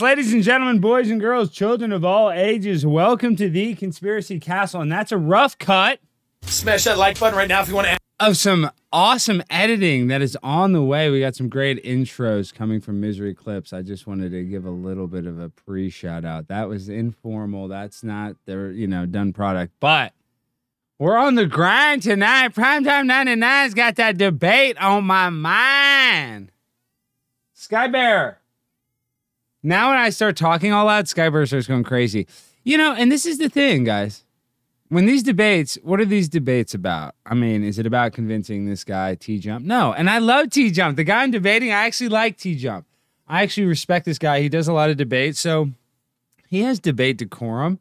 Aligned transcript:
Yes, 0.00 0.16
ladies 0.16 0.32
and 0.32 0.42
gentlemen, 0.42 0.78
boys 0.78 1.10
and 1.10 1.20
girls, 1.20 1.50
children 1.50 1.92
of 1.92 2.06
all 2.06 2.30
ages, 2.30 2.86
welcome 2.86 3.36
to 3.36 3.50
the 3.50 3.74
Conspiracy 3.74 4.40
Castle. 4.40 4.80
And 4.80 4.90
that's 4.90 5.12
a 5.12 5.18
rough 5.18 5.58
cut 5.58 6.00
Smash 6.40 6.84
that 6.84 6.96
like 6.96 7.20
button 7.20 7.36
right 7.36 7.48
now 7.48 7.60
if 7.60 7.68
you 7.68 7.74
want 7.74 7.86
to. 7.88 7.98
of 8.18 8.38
some 8.38 8.70
awesome 8.90 9.42
editing 9.50 10.06
that 10.06 10.22
is 10.22 10.38
on 10.42 10.72
the 10.72 10.82
way. 10.82 11.10
We 11.10 11.20
got 11.20 11.36
some 11.36 11.50
great 11.50 11.84
intros 11.84 12.54
coming 12.54 12.80
from 12.80 12.98
Misery 12.98 13.34
Clips. 13.34 13.74
I 13.74 13.82
just 13.82 14.06
wanted 14.06 14.32
to 14.32 14.42
give 14.42 14.64
a 14.64 14.70
little 14.70 15.06
bit 15.06 15.26
of 15.26 15.38
a 15.38 15.50
pre 15.50 15.90
shout 15.90 16.24
out. 16.24 16.48
That 16.48 16.70
was 16.70 16.88
informal. 16.88 17.68
That's 17.68 18.02
not 18.02 18.36
their, 18.46 18.70
you 18.70 18.86
know, 18.86 19.04
done 19.04 19.34
product. 19.34 19.74
But 19.80 20.14
we're 20.98 21.18
on 21.18 21.34
the 21.34 21.44
grind 21.44 22.04
tonight. 22.04 22.54
Primetime 22.54 23.04
99's 23.06 23.74
got 23.74 23.96
that 23.96 24.16
debate 24.16 24.78
on 24.78 25.04
my 25.04 25.28
mind. 25.28 26.52
Sky 27.52 27.86
Bear. 27.86 28.39
Now 29.62 29.90
when 29.90 29.98
I 29.98 30.10
start 30.10 30.36
talking 30.36 30.72
all 30.72 30.86
loud, 30.86 31.06
Skybear 31.06 31.46
starts 31.46 31.66
going 31.66 31.84
crazy. 31.84 32.26
You 32.64 32.78
know, 32.78 32.94
and 32.94 33.10
this 33.10 33.26
is 33.26 33.38
the 33.38 33.48
thing, 33.48 33.84
guys. 33.84 34.24
When 34.88 35.06
these 35.06 35.22
debates, 35.22 35.78
what 35.82 36.00
are 36.00 36.04
these 36.04 36.28
debates 36.28 36.74
about? 36.74 37.14
I 37.24 37.34
mean, 37.34 37.62
is 37.62 37.78
it 37.78 37.86
about 37.86 38.12
convincing 38.12 38.66
this 38.66 38.82
guy 38.82 39.14
T 39.14 39.38
Jump? 39.38 39.64
No. 39.64 39.92
And 39.92 40.10
I 40.10 40.18
love 40.18 40.50
T 40.50 40.70
Jump. 40.70 40.96
The 40.96 41.04
guy 41.04 41.22
I'm 41.22 41.30
debating, 41.30 41.70
I 41.70 41.86
actually 41.86 42.08
like 42.08 42.36
T 42.36 42.56
Jump. 42.56 42.86
I 43.28 43.42
actually 43.42 43.66
respect 43.66 44.04
this 44.04 44.18
guy. 44.18 44.40
He 44.40 44.48
does 44.48 44.66
a 44.66 44.72
lot 44.72 44.90
of 44.90 44.96
debates, 44.96 45.38
so 45.38 45.70
he 46.48 46.62
has 46.62 46.80
debate 46.80 47.18
decorum. 47.18 47.78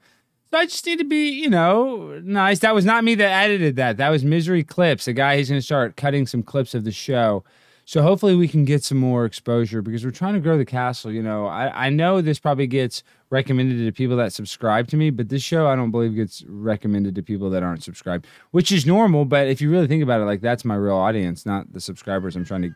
So 0.52 0.60
I 0.60 0.66
just 0.66 0.86
need 0.86 1.00
to 1.00 1.06
be, 1.06 1.30
you 1.30 1.50
know, 1.50 2.20
nice. 2.24 2.60
That 2.60 2.76
was 2.76 2.86
not 2.86 3.04
me 3.04 3.16
that 3.16 3.32
edited 3.32 3.76
that. 3.78 3.98
That 3.98 4.10
was 4.10 4.24
Misery 4.24 4.64
Clips, 4.64 5.08
a 5.08 5.14
guy 5.14 5.38
who's 5.38 5.50
going 5.50 5.60
to 5.60 5.66
start 5.66 5.96
cutting 5.96 6.28
some 6.28 6.44
clips 6.44 6.76
of 6.76 6.84
the 6.84 6.92
show. 6.92 7.44
So 7.90 8.04
hopefully 8.04 8.36
we 8.36 8.48
can 8.48 8.66
get 8.66 8.84
some 8.84 9.00
more 9.00 9.26
exposure 9.26 9.82
because 9.82 10.06
we're 10.06 10.12
trying 10.12 10.36
to 10.36 10.40
grow 10.40 10.60
the 10.60 10.64
castle. 10.64 11.12
You 11.12 11.24
know, 11.24 11.48
I, 11.48 11.88
I 11.88 11.90
know 11.90 12.22
this 12.22 12.38
probably 12.38 12.68
gets 12.68 13.02
recommended 13.32 13.84
to 13.84 13.92
people 13.92 14.16
that 14.18 14.32
subscribe 14.32 14.88
to 14.90 14.96
me, 14.96 15.10
but 15.10 15.30
this 15.30 15.42
show 15.42 15.66
I 15.66 15.76
don't 15.76 15.90
believe 15.90 16.14
gets 16.14 16.44
recommended 16.48 17.16
to 17.16 17.24
people 17.24 17.50
that 17.50 17.64
aren't 17.64 17.82
subscribed, 17.82 18.28
which 18.52 18.72
is 18.72 18.86
normal. 18.86 19.26
But 19.26 19.48
if 19.48 19.60
you 19.60 19.72
really 19.72 19.88
think 19.88 20.04
about 20.04 20.22
it, 20.22 20.26
like 20.26 20.40
that's 20.40 20.64
my 20.64 20.76
real 20.76 20.98
audience, 20.98 21.48
not 21.48 21.74
the 21.74 21.80
subscribers. 21.80 22.36
I'm 22.36 22.46
trying 22.46 22.62
to 22.62 22.76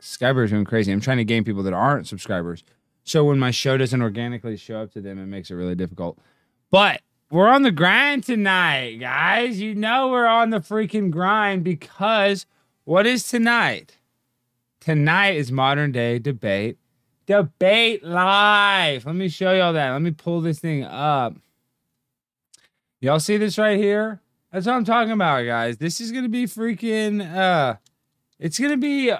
subscribers 0.00 0.52
going 0.52 0.64
crazy. 0.64 0.90
I'm 0.90 1.02
trying 1.02 1.18
to 1.18 1.24
gain 1.24 1.44
people 1.44 1.62
that 1.64 1.74
aren't 1.74 2.08
subscribers. 2.08 2.64
So 3.04 3.26
when 3.26 3.38
my 3.38 3.50
show 3.50 3.76
doesn't 3.76 4.00
organically 4.00 4.56
show 4.56 4.80
up 4.80 4.92
to 4.94 5.02
them, 5.02 5.18
it 5.18 5.26
makes 5.26 5.50
it 5.50 5.54
really 5.56 5.74
difficult. 5.74 6.18
But 6.70 7.02
we're 7.30 7.50
on 7.50 7.60
the 7.60 7.72
grind 7.72 8.24
tonight, 8.24 9.00
guys. 9.00 9.60
You 9.60 9.74
know 9.74 10.08
we're 10.08 10.26
on 10.26 10.48
the 10.48 10.60
freaking 10.60 11.10
grind 11.10 11.62
because 11.62 12.46
what 12.84 13.06
is 13.06 13.28
tonight? 13.28 13.96
Tonight 14.80 15.36
is 15.36 15.52
modern 15.52 15.92
day 15.92 16.18
debate. 16.18 16.78
Debate 17.26 18.02
live. 18.02 19.04
Let 19.06 19.14
me 19.14 19.28
show 19.28 19.52
y'all 19.52 19.74
that. 19.74 19.92
Let 19.92 20.02
me 20.02 20.10
pull 20.10 20.40
this 20.40 20.58
thing 20.58 20.84
up. 20.84 21.36
Y'all 23.00 23.20
see 23.20 23.36
this 23.36 23.58
right 23.58 23.78
here? 23.78 24.20
That's 24.52 24.66
what 24.66 24.74
I'm 24.74 24.84
talking 24.84 25.12
about, 25.12 25.44
guys. 25.44 25.76
This 25.78 26.00
is 26.00 26.10
gonna 26.12 26.28
be 26.28 26.44
freaking 26.46 27.24
uh 27.34 27.76
it's 28.38 28.58
gonna 28.58 28.76
be 28.76 29.12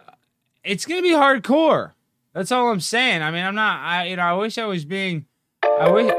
it's 0.65 0.87
gonna 0.87 1.03
be 1.03 1.11
hardcore. 1.11 1.93
That's 2.33 2.51
all 2.51 2.71
I'm 2.71 2.81
saying. 2.81 3.23
I 3.23 3.31
mean, 3.31 3.45
I'm 3.45 3.55
not 3.55 3.81
I 3.81 4.06
you 4.06 4.17
know, 4.17 4.23
I 4.23 4.33
wish 4.33 4.59
I 4.59 4.65
was 4.65 4.85
being 4.85 5.27
I 5.63 5.91
wish 5.91 6.13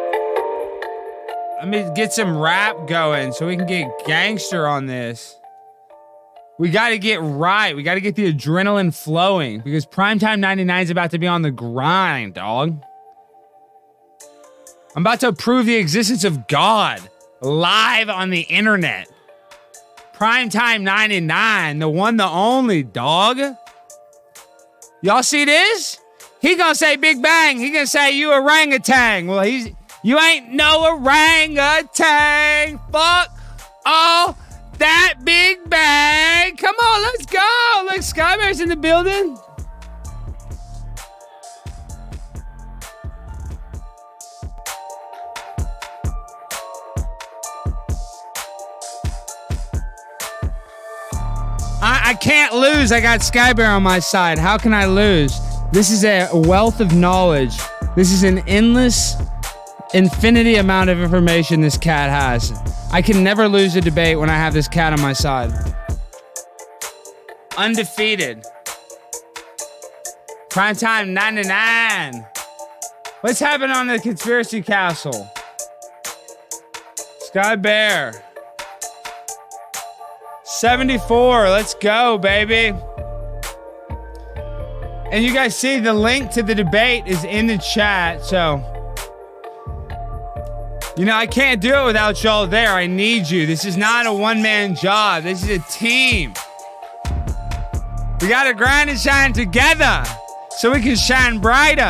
let 1.60 1.68
me 1.68 1.88
get 1.94 2.14
some 2.14 2.38
rap 2.38 2.88
going 2.88 3.34
so 3.34 3.48
we 3.48 3.58
can 3.58 3.68
get 3.68 3.88
gangster 4.06 4.66
on 4.68 4.86
this. 4.86 5.36
We 6.62 6.70
got 6.70 6.90
to 6.90 7.00
get 7.00 7.20
right. 7.24 7.76
We 7.76 7.82
got 7.82 7.96
to 7.96 8.02
get 8.02 8.14
the 8.14 8.32
adrenaline 8.32 8.94
flowing 8.94 9.62
because 9.62 9.84
Primetime 9.88 10.38
99 10.38 10.84
is 10.84 10.90
about 10.92 11.10
to 11.10 11.18
be 11.18 11.26
on 11.26 11.42
the 11.42 11.50
grind, 11.50 12.36
dog. 12.36 12.80
I'm 14.96 15.02
about 15.02 15.22
to 15.22 15.34
prove 15.34 15.66
the 15.66 15.78
existence 15.78 16.24
of 16.24 16.48
God 16.48 17.02
live 17.42 18.10
on 18.10 18.30
the 18.30 18.42
internet. 18.42 19.10
Primetime 20.14 20.84
99, 20.84 21.80
the 21.80 21.90
one, 21.90 22.18
the 22.18 22.28
only, 22.28 22.84
dog. 22.84 23.40
Y'all 25.02 25.24
see 25.24 25.46
this? 25.46 25.98
He 26.42 26.56
gonna 26.56 26.76
say 26.76 26.96
Big 26.96 27.24
Bang. 27.24 27.58
He 27.58 27.72
gonna 27.72 27.88
say 27.88 28.12
you 28.12 28.32
orangutan. 28.32 29.26
Well, 29.26 29.42
he's 29.42 29.70
you 30.04 30.20
ain't 30.20 30.50
no 30.50 30.92
orangutan. 30.92 32.80
Fuck 32.92 33.36
all 33.84 34.38
that 34.82 35.18
Big 35.24 35.70
bag. 35.70 36.58
Come 36.58 36.76
on, 36.76 37.02
let's 37.04 37.26
go. 37.28 37.84
Look, 37.86 37.98
Skybear's 37.98 38.60
in 38.60 38.70
the 38.70 38.76
building. 38.76 39.38
I, 51.84 52.02
I 52.06 52.14
can't 52.20 52.56
lose. 52.56 52.92
I 52.92 53.00
got 53.02 53.20
Skybear 53.20 53.70
on 53.70 53.84
my 53.84 54.00
side. 54.00 54.40
How 54.40 54.58
can 54.58 54.74
I 54.74 54.86
lose? 54.86 55.40
This 55.72 55.92
is 55.92 56.04
a 56.04 56.28
wealth 56.34 56.80
of 56.80 56.96
knowledge. 56.96 57.56
This 57.96 58.12
is 58.12 58.24
an 58.24 58.40
endless, 58.48 59.16
infinity 59.94 60.56
amount 60.56 60.90
of 60.90 61.00
information 61.00 61.62
this 61.62 61.78
cat 61.78 62.10
has. 62.10 62.52
I 62.92 63.02
can 63.02 63.24
never 63.24 63.48
lose 63.48 63.76
a 63.76 63.82
debate 63.82 64.18
when 64.18 64.30
I 64.30 64.36
have 64.36 64.54
this 64.54 64.68
cat 64.68 64.94
on 64.94 65.02
my 65.02 65.14
side. 65.14 65.52
Undefeated. 67.58 68.46
Prime 70.50 70.76
time 70.76 71.14
99. 71.14 72.26
What's 73.22 73.40
happening 73.40 73.76
on 73.76 73.88
the 73.88 74.00
conspiracy 74.00 74.62
castle? 74.62 75.30
Sky 77.20 77.56
Bear. 77.56 78.24
74. 80.44 81.50
Let's 81.50 81.74
go, 81.76 82.18
baby. 82.18 82.78
And 85.12 85.24
you 85.26 85.34
guys 85.34 85.58
see 85.58 85.80
the 85.80 85.94
link 85.94 86.32
to 86.32 86.44
the 86.44 86.56
debate 86.56 87.06
is 87.06 87.24
in 87.26 87.48
the 87.48 87.58
chat. 87.58 88.24
So, 88.24 88.71
you 91.02 91.08
know, 91.08 91.16
I 91.16 91.26
can't 91.26 91.60
do 91.60 91.74
it 91.74 91.86
without 91.86 92.24
y'all 92.24 92.46
there. 92.46 92.76
I 92.76 92.86
need 92.86 93.28
you. 93.28 93.48
This 93.48 93.66
is 93.66 93.76
not 93.76 94.06
a 94.06 94.14
one 94.14 94.40
man 94.40 94.76
job, 94.76 95.24
this 95.24 95.42
is 95.42 95.50
a 95.50 95.60
team. 95.68 96.36
We 98.22 98.28
got 98.28 98.44
to 98.44 98.54
grind 98.54 98.88
and 98.92 99.00
shine 99.00 99.34
together 99.34 100.04
so 100.52 100.72
we 100.72 100.80
can 100.80 100.96
shine 100.96 101.40
brighter. 101.40 101.90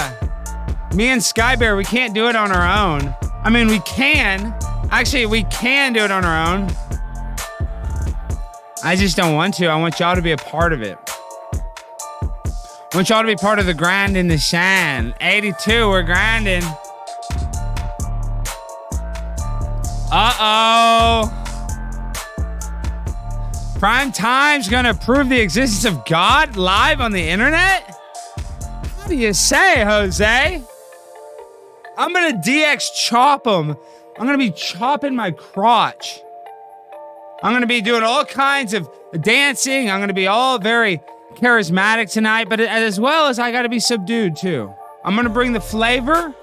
Me 0.95 1.09
and 1.09 1.19
Skybear, 1.19 1.75
we 1.75 1.83
can't 1.83 2.13
do 2.13 2.29
it 2.29 2.37
on 2.37 2.53
our 2.53 2.95
own. 2.95 3.13
I 3.43 3.49
mean, 3.49 3.67
we 3.67 3.79
can. 3.79 4.57
Actually, 4.91 5.25
we 5.25 5.43
can 5.43 5.91
do 5.91 6.05
it 6.05 6.11
on 6.11 6.23
our 6.23 6.55
own. 6.55 6.69
I 8.81 8.95
just 8.95 9.17
don't 9.17 9.35
want 9.35 9.55
to. 9.55 9.67
I 9.67 9.75
want 9.75 9.99
y'all 9.99 10.15
to 10.15 10.21
be 10.21 10.31
a 10.31 10.37
part 10.37 10.71
of 10.71 10.81
it. 10.83 10.97
I 12.23 12.95
want 12.95 13.09
y'all 13.09 13.23
to 13.23 13.27
be 13.27 13.35
part 13.35 13.59
of 13.59 13.65
the 13.65 13.73
grind 13.73 14.15
and 14.15 14.31
the 14.31 14.37
shine. 14.37 15.13
82, 15.19 15.89
we're 15.89 16.01
grinding. 16.01 16.63
Uh 20.13 20.35
oh. 20.41 21.37
Prime 23.79 24.11
Time's 24.11 24.67
gonna 24.67 24.93
prove 24.93 25.29
the 25.29 25.39
existence 25.39 25.85
of 25.85 26.05
God 26.05 26.57
live 26.57 26.99
on 26.99 27.13
the 27.13 27.29
internet? 27.29 27.95
What 28.97 29.07
do 29.07 29.15
you 29.15 29.33
say, 29.33 29.83
Jose? 29.83 30.61
I'm 31.97 32.13
gonna 32.13 32.37
DX 32.37 32.93
chop 32.93 33.47
him. 33.47 33.75
I'm 34.17 34.25
gonna 34.25 34.37
be 34.37 34.51
chopping 34.51 35.15
my 35.15 35.31
crotch. 35.31 36.21
I'm 37.41 37.53
gonna 37.53 37.65
be 37.65 37.81
doing 37.81 38.03
all 38.03 38.25
kinds 38.25 38.73
of 38.73 38.89
dancing. 39.21 39.89
I'm 39.89 39.99
gonna 39.99 40.13
be 40.13 40.27
all 40.27 40.59
very 40.59 41.01
charismatic 41.35 42.11
tonight, 42.11 42.49
but 42.49 42.59
as 42.59 42.99
well 42.99 43.27
as 43.27 43.39
I 43.39 43.51
gotta 43.51 43.69
be 43.69 43.79
subdued 43.79 44.35
too. 44.35 44.73
I'm 45.05 45.15
gonna 45.15 45.29
bring 45.29 45.53
the 45.53 45.61
flavor, 45.61 46.35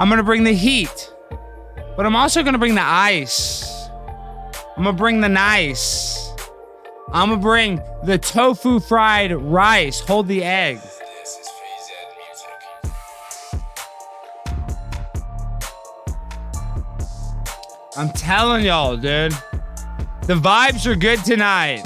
I'm 0.00 0.08
gonna 0.08 0.24
bring 0.24 0.44
the 0.44 0.54
heat, 0.54 1.12
but 1.96 2.04
I'm 2.06 2.14
also 2.14 2.42
gonna 2.42 2.58
bring 2.58 2.74
the 2.74 2.82
ice. 2.82 3.88
I'm 4.76 4.84
gonna 4.84 4.92
bring 4.92 5.20
the 5.20 5.28
nice. 5.28 6.30
I'm 7.12 7.30
gonna 7.30 7.40
bring 7.40 7.80
the 8.04 8.18
tofu 8.18 8.80
fried 8.80 9.32
rice. 9.32 10.00
Hold 10.00 10.28
the 10.28 10.44
egg. 10.44 10.78
I'm 17.96 18.10
telling 18.10 18.66
y'all, 18.66 18.96
dude. 18.96 19.32
The 20.22 20.34
vibes 20.34 20.84
are 20.86 20.96
good 20.96 21.24
tonight. 21.24 21.82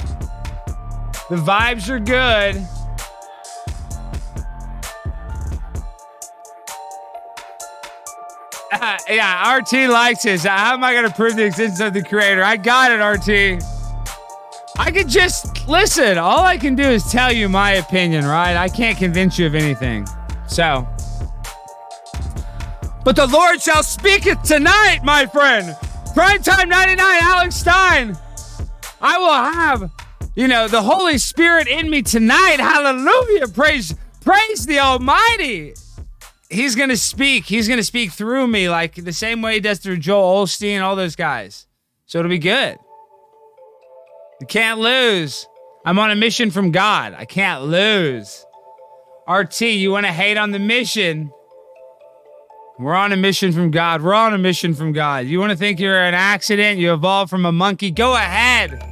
The 1.28 1.36
vibes 1.36 1.88
are 1.88 2.00
good. 2.00 2.66
Uh, 8.72 8.98
yeah, 9.08 9.56
RT 9.56 9.90
likes 9.90 10.22
this. 10.22 10.44
How 10.44 10.74
am 10.74 10.84
I 10.84 10.92
going 10.92 11.08
to 11.08 11.14
prove 11.14 11.36
the 11.36 11.44
existence 11.44 11.80
of 11.80 11.92
the 11.92 12.02
creator? 12.02 12.42
I 12.42 12.56
got 12.56 12.90
it, 12.92 13.02
RT. 13.02 13.62
I 14.78 14.90
could 14.90 15.08
just 15.08 15.68
listen. 15.68 16.18
All 16.18 16.44
I 16.44 16.56
can 16.56 16.74
do 16.74 16.82
is 16.84 17.04
tell 17.10 17.32
you 17.32 17.48
my 17.48 17.72
opinion, 17.72 18.24
right? 18.24 18.56
I 18.56 18.68
can't 18.68 18.96
convince 18.96 19.38
you 19.38 19.46
of 19.46 19.54
anything. 19.54 20.06
So, 20.48 20.88
but 23.04 23.16
the 23.16 23.26
Lord 23.26 23.60
shall 23.60 23.82
speak 23.82 24.26
it 24.26 24.42
tonight, 24.44 25.00
my 25.04 25.26
friend. 25.26 25.76
Primetime 26.14 26.68
99, 26.68 26.96
Alex 26.98 27.56
Stein. 27.56 28.16
I 29.00 29.18
will 29.18 29.32
have, 29.32 29.90
you 30.34 30.48
know, 30.48 30.68
the 30.68 30.82
Holy 30.82 31.18
Spirit 31.18 31.66
in 31.66 31.88
me 31.88 32.02
tonight. 32.02 32.56
Hallelujah. 32.58 33.48
Praise, 33.48 33.94
praise 34.20 34.66
the 34.66 34.78
Almighty. 34.80 35.74
He's 36.50 36.74
going 36.74 36.88
to 36.88 36.96
speak. 36.96 37.44
He's 37.44 37.68
going 37.68 37.78
to 37.78 37.84
speak 37.84 38.10
through 38.10 38.48
me 38.48 38.68
like 38.68 38.96
the 38.96 39.12
same 39.12 39.40
way 39.40 39.54
he 39.54 39.60
does 39.60 39.78
through 39.78 39.98
Joel 39.98 40.44
Osteen, 40.44 40.82
all 40.82 40.96
those 40.96 41.16
guys. 41.16 41.66
So 42.06 42.18
it'll 42.18 42.28
be 42.28 42.38
good. 42.38 42.76
You 44.40 44.46
can't 44.46 44.80
lose. 44.80 45.46
I'm 45.84 45.98
on 45.98 46.10
a 46.10 46.16
mission 46.16 46.50
from 46.50 46.72
God. 46.72 47.14
I 47.16 47.24
can't 47.24 47.64
lose. 47.64 48.44
RT, 49.28 49.60
you 49.60 49.92
want 49.92 50.06
to 50.06 50.12
hate 50.12 50.36
on 50.36 50.50
the 50.50 50.58
mission? 50.58 51.30
We're 52.80 52.94
on 52.94 53.12
a 53.12 53.16
mission 53.16 53.52
from 53.52 53.70
God. 53.70 54.02
We're 54.02 54.14
on 54.14 54.32
a 54.32 54.38
mission 54.38 54.74
from 54.74 54.92
God. 54.92 55.26
You 55.26 55.38
want 55.38 55.50
to 55.50 55.56
think 55.56 55.78
you're 55.78 56.02
an 56.02 56.14
accident? 56.14 56.78
You 56.78 56.94
evolved 56.94 57.30
from 57.30 57.44
a 57.44 57.52
monkey? 57.52 57.90
Go 57.90 58.14
ahead. 58.14 58.82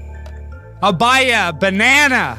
I'll 0.82 0.92
buy 0.92 1.22
you 1.22 1.34
a 1.34 1.52
banana. 1.52 2.38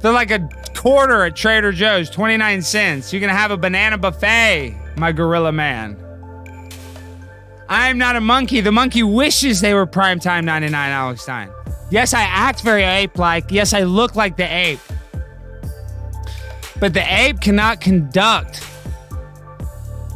They're 0.00 0.12
like 0.12 0.30
a 0.30 0.48
quarter 0.86 1.24
at 1.24 1.34
Trader 1.34 1.72
Joe's, 1.72 2.08
29 2.10 2.62
cents. 2.62 3.12
You 3.12 3.18
can 3.18 3.28
have 3.28 3.50
a 3.50 3.56
banana 3.56 3.98
buffet, 3.98 4.78
my 4.96 5.10
gorilla 5.10 5.50
man. 5.50 5.96
I'm 7.68 7.98
not 7.98 8.14
a 8.14 8.20
monkey. 8.20 8.60
The 8.60 8.70
monkey 8.70 9.02
wishes 9.02 9.60
they 9.60 9.74
were 9.74 9.84
primetime 9.84 10.44
99 10.44 10.92
Alex 10.92 11.22
Stein. 11.22 11.50
Yes, 11.90 12.14
I 12.14 12.22
act 12.22 12.62
very 12.62 12.84
ape 12.84 13.18
like. 13.18 13.50
Yes, 13.50 13.74
I 13.74 13.82
look 13.82 14.14
like 14.14 14.36
the 14.36 14.44
ape. 14.44 14.78
But 16.78 16.94
the 16.94 17.02
ape 17.12 17.40
cannot 17.40 17.80
conduct 17.80 18.64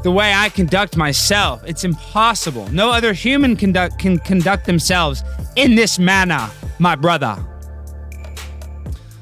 the 0.04 0.12
way 0.12 0.33
I 0.33 0.50
conduct 0.50 0.97
myself. 0.97 1.64
It's 1.66 1.83
impossible. 1.83 2.68
No 2.68 2.92
other 2.92 3.12
human 3.12 3.56
conduct, 3.56 3.99
can 3.99 4.21
conduct 4.21 4.66
themselves 4.66 5.25
in 5.56 5.75
this 5.75 5.99
manner, 5.99 6.49
my 6.78 6.94
brother. 6.94 7.44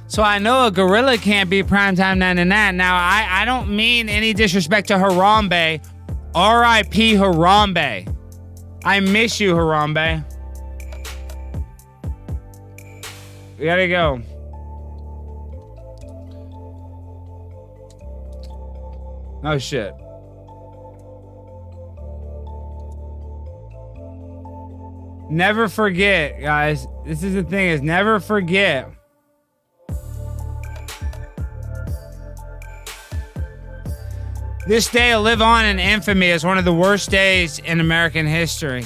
So 0.09 0.23
I 0.23 0.39
know 0.39 0.67
a 0.67 0.71
gorilla 0.71 1.19
can't 1.19 1.51
be 1.51 1.63
primetime 1.63 2.17
99. 2.17 2.77
Now, 2.77 2.97
I, 2.97 3.43
I 3.43 3.45
don't 3.45 3.77
mean 3.77 4.09
any 4.09 4.33
disrespect 4.33 4.89
to 4.89 4.95
Harambe. 4.95 5.85
R.I.P. 6.35 7.15
Harambe. 7.15 8.17
I 8.85 9.01
miss 9.01 9.39
you, 9.39 9.55
Harambe. 9.55 10.25
We 13.59 13.65
gotta 13.67 13.89
go. 13.89 14.23
Oh 19.45 19.59
shit. 19.59 19.93
Never 25.31 25.69
forget, 25.69 26.41
guys. 26.41 26.87
This 27.05 27.23
is 27.23 27.35
the 27.35 27.43
thing 27.43 27.69
is 27.69 27.83
never 27.83 28.21
forget. 28.21 28.91
This 34.69 34.87
day 34.87 35.17
will 35.17 35.23
live 35.23 35.41
on 35.41 35.65
in 35.65 35.79
infamy 35.79 36.31
as 36.31 36.45
one 36.45 36.59
of 36.59 36.67
the 36.67 36.75
worst 36.75 37.09
days 37.09 37.59
in 37.59 37.81
American 37.81 38.27
history. 38.27 38.85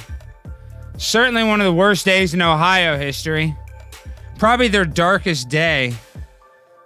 Certainly 0.97 1.43
one 1.43 1.61
of 1.61 1.65
the 1.65 1.73
worst 1.73 2.05
days 2.05 2.35
in 2.35 2.41
Ohio 2.41 2.97
history. 2.97 3.57
Probably 4.39 4.69
their 4.69 4.85
darkest 4.85 5.49
day. 5.49 5.93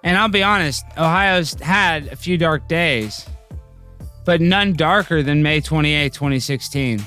And 0.02 0.16
I'll 0.16 0.30
be 0.30 0.42
honest, 0.42 0.82
Ohio's 0.96 1.52
had 1.60 2.06
a 2.06 2.16
few 2.16 2.38
dark 2.38 2.68
days, 2.68 3.26
but 4.24 4.40
none 4.40 4.72
darker 4.72 5.22
than 5.22 5.42
May 5.42 5.60
28, 5.60 6.14
2016 6.14 7.04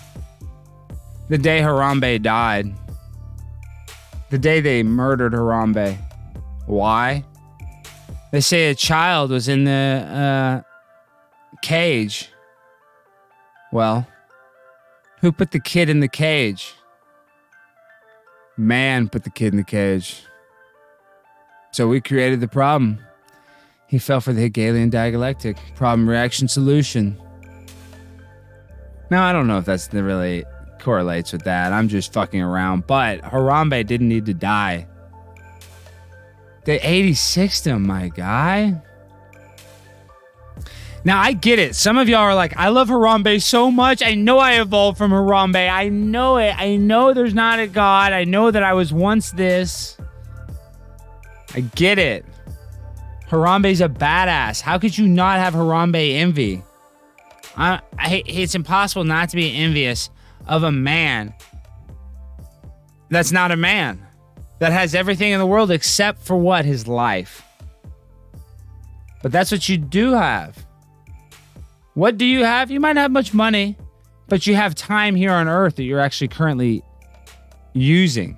the 1.29 1.39
day 1.39 1.61
Harambe 1.61 2.21
died. 2.21 2.71
The 4.29 4.37
day 4.37 4.61
they 4.61 4.83
murdered 4.83 5.33
Harambe. 5.33 5.97
Why? 6.67 7.23
They 8.31 8.41
say 8.41 8.69
a 8.69 8.75
child 8.75 9.31
was 9.31 9.47
in 9.47 9.63
the 9.63 10.61
uh, 10.61 10.68
cage. 11.61 12.29
Well, 13.71 14.07
who 15.21 15.31
put 15.31 15.51
the 15.51 15.59
kid 15.59 15.89
in 15.89 15.99
the 15.99 16.07
cage? 16.07 16.73
Man 18.57 19.09
put 19.09 19.23
the 19.23 19.29
kid 19.29 19.53
in 19.53 19.57
the 19.57 19.63
cage. 19.63 20.23
So 21.71 21.87
we 21.87 22.01
created 22.01 22.41
the 22.41 22.47
problem. 22.47 22.99
He 23.87 23.99
fell 23.99 24.21
for 24.21 24.33
the 24.33 24.41
Hegelian 24.41 24.89
dialectic 24.89 25.57
problem 25.75 26.09
reaction 26.09 26.47
solution. 26.47 27.17
Now, 29.09 29.27
I 29.27 29.33
don't 29.33 29.47
know 29.47 29.57
if 29.57 29.65
that's 29.65 29.91
really 29.93 30.45
correlates 30.79 31.31
with 31.31 31.43
that. 31.43 31.71
I'm 31.71 31.87
just 31.87 32.13
fucking 32.13 32.41
around. 32.41 32.87
But 32.87 33.21
Harambe 33.21 33.85
didn't 33.85 34.07
need 34.07 34.25
to 34.27 34.33
die. 34.33 34.87
They 36.65 36.79
86 36.81 37.65
him, 37.65 37.87
my 37.87 38.09
guy. 38.09 38.81
Now 41.05 41.21
I 41.21 41.33
get 41.33 41.59
it. 41.59 41.75
Some 41.75 41.97
of 41.97 42.09
y'all 42.09 42.19
are 42.19 42.35
like, 42.35 42.55
I 42.57 42.69
love 42.69 42.89
Harambe 42.89 43.41
so 43.41 43.71
much. 43.71 44.03
I 44.03 44.15
know 44.15 44.37
I 44.37 44.59
evolved 44.61 44.97
from 44.97 45.11
Harambe. 45.11 45.69
I 45.69 45.89
know 45.89 46.37
it. 46.37 46.53
I 46.57 46.75
know 46.75 47.13
there's 47.13 47.33
not 47.33 47.59
a 47.59 47.67
god. 47.67 48.11
I 48.11 48.25
know 48.25 48.51
that 48.51 48.63
I 48.63 48.73
was 48.73 48.91
once 48.91 49.31
this. 49.31 49.97
I 51.55 51.61
get 51.61 51.99
it. 51.99 52.25
Harambe's 53.29 53.81
a 53.81 53.89
badass. 53.89 54.61
How 54.61 54.77
could 54.77 54.97
you 54.97 55.07
not 55.07 55.39
have 55.39 55.53
Harambe 55.53 56.15
envy? 56.15 56.63
I, 57.55 57.81
I, 57.97 58.23
it's 58.25 58.55
impossible 58.55 59.03
not 59.03 59.29
to 59.29 59.35
be 59.35 59.55
envious 59.55 60.09
of 60.47 60.63
a 60.63 60.71
man 60.71 61.33
that's 63.09 63.31
not 63.31 63.51
a 63.51 63.55
man, 63.55 64.05
that 64.59 64.71
has 64.71 64.93
everything 64.93 65.31
in 65.31 65.39
the 65.39 65.45
world 65.45 65.71
except 65.71 66.21
for 66.21 66.37
what? 66.37 66.65
His 66.65 66.87
life. 66.87 67.43
But 69.21 69.31
that's 69.31 69.51
what 69.51 69.67
you 69.67 69.77
do 69.77 70.13
have. 70.13 70.65
What 71.93 72.17
do 72.17 72.25
you 72.25 72.43
have? 72.43 72.71
You 72.71 72.79
might 72.79 72.93
not 72.93 73.01
have 73.01 73.11
much 73.11 73.33
money, 73.33 73.77
but 74.27 74.47
you 74.47 74.55
have 74.55 74.75
time 74.75 75.15
here 75.15 75.31
on 75.31 75.47
earth 75.47 75.75
that 75.75 75.83
you're 75.83 75.99
actually 75.99 76.29
currently 76.29 76.83
using. 77.73 78.37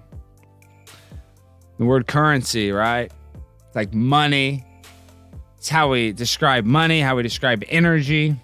The 1.77 1.85
word 1.85 2.07
currency, 2.07 2.71
right? 2.71 3.11
It's 3.67 3.75
like 3.75 3.93
money. 3.93 4.65
It's 5.57 5.69
how 5.69 5.89
we 5.89 6.11
describe 6.11 6.65
money, 6.65 7.01
how 7.01 7.15
we 7.15 7.23
describe 7.23 7.63
energy. 7.69 8.35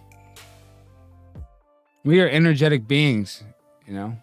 We 2.03 2.21
are 2.21 2.29
energetic 2.29 2.87
beings, 2.87 3.43
you 3.85 3.93
know? 3.93 4.15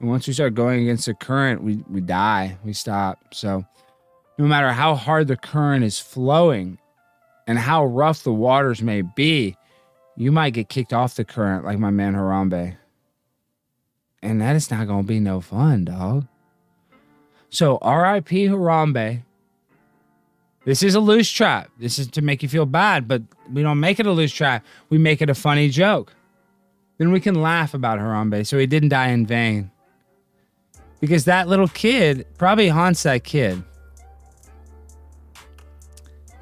And 0.00 0.08
once 0.08 0.26
we 0.26 0.32
start 0.32 0.54
going 0.54 0.82
against 0.82 1.06
the 1.06 1.14
current, 1.14 1.62
we, 1.62 1.76
we 1.88 2.00
die, 2.00 2.58
we 2.64 2.72
stop. 2.72 3.18
So 3.32 3.64
no 4.36 4.46
matter 4.46 4.72
how 4.72 4.94
hard 4.94 5.28
the 5.28 5.36
current 5.36 5.84
is 5.84 5.98
flowing 5.98 6.78
and 7.46 7.58
how 7.58 7.84
rough 7.84 8.24
the 8.24 8.32
waters 8.32 8.82
may 8.82 9.02
be, 9.02 9.56
you 10.22 10.30
might 10.30 10.50
get 10.50 10.68
kicked 10.68 10.92
off 10.92 11.16
the 11.16 11.24
current 11.24 11.64
like 11.64 11.78
my 11.78 11.90
man 11.90 12.14
Harambe. 12.14 12.76
And 14.22 14.40
that 14.40 14.54
is 14.54 14.70
not 14.70 14.86
going 14.86 15.02
to 15.02 15.06
be 15.06 15.18
no 15.18 15.40
fun, 15.40 15.84
dog. 15.84 16.26
So, 17.50 17.74
RIP 17.78 18.28
Harambe. 18.28 19.22
This 20.64 20.84
is 20.84 20.94
a 20.94 20.98
loosh 20.98 21.34
trap. 21.34 21.70
This 21.76 21.98
is 21.98 22.06
to 22.08 22.22
make 22.22 22.40
you 22.40 22.48
feel 22.48 22.66
bad, 22.66 23.08
but 23.08 23.22
we 23.52 23.62
don't 23.62 23.80
make 23.80 23.98
it 23.98 24.06
a 24.06 24.10
loosh 24.10 24.32
trap. 24.32 24.64
We 24.90 24.98
make 24.98 25.20
it 25.20 25.28
a 25.28 25.34
funny 25.34 25.68
joke. 25.68 26.14
Then 26.98 27.10
we 27.10 27.18
can 27.18 27.42
laugh 27.42 27.74
about 27.74 27.98
Harambe 27.98 28.46
so 28.46 28.58
he 28.58 28.66
didn't 28.66 28.90
die 28.90 29.08
in 29.08 29.26
vain. 29.26 29.72
Because 31.00 31.24
that 31.24 31.48
little 31.48 31.66
kid 31.66 32.26
probably 32.38 32.68
haunts 32.68 33.02
that 33.02 33.24
kid. 33.24 33.60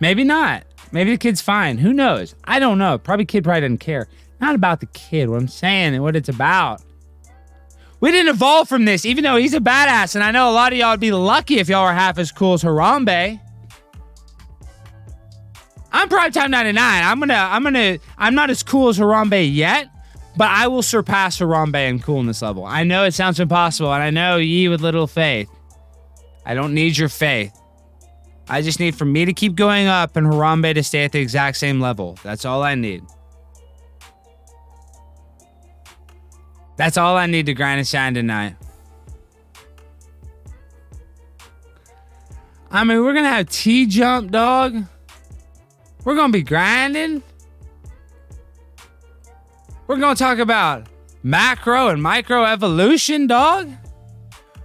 Maybe 0.01 0.23
not. 0.23 0.65
Maybe 0.92 1.12
the 1.12 1.18
kid's 1.18 1.40
fine. 1.40 1.78
Who 1.78 1.92
knows? 1.92 2.35
I 2.44 2.59
don't 2.59 2.78
know. 2.78 2.99
Probably 2.99 3.25
kid 3.25 3.44
probably 3.44 3.61
doesn't 3.61 3.78
care. 3.78 4.09
Not 4.40 4.54
about 4.54 4.80
the 4.80 4.87
kid. 4.87 5.28
What 5.28 5.40
I'm 5.40 5.49
saying 5.49 5.94
and 5.94 6.02
what 6.02 6.16
it's 6.16 6.28
about. 6.28 6.82
We 8.00 8.11
didn't 8.11 8.35
evolve 8.35 8.68
from 8.68 8.87
this, 8.87 9.04
even 9.04 9.25
though 9.25 9.37
he's 9.37 9.52
a 9.52 9.61
badass, 9.61 10.14
and 10.14 10.25
I 10.25 10.30
know 10.30 10.50
a 10.50 10.52
lot 10.52 10.73
of 10.73 10.78
y'all 10.78 10.92
would 10.92 11.00
be 11.00 11.12
lucky 11.12 11.59
if 11.59 11.68
y'all 11.68 11.85
were 11.85 11.92
half 11.92 12.18
as 12.18 12.32
cool 12.32 12.54
as 12.54 12.62
Harambe. 12.62 13.38
I'm 15.92 16.09
Primetime 16.09 16.50
99. 16.50 16.78
I'm 16.78 17.20
gonna, 17.20 17.35
I'm 17.35 17.62
gonna, 17.62 17.99
I'm 18.16 18.35
not 18.35 18.49
as 18.49 18.62
cool 18.62 18.88
as 18.88 18.99
Harambe 18.99 19.54
yet, 19.54 19.90
but 20.35 20.49
I 20.49 20.66
will 20.68 20.82
surpass 20.82 21.38
Harambe 21.38 21.88
in 21.88 22.00
coolness 22.00 22.40
level. 22.40 22.64
I 22.64 22.85
know 22.85 23.04
it 23.04 23.12
sounds 23.12 23.38
impossible, 23.38 23.92
and 23.92 24.02
I 24.02 24.09
know 24.09 24.38
ye 24.38 24.68
with 24.68 24.80
little 24.80 25.06
faith. 25.06 25.50
I 26.47 26.54
don't 26.54 26.73
need 26.73 26.97
your 26.97 27.11
faith. 27.11 27.60
I 28.50 28.62
just 28.62 28.80
need 28.80 28.97
for 28.97 29.04
me 29.04 29.25
to 29.25 29.33
keep 29.33 29.54
going 29.54 29.87
up 29.87 30.16
and 30.16 30.26
Harambe 30.26 30.75
to 30.75 30.83
stay 30.83 31.04
at 31.04 31.12
the 31.12 31.21
exact 31.21 31.57
same 31.57 31.80
level. 31.80 32.19
That's 32.25 32.45
all 32.45 32.64
I 32.64 32.75
need. 32.75 33.04
That's 36.76 36.97
all 36.97 37.16
I 37.16 37.26
need 37.26 37.47
to 37.47 37.54
grind 37.54 37.78
and 37.78 37.87
shine 37.87 38.12
tonight. 38.12 38.57
I 42.73 42.83
mean, 42.83 43.04
we're 43.04 43.14
gonna 43.14 43.28
have 43.28 43.49
T 43.49 43.87
jump, 43.87 44.33
dog. 44.33 44.85
We're 46.04 46.16
gonna 46.16 46.33
be 46.33 46.42
grinding. 46.42 47.23
We're 49.87 49.99
gonna 49.99 50.16
talk 50.16 50.38
about 50.38 50.88
macro 51.23 51.88
and 51.88 52.02
micro 52.02 52.45
evolution, 52.45 53.28
dog. 53.28 53.71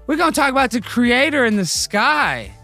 We're 0.08 0.18
gonna 0.18 0.32
talk 0.32 0.50
about 0.50 0.72
the 0.72 0.82
creator 0.82 1.46
in 1.46 1.56
the 1.56 1.66
sky. 1.68 2.55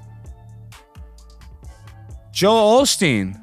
Joel 2.41 2.81
Osteen. 2.81 3.39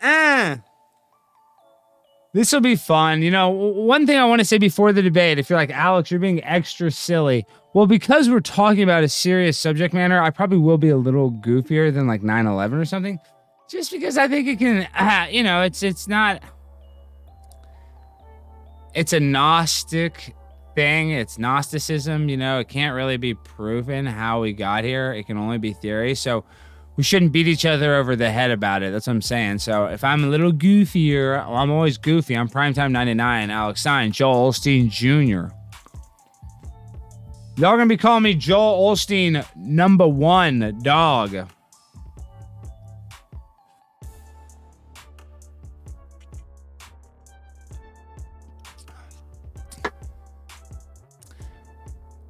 Eh. 0.00 0.56
This 2.32 2.52
will 2.52 2.60
be 2.60 2.76
fun. 2.76 3.22
You 3.22 3.32
know, 3.32 3.48
one 3.48 4.06
thing 4.06 4.16
I 4.16 4.24
want 4.24 4.38
to 4.38 4.44
say 4.44 4.58
before 4.58 4.92
the 4.92 5.02
debate, 5.02 5.40
if 5.40 5.50
you're 5.50 5.58
like, 5.58 5.70
Alex, 5.70 6.12
you're 6.12 6.20
being 6.20 6.44
extra 6.44 6.92
silly. 6.92 7.44
Well, 7.74 7.86
because 7.86 8.30
we're 8.30 8.38
talking 8.38 8.84
about 8.84 9.02
a 9.02 9.08
serious 9.08 9.58
subject 9.58 9.92
matter, 9.92 10.22
I 10.22 10.30
probably 10.30 10.58
will 10.58 10.78
be 10.78 10.90
a 10.90 10.96
little 10.96 11.32
goofier 11.32 11.92
than 11.92 12.06
like 12.06 12.22
9 12.22 12.46
11 12.46 12.78
or 12.78 12.84
something. 12.84 13.18
Just 13.68 13.90
because 13.90 14.16
I 14.16 14.28
think 14.28 14.46
it 14.46 14.60
can, 14.60 14.86
uh, 14.94 15.26
you 15.28 15.42
know, 15.42 15.62
it's 15.62 15.82
it's 15.82 16.06
not. 16.06 16.40
It's 18.94 19.12
a 19.12 19.18
Gnostic 19.18 20.36
thing. 20.76 21.10
It's 21.10 21.38
Gnosticism. 21.38 22.28
You 22.28 22.36
know, 22.36 22.60
it 22.60 22.68
can't 22.68 22.94
really 22.94 23.16
be 23.16 23.34
proven 23.34 24.06
how 24.06 24.42
we 24.42 24.52
got 24.52 24.84
here. 24.84 25.12
It 25.12 25.26
can 25.26 25.36
only 25.36 25.58
be 25.58 25.72
theory. 25.72 26.14
So 26.14 26.44
we 26.96 27.02
shouldn't 27.02 27.32
beat 27.32 27.48
each 27.48 27.66
other 27.66 27.96
over 27.96 28.14
the 28.14 28.30
head 28.30 28.52
about 28.52 28.84
it. 28.84 28.92
That's 28.92 29.08
what 29.08 29.14
I'm 29.14 29.22
saying. 29.22 29.58
So 29.58 29.86
if 29.86 30.04
I'm 30.04 30.22
a 30.22 30.28
little 30.28 30.52
goofier, 30.52 31.44
well, 31.48 31.56
I'm 31.56 31.70
always 31.72 31.98
goofy. 31.98 32.36
I'm 32.36 32.48
Primetime 32.48 32.92
99, 32.92 33.50
Alex 33.50 33.80
Stein, 33.80 34.12
Joel 34.12 34.52
Osteen 34.52 34.88
Jr. 34.88 35.52
Y'all 37.58 37.76
gonna 37.76 37.86
be 37.86 37.96
calling 37.96 38.22
me 38.22 38.34
Joel 38.34 38.94
Osteen 38.94 39.44
number 39.56 40.06
one 40.06 40.78
dog. 40.82 41.48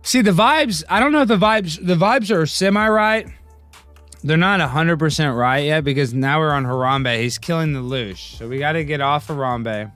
See 0.06 0.20
the 0.20 0.30
vibes. 0.30 0.84
I 0.88 1.00
don't 1.00 1.10
know 1.10 1.22
if 1.22 1.28
the 1.28 1.36
vibes. 1.36 1.84
The 1.84 1.96
vibes 1.96 2.32
are 2.32 2.46
semi 2.46 2.88
right. 2.88 3.26
They're 4.22 4.36
not 4.36 4.60
100% 4.60 5.36
right 5.36 5.64
yet 5.64 5.82
because 5.82 6.14
now 6.14 6.38
we're 6.38 6.52
on 6.52 6.64
Harambe. 6.64 7.20
He's 7.20 7.38
killing 7.38 7.72
the 7.72 7.80
Loosh. 7.80 8.38
So 8.38 8.48
we 8.48 8.60
got 8.60 8.72
to 8.72 8.84
get 8.84 9.00
off 9.00 9.26
Harambe. 9.26 9.90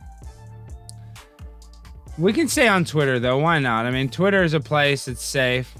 We 2.18 2.32
can 2.32 2.48
stay 2.48 2.66
on 2.66 2.84
Twitter 2.84 3.20
though. 3.20 3.38
Why 3.38 3.60
not? 3.60 3.86
I 3.86 3.92
mean, 3.92 4.08
Twitter 4.08 4.42
is 4.42 4.52
a 4.52 4.58
place 4.58 5.04
that's 5.04 5.22
safe. 5.22 5.72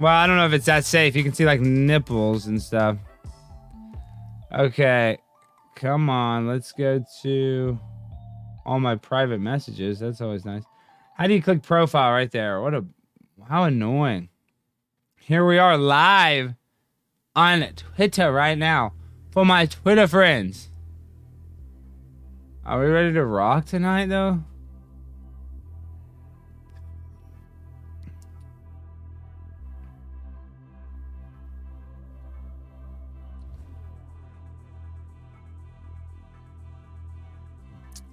Well, 0.00 0.12
I 0.12 0.26
don't 0.26 0.36
know 0.36 0.46
if 0.46 0.52
it's 0.52 0.66
that 0.66 0.84
safe. 0.84 1.14
You 1.14 1.22
can 1.22 1.32
see 1.32 1.44
like 1.44 1.60
nipples 1.60 2.48
and 2.48 2.60
stuff. 2.60 2.96
Okay. 4.52 5.18
Come 5.76 6.10
on. 6.10 6.48
Let's 6.48 6.72
go 6.72 7.04
to 7.22 7.78
all 8.66 8.80
my 8.80 8.96
private 8.96 9.38
messages. 9.38 10.00
That's 10.00 10.20
always 10.20 10.44
nice. 10.44 10.64
How 11.14 11.28
do 11.28 11.34
you 11.34 11.40
click 11.40 11.62
profile 11.62 12.10
right 12.10 12.30
there? 12.30 12.60
What 12.60 12.74
a 12.74 12.84
how 13.48 13.64
annoying. 13.64 14.30
Here 15.20 15.46
we 15.46 15.58
are 15.58 15.78
live 15.78 16.54
on 17.36 17.64
Twitter 17.76 18.32
right 18.32 18.58
now 18.58 18.94
for 19.30 19.44
my 19.44 19.66
Twitter 19.66 20.08
friends. 20.08 20.70
Are 22.64 22.80
we 22.80 22.86
ready 22.86 23.12
to 23.12 23.24
rock 23.24 23.66
tonight, 23.66 24.08
though? 24.08 24.42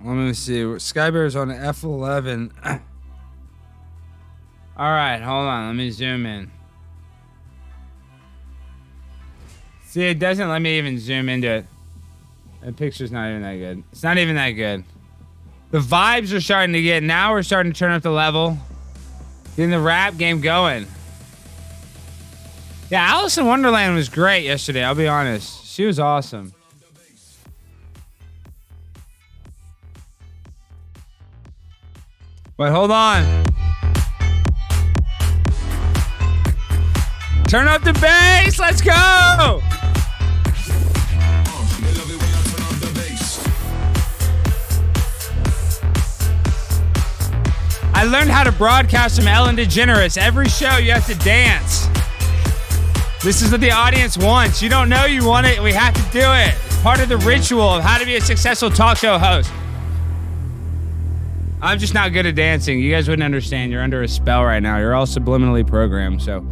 Let 0.04 0.14
me 0.14 0.34
see. 0.34 0.62
Skybear's 0.62 1.36
on 1.36 1.50
F11. 1.50 2.82
All 4.82 4.90
right, 4.90 5.22
hold 5.22 5.48
on. 5.48 5.68
Let 5.68 5.76
me 5.76 5.92
zoom 5.92 6.26
in. 6.26 6.50
See, 9.86 10.06
it 10.06 10.18
doesn't 10.18 10.50
let 10.50 10.60
me 10.60 10.80
even 10.80 10.98
zoom 10.98 11.30
into 11.30 11.48
it. 11.50 11.66
The 12.64 12.72
picture's 12.72 13.12
not 13.12 13.30
even 13.30 13.44
that 13.44 13.58
good. 13.58 13.84
It's 13.92 14.02
not 14.02 14.18
even 14.18 14.34
that 14.38 14.50
good. 14.54 14.84
The 15.70 15.78
vibes 15.78 16.36
are 16.36 16.42
starting 16.42 16.74
to 16.74 16.82
get. 16.82 17.04
Now 17.04 17.32
we're 17.32 17.44
starting 17.44 17.72
to 17.72 17.78
turn 17.78 17.92
up 17.92 18.02
the 18.02 18.10
level. 18.10 18.58
Getting 19.56 19.70
the 19.70 19.80
rap 19.80 20.18
game 20.18 20.42
going. 20.42 20.88
Yeah, 22.90 23.06
Alice 23.08 23.38
in 23.38 23.46
Wonderland 23.46 23.94
was 23.94 24.10
great 24.10 24.46
yesterday. 24.46 24.84
I'll 24.84 24.96
be 24.96 25.08
honest. 25.08 25.64
She 25.68 25.86
was 25.86 26.00
awesome. 26.00 26.56
But 32.58 32.72
hold 32.72 32.90
on. 32.90 33.46
Turn 37.52 37.68
up 37.68 37.84
the 37.84 37.92
bass. 37.92 38.60
Let's 38.60 38.80
go. 38.82 38.94
I 47.94 48.06
learned 48.06 48.30
how 48.30 48.46
to 48.46 48.54
broadcast 48.54 49.18
from 49.18 49.28
Ellen 49.28 49.58
DeGeneres. 49.58 50.18
Every 50.18 50.48
show 50.48 50.78
you 50.78 50.94
have 50.94 51.06
to 51.08 51.16
dance. 51.16 51.90
This 53.22 53.42
is 53.42 53.52
what 53.52 53.60
the 53.60 53.72
audience 53.72 54.18
wants. 54.18 54.62
You 54.62 54.70
don't 54.70 54.88
know 54.88 55.04
you 55.04 55.28
want 55.28 55.46
it. 55.46 55.62
We 55.62 55.74
have 55.74 55.94
to 55.94 56.12
do 56.18 56.24
it. 56.24 56.56
Part 56.82 57.02
of 57.02 57.10
the 57.10 57.18
ritual 57.18 57.68
of 57.68 57.84
how 57.84 57.98
to 57.98 58.06
be 58.06 58.16
a 58.16 58.22
successful 58.22 58.70
talk 58.70 58.96
show 58.96 59.18
host. 59.18 59.52
I'm 61.62 61.80
just 61.80 61.94
not 61.94 62.14
good 62.14 62.26
at 62.26 62.36
dancing. 62.36 62.80
You 62.80 62.92
guys 62.92 63.10
wouldn't 63.10 63.26
understand. 63.26 63.74
You're 63.74 63.84
under 63.84 64.04
a 64.04 64.08
spell 64.08 64.46
right 64.46 64.64
now. 64.64 64.78
You're 64.78 64.96
all 64.96 65.06
subliminally 65.06 65.68
programmed. 65.68 66.22
So 66.22 66.46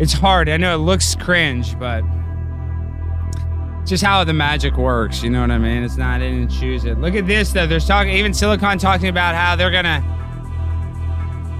it's 0.00 0.12
hard. 0.12 0.48
I 0.48 0.56
know 0.56 0.74
it 0.74 0.78
looks 0.78 1.14
cringe, 1.14 1.78
but 1.78 2.02
just 3.84 4.02
how 4.02 4.24
the 4.24 4.32
magic 4.32 4.76
works. 4.76 5.22
You 5.22 5.30
know 5.30 5.42
what 5.42 5.50
I 5.50 5.58
mean? 5.58 5.82
It's 5.82 5.96
not, 5.96 6.22
I 6.22 6.30
didn't 6.30 6.48
choose 6.48 6.84
it. 6.84 6.98
Look 6.98 7.14
at 7.14 7.26
this, 7.26 7.52
though. 7.52 7.66
There's 7.66 7.86
talking, 7.86 8.14
even 8.14 8.32
Silicon 8.32 8.78
talking 8.78 9.08
about 9.08 9.34
how 9.34 9.56
they're 9.56 9.70
to 9.70 10.02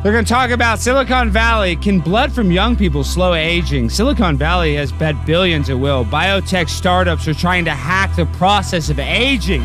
they're 0.02 0.12
to 0.25 0.25
talk 0.25 0.50
about 0.50 0.78
Silicon 0.78 1.30
Valley. 1.30 1.76
Can 1.76 2.00
blood 2.00 2.32
from 2.32 2.50
young 2.50 2.75
people 2.75 3.04
slow 3.04 3.35
aging? 3.35 3.90
Silicon 3.90 4.38
Valley 4.38 4.75
has 4.76 4.90
bet 4.90 5.26
billions 5.26 5.68
it 5.68 5.75
will. 5.75 6.06
Biotech 6.06 6.70
startups 6.70 7.28
are 7.28 7.35
trying 7.35 7.66
to 7.66 7.73
hack 7.73 8.16
the 8.16 8.25
process 8.25 8.88
of 8.88 8.99
aging 8.99 9.62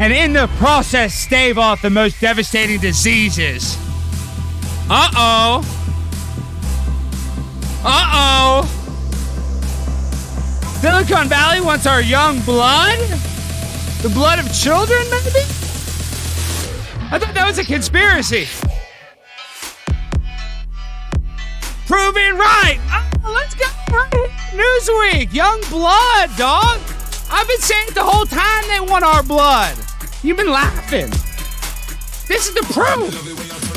and 0.00 0.12
in 0.12 0.32
the 0.32 0.48
process 0.56 1.14
stave 1.14 1.58
off 1.58 1.80
the 1.80 1.90
most 1.90 2.20
devastating 2.20 2.80
diseases. 2.80 3.76
Uh 4.90 5.08
oh. 5.14 5.77
Uh 7.84 8.64
oh. 8.64 8.74
Silicon 10.80 11.28
Valley 11.28 11.60
wants 11.60 11.86
our 11.86 12.00
young 12.00 12.40
blood? 12.42 12.98
The 14.02 14.08
blood 14.08 14.38
of 14.38 14.52
children, 14.52 15.00
maybe? 15.10 15.40
I 17.10 17.18
thought 17.18 17.34
that 17.34 17.46
was 17.46 17.58
a 17.58 17.64
conspiracy. 17.64 18.46
Proven 21.86 22.36
right. 22.36 22.78
Oh, 23.24 23.32
let's 23.32 23.54
go. 23.54 23.64
Right. 23.90 24.30
Newsweek, 24.52 25.32
young 25.32 25.60
blood, 25.70 26.30
dog. 26.36 26.78
I've 27.30 27.48
been 27.48 27.60
saying 27.60 27.88
it 27.88 27.94
the 27.94 28.04
whole 28.04 28.26
time 28.26 28.64
they 28.68 28.80
want 28.80 29.04
our 29.04 29.22
blood. 29.22 29.76
You've 30.22 30.36
been 30.36 30.50
laughing. 30.50 31.10
This 32.28 32.48
is 32.48 32.54
the 32.54 32.62
proof. 32.72 33.67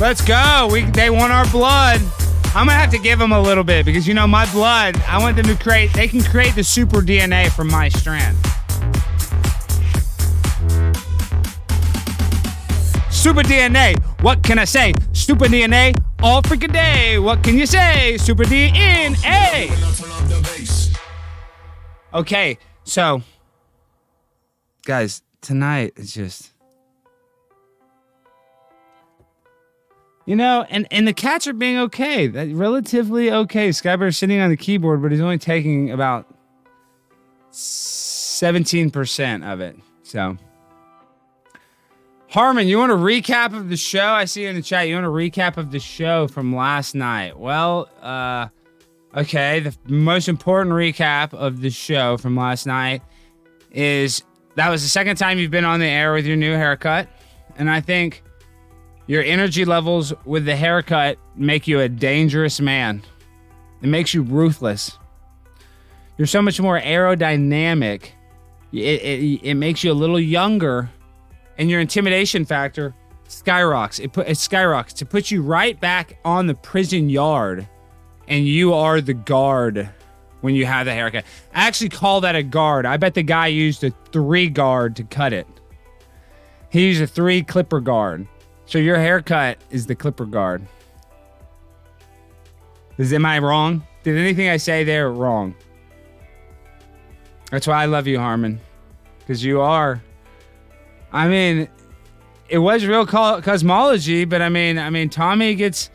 Let's 0.00 0.22
go. 0.22 0.66
We 0.72 0.84
they 0.84 1.10
want 1.10 1.30
our 1.30 1.46
blood. 1.50 2.00
I'm 2.54 2.66
gonna 2.66 2.72
have 2.72 2.90
to 2.92 2.98
give 2.98 3.18
them 3.18 3.32
a 3.32 3.40
little 3.40 3.62
bit 3.62 3.84
because 3.84 4.08
you 4.08 4.14
know 4.14 4.26
my 4.26 4.50
blood. 4.50 4.96
I 5.06 5.18
want 5.18 5.36
them 5.36 5.44
to 5.44 5.54
create. 5.62 5.92
They 5.92 6.08
can 6.08 6.22
create 6.22 6.54
the 6.54 6.64
super 6.64 7.02
DNA 7.02 7.52
from 7.52 7.68
my 7.68 7.90
strand. 7.90 8.34
Super 13.10 13.42
DNA. 13.42 14.02
What 14.22 14.42
can 14.42 14.58
I 14.58 14.64
say? 14.64 14.94
Super 15.12 15.44
DNA 15.44 15.94
all 16.22 16.40
freaking 16.40 16.72
day. 16.72 17.18
What 17.18 17.44
can 17.44 17.58
you 17.58 17.66
say? 17.66 18.16
Super 18.16 18.44
DNA. 18.44 19.68
Okay, 22.14 22.58
so 22.84 23.22
guys, 24.86 25.20
tonight 25.42 25.92
is 25.96 26.14
just 26.14 26.50
You 30.30 30.36
know, 30.36 30.64
and, 30.70 30.86
and 30.92 31.08
the 31.08 31.12
cats 31.12 31.48
are 31.48 31.52
being 31.52 31.76
okay, 31.76 32.28
that- 32.28 32.54
relatively 32.54 33.32
okay. 33.32 33.70
Skybear's 33.70 34.16
sitting 34.16 34.38
on 34.38 34.48
the 34.48 34.56
keyboard, 34.56 35.02
but 35.02 35.10
he's 35.10 35.20
only 35.20 35.38
taking 35.38 35.90
about 35.90 36.32
17% 37.50 39.52
of 39.52 39.60
it. 39.60 39.76
So, 40.04 40.36
Harmon, 42.28 42.68
you 42.68 42.78
want 42.78 42.92
a 42.92 42.94
recap 42.94 43.56
of 43.56 43.70
the 43.70 43.76
show? 43.76 44.06
I 44.06 44.24
see 44.24 44.44
you 44.44 44.50
in 44.50 44.54
the 44.54 44.62
chat. 44.62 44.86
You 44.86 44.94
want 44.94 45.06
a 45.06 45.08
recap 45.08 45.56
of 45.56 45.72
the 45.72 45.80
show 45.80 46.28
from 46.28 46.54
last 46.54 46.94
night? 46.94 47.36
Well, 47.36 47.90
uh, 48.00 48.50
okay. 49.16 49.58
The 49.58 49.76
most 49.88 50.28
important 50.28 50.76
recap 50.76 51.34
of 51.34 51.60
the 51.60 51.70
show 51.70 52.18
from 52.18 52.36
last 52.36 52.68
night 52.68 53.02
is 53.72 54.22
that 54.54 54.68
was 54.68 54.84
the 54.84 54.90
second 54.90 55.16
time 55.16 55.40
you've 55.40 55.50
been 55.50 55.64
on 55.64 55.80
the 55.80 55.86
air 55.86 56.12
with 56.12 56.24
your 56.24 56.36
new 56.36 56.52
haircut. 56.52 57.08
And 57.56 57.68
I 57.68 57.80
think 57.80 58.22
your 59.10 59.24
energy 59.24 59.64
levels 59.64 60.12
with 60.24 60.44
the 60.44 60.54
haircut 60.54 61.18
make 61.34 61.66
you 61.66 61.80
a 61.80 61.88
dangerous 61.88 62.60
man. 62.60 63.02
It 63.82 63.88
makes 63.88 64.14
you 64.14 64.22
ruthless. 64.22 65.00
You're 66.16 66.28
so 66.28 66.40
much 66.40 66.60
more 66.60 66.80
aerodynamic. 66.80 68.10
It, 68.72 68.78
it, 68.78 69.40
it 69.42 69.54
makes 69.54 69.82
you 69.82 69.90
a 69.90 69.94
little 69.94 70.20
younger, 70.20 70.88
and 71.58 71.68
your 71.68 71.80
intimidation 71.80 72.44
factor 72.44 72.94
skyrockets. 73.26 73.98
It 73.98 74.12
put 74.12 74.28
it. 74.28 75.02
It 75.02 75.10
puts 75.10 75.32
you 75.32 75.42
right 75.42 75.80
back 75.80 76.20
on 76.24 76.46
the 76.46 76.54
prison 76.54 77.10
yard, 77.10 77.68
and 78.28 78.46
you 78.46 78.74
are 78.74 79.00
the 79.00 79.14
guard 79.14 79.90
when 80.40 80.54
you 80.54 80.66
have 80.66 80.86
the 80.86 80.94
haircut. 80.94 81.24
I 81.52 81.66
actually 81.66 81.88
call 81.88 82.20
that 82.20 82.36
a 82.36 82.44
guard. 82.44 82.86
I 82.86 82.96
bet 82.96 83.14
the 83.14 83.24
guy 83.24 83.48
used 83.48 83.82
a 83.82 83.90
three 84.12 84.48
guard 84.48 84.94
to 84.94 85.02
cut 85.02 85.32
it. 85.32 85.48
He 86.68 86.86
used 86.86 87.02
a 87.02 87.08
three 87.08 87.42
clipper 87.42 87.80
guard. 87.80 88.28
So 88.70 88.78
your 88.78 88.98
haircut 88.98 89.58
is 89.70 89.86
the 89.86 89.96
clipper 89.96 90.24
guard. 90.24 90.64
Is 92.98 93.12
am 93.12 93.26
I 93.26 93.40
wrong? 93.40 93.84
Did 94.04 94.16
anything 94.16 94.48
I 94.48 94.58
say 94.58 94.84
there 94.84 95.10
wrong? 95.10 95.56
That's 97.50 97.66
why 97.66 97.82
I 97.82 97.86
love 97.86 98.06
you, 98.06 98.20
Harmon, 98.20 98.60
because 99.18 99.42
you 99.42 99.60
are. 99.60 100.00
I 101.12 101.26
mean, 101.26 101.68
it 102.48 102.58
was 102.58 102.86
real 102.86 103.04
co- 103.06 103.42
cosmology, 103.42 104.24
but 104.24 104.40
I 104.40 104.48
mean, 104.48 104.78
I 104.78 104.88
mean, 104.88 105.10
Tommy 105.10 105.56
gets 105.56 105.90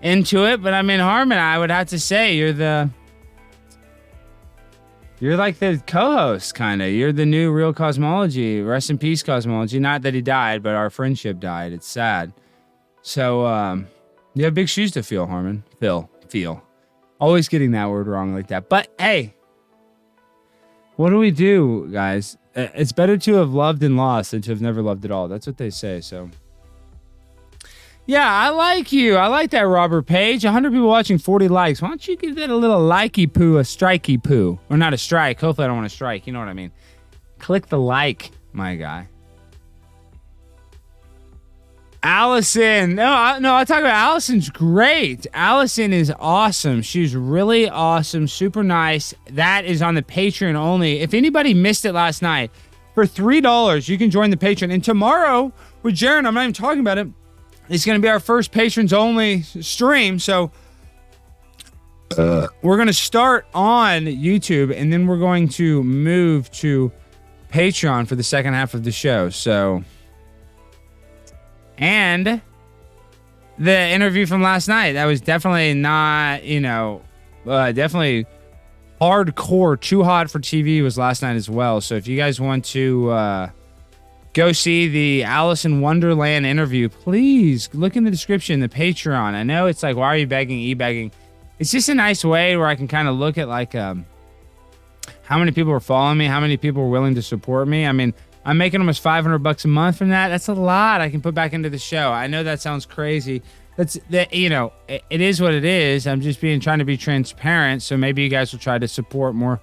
into 0.00 0.46
it, 0.46 0.62
but 0.62 0.74
I 0.74 0.82
mean, 0.82 1.00
Harmon, 1.00 1.38
I 1.38 1.58
would 1.58 1.72
have 1.72 1.88
to 1.88 1.98
say 1.98 2.36
you're 2.36 2.52
the. 2.52 2.88
You're 5.22 5.36
like 5.36 5.60
the 5.60 5.80
co-host, 5.86 6.56
kind 6.56 6.82
of. 6.82 6.90
You're 6.90 7.12
the 7.12 7.24
new 7.24 7.52
real 7.52 7.72
cosmology. 7.72 8.60
Rest 8.60 8.90
in 8.90 8.98
peace, 8.98 9.22
cosmology. 9.22 9.78
Not 9.78 10.02
that 10.02 10.14
he 10.14 10.20
died, 10.20 10.64
but 10.64 10.74
our 10.74 10.90
friendship 10.90 11.38
died. 11.38 11.72
It's 11.72 11.86
sad. 11.86 12.32
So, 13.02 13.46
um, 13.46 13.86
you 14.34 14.44
have 14.44 14.52
big 14.52 14.68
shoes 14.68 14.90
to 14.90 15.04
fill, 15.04 15.26
Harmon. 15.26 15.62
Fill, 15.78 16.10
feel. 16.28 16.60
Always 17.20 17.46
getting 17.46 17.70
that 17.70 17.88
word 17.88 18.08
wrong 18.08 18.34
like 18.34 18.48
that. 18.48 18.68
But 18.68 18.92
hey, 18.98 19.36
what 20.96 21.10
do 21.10 21.18
we 21.18 21.30
do, 21.30 21.88
guys? 21.92 22.36
It's 22.56 22.90
better 22.90 23.16
to 23.16 23.34
have 23.34 23.52
loved 23.52 23.84
and 23.84 23.96
lost 23.96 24.32
than 24.32 24.42
to 24.42 24.50
have 24.50 24.60
never 24.60 24.82
loved 24.82 25.04
at 25.04 25.12
all. 25.12 25.28
That's 25.28 25.46
what 25.46 25.56
they 25.56 25.70
say. 25.70 26.00
So, 26.00 26.30
yeah, 28.06 28.30
I 28.30 28.50
like 28.50 28.92
you. 28.92 29.16
I 29.16 29.28
like 29.28 29.50
that, 29.50 29.62
Robert 29.62 30.06
Page. 30.06 30.44
100 30.44 30.72
people 30.72 30.88
watching, 30.88 31.18
40 31.18 31.48
likes. 31.48 31.80
Why 31.80 31.88
don't 31.88 32.06
you 32.06 32.16
give 32.16 32.34
that 32.36 32.50
a 32.50 32.56
little 32.56 32.80
likey 32.80 33.32
poo, 33.32 33.58
a 33.58 33.62
strikey 33.62 34.22
poo? 34.22 34.58
Or 34.70 34.76
not 34.76 34.92
a 34.92 34.98
strike. 34.98 35.40
Hopefully, 35.40 35.64
I 35.64 35.68
don't 35.68 35.76
want 35.76 35.88
to 35.88 35.94
strike. 35.94 36.26
You 36.26 36.32
know 36.32 36.40
what 36.40 36.48
I 36.48 36.54
mean? 36.54 36.72
Click 37.38 37.66
the 37.68 37.78
like, 37.78 38.30
my 38.52 38.76
guy. 38.76 39.08
Allison. 42.02 42.96
No, 42.96 43.12
I, 43.12 43.38
no, 43.38 43.54
I 43.54 43.64
talk 43.64 43.78
about 43.78 43.94
Allison's 43.94 44.50
great. 44.50 45.26
Allison 45.34 45.92
is 45.92 46.12
awesome. 46.18 46.82
She's 46.82 47.14
really 47.14 47.68
awesome, 47.68 48.26
super 48.26 48.64
nice. 48.64 49.14
That 49.30 49.64
is 49.64 49.80
on 49.82 49.94
the 49.94 50.02
Patreon 50.02 50.56
only. 50.56 51.00
If 51.00 51.14
anybody 51.14 51.54
missed 51.54 51.84
it 51.84 51.92
last 51.92 52.20
night, 52.20 52.50
for 52.94 53.04
$3, 53.04 53.88
you 53.88 53.98
can 53.98 54.10
join 54.10 54.30
the 54.30 54.36
Patreon. 54.36 54.72
And 54.72 54.84
tomorrow 54.84 55.52
with 55.82 55.94
Jaron, 55.94 56.26
I'm 56.26 56.34
not 56.34 56.42
even 56.42 56.52
talking 56.52 56.80
about 56.80 56.98
it, 56.98 57.08
it's 57.68 57.84
going 57.84 57.98
to 57.98 58.02
be 58.02 58.08
our 58.08 58.20
first 58.20 58.52
patrons 58.52 58.92
only 58.92 59.42
stream. 59.42 60.18
So 60.18 60.50
we're 62.16 62.76
going 62.76 62.88
to 62.88 62.92
start 62.92 63.46
on 63.54 64.02
YouTube 64.02 64.76
and 64.76 64.92
then 64.92 65.06
we're 65.06 65.18
going 65.18 65.48
to 65.48 65.82
move 65.82 66.50
to 66.52 66.92
Patreon 67.50 68.06
for 68.06 68.14
the 68.14 68.22
second 68.22 68.54
half 68.54 68.74
of 68.74 68.84
the 68.84 68.92
show. 68.92 69.30
So 69.30 69.82
and 71.78 72.40
the 73.58 73.88
interview 73.88 74.26
from 74.26 74.42
last 74.42 74.68
night 74.68 74.92
that 74.92 75.04
was 75.04 75.20
definitely 75.20 75.74
not 75.74 76.44
you 76.44 76.60
know 76.60 77.02
uh, 77.46 77.72
definitely 77.72 78.26
hardcore 79.00 79.78
too 79.80 80.02
hot 80.02 80.30
for 80.30 80.38
tv 80.38 80.82
was 80.82 80.96
last 80.96 81.22
night 81.22 81.34
as 81.34 81.50
well 81.50 81.80
so 81.80 81.94
if 81.94 82.06
you 82.06 82.16
guys 82.16 82.40
want 82.40 82.64
to 82.64 83.10
uh, 83.10 83.50
go 84.34 84.52
see 84.52 84.88
the 84.88 85.24
alice 85.24 85.64
in 85.64 85.80
wonderland 85.80 86.46
interview 86.46 86.88
please 86.88 87.68
look 87.74 87.96
in 87.96 88.04
the 88.04 88.10
description 88.10 88.60
the 88.60 88.68
patreon 88.68 89.34
i 89.34 89.42
know 89.42 89.66
it's 89.66 89.82
like 89.82 89.96
why 89.96 90.06
are 90.06 90.16
you 90.16 90.26
begging 90.26 90.58
e-begging 90.58 91.10
it's 91.58 91.70
just 91.70 91.88
a 91.88 91.94
nice 91.94 92.24
way 92.24 92.56
where 92.56 92.66
i 92.66 92.74
can 92.74 92.88
kind 92.88 93.08
of 93.08 93.16
look 93.16 93.38
at 93.38 93.48
like 93.48 93.74
um 93.74 94.06
how 95.22 95.38
many 95.38 95.52
people 95.52 95.72
are 95.72 95.80
following 95.80 96.18
me 96.18 96.26
how 96.26 96.40
many 96.40 96.56
people 96.56 96.82
are 96.82 96.88
willing 96.88 97.14
to 97.14 97.22
support 97.22 97.68
me 97.68 97.86
i 97.86 97.92
mean 97.92 98.14
I'm 98.44 98.58
making 98.58 98.80
almost 98.80 99.02
500 99.02 99.38
bucks 99.38 99.64
a 99.64 99.68
month 99.68 99.98
from 99.98 100.08
that. 100.08 100.28
That's 100.28 100.48
a 100.48 100.54
lot 100.54 101.00
I 101.00 101.10
can 101.10 101.20
put 101.20 101.34
back 101.34 101.52
into 101.52 101.70
the 101.70 101.78
show. 101.78 102.10
I 102.10 102.26
know 102.26 102.42
that 102.42 102.60
sounds 102.60 102.86
crazy. 102.86 103.42
That's 103.76 103.98
that 104.10 104.34
you 104.34 104.48
know, 104.48 104.72
it, 104.88 105.04
it 105.10 105.20
is 105.20 105.40
what 105.40 105.54
it 105.54 105.64
is. 105.64 106.06
I'm 106.06 106.20
just 106.20 106.40
being 106.40 106.60
trying 106.60 106.80
to 106.80 106.84
be 106.84 106.96
transparent, 106.96 107.82
so 107.82 107.96
maybe 107.96 108.22
you 108.22 108.28
guys 108.28 108.52
will 108.52 108.58
try 108.58 108.78
to 108.78 108.88
support 108.88 109.34
more. 109.34 109.60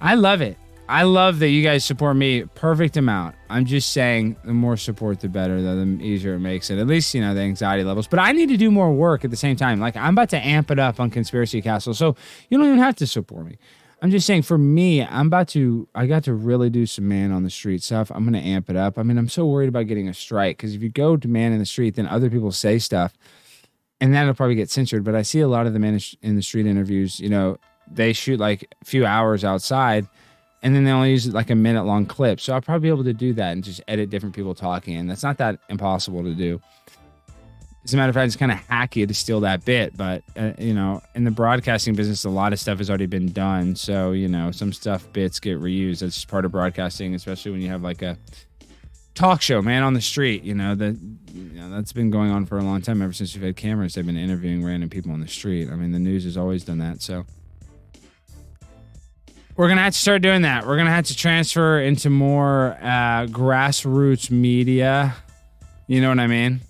I 0.00 0.14
love 0.14 0.42
it. 0.42 0.58
I 0.88 1.02
love 1.02 1.40
that 1.40 1.48
you 1.48 1.64
guys 1.64 1.84
support 1.84 2.16
me. 2.16 2.44
Perfect 2.54 2.96
amount. 2.96 3.34
I'm 3.50 3.64
just 3.64 3.92
saying 3.92 4.36
the 4.44 4.52
more 4.52 4.76
support, 4.76 5.18
the 5.18 5.28
better, 5.28 5.60
though, 5.60 5.74
the 5.74 5.84
easier 6.00 6.34
it 6.34 6.38
makes 6.38 6.70
it. 6.70 6.78
At 6.78 6.86
least, 6.86 7.12
you 7.12 7.20
know, 7.20 7.34
the 7.34 7.40
anxiety 7.40 7.82
levels. 7.82 8.06
But 8.06 8.20
I 8.20 8.30
need 8.30 8.48
to 8.50 8.56
do 8.56 8.70
more 8.70 8.92
work 8.92 9.24
at 9.24 9.30
the 9.30 9.36
same 9.36 9.56
time. 9.56 9.80
Like, 9.80 9.96
I'm 9.96 10.14
about 10.14 10.30
to 10.30 10.38
amp 10.38 10.70
it 10.70 10.78
up 10.78 11.00
on 11.00 11.10
Conspiracy 11.10 11.60
Castle. 11.60 11.92
So 11.92 12.14
you 12.50 12.58
don't 12.58 12.68
even 12.68 12.78
have 12.78 12.94
to 12.96 13.06
support 13.06 13.46
me. 13.46 13.58
I'm 14.00 14.10
just 14.12 14.26
saying 14.26 14.42
for 14.42 14.58
me, 14.58 15.02
I'm 15.02 15.26
about 15.26 15.48
to, 15.48 15.88
I 15.94 16.06
got 16.06 16.22
to 16.24 16.34
really 16.34 16.70
do 16.70 16.86
some 16.86 17.08
man 17.08 17.32
on 17.32 17.42
the 17.42 17.50
street 17.50 17.82
stuff. 17.82 18.12
I'm 18.14 18.30
to 18.32 18.38
amp 18.38 18.70
it 18.70 18.76
up. 18.76 18.98
I 18.98 19.02
mean, 19.02 19.18
I'm 19.18 19.28
so 19.28 19.46
worried 19.46 19.68
about 19.68 19.88
getting 19.88 20.08
a 20.08 20.14
strike 20.14 20.58
because 20.58 20.74
if 20.74 20.82
you 20.82 20.90
go 20.90 21.16
to 21.16 21.26
man 21.26 21.52
in 21.52 21.58
the 21.58 21.66
street, 21.66 21.96
then 21.96 22.06
other 22.06 22.30
people 22.30 22.52
say 22.52 22.78
stuff 22.78 23.14
and 24.00 24.14
that'll 24.14 24.34
probably 24.34 24.54
get 24.54 24.70
censored. 24.70 25.02
But 25.02 25.16
I 25.16 25.22
see 25.22 25.40
a 25.40 25.48
lot 25.48 25.66
of 25.66 25.72
the 25.72 25.78
man 25.78 25.98
in 26.22 26.36
the 26.36 26.42
street 26.42 26.66
interviews, 26.66 27.18
you 27.18 27.30
know, 27.30 27.56
they 27.90 28.12
shoot 28.12 28.38
like 28.38 28.72
a 28.82 28.84
few 28.84 29.06
hours 29.06 29.44
outside 29.44 30.06
and 30.62 30.74
then 30.74 30.84
they 30.84 30.90
only 30.90 31.10
use 31.10 31.26
it 31.26 31.34
like 31.34 31.50
a 31.50 31.54
minute 31.54 31.84
long 31.84 32.06
clip. 32.06 32.40
So 32.40 32.54
I'll 32.54 32.60
probably 32.60 32.88
be 32.88 32.88
able 32.88 33.04
to 33.04 33.12
do 33.12 33.32
that 33.34 33.52
and 33.52 33.62
just 33.62 33.80
edit 33.88 34.10
different 34.10 34.34
people 34.34 34.54
talking. 34.54 34.96
And 34.96 35.08
that's 35.08 35.22
not 35.22 35.38
that 35.38 35.58
impossible 35.68 36.22
to 36.24 36.34
do. 36.34 36.60
As 37.84 37.94
a 37.94 37.96
matter 37.96 38.08
of 38.08 38.14
fact, 38.16 38.26
it's 38.26 38.36
kind 38.36 38.50
of 38.50 38.58
hacky 38.66 39.06
to 39.06 39.14
steal 39.14 39.38
that 39.40 39.64
bit, 39.64 39.96
but 39.96 40.24
uh, 40.36 40.52
you 40.58 40.74
know, 40.74 41.02
in 41.14 41.22
the 41.22 41.30
broadcasting 41.30 41.94
business, 41.94 42.24
a 42.24 42.30
lot 42.30 42.52
of 42.52 42.58
stuff 42.58 42.78
has 42.78 42.90
already 42.90 43.06
been 43.06 43.30
done. 43.30 43.76
So 43.76 44.10
you 44.10 44.26
know, 44.26 44.50
some 44.50 44.72
stuff 44.72 45.06
bits 45.12 45.38
get 45.38 45.60
reused. 45.60 46.00
That's 46.00 46.16
just 46.16 46.26
part 46.26 46.44
of 46.44 46.50
broadcasting, 46.50 47.14
especially 47.14 47.52
when 47.52 47.60
you 47.60 47.68
have 47.68 47.82
like 47.82 48.02
a 48.02 48.18
talk 49.14 49.40
show, 49.40 49.62
man, 49.62 49.84
on 49.84 49.94
the 49.94 50.00
street. 50.00 50.42
You 50.42 50.54
know 50.54 50.74
that 50.74 50.96
you 51.32 51.60
know, 51.60 51.70
that's 51.70 51.92
been 51.92 52.10
going 52.10 52.32
on 52.32 52.44
for 52.44 52.58
a 52.58 52.62
long 52.62 52.82
time. 52.82 53.02
Ever 53.02 53.12
since 53.12 53.34
we've 53.36 53.44
had 53.44 53.54
cameras, 53.54 53.94
they've 53.94 54.04
been 54.04 54.16
interviewing 54.16 54.64
random 54.64 54.90
people 54.90 55.12
on 55.12 55.20
the 55.20 55.28
street. 55.28 55.70
I 55.70 55.76
mean, 55.76 55.92
the 55.92 56.00
news 56.00 56.24
has 56.24 56.36
always 56.36 56.64
done 56.64 56.78
that. 56.78 57.02
So 57.02 57.24
we're 59.56 59.68
gonna 59.68 59.82
have 59.82 59.94
to 59.94 59.98
start 59.98 60.22
doing 60.22 60.42
that. 60.42 60.66
We're 60.66 60.76
gonna 60.76 60.90
have 60.90 61.06
to 61.06 61.16
transfer 61.16 61.80
into 61.80 62.10
more 62.10 62.76
uh, 62.80 63.26
grassroots 63.26 64.30
media. 64.30 65.14
You 65.86 66.00
know 66.00 66.10
what 66.10 66.18
I 66.18 66.26
mean? 66.26 66.60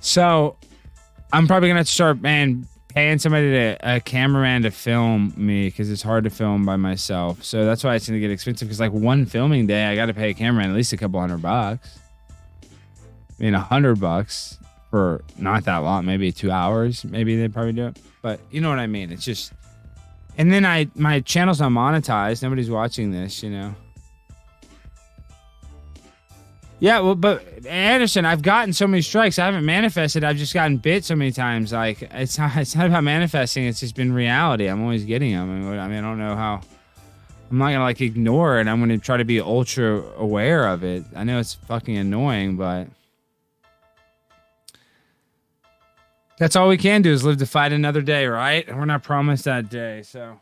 So 0.00 0.56
I'm 1.32 1.46
probably 1.46 1.68
gonna 1.68 1.80
have 1.80 1.86
to 1.86 1.92
start, 1.92 2.22
man, 2.22 2.66
paying 2.88 3.18
somebody 3.18 3.50
to 3.50 3.76
a 3.82 4.00
cameraman 4.00 4.62
to 4.62 4.70
film 4.70 5.34
me 5.36 5.66
because 5.66 5.90
it's 5.90 6.02
hard 6.02 6.24
to 6.24 6.30
film 6.30 6.64
by 6.64 6.76
myself. 6.76 7.44
So 7.44 7.66
that's 7.66 7.84
why 7.84 7.94
it's 7.94 8.06
gonna 8.06 8.20
get 8.20 8.30
expensive. 8.30 8.68
Because 8.68 8.80
like 8.80 8.92
one 8.92 9.26
filming 9.26 9.66
day, 9.66 9.84
I 9.84 9.94
got 9.94 10.06
to 10.06 10.14
pay 10.14 10.30
a 10.30 10.34
cameraman 10.34 10.70
at 10.70 10.76
least 10.76 10.92
a 10.92 10.96
couple 10.96 11.20
hundred 11.20 11.42
bucks. 11.42 11.98
I 12.62 13.42
mean, 13.42 13.54
a 13.54 13.60
hundred 13.60 14.00
bucks 14.00 14.58
for 14.90 15.22
not 15.36 15.64
that 15.64 15.78
long, 15.78 16.06
maybe 16.06 16.32
two 16.32 16.50
hours. 16.50 17.04
Maybe 17.04 17.36
they'd 17.36 17.52
probably 17.52 17.72
do 17.72 17.88
it, 17.88 17.98
but 18.22 18.40
you 18.50 18.60
know 18.60 18.70
what 18.70 18.78
I 18.78 18.86
mean. 18.86 19.10
It's 19.10 19.24
just 19.24 19.52
and 20.38 20.52
then 20.52 20.64
I 20.64 20.88
my 20.94 21.20
channel's 21.20 21.60
not 21.60 21.72
monetized. 21.72 22.42
Nobody's 22.42 22.70
watching 22.70 23.10
this, 23.10 23.42
you 23.42 23.50
know. 23.50 23.74
Yeah, 26.80 27.00
well, 27.00 27.14
but 27.14 27.64
Anderson, 27.66 28.26
I've 28.26 28.42
gotten 28.42 28.72
so 28.72 28.86
many 28.86 29.00
strikes. 29.00 29.38
I 29.38 29.46
haven't 29.46 29.64
manifested. 29.64 30.24
I've 30.24 30.36
just 30.36 30.52
gotten 30.52 30.76
bit 30.76 31.04
so 31.04 31.16
many 31.16 31.32
times. 31.32 31.72
Like 31.72 32.02
it's 32.02 32.36
not. 32.36 32.56
It's 32.64 32.74
not 32.74 32.86
about 32.86 33.04
manifesting. 33.04 33.64
It's 33.64 33.80
just 33.80 33.94
been 33.94 34.12
reality. 34.12 34.66
I'm 34.66 34.82
always 34.82 35.04
getting 35.04 35.32
them. 35.32 35.50
I 35.50 35.70
mean, 35.70 35.78
I, 35.78 35.88
mean, 35.88 35.98
I 35.98 36.00
don't 36.02 36.18
know 36.18 36.36
how. 36.36 36.60
I'm 37.50 37.58
not 37.58 37.72
gonna 37.72 37.84
like 37.84 38.00
ignore 38.00 38.58
it. 38.58 38.66
I'm 38.66 38.80
gonna 38.80 38.98
try 38.98 39.16
to 39.16 39.24
be 39.24 39.40
ultra 39.40 40.02
aware 40.18 40.66
of 40.66 40.82
it. 40.82 41.04
I 41.14 41.24
know 41.24 41.38
it's 41.38 41.54
fucking 41.54 41.96
annoying, 41.96 42.56
but 42.56 42.88
That's 46.36 46.56
all 46.56 46.68
we 46.68 46.76
can 46.76 47.02
do 47.02 47.12
is 47.12 47.24
live 47.24 47.38
to 47.38 47.46
fight 47.46 47.72
another 47.72 48.02
day, 48.02 48.26
right? 48.26 48.66
And 48.66 48.78
we're 48.78 48.86
not 48.86 49.04
promised 49.04 49.44
that 49.44 49.70
day. 49.70 50.02
So, 50.02 50.40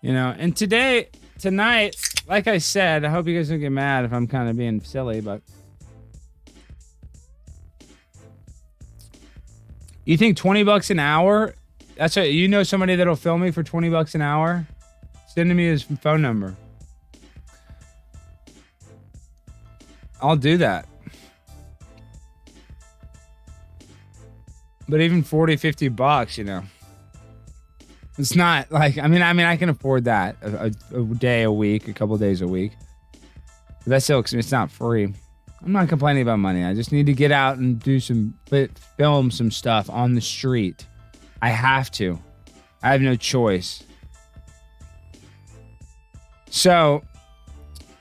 you 0.00 0.12
know, 0.12 0.34
and 0.38 0.56
today, 0.56 1.08
tonight, 1.38 1.96
like 2.26 2.46
I 2.46 2.58
said, 2.58 3.04
I 3.04 3.10
hope 3.10 3.26
you 3.26 3.36
guys 3.36 3.50
don't 3.50 3.60
get 3.60 3.70
mad 3.70 4.06
if 4.06 4.12
I'm 4.12 4.26
kind 4.26 4.48
of 4.48 4.56
being 4.56 4.80
silly, 4.80 5.20
but 5.20 5.42
you 10.06 10.16
think 10.16 10.38
20 10.38 10.64
bucks 10.64 10.90
an 10.90 10.98
hour? 10.98 11.54
That's 11.96 12.16
a, 12.16 12.30
you 12.30 12.48
know 12.48 12.62
somebody 12.62 12.96
that'll 12.96 13.16
film 13.16 13.42
me 13.42 13.50
for 13.50 13.62
20 13.62 13.90
bucks 13.90 14.14
an 14.14 14.22
hour? 14.22 14.66
Send 15.28 15.54
me 15.54 15.66
his 15.66 15.82
phone 15.82 16.22
number. 16.22 16.56
I'll 20.22 20.36
do 20.36 20.56
that. 20.58 20.86
But 24.92 25.00
even 25.00 25.22
40, 25.22 25.56
50 25.56 25.88
bucks, 25.88 26.36
you 26.36 26.44
know. 26.44 26.62
It's 28.18 28.36
not 28.36 28.70
like 28.70 28.98
I 28.98 29.06
mean 29.06 29.22
I 29.22 29.32
mean 29.32 29.46
I 29.46 29.56
can 29.56 29.70
afford 29.70 30.04
that 30.04 30.36
a, 30.42 30.70
a, 30.94 31.00
a 31.00 31.04
day 31.14 31.44
a 31.44 31.50
week, 31.50 31.88
a 31.88 31.94
couple 31.94 32.18
days 32.18 32.42
a 32.42 32.46
week. 32.46 32.72
But 33.14 33.86
that's 33.86 34.04
still 34.04 34.18
it's 34.18 34.52
not 34.52 34.70
free. 34.70 35.04
I'm 35.64 35.72
not 35.72 35.88
complaining 35.88 36.20
about 36.20 36.40
money. 36.40 36.62
I 36.62 36.74
just 36.74 36.92
need 36.92 37.06
to 37.06 37.14
get 37.14 37.32
out 37.32 37.56
and 37.56 37.80
do 37.80 38.00
some 38.00 38.34
film 38.98 39.30
some 39.30 39.50
stuff 39.50 39.88
on 39.88 40.14
the 40.14 40.20
street. 40.20 40.86
I 41.40 41.48
have 41.48 41.90
to. 41.92 42.18
I 42.82 42.92
have 42.92 43.00
no 43.00 43.16
choice. 43.16 43.84
So, 46.50 47.02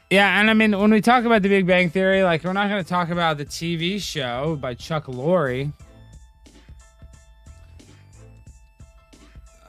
yeah, 0.10 0.42
and 0.42 0.50
I 0.50 0.54
mean 0.54 0.78
when 0.78 0.92
we 0.92 1.00
talk 1.00 1.24
about 1.24 1.42
the 1.42 1.48
Big 1.48 1.66
Bang 1.66 1.90
Theory, 1.90 2.22
like 2.24 2.44
we're 2.44 2.52
not 2.52 2.68
going 2.68 2.84
to 2.84 2.90
talk 2.90 3.12
about 3.12 3.38
the 3.38 3.46
TV 3.46 4.02
show 4.02 4.58
by 4.60 4.74
Chuck 4.74 5.06
Lorre 5.06 5.72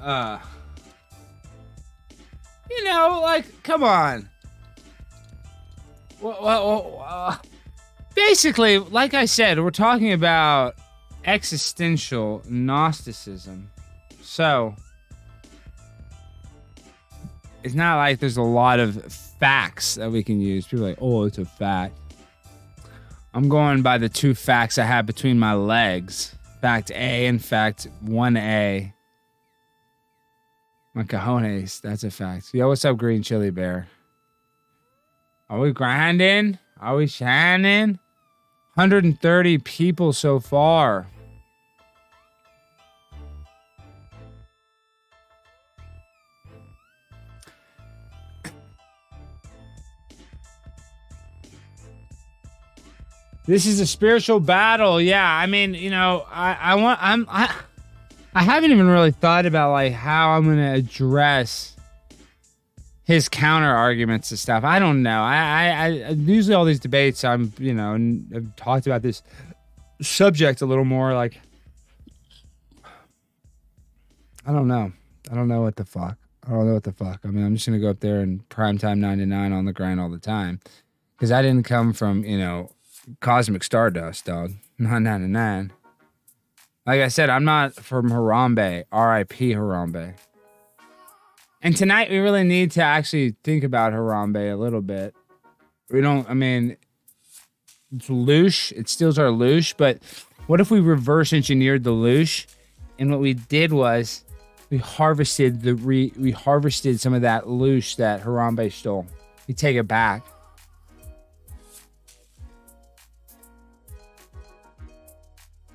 Uh, 0.03 0.39
you 2.69 2.85
know, 2.85 3.21
like, 3.23 3.63
come 3.63 3.85
on. 3.85 4.29
Well, 6.21 6.39
well, 6.43 7.05
uh, 7.07 7.37
basically, 8.15 8.79
like 8.79 9.15
I 9.15 9.27
said, 9.27 9.61
we're 9.61 9.71
talking 9.71 10.13
about 10.13 10.75
existential 11.25 12.43
Gnosticism. 12.49 13.71
So, 14.23 14.75
it's 17.63 17.75
not 17.75 17.97
like 17.97 18.19
there's 18.19 18.37
a 18.37 18.43
lot 18.43 18.81
of 18.81 19.13
facts 19.39 19.95
that 19.97 20.11
we 20.11 20.25
can 20.25 20.41
use. 20.41 20.67
People 20.67 20.87
are 20.87 20.89
like, 20.89 20.99
oh, 21.01 21.25
it's 21.25 21.39
a 21.39 21.45
fact. 21.45 21.97
I'm 23.35 23.49
going 23.49 23.83
by 23.83 23.99
the 23.99 24.09
two 24.09 24.35
facts 24.35 24.79
I 24.79 24.85
have 24.85 25.07
between 25.07 25.39
my 25.39 25.55
legs 25.55 26.35
fact 26.61 26.93
A 26.93 27.27
and 27.27 27.45
fact 27.45 27.89
1A. 28.05 28.92
My 30.95 31.05
cojones, 31.05 31.81
that's 31.81 32.05
a 32.05 32.11
fact. 32.11 32.53
Yo, 32.53 32.69
what's 32.69 32.85
up, 32.85 32.99
Green 32.99 33.23
Chili 33.23 33.51
Bear? 33.51 33.89
Are 35.49 35.59
we 35.59 35.73
grinding? 35.73 36.59
Are 36.79 36.97
we 36.97 37.07
shining? 37.07 37.99
130 38.75 39.59
people 39.59 40.13
so 40.13 40.39
far. 40.39 41.07
This 53.47 53.65
is 53.65 53.81
a 53.81 53.87
spiritual 53.87 54.41
battle. 54.41 55.01
Yeah, 55.01 55.27
I 55.27 55.47
mean, 55.47 55.73
you 55.73 55.89
know, 55.89 56.27
I, 56.31 56.53
I 56.53 56.75
want, 56.75 57.03
I'm, 57.03 57.27
I, 57.31 57.53
I 58.35 58.43
haven't 58.43 58.71
even 58.71 58.89
really 58.89 59.11
thought 59.11 59.47
about 59.47 59.73
like 59.73 59.93
how 59.93 60.31
I'm 60.31 60.45
gonna 60.45 60.75
address 60.75 61.77
his 63.05 63.29
counter 63.29 63.71
arguments 63.71 64.31
and 64.31 64.39
stuff. 64.39 64.65
I 64.65 64.79
don't 64.79 65.03
know. 65.03 65.23
I, 65.23 65.37
I, 65.37 65.87
I 65.87 66.09
usually 66.11 66.55
all 66.55 66.65
these 66.65 66.81
debates. 66.81 67.25
I'm, 67.25 67.53
you 67.59 67.75
know, 67.75 67.95
I've 68.35 68.57
talked 68.57 68.87
about 68.87 69.03
this 69.03 69.23
subject 70.01 70.63
a 70.63 70.67
little 70.67 70.85
more. 70.85 71.13
Like, 71.15 71.39
I 74.47 74.53
don't 74.53 74.69
know. 74.69 74.93
I 75.31 75.35
don't 75.35 75.49
know 75.49 75.63
what 75.63 75.77
the 75.77 75.85
fuck. 75.85 76.17
I 76.47 76.51
don't 76.51 76.67
know 76.67 76.75
what 76.75 76.85
the 76.85 76.93
fuck. 76.93 77.21
I 77.25 77.29
mean, 77.29 77.45
I'm 77.45 77.55
just 77.55 77.67
gonna 77.67 77.79
go 77.79 77.91
up 77.91 78.01
there 78.01 78.21
and 78.21 78.49
prime 78.49 78.79
primetime 78.79 78.99
99 78.99 79.53
on 79.53 79.65
the 79.65 79.73
grind 79.73 80.01
all 80.01 80.09
the 80.09 80.19
time, 80.19 80.61
because 81.17 81.31
I 81.31 81.43
didn't 81.43 81.65
come 81.65 81.93
from 81.93 82.25
you 82.25 82.39
know 82.39 82.71
cosmic 83.21 83.63
stardust, 83.63 84.25
dog. 84.25 84.53
999. 84.79 85.73
Like 86.85 87.01
I 87.01 87.09
said, 87.09 87.31
I'm 87.31 87.45
not 87.45 87.75
from 87.75 88.11
Harambe. 88.11 88.85
R.I.P. 88.91 89.53
Harambe. 89.53 90.15
And 91.63 91.77
tonight 91.77 92.11
we 92.11 92.19
really 92.19 92.43
need 92.43 92.73
to 92.73 92.83
actually 92.83 93.37
think 93.45 93.63
about 93.63 93.93
Harambe 93.93 94.53
a 94.53 94.57
little 94.57 94.83
bit. 94.83 95.15
We 95.91 96.01
don't. 96.01 96.29
I 96.29 96.35
mean, 96.35 96.77
it's 97.95 98.09
loosh. 98.09 98.73
It 98.73 98.89
steals 98.89 99.17
our 99.17 99.29
loosh. 99.29 99.75
But 99.77 100.03
what 100.49 100.61
if 100.61 100.73
we 100.73 100.81
reverse 100.81 101.33
engineered 101.33 101.85
the 101.85 101.91
loosh? 101.91 102.47
And 102.99 103.11
what 103.11 103.21
we 103.21 103.35
did 103.35 103.73
was 103.73 104.25
we 104.71 104.79
harvested 104.79 105.63
the 105.63 105.77
re, 105.77 106.13
we 106.19 106.33
harvested 106.33 106.99
some 106.99 107.15
of 107.15 107.23
that 107.23 107.45
loosh 107.45 107.97
that 107.97 108.23
Harambe 108.23 108.73
stole. 108.73 109.07
We 109.47 109.55
take 109.55 109.77
it 109.77 109.87
back. 109.87 110.25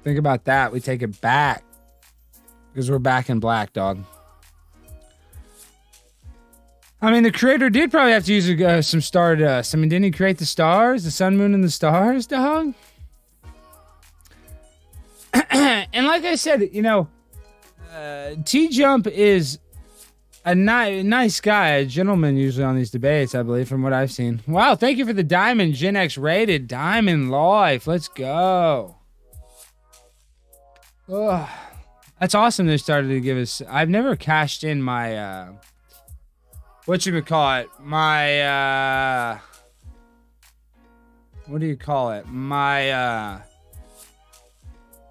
Think 0.08 0.20
about 0.20 0.46
that. 0.46 0.72
We 0.72 0.80
take 0.80 1.02
it 1.02 1.20
back 1.20 1.66
because 2.72 2.90
we're 2.90 2.98
back 2.98 3.30
in 3.30 3.42
black, 3.42 3.74
dog. 3.74 4.06
I 7.02 7.12
mean, 7.12 7.24
the 7.24 7.32
creator 7.34 7.70
did 7.70 7.92
probably 7.92 8.14
have 8.14 8.24
to 8.24 8.34
use 8.34 8.50
uh, 8.50 8.82
some 8.82 9.02
stardust. 9.02 9.76
I 9.76 9.78
mean, 9.78 9.90
didn't 9.90 10.06
he 10.06 10.12
create 10.12 10.38
the 10.38 10.46
stars, 10.46 11.04
the 11.04 11.12
sun, 11.12 11.36
moon, 11.36 11.54
and 11.54 11.62
the 11.62 11.70
stars, 11.70 12.26
dog? 12.26 12.74
and 15.34 16.08
like 16.08 16.24
I 16.24 16.36
said, 16.36 16.70
you 16.72 16.84
know, 16.84 17.10
uh, 17.94 18.36
T 18.46 18.70
Jump 18.70 19.08
is 19.08 19.60
a 20.46 20.56
ni- 20.56 21.04
nice 21.04 21.42
guy, 21.42 21.72
a 21.72 21.86
gentleman 21.86 22.38
usually 22.38 22.64
on 22.64 22.78
these 22.78 22.92
debates, 22.92 23.36
I 23.36 23.44
believe, 23.44 23.68
from 23.68 23.84
what 23.84 23.92
I've 23.92 24.14
seen. 24.14 24.40
Wow, 24.48 24.76
thank 24.76 25.00
you 25.00 25.06
for 25.06 25.12
the 25.12 25.22
diamond, 25.22 25.74
Gen 25.74 25.98
X 25.98 26.18
rated 26.18 26.70
diamond 26.70 27.30
life. 27.30 27.88
Let's 27.88 28.08
go. 28.08 28.97
That's 32.20 32.36
awesome. 32.36 32.68
They 32.68 32.78
started 32.78 33.08
to 33.10 33.20
give 33.22 33.38
us. 33.38 33.62
I've 33.70 33.90
never 33.90 34.16
cashed 34.16 34.64
in 34.64 34.82
my. 34.82 35.18
uh 35.18 35.52
what 36.86 37.06
you 37.06 37.22
call 37.22 37.58
it? 37.60 37.70
My 37.80 38.42
uh 38.42 39.40
what 41.46 41.62
do 41.62 41.68
you 41.68 41.78
call 41.78 42.12
it? 42.12 42.26
My 42.28 42.92
uh 42.92 43.42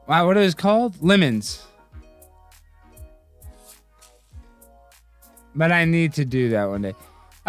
wow, 0.07 0.27
what 0.27 0.37
is 0.37 0.53
it 0.53 0.59
called? 0.59 1.03
Lemons. 1.03 1.67
But 5.55 5.73
I 5.73 5.87
need 5.87 6.13
to 6.15 6.25
do 6.27 6.51
that 6.51 6.67
one 6.69 6.83
day. 6.83 6.95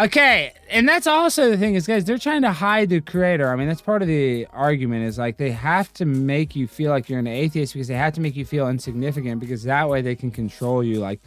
Okay, 0.00 0.52
and 0.70 0.88
that's 0.88 1.08
also 1.08 1.50
the 1.50 1.58
thing 1.58 1.74
is, 1.74 1.84
guys, 1.84 2.04
they're 2.04 2.18
trying 2.18 2.42
to 2.42 2.52
hide 2.52 2.88
the 2.88 3.00
creator. 3.00 3.50
I 3.50 3.56
mean, 3.56 3.66
that's 3.66 3.80
part 3.80 4.00
of 4.00 4.06
the 4.06 4.46
argument 4.52 5.04
is 5.06 5.18
like 5.18 5.38
they 5.38 5.50
have 5.50 5.92
to 5.94 6.04
make 6.04 6.54
you 6.54 6.68
feel 6.68 6.90
like 6.92 7.08
you're 7.08 7.18
an 7.18 7.26
atheist 7.26 7.72
because 7.72 7.88
they 7.88 7.94
have 7.94 8.12
to 8.12 8.20
make 8.20 8.36
you 8.36 8.44
feel 8.44 8.68
insignificant 8.68 9.40
because 9.40 9.64
that 9.64 9.88
way 9.88 10.00
they 10.00 10.14
can 10.14 10.30
control 10.30 10.84
you. 10.84 11.00
Like, 11.00 11.20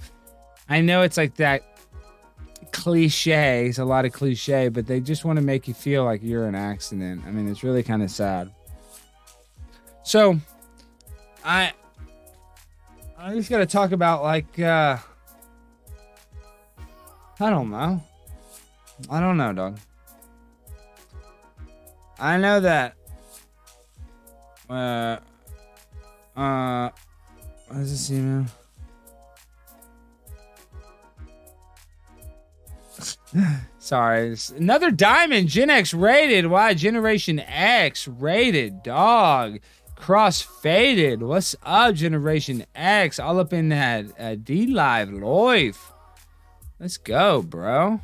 I 0.69 0.79
know 0.79 1.01
it's 1.01 1.17
like 1.17 1.35
that 1.35 1.63
cliche. 2.71 3.67
It's 3.67 3.77
a 3.77 3.83
lot 3.83 4.05
of 4.05 4.13
cliche, 4.13 4.69
but 4.69 4.87
they 4.87 5.01
just 5.01 5.25
want 5.25 5.37
to 5.37 5.43
make 5.43 5.67
you 5.67 5.73
feel 5.73 6.05
like 6.05 6.23
you're 6.23 6.47
an 6.47 6.55
accident. 6.55 7.23
I 7.27 7.31
mean, 7.31 7.49
it's 7.49 7.63
really 7.63 7.83
kind 7.83 8.01
of 8.01 8.09
sad. 8.09 8.53
So, 10.03 10.39
I 11.43 11.73
I 13.17 13.35
just 13.35 13.49
got 13.49 13.57
to 13.57 13.65
talk 13.65 13.91
about 13.91 14.23
like 14.23 14.59
uh 14.59 14.97
I 17.37 17.49
don't 17.49 17.69
know. 17.69 18.01
I 19.09 19.19
don't 19.19 19.37
know, 19.37 19.53
dog. 19.53 19.79
I 22.19 22.37
know 22.37 22.59
that 22.59 22.95
uh 24.69 25.17
uh 26.35 26.89
what 27.67 27.77
does 27.77 27.91
this 27.91 28.11
email? 28.11 28.45
Sorry. 33.79 34.35
Another 34.57 34.91
diamond. 34.91 35.47
Gen 35.47 35.69
X 35.69 35.93
rated. 35.93 36.47
Why? 36.47 36.73
Generation 36.73 37.39
X 37.39 38.07
rated. 38.07 38.83
Dog. 38.83 39.59
Cross 39.95 40.41
faded. 40.41 41.21
What's 41.21 41.55
up, 41.63 41.95
Generation 41.95 42.65
X? 42.75 43.19
All 43.19 43.39
up 43.39 43.53
in 43.53 43.69
that 43.69 44.05
uh, 44.19 44.35
D 44.35 44.67
Live 44.67 45.11
life. 45.11 45.91
Let's 46.79 46.97
go, 46.97 47.41
bro. 47.41 48.01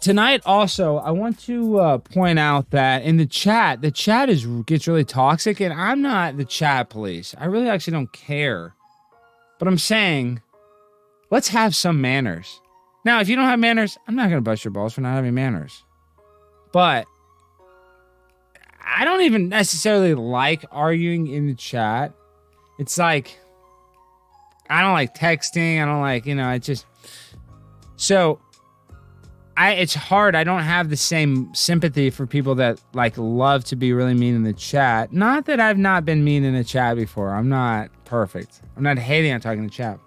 Tonight, 0.00 0.42
also, 0.46 0.98
I 0.98 1.10
want 1.10 1.40
to 1.46 1.78
uh, 1.80 1.98
point 1.98 2.38
out 2.38 2.70
that 2.70 3.02
in 3.02 3.16
the 3.16 3.26
chat, 3.26 3.80
the 3.82 3.90
chat 3.90 4.28
is 4.28 4.46
gets 4.66 4.86
really 4.86 5.04
toxic, 5.04 5.60
and 5.60 5.72
I'm 5.72 6.02
not 6.02 6.36
the 6.36 6.44
chat 6.44 6.90
police. 6.90 7.34
I 7.38 7.46
really 7.46 7.68
actually 7.68 7.94
don't 7.94 8.12
care. 8.12 8.74
But 9.58 9.68
I'm 9.68 9.78
saying 9.78 10.42
Let's 11.30 11.48
have 11.48 11.74
some 11.74 12.00
manners. 12.00 12.60
Now, 13.04 13.20
if 13.20 13.28
you 13.28 13.36
don't 13.36 13.46
have 13.46 13.58
manners, 13.58 13.98
I'm 14.06 14.14
not 14.14 14.24
going 14.24 14.38
to 14.38 14.42
bust 14.42 14.64
your 14.64 14.72
balls 14.72 14.94
for 14.94 15.00
not 15.00 15.14
having 15.14 15.34
manners. 15.34 15.82
But 16.72 17.06
I 18.84 19.04
don't 19.04 19.22
even 19.22 19.48
necessarily 19.48 20.14
like 20.14 20.64
arguing 20.70 21.26
in 21.26 21.46
the 21.46 21.54
chat. 21.54 22.12
It's 22.78 22.98
like, 22.98 23.38
I 24.68 24.82
don't 24.82 24.92
like 24.92 25.16
texting. 25.16 25.82
I 25.82 25.86
don't 25.86 26.00
like, 26.00 26.26
you 26.26 26.34
know, 26.34 26.46
I 26.46 26.58
just. 26.58 26.86
So 27.96 28.40
I 29.56 29.72
it's 29.72 29.94
hard. 29.94 30.34
I 30.34 30.44
don't 30.44 30.62
have 30.62 30.90
the 30.90 30.96
same 30.96 31.54
sympathy 31.54 32.10
for 32.10 32.26
people 32.26 32.54
that 32.56 32.80
like 32.92 33.14
love 33.16 33.64
to 33.66 33.76
be 33.76 33.92
really 33.92 34.14
mean 34.14 34.34
in 34.34 34.42
the 34.42 34.52
chat. 34.52 35.12
Not 35.12 35.46
that 35.46 35.60
I've 35.60 35.78
not 35.78 36.04
been 36.04 36.24
mean 36.24 36.44
in 36.44 36.54
the 36.54 36.64
chat 36.64 36.96
before. 36.96 37.30
I'm 37.30 37.48
not 37.48 37.90
perfect. 38.04 38.60
I'm 38.76 38.82
not 38.82 38.98
hating 38.98 39.32
on 39.32 39.40
talking 39.40 39.68
to 39.68 39.74
chat. 39.74 39.98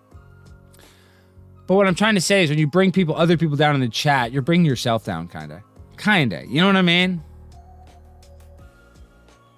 But 1.66 1.76
what 1.76 1.86
I'm 1.86 1.96
trying 1.96 2.16
to 2.16 2.22
say 2.22 2.44
is 2.44 2.50
when 2.50 2.58
you 2.58 2.66
bring 2.66 2.92
people, 2.92 3.16
other 3.16 3.38
people 3.38 3.56
down 3.56 3.76
in 3.76 3.82
the 3.82 3.90
chat, 3.90 4.32
you're 4.32 4.42
bringing 4.42 4.66
yourself 4.66 5.06
down, 5.06 5.28
kind 5.28 5.52
of. 5.52 5.62
Kind 5.98 6.34
of. 6.34 6.46
You 6.46 6.62
know 6.62 6.66
what 6.68 6.76
I 6.76 6.82
mean? 6.82 7.24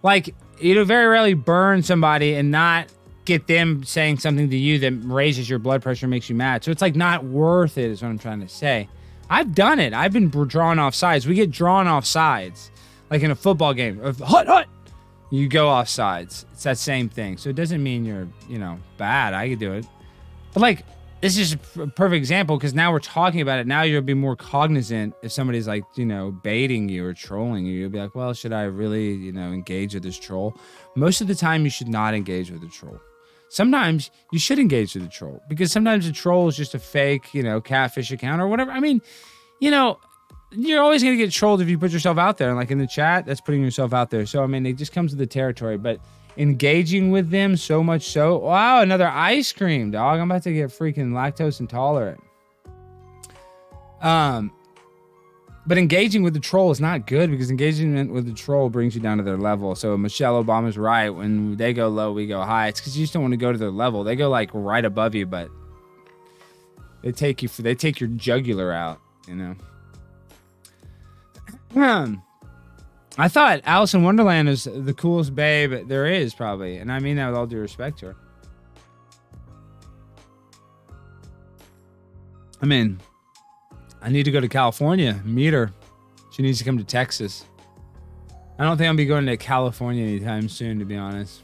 Like, 0.04 0.36
you 0.60 0.84
very 0.84 1.08
rarely 1.08 1.36
burn 1.36 1.84
somebody 1.84 2.34
and 2.34 2.52
not 2.52 2.88
get 3.24 3.48
them 3.48 3.84
saying 3.86 4.18
something 4.18 4.50
to 4.50 4.58
you 4.58 4.80
that 4.80 4.92
raises 5.06 5.50
your 5.50 5.60
blood 5.60 5.82
pressure, 5.82 6.06
and 6.06 6.12
makes 6.12 6.30
you 6.30 6.36
mad. 6.36 6.66
So 6.66 6.72
it's 6.72 6.82
like 6.82 6.98
not 6.98 7.24
worth 7.24 7.78
it, 7.78 7.90
is 7.92 8.02
what 8.02 8.10
I'm 8.10 8.20
trying 8.20 8.42
to 8.42 8.50
say. 8.50 8.90
I've 9.32 9.56
done 9.56 9.80
it. 9.80 9.94
I've 9.94 10.12
been 10.12 10.28
drawn 10.28 10.78
off 10.78 10.94
sides. 10.94 11.26
We 11.26 11.36
get 11.36 11.52
drawn 11.52 11.88
off 11.88 12.06
sides, 12.06 12.70
like 13.10 13.24
in 13.24 13.32
a 13.32 13.36
football 13.36 13.74
game. 13.74 13.98
Hut, 14.02 14.46
hut. 14.46 14.68
You 15.30 15.48
go 15.48 15.70
off 15.70 15.88
sides. 15.88 16.46
It's 16.52 16.64
that 16.64 16.78
same 16.78 17.08
thing. 17.08 17.38
So 17.38 17.50
it 17.50 17.56
doesn't 17.56 17.82
mean 17.82 18.04
you're, 18.04 18.28
you 18.50 18.60
know, 18.60 18.78
bad. 18.98 19.34
I 19.34 19.48
could 19.48 19.60
do 19.60 19.72
it. 19.72 19.86
But 20.54 20.60
like, 20.60 20.86
this 21.22 21.38
is 21.38 21.54
a 21.54 21.58
perfect 21.88 22.18
example 22.18 22.58
because 22.58 22.74
now 22.74 22.92
we're 22.92 23.00
talking 23.00 23.40
about 23.40 23.60
it. 23.60 23.68
Now 23.68 23.84
you'll 23.84 24.02
be 24.02 24.14
more 24.14 24.36
cognizant 24.36 25.14
if 25.24 25.32
somebody's 25.32 25.68
like, 25.68 25.84
you 25.96 26.06
know, 26.06 26.32
baiting 26.32 26.90
you 26.90 27.06
or 27.06 27.14
trolling 27.14 27.66
you. 27.66 27.80
You'll 27.80 27.90
be 27.90 28.00
like, 28.00 28.14
well, 28.14 28.34
should 28.34 28.52
I 28.52 28.64
really, 28.64 29.14
you 29.14 29.32
know, 29.32 29.54
engage 29.54 29.94
with 29.94 30.04
this 30.04 30.20
troll? 30.20 30.58
Most 30.96 31.22
of 31.22 31.28
the 31.28 31.36
time, 31.36 31.64
you 31.64 31.70
should 31.70 31.88
not 31.88 32.14
engage 32.14 32.52
with 32.52 32.64
a 32.64 32.68
troll. 32.68 33.00
Sometimes 33.52 34.12
you 34.32 34.40
should 34.40 34.60
engage 34.60 34.96
with 34.96 35.04
a 35.04 35.10
troll 35.10 35.44
because 35.50 35.74
sometimes 35.74 36.08
a 36.08 36.14
troll 36.14 36.48
is 36.48 36.56
just 36.56 36.74
a 36.74 36.80
fake, 36.80 37.34
you 37.34 37.44
know, 37.44 37.60
catfish 37.60 38.10
account 38.10 38.42
or 38.42 38.48
whatever. 38.48 38.72
I 38.72 38.80
mean, 38.80 39.02
you 39.60 39.70
know, 39.70 40.00
you're 40.52 40.82
always 40.82 41.04
going 41.04 41.18
to 41.18 41.22
get 41.22 41.34
trolled 41.34 41.60
if 41.60 41.68
you 41.68 41.78
put 41.78 41.92
yourself 41.92 42.18
out 42.18 42.38
there. 42.38 42.48
And 42.48 42.58
like 42.58 42.72
in 42.72 42.78
the 42.78 42.88
chat, 42.88 43.26
that's 43.26 43.42
putting 43.42 43.62
yourself 43.62 43.92
out 43.92 44.10
there. 44.10 44.26
So, 44.26 44.42
I 44.42 44.48
mean, 44.48 44.66
it 44.66 44.78
just 44.78 44.94
comes 44.94 45.12
with 45.12 45.20
the 45.20 45.28
territory. 45.28 45.78
But 45.78 46.00
engaging 46.38 47.12
with 47.12 47.30
them 47.30 47.58
so 47.58 47.84
much 47.84 48.04
so. 48.04 48.38
Wow, 48.38 48.80
another 48.80 49.10
ice 49.10 49.52
cream, 49.52 49.92
dog. 49.92 50.22
I'm 50.22 50.32
about 50.32 50.44
to 50.44 50.54
get 50.54 50.70
freaking 50.70 51.12
lactose 51.12 51.60
intolerant. 51.60 52.24
Um, 54.02 54.54
but 55.72 55.78
engaging 55.78 56.22
with 56.22 56.34
the 56.34 56.40
troll 56.42 56.70
is 56.70 56.82
not 56.82 57.08
good 57.08 57.32
because 57.32 57.50
engagement 57.50 58.12
with 58.12 58.26
the 58.26 58.34
troll 58.34 58.70
brings 58.70 58.94
you 58.94 59.00
down 59.00 59.16
to 59.20 59.24
their 59.24 59.38
level. 59.38 59.74
So 59.74 59.98
Michelle 59.98 60.44
Obama's 60.44 60.78
right. 60.78 61.10
When 61.10 61.56
they 61.56 61.72
go 61.72 61.88
low, 61.88 62.12
we 62.12 62.28
go 62.28 62.42
high. 62.42 62.68
It's 62.68 62.82
because 62.82 62.98
you 62.98 63.04
just 63.06 63.14
don't 63.14 63.22
want 63.22 63.32
to 63.32 63.38
go 63.38 63.54
to 63.54 63.58
their 63.58 63.72
level. 63.72 64.04
They 64.04 64.18
go 64.18 64.28
like 64.28 64.50
right 64.52 64.84
above 64.84 65.16
you, 65.16 65.26
but 65.26 65.50
they 67.04 67.14
take 67.14 67.42
you 67.42 67.48
for 67.48 67.62
they 67.62 67.74
take 67.74 68.02
your 68.02 68.10
jugular 68.10 68.74
out. 68.74 69.00
You 69.30 69.36
know. 69.36 69.56
Um. 71.82 72.22
I 73.18 73.30
thought 73.30 73.62
Alice 73.64 73.94
in 73.94 74.04
Wonderland 74.04 74.50
is 74.50 74.66
the 74.66 74.94
coolest 74.94 75.34
babe 75.34 75.88
there 75.88 76.06
is, 76.06 76.34
probably. 76.34 76.80
And 76.80 76.92
I 76.92 77.00
mean 77.00 77.16
that 77.16 77.30
with 77.30 77.38
all 77.38 77.48
due 77.48 77.60
respect 77.60 78.00
to 78.00 78.08
her. 78.08 78.16
I 82.62 82.66
mean, 82.66 83.00
I 84.02 84.10
need 84.10 84.24
to 84.24 84.32
go 84.32 84.40
to 84.40 84.48
California, 84.48 85.22
meet 85.24 85.54
her. 85.54 85.72
She 86.32 86.42
needs 86.42 86.58
to 86.60 86.64
come 86.64 86.78
to 86.78 86.84
Texas. 86.84 87.46
I 88.58 88.64
don't 88.64 88.78
think 88.78 88.88
I'll 88.88 88.96
be 88.96 89.06
going 89.06 89.26
to 89.26 89.38
California 89.38 90.04
anytime 90.04 90.48
soon, 90.50 90.80
to 90.80 90.86
be 90.86 90.96
honest. 90.96 91.42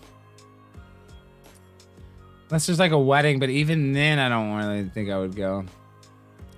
Unless 2.50 2.68
there's 2.68 2.80
like 2.80 2.92
a 2.92 3.00
wedding, 3.00 3.40
but 3.40 3.50
even 3.50 3.92
then, 3.94 4.20
I 4.20 4.30
don't 4.30 4.56
really 4.56 4.90
think 4.90 5.10
I 5.10 5.18
would 5.18 5.36
go. 5.36 5.66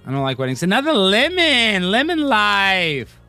I 0.05 0.11
don't 0.11 0.21
like 0.21 0.37
weddings. 0.37 0.63
Another 0.63 0.93
lemon, 0.93 1.91
lemon 1.91 2.19
life. 2.19 3.19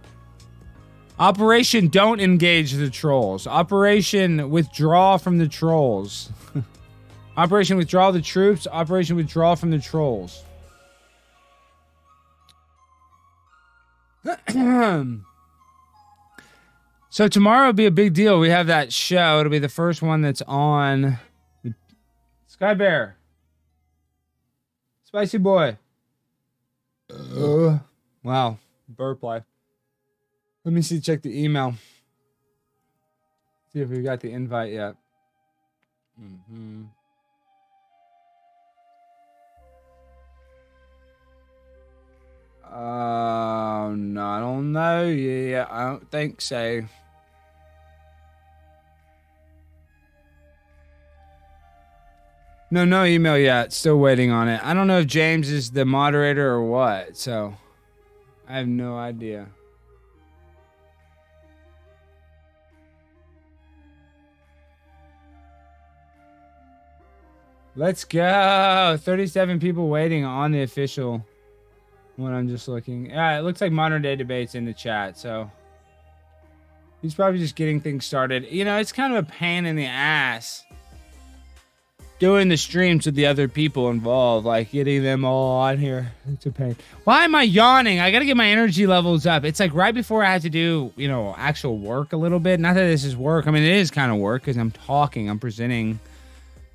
Operation 1.19 1.89
Don't 1.89 2.21
Engage 2.21 2.73
the 2.73 2.89
Trolls. 2.89 3.47
Operation 3.47 4.51
Withdraw 4.51 5.17
from 5.19 5.39
the 5.39 5.49
Trolls. 5.49 6.31
Operation 7.37 7.77
Withdraw 7.77 8.11
the 8.11 8.23
Troops. 8.23 8.67
Operation 8.67 9.17
Withdraw 9.17 9.55
from 9.55 9.71
the 9.71 9.79
Trolls. 9.79 10.45
so 17.09 17.29
tomorrow 17.29 17.67
will 17.67 17.73
be 17.73 17.87
a 17.87 17.91
big 17.91 18.13
deal. 18.15 18.39
We 18.39 18.51
have 18.51 18.67
that 18.67 18.93
show. 18.93 19.41
It'll 19.41 19.51
be 19.51 19.59
the 19.59 19.69
first 19.69 20.03
one 20.03 20.21
that's 20.21 20.43
on 20.43 21.19
Sky 22.47 22.75
Bear. 22.75 23.17
Spicy 25.05 25.39
boy. 25.39 25.79
Uh, 27.11 27.79
wow. 28.23 28.59
Burp 28.89 29.23
life. 29.23 29.45
Let 30.65 30.75
me 30.75 30.83
see, 30.83 31.01
check 31.01 31.23
the 31.23 31.43
email. 31.43 31.75
See 33.73 33.81
if 33.81 33.89
we 33.89 34.03
got 34.03 34.21
the 34.21 34.31
invite 34.31 34.73
yet. 34.73 34.95
Mm-hmm. 36.21 36.83
Uh, 42.71 43.93
no, 43.97 44.27
I 44.27 44.39
don't 44.39 44.73
know. 44.73 45.09
Yeah, 45.09 45.67
I 45.69 45.85
don't 45.85 46.09
think 46.11 46.41
so. 46.41 46.83
No, 52.71 52.85
no 52.85 53.05
email 53.05 53.37
yet. 53.37 53.73
Still 53.73 53.99
waiting 53.99 54.31
on 54.31 54.49
it. 54.49 54.65
I 54.65 54.75
don't 54.75 54.87
know 54.87 55.01
if 55.01 55.09
James 55.09 55.51
is 55.51 55.73
the 55.73 55.85
moderator 55.85 56.49
or 56.49 56.65
what, 56.65 57.17
so 57.17 57.55
I 58.49 58.59
have 58.59 58.69
no 58.69 58.97
idea. 58.97 59.49
Let's 67.75 68.05
go. 68.05 68.97
37 69.01 69.59
people 69.59 69.89
waiting 69.89 70.25
on 70.25 70.53
the 70.53 70.63
official 70.63 71.25
one. 72.21 72.33
I'm 72.33 72.49
just 72.49 72.69
looking. 72.69 73.11
Yeah, 73.11 73.39
it 73.39 73.43
looks 73.43 73.61
like 73.61 73.73
modern 73.73 74.03
day 74.03 74.17
debates 74.17 74.55
in 74.55 74.65
the 74.65 74.73
chat. 74.73 75.19
So 75.19 75.51
he's 77.03 77.15
probably 77.15 77.39
just 77.39 77.57
getting 77.57 77.81
things 77.81 78.05
started. 78.05 78.47
You 78.51 78.65
know, 78.65 78.79
it's 78.79 78.93
kind 78.93 79.15
of 79.15 79.27
a 79.27 79.31
pain 79.31 79.67
in 79.67 79.77
the 79.77 79.87
ass 79.87 80.65
doing 82.21 82.49
the 82.51 82.57
streams 82.57 83.07
with 83.07 83.15
the 83.15 83.27
other 83.27 83.49
people 83.49 83.89
involved, 83.89 84.47
like 84.47 84.71
getting 84.71 85.03
them 85.03 85.25
all 85.25 85.63
on 85.63 85.79
here. 85.79 86.13
It's 86.33 86.47
a 86.47 86.53
pain. 86.53 86.77
Why 87.03 87.25
am 87.25 87.35
I 87.35 87.43
yawning? 87.43 87.99
I 87.99 88.13
got 88.13 88.21
to 88.21 88.25
get 88.25 88.37
my 88.37 88.47
energy 88.47 88.87
levels 88.87 89.27
up. 89.27 89.45
It's 89.45 89.59
like 89.59 89.75
right 89.75 89.93
before 89.93 90.23
I 90.23 90.33
have 90.33 90.43
to 90.43 90.51
do, 90.51 90.93
you 90.97 91.09
know, 91.09 91.35
actual 91.37 91.77
work 91.77 92.13
a 92.13 92.17
little 92.17 92.39
bit. 92.39 92.61
Not 92.61 92.75
that 92.75 92.87
this 92.87 93.05
is 93.05 93.17
work. 93.17 93.49
I 93.49 93.51
mean, 93.51 93.65
it 93.65 93.75
is 93.75 93.91
kind 93.91 94.13
of 94.13 94.19
work 94.19 94.43
because 94.43 94.57
I'm 94.57 94.71
talking, 94.71 95.29
I'm 95.29 95.41
presenting 95.41 95.99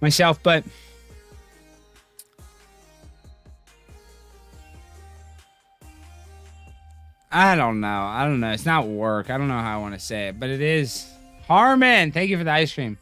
myself, 0.02 0.44
but 0.44 0.66
I 7.32 7.56
don't 7.56 7.82
know. 7.82 7.88
I 7.88 8.24
don't 8.24 8.40
know. 8.40 8.52
It's 8.52 8.66
not 8.66 8.88
work. 8.88 9.30
I 9.30 9.38
don't 9.38 9.48
know 9.48 9.60
how 9.60 9.78
I 9.78 9.82
want 9.82 9.94
to 9.94 10.00
say 10.00 10.30
it, 10.30 10.40
but 10.40 10.50
it 10.50 10.62
is. 10.62 11.06
Harmon, 11.48 12.12
thank 12.12 12.30
you 12.30 12.38
for 12.38 12.44
the 12.44 12.52
ice 12.52 12.74
cream. 12.74 12.98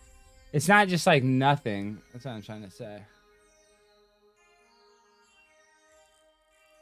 It's 0.52 0.68
not 0.68 0.88
just 0.88 1.08
like 1.08 1.24
nothing. 1.24 2.02
That's 2.12 2.26
what 2.26 2.32
I'm 2.32 2.42
trying 2.42 2.64
to 2.64 2.72
say. 2.72 3.02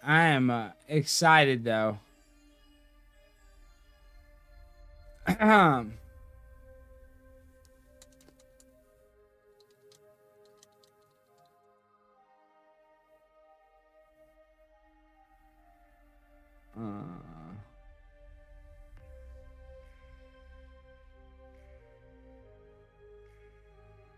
I 0.04 0.24
am 0.24 0.50
uh, 0.50 0.70
excited 0.88 1.64
though. 1.64 2.00
uh. 5.28 5.84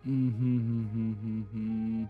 Mm-hmm, 0.07 0.57
mm-hmm, 0.57 1.11
mm-hmm, 1.11 1.41
mm-hmm. 1.41 2.03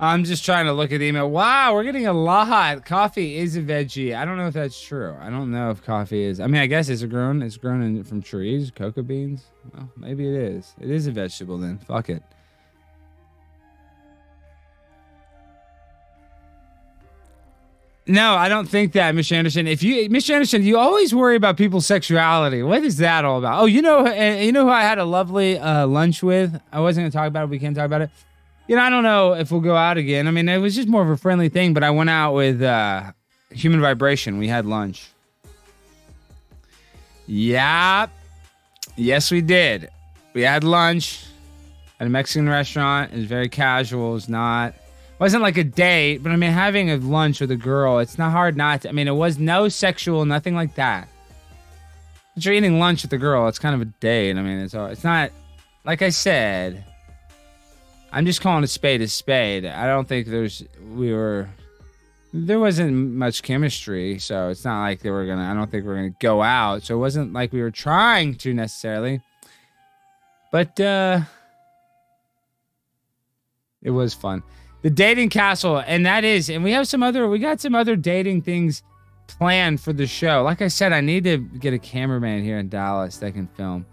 I'm 0.00 0.24
just 0.24 0.44
trying 0.44 0.66
to 0.66 0.72
look 0.72 0.90
at 0.90 0.98
the 0.98 1.06
email. 1.06 1.30
Wow, 1.30 1.74
we're 1.74 1.84
getting 1.84 2.08
a 2.08 2.12
lot. 2.12 2.84
Coffee 2.84 3.36
is 3.36 3.56
a 3.56 3.62
veggie. 3.62 4.16
I 4.16 4.24
don't 4.24 4.36
know 4.36 4.48
if 4.48 4.54
that's 4.54 4.80
true. 4.80 5.14
I 5.20 5.30
don't 5.30 5.52
know 5.52 5.70
if 5.70 5.84
coffee 5.84 6.24
is. 6.24 6.40
I 6.40 6.48
mean, 6.48 6.60
I 6.60 6.66
guess 6.66 6.88
it's 6.88 7.04
grown. 7.04 7.40
It's 7.40 7.56
grown 7.56 7.82
in, 7.82 8.02
from 8.02 8.20
trees, 8.20 8.72
cocoa 8.74 9.02
beans. 9.02 9.44
Well, 9.72 9.88
maybe 9.96 10.26
it 10.26 10.34
is. 10.34 10.74
It 10.80 10.90
is 10.90 11.06
a 11.06 11.12
vegetable 11.12 11.56
then. 11.58 11.78
Fuck 11.78 12.10
it. 12.10 12.24
No, 18.06 18.34
I 18.34 18.48
don't 18.48 18.68
think 18.68 18.92
that, 18.94 19.14
Mr. 19.14 19.32
Anderson. 19.32 19.68
If 19.68 19.82
you, 19.82 20.08
Mr. 20.08 20.30
Anderson, 20.30 20.64
you 20.64 20.76
always 20.76 21.14
worry 21.14 21.36
about 21.36 21.56
people's 21.56 21.86
sexuality. 21.86 22.62
What 22.62 22.82
is 22.82 22.96
that 22.96 23.24
all 23.24 23.38
about? 23.38 23.62
Oh, 23.62 23.66
you 23.66 23.80
know, 23.80 24.06
you 24.12 24.50
know 24.50 24.64
who 24.64 24.70
I 24.70 24.82
had 24.82 24.98
a 24.98 25.04
lovely 25.04 25.56
uh, 25.56 25.86
lunch 25.86 26.20
with. 26.22 26.60
I 26.72 26.80
wasn't 26.80 27.04
gonna 27.04 27.12
talk 27.12 27.28
about 27.28 27.44
it. 27.44 27.50
We 27.50 27.60
can't 27.60 27.76
talk 27.76 27.86
about 27.86 28.02
it. 28.02 28.10
You 28.66 28.74
know, 28.74 28.82
I 28.82 28.90
don't 28.90 29.04
know 29.04 29.34
if 29.34 29.52
we'll 29.52 29.60
go 29.60 29.76
out 29.76 29.98
again. 29.98 30.26
I 30.26 30.32
mean, 30.32 30.48
it 30.48 30.58
was 30.58 30.74
just 30.74 30.88
more 30.88 31.02
of 31.02 31.10
a 31.10 31.16
friendly 31.16 31.48
thing. 31.48 31.74
But 31.74 31.84
I 31.84 31.90
went 31.90 32.10
out 32.10 32.34
with 32.34 32.60
uh, 32.60 33.12
Human 33.50 33.80
Vibration. 33.80 34.38
We 34.38 34.48
had 34.48 34.66
lunch. 34.66 35.08
Yeah, 37.26 38.08
yes, 38.96 39.30
we 39.30 39.42
did. 39.42 39.90
We 40.34 40.42
had 40.42 40.64
lunch 40.64 41.24
at 42.00 42.08
a 42.08 42.10
Mexican 42.10 42.48
restaurant. 42.48 43.12
It 43.12 43.16
was 43.16 43.26
very 43.26 43.48
casual. 43.48 44.16
It's 44.16 44.28
not 44.28 44.74
wasn't 45.22 45.44
like 45.44 45.56
a 45.56 45.62
date, 45.62 46.18
but 46.18 46.32
I 46.32 46.36
mean, 46.36 46.50
having 46.50 46.90
a 46.90 46.96
lunch 46.96 47.40
with 47.40 47.52
a 47.52 47.56
girl, 47.56 48.00
it's 48.00 48.18
not 48.18 48.32
hard 48.32 48.56
not 48.56 48.82
to. 48.82 48.88
I 48.88 48.92
mean, 48.92 49.06
it 49.06 49.14
was 49.14 49.38
no 49.38 49.68
sexual, 49.68 50.24
nothing 50.24 50.56
like 50.56 50.74
that. 50.74 51.08
But 52.34 52.44
you're 52.44 52.54
eating 52.54 52.80
lunch 52.80 53.02
with 53.02 53.12
a 53.12 53.18
girl, 53.18 53.46
it's 53.46 53.60
kind 53.60 53.76
of 53.76 53.80
a 53.80 53.84
date. 53.84 54.36
I 54.36 54.42
mean, 54.42 54.58
it's 54.58 54.74
all, 54.74 54.86
it's 54.86 55.04
not 55.04 55.30
like 55.84 56.02
I 56.02 56.08
said. 56.08 56.84
I'm 58.10 58.26
just 58.26 58.40
calling 58.40 58.64
a 58.64 58.66
spade 58.66 59.00
a 59.00 59.06
spade. 59.06 59.64
I 59.64 59.86
don't 59.86 60.08
think 60.08 60.26
there's 60.26 60.64
we 60.92 61.14
were 61.14 61.48
there 62.32 62.58
wasn't 62.58 62.92
much 62.92 63.44
chemistry, 63.44 64.18
so 64.18 64.48
it's 64.48 64.64
not 64.64 64.82
like 64.82 65.02
they 65.02 65.10
were 65.10 65.24
gonna. 65.24 65.48
I 65.48 65.54
don't 65.54 65.70
think 65.70 65.86
we're 65.86 65.94
gonna 65.94 66.16
go 66.18 66.42
out. 66.42 66.82
So 66.82 66.96
it 66.96 66.98
wasn't 66.98 67.32
like 67.32 67.52
we 67.52 67.62
were 67.62 67.70
trying 67.70 68.34
to 68.38 68.52
necessarily. 68.52 69.20
But 70.50 70.80
uh 70.80 71.20
it 73.82 73.90
was 73.90 74.14
fun 74.14 74.42
the 74.82 74.90
dating 74.90 75.30
castle, 75.30 75.82
and 75.86 76.04
that 76.06 76.24
is, 76.24 76.50
and 76.50 76.62
we 76.62 76.72
have 76.72 76.86
some 76.86 77.02
other, 77.02 77.28
we 77.28 77.38
got 77.38 77.60
some 77.60 77.74
other 77.74 77.96
dating 77.96 78.42
things 78.42 78.82
planned 79.26 79.80
for 79.80 79.92
the 79.92 80.06
show. 80.06 80.42
Like 80.42 80.60
I 80.60 80.68
said, 80.68 80.92
I 80.92 81.00
need 81.00 81.24
to 81.24 81.38
get 81.38 81.72
a 81.72 81.78
cameraman 81.78 82.42
here 82.42 82.58
in 82.58 82.68
Dallas 82.68 83.16
that 83.18 83.32
can 83.32 83.46
film. 83.48 83.86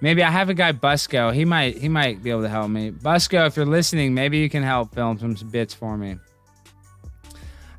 Maybe 0.00 0.22
I 0.22 0.30
have 0.30 0.48
a 0.48 0.54
guy 0.54 0.72
Busco. 0.72 1.32
He 1.34 1.44
might 1.44 1.78
he 1.78 1.88
might 1.88 2.22
be 2.22 2.30
able 2.30 2.42
to 2.42 2.48
help 2.48 2.70
me. 2.70 2.90
Busco, 2.90 3.46
if 3.46 3.56
you're 3.56 3.66
listening, 3.66 4.14
maybe 4.14 4.38
you 4.38 4.50
can 4.50 4.62
help 4.62 4.94
film 4.94 5.18
some 5.18 5.48
bits 5.48 5.72
for 5.72 5.96
me. 5.96 6.18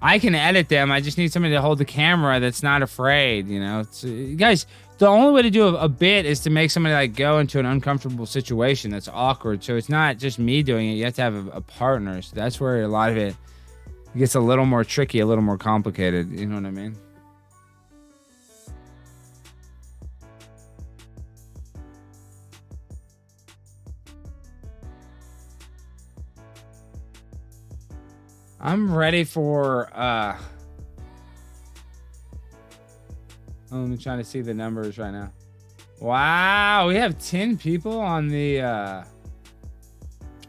I 0.01 0.19
can 0.19 0.35
edit 0.35 0.69
them. 0.69 0.91
I 0.91 1.01
just 1.01 1.17
need 1.17 1.31
somebody 1.31 1.53
to 1.53 1.61
hold 1.61 1.77
the 1.77 1.85
camera 1.85 2.39
that's 2.39 2.63
not 2.63 2.81
afraid. 2.81 3.47
You 3.47 3.59
know, 3.59 3.79
it's, 3.81 4.03
you 4.03 4.35
guys 4.35 4.65
the 4.97 5.07
only 5.07 5.31
way 5.31 5.41
to 5.43 5.49
do 5.49 5.75
a, 5.75 5.87
bit 5.87 6.25
is 6.25 6.39
to 6.41 6.49
make 6.49 6.71
somebody 6.71 6.93
like 6.93 7.15
go 7.15 7.39
into 7.39 7.59
an 7.59 7.65
uncomfortable 7.65 8.25
situation 8.25 8.91
that's 8.91 9.07
awkward. 9.07 9.63
So 9.63 9.75
it's 9.75 9.89
not 9.89 10.17
just 10.17 10.39
me 10.39 10.63
doing 10.63 10.89
it. 10.89 10.93
You 10.93 11.05
have 11.05 11.15
to 11.15 11.21
have 11.21 11.35
a, 11.35 11.49
a 11.51 11.61
partner. 11.61 12.21
So 12.21 12.35
that's 12.35 12.59
where 12.59 12.81
a 12.81 12.87
lot 12.87 13.11
of 13.11 13.17
it 13.17 13.35
gets 14.15 14.33
a 14.35 14.39
little 14.39 14.65
more 14.65 14.83
tricky, 14.83 15.19
a 15.19 15.25
little 15.25 15.43
more 15.43 15.57
complicated. 15.57 16.31
You 16.31 16.47
know 16.47 16.55
what 16.55 16.65
I 16.65 16.71
mean? 16.71 16.95
I'm 28.59 28.93
ready 28.93 29.23
for 29.23 29.89
uh 29.93 30.37
I'm 33.71 33.97
trying 33.97 34.19
to 34.19 34.23
see 34.23 34.41
the 34.41 34.53
numbers 34.53 34.97
right 34.97 35.11
now. 35.11 35.31
Wow, 35.99 36.87
we 36.87 36.95
have 36.95 37.17
10 37.17 37.57
people 37.57 37.99
on 37.99 38.27
the 38.27 38.61
uh 38.61 39.03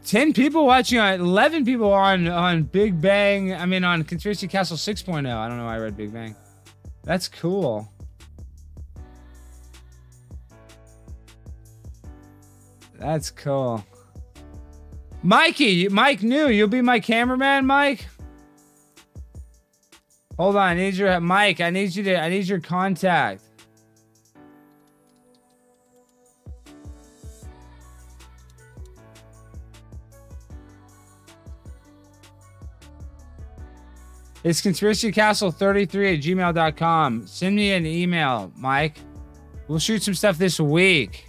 10 0.05 0.33
people 0.33 0.65
watching 0.65 0.99
on 0.99 1.19
11 1.19 1.65
people 1.65 1.91
on 1.91 2.27
on 2.27 2.63
Big 2.63 2.99
Bang. 2.99 3.53
I 3.53 3.65
mean 3.65 3.83
on 3.83 4.03
Conspiracy 4.03 4.47
Castle 4.47 4.77
6.0. 4.77 5.31
I 5.31 5.47
don't 5.47 5.57
know 5.57 5.65
why 5.65 5.75
I 5.75 5.79
read 5.79 5.97
Big 5.97 6.13
Bang. 6.13 6.35
That's 7.03 7.27
cool. 7.27 7.91
That's 12.99 13.31
cool. 13.31 13.83
Mikey, 15.23 15.89
Mike 15.89 16.21
new. 16.21 16.47
You'll 16.47 16.67
be 16.67 16.81
my 16.81 16.99
cameraman, 16.99 17.65
Mike? 17.65 18.07
Hold 20.39 20.55
on, 20.55 20.61
I 20.69 20.73
need 20.73 20.93
your 20.93 21.19
Mike. 21.19 21.59
I 21.59 21.69
need 21.69 21.93
you 21.93 22.03
to. 22.03 22.17
I 22.17 22.29
need 22.29 22.47
your 22.47 22.61
contact. 22.61 23.43
It's 34.45 34.61
conspiracycastle33 34.61 36.13
at 36.13 36.23
gmail.com. 36.23 37.27
Send 37.27 37.55
me 37.57 37.73
an 37.73 37.85
email, 37.85 38.53
Mike. 38.55 38.97
We'll 39.67 39.79
shoot 39.79 40.01
some 40.01 40.13
stuff 40.13 40.37
this 40.37 40.57
week. 40.57 41.28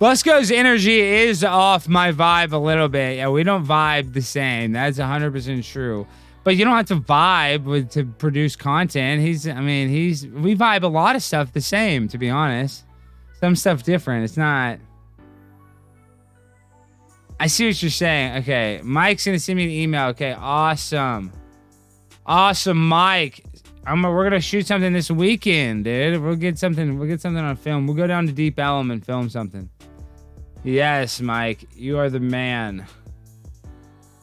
Busco's 0.00 0.50
energy 0.50 0.98
is 0.98 1.44
off 1.44 1.86
my 1.86 2.10
vibe 2.10 2.52
a 2.52 2.56
little 2.56 2.88
bit. 2.88 3.18
Yeah, 3.18 3.28
we 3.28 3.42
don't 3.42 3.66
vibe 3.66 4.14
the 4.14 4.22
same. 4.22 4.72
That's 4.72 4.98
100% 4.98 5.62
true. 5.70 6.06
But 6.42 6.56
you 6.56 6.64
don't 6.64 6.74
have 6.74 6.86
to 6.86 6.96
vibe 6.96 7.64
with 7.64 7.90
to 7.90 8.06
produce 8.06 8.56
content. 8.56 9.20
He's 9.20 9.46
I 9.46 9.60
mean, 9.60 9.90
he's 9.90 10.26
we 10.26 10.56
vibe 10.56 10.84
a 10.84 10.88
lot 10.88 11.16
of 11.16 11.22
stuff 11.22 11.52
the 11.52 11.60
same, 11.60 12.08
to 12.08 12.16
be 12.16 12.30
honest. 12.30 12.84
Some 13.40 13.54
stuff 13.54 13.82
different. 13.82 14.24
It's 14.24 14.38
not 14.38 14.78
I 17.38 17.46
see 17.46 17.66
what 17.66 17.82
you're 17.82 17.90
saying. 17.90 18.36
Okay, 18.42 18.80
Mike's 18.82 19.24
gonna 19.24 19.38
send 19.38 19.56
me 19.56 19.64
an 19.64 19.70
email. 19.70 20.08
Okay, 20.08 20.32
awesome, 20.32 21.32
awesome, 22.26 22.88
Mike. 22.88 23.42
I'm 23.86 24.02
we're 24.02 24.24
gonna 24.24 24.40
shoot 24.40 24.66
something 24.66 24.92
this 24.92 25.10
weekend, 25.10 25.84
dude. 25.84 26.22
We'll 26.22 26.36
get 26.36 26.58
something. 26.58 26.98
We'll 26.98 27.08
get 27.08 27.22
something 27.22 27.42
on 27.42 27.56
film. 27.56 27.86
We'll 27.86 27.96
go 27.96 28.06
down 28.06 28.26
to 28.26 28.32
Deep 28.32 28.58
Ellum 28.58 28.90
and 28.90 29.04
film 29.04 29.30
something. 29.30 29.70
Yes, 30.62 31.20
Mike, 31.20 31.66
you 31.74 31.98
are 31.98 32.10
the 32.10 32.20
man. 32.20 32.86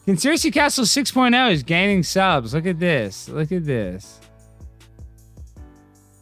Conspiracy 0.05 0.51
Castle 0.51 0.85
6.0 0.85 1.51
is 1.51 1.63
gaining 1.63 2.03
subs. 2.03 2.53
Look 2.53 2.65
at 2.65 2.79
this. 2.79 3.27
Look 3.27 3.51
at 3.51 3.65
this. 3.65 4.21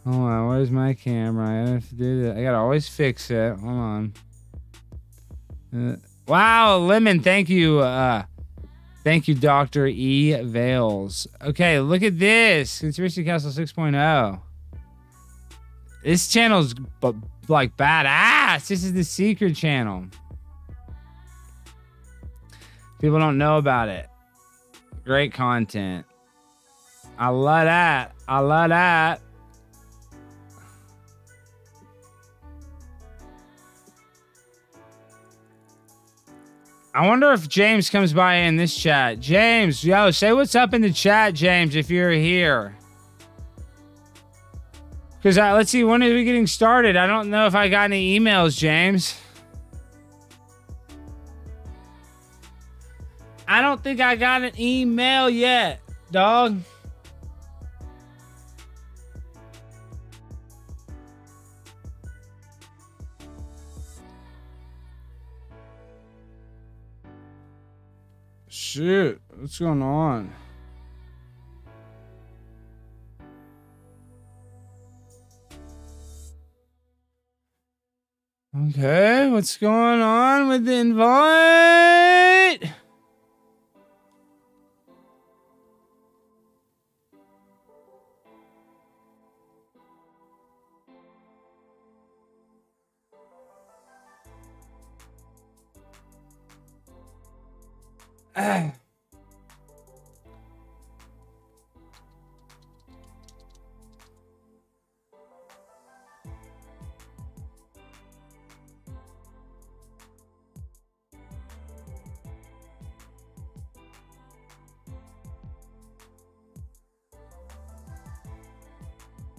Hold 0.05 0.17
on, 0.17 0.47
where's 0.47 0.71
my 0.71 0.93
camera? 0.93 1.47
I 1.47 1.69
have 1.71 1.89
to 1.89 1.95
do 1.95 2.23
that. 2.23 2.37
I 2.37 2.43
gotta 2.43 2.57
always 2.57 2.87
fix 2.87 3.29
it. 3.29 3.57
Hold 3.57 3.71
on. 3.71 4.13
Uh, 5.75 5.95
wow, 6.27 6.77
lemon. 6.77 7.19
Thank 7.19 7.49
you. 7.49 7.79
Uh, 7.79 8.23
thank 9.03 9.27
you, 9.27 9.35
Doctor 9.35 9.87
E 9.87 10.33
Vales. 10.43 11.27
Okay, 11.41 11.79
look 11.79 12.03
at 12.03 12.17
this. 12.19 12.79
Conspiracy 12.79 13.23
Castle 13.23 13.51
6.0. 13.51 14.39
This 16.03 16.27
channel's 16.27 16.75
like 17.49 17.75
badass. 17.77 18.67
This 18.67 18.83
is 18.83 18.93
the 18.93 19.03
secret 19.03 19.55
channel. 19.55 20.05
People 22.99 23.19
don't 23.19 23.37
know 23.37 23.57
about 23.57 23.89
it. 23.89 24.07
Great 25.03 25.33
content. 25.33 26.05
I 27.17 27.29
love 27.29 27.65
that. 27.65 28.13
I 28.27 28.39
love 28.39 28.69
that. 28.69 29.21
I 36.93 37.05
wonder 37.07 37.33
if 37.33 37.49
James 37.49 37.89
comes 37.89 38.13
by 38.13 38.35
in 38.35 38.55
this 38.55 38.73
chat. 38.73 39.19
James, 39.19 39.83
yo, 39.83 40.11
say 40.11 40.31
what's 40.31 40.55
up 40.55 40.73
in 40.73 40.81
the 40.81 40.93
chat, 40.93 41.33
James, 41.33 41.75
if 41.75 41.89
you're 41.89 42.11
here. 42.11 42.77
Because 45.25 45.39
uh, 45.39 45.53
let's 45.53 45.71
see, 45.71 45.83
when 45.83 46.03
are 46.03 46.13
we 46.13 46.23
getting 46.23 46.45
started? 46.45 46.95
I 46.95 47.07
don't 47.07 47.31
know 47.31 47.47
if 47.47 47.55
I 47.55 47.67
got 47.67 47.85
any 47.85 48.19
emails, 48.19 48.55
James. 48.55 49.19
I 53.47 53.59
don't 53.59 53.81
think 53.81 53.99
I 53.99 54.17
got 54.17 54.43
an 54.43 54.51
email 54.61 55.27
yet, 55.27 55.81
dog. 56.11 56.59
Shit, 68.47 69.19
what's 69.39 69.57
going 69.57 69.81
on? 69.81 70.44
Okay, 78.57 79.29
what's 79.31 79.57
going 79.57 80.01
on 80.01 80.47
with 80.47 80.63
the 80.63 80.75
invite? 80.75 82.71
Ah. 98.37 98.84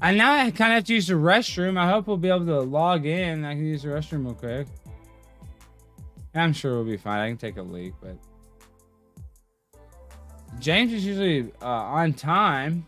And 0.06 0.18
now 0.18 0.34
I 0.34 0.52
kind 0.52 0.72
of 0.72 0.76
have 0.76 0.84
to 0.84 0.94
use 0.94 1.08
the 1.08 1.14
restroom. 1.14 1.76
I 1.76 1.90
hope 1.90 2.06
we'll 2.06 2.16
be 2.16 2.28
able 2.28 2.46
to 2.46 2.60
log 2.60 3.06
in. 3.06 3.44
I 3.44 3.54
can 3.54 3.66
use 3.66 3.82
the 3.82 3.88
restroom 3.88 4.24
real 4.24 4.34
quick. 4.34 4.68
I'm 6.32 6.52
sure 6.52 6.74
we'll 6.74 6.84
be 6.84 6.96
fine. 6.96 7.18
I 7.18 7.28
can 7.28 7.36
take 7.36 7.56
a 7.56 7.62
leak, 7.62 7.92
but 8.00 8.16
James 10.60 10.92
is 10.92 11.04
usually 11.04 11.50
uh, 11.60 11.66
on 11.66 12.12
time. 12.12 12.86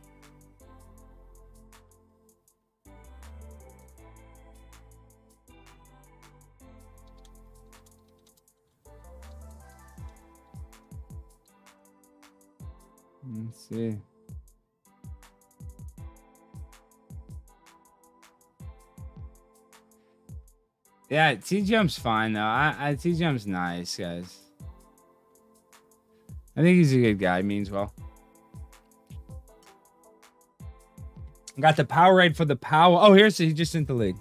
Yeah, 21.29 21.35
T 21.37 21.63
Jump's 21.63 21.99
fine 21.99 22.33
though. 22.33 22.41
I, 22.41 22.75
I 22.79 22.95
T 22.95 23.15
Jump's 23.15 23.47
nice, 23.47 23.97
guys. 23.97 24.39
I 26.57 26.63
think 26.63 26.79
he's 26.79 26.95
a 26.95 26.99
good 26.99 27.19
guy. 27.19 27.43
Means 27.43 27.71
well. 27.71 27.93
Got 31.61 31.77
the 31.77 31.85
power 31.85 32.15
Powerade 32.15 32.37
for 32.37 32.45
the 32.45 32.57
power. 32.57 32.99
Oh, 33.01 33.13
here's 33.13 33.37
he 33.37 33.53
just 33.53 33.73
sent 33.73 33.89
the 33.89 33.95
league. 33.95 34.17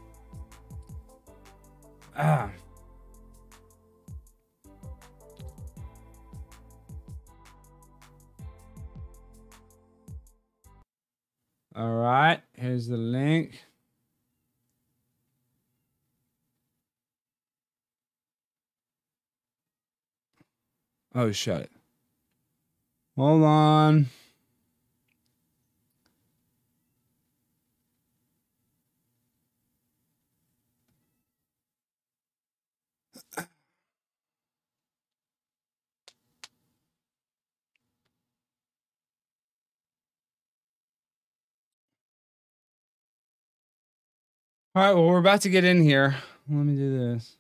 Oh, 21.18 21.32
shut 21.32 21.61
it. 21.61 21.72
Hold 23.15 23.41
on. 23.41 24.05
All 44.76 44.84
right, 44.84 44.93
well, 44.93 45.07
we're 45.07 45.18
about 45.18 45.41
to 45.41 45.49
get 45.49 45.63
in 45.63 45.82
here. 45.82 46.15
Let 46.47 46.63
me 46.63 46.76
do 46.76 47.15
this. 47.15 47.38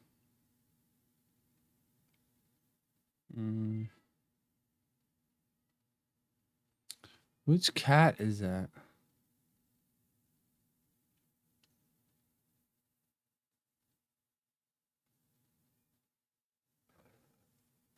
Mm. 3.37 3.87
Which 7.45 7.73
cat 7.73 8.15
is 8.19 8.39
that? 8.39 8.69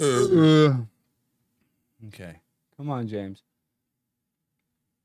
Uh, 0.01 0.73
okay. 2.07 2.35
Come 2.77 2.89
on, 2.89 3.07
James. 3.07 3.43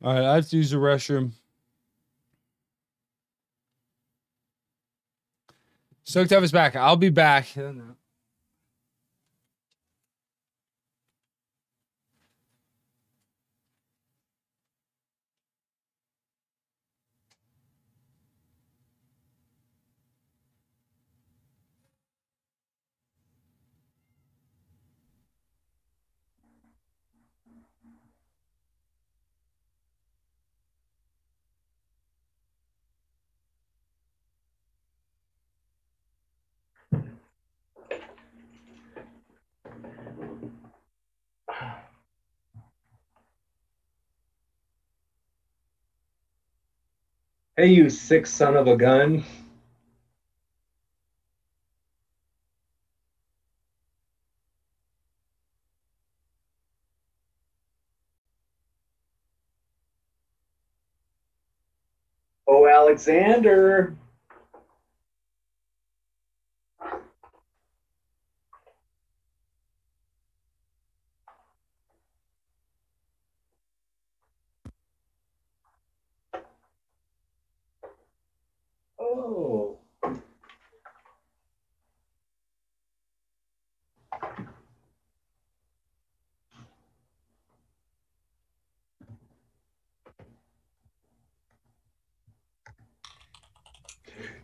All 0.02 0.14
right, 0.14 0.24
I 0.24 0.34
have 0.36 0.48
to 0.50 0.56
use 0.56 0.70
the 0.70 0.76
restroom. 0.76 1.32
Stoked 6.04 6.28
to 6.28 6.34
have 6.34 6.44
us 6.44 6.52
back. 6.52 6.76
I'll 6.76 6.96
be 6.96 7.08
back. 7.08 7.48
Hey, 47.56 47.68
you 47.68 47.88
sick 47.88 48.26
son 48.26 48.56
of 48.56 48.66
a 48.66 48.76
gun. 48.76 49.22
Oh, 62.46 62.66
Alexander. 62.66 63.94
Oh. 79.26 79.78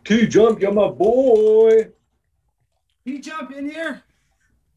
T 0.03 0.25
jump, 0.25 0.59
you're 0.59 0.71
my 0.71 0.87
boy. 0.89 1.83
Can 3.03 3.13
you 3.13 3.21
jump 3.21 3.51
in 3.51 3.69
here? 3.69 4.01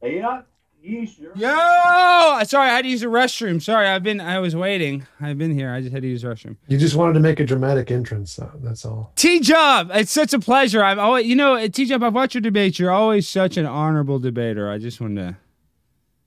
Hey, 0.02 0.20
not 0.20 0.34
you 0.36 0.42
sure? 0.42 0.53
Yo, 0.87 2.41
sorry, 2.45 2.68
I 2.68 2.74
had 2.74 2.82
to 2.82 2.89
use 2.89 3.01
the 3.01 3.07
restroom. 3.07 3.62
Sorry, 3.62 3.89
I've 3.89 4.03
been, 4.03 4.20
I 4.20 4.39
was 4.39 4.55
waiting. 4.55 5.07
I've 5.18 5.39
been 5.39 5.55
here. 5.55 5.72
I 5.72 5.80
just 5.80 5.93
had 5.95 6.03
to 6.03 6.09
use 6.09 6.20
the 6.20 6.28
restroom. 6.28 6.57
You 6.68 6.76
just 6.76 6.95
wanted 6.95 7.14
to 7.14 7.20
make 7.20 7.41
a 7.41 7.45
dramatic 7.47 7.91
entrance. 7.91 8.37
though, 8.37 8.51
That's 8.57 8.85
all. 8.85 9.11
T 9.16 9.41
Jump, 9.41 9.91
it's 9.95 10.12
such 10.12 10.35
a 10.35 10.39
pleasure. 10.39 10.85
I'm 10.85 10.99
always, 10.99 11.24
you 11.26 11.37
know, 11.37 11.66
T 11.68 11.87
Jump, 11.87 12.05
I've 12.05 12.14
watched 12.14 12.35
your 12.35 12.43
debates. 12.43 12.78
You're 12.78 12.91
always 12.91 13.26
such 13.26 13.57
an 13.57 13.64
honorable 13.64 14.18
debater. 14.18 14.70
I 14.70 14.76
just 14.76 15.01
want 15.01 15.16
to 15.16 15.39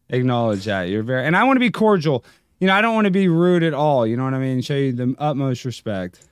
acknowledge 0.09 0.65
that. 0.65 0.89
You're 0.89 1.03
very, 1.03 1.23
and 1.23 1.37
I 1.37 1.43
want 1.43 1.57
to 1.57 1.61
be 1.61 1.69
cordial. 1.69 2.25
You 2.59 2.65
know, 2.65 2.73
I 2.73 2.81
don't 2.81 2.95
want 2.95 3.05
to 3.05 3.11
be 3.11 3.27
rude 3.27 3.61
at 3.61 3.75
all. 3.75 4.07
You 4.07 4.17
know 4.17 4.23
what 4.23 4.33
I 4.33 4.39
mean? 4.39 4.61
Show 4.61 4.73
you 4.73 4.91
the 4.91 5.15
utmost 5.19 5.65
respect. 5.65 6.25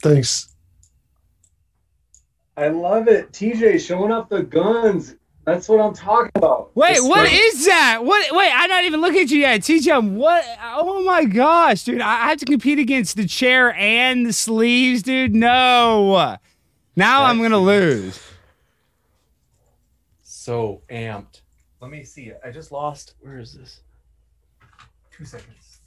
Thanks. 0.00 0.54
I 2.56 2.68
love 2.68 3.08
it. 3.08 3.32
TJ 3.32 3.84
showing 3.84 4.12
up 4.12 4.28
the 4.28 4.44
guns. 4.44 5.16
That's 5.46 5.68
what 5.68 5.80
I'm 5.80 5.94
talking 5.94 6.32
about. 6.34 6.72
Wait, 6.74 6.96
The 6.96 7.04
what 7.08 7.24
strength. 7.26 7.40
is 7.54 7.66
that? 7.66 8.04
What? 8.04 8.34
Wait, 8.36 8.50
I'm 8.52 8.68
not 8.68 8.82
even 8.84 9.00
looking 9.00 9.20
at 9.22 9.30
you 9.30 9.38
yet. 9.38 9.62
T 9.62 9.78
Jump, 9.80 10.12
what? 10.12 10.44
Oh 10.60 11.04
my 11.04 11.24
gosh, 11.24 11.84
dude! 11.84 12.00
I 12.00 12.24
I 12.24 12.28
have 12.30 12.38
to 12.38 12.44
compete 12.44 12.80
against 12.80 13.16
the 13.16 13.26
chair 13.28 13.72
and 13.74 14.26
the 14.26 14.32
sleeves, 14.32 15.02
dude. 15.04 15.34
No, 15.34 16.36
now 16.96 17.22
I'm 17.24 17.40
gonna 17.40 17.58
lose. 17.58 18.20
so 20.22 20.82
amped. 20.90 21.42
Let 21.80 21.90
me 21.92 22.02
see 22.02 22.24
it. 22.24 22.40
I 22.44 22.50
just 22.50 22.72
lost. 22.72 23.14
Where 23.20 23.38
is 23.38 23.54
this? 23.54 23.80
Two 25.16 25.24
seconds. 25.24 25.78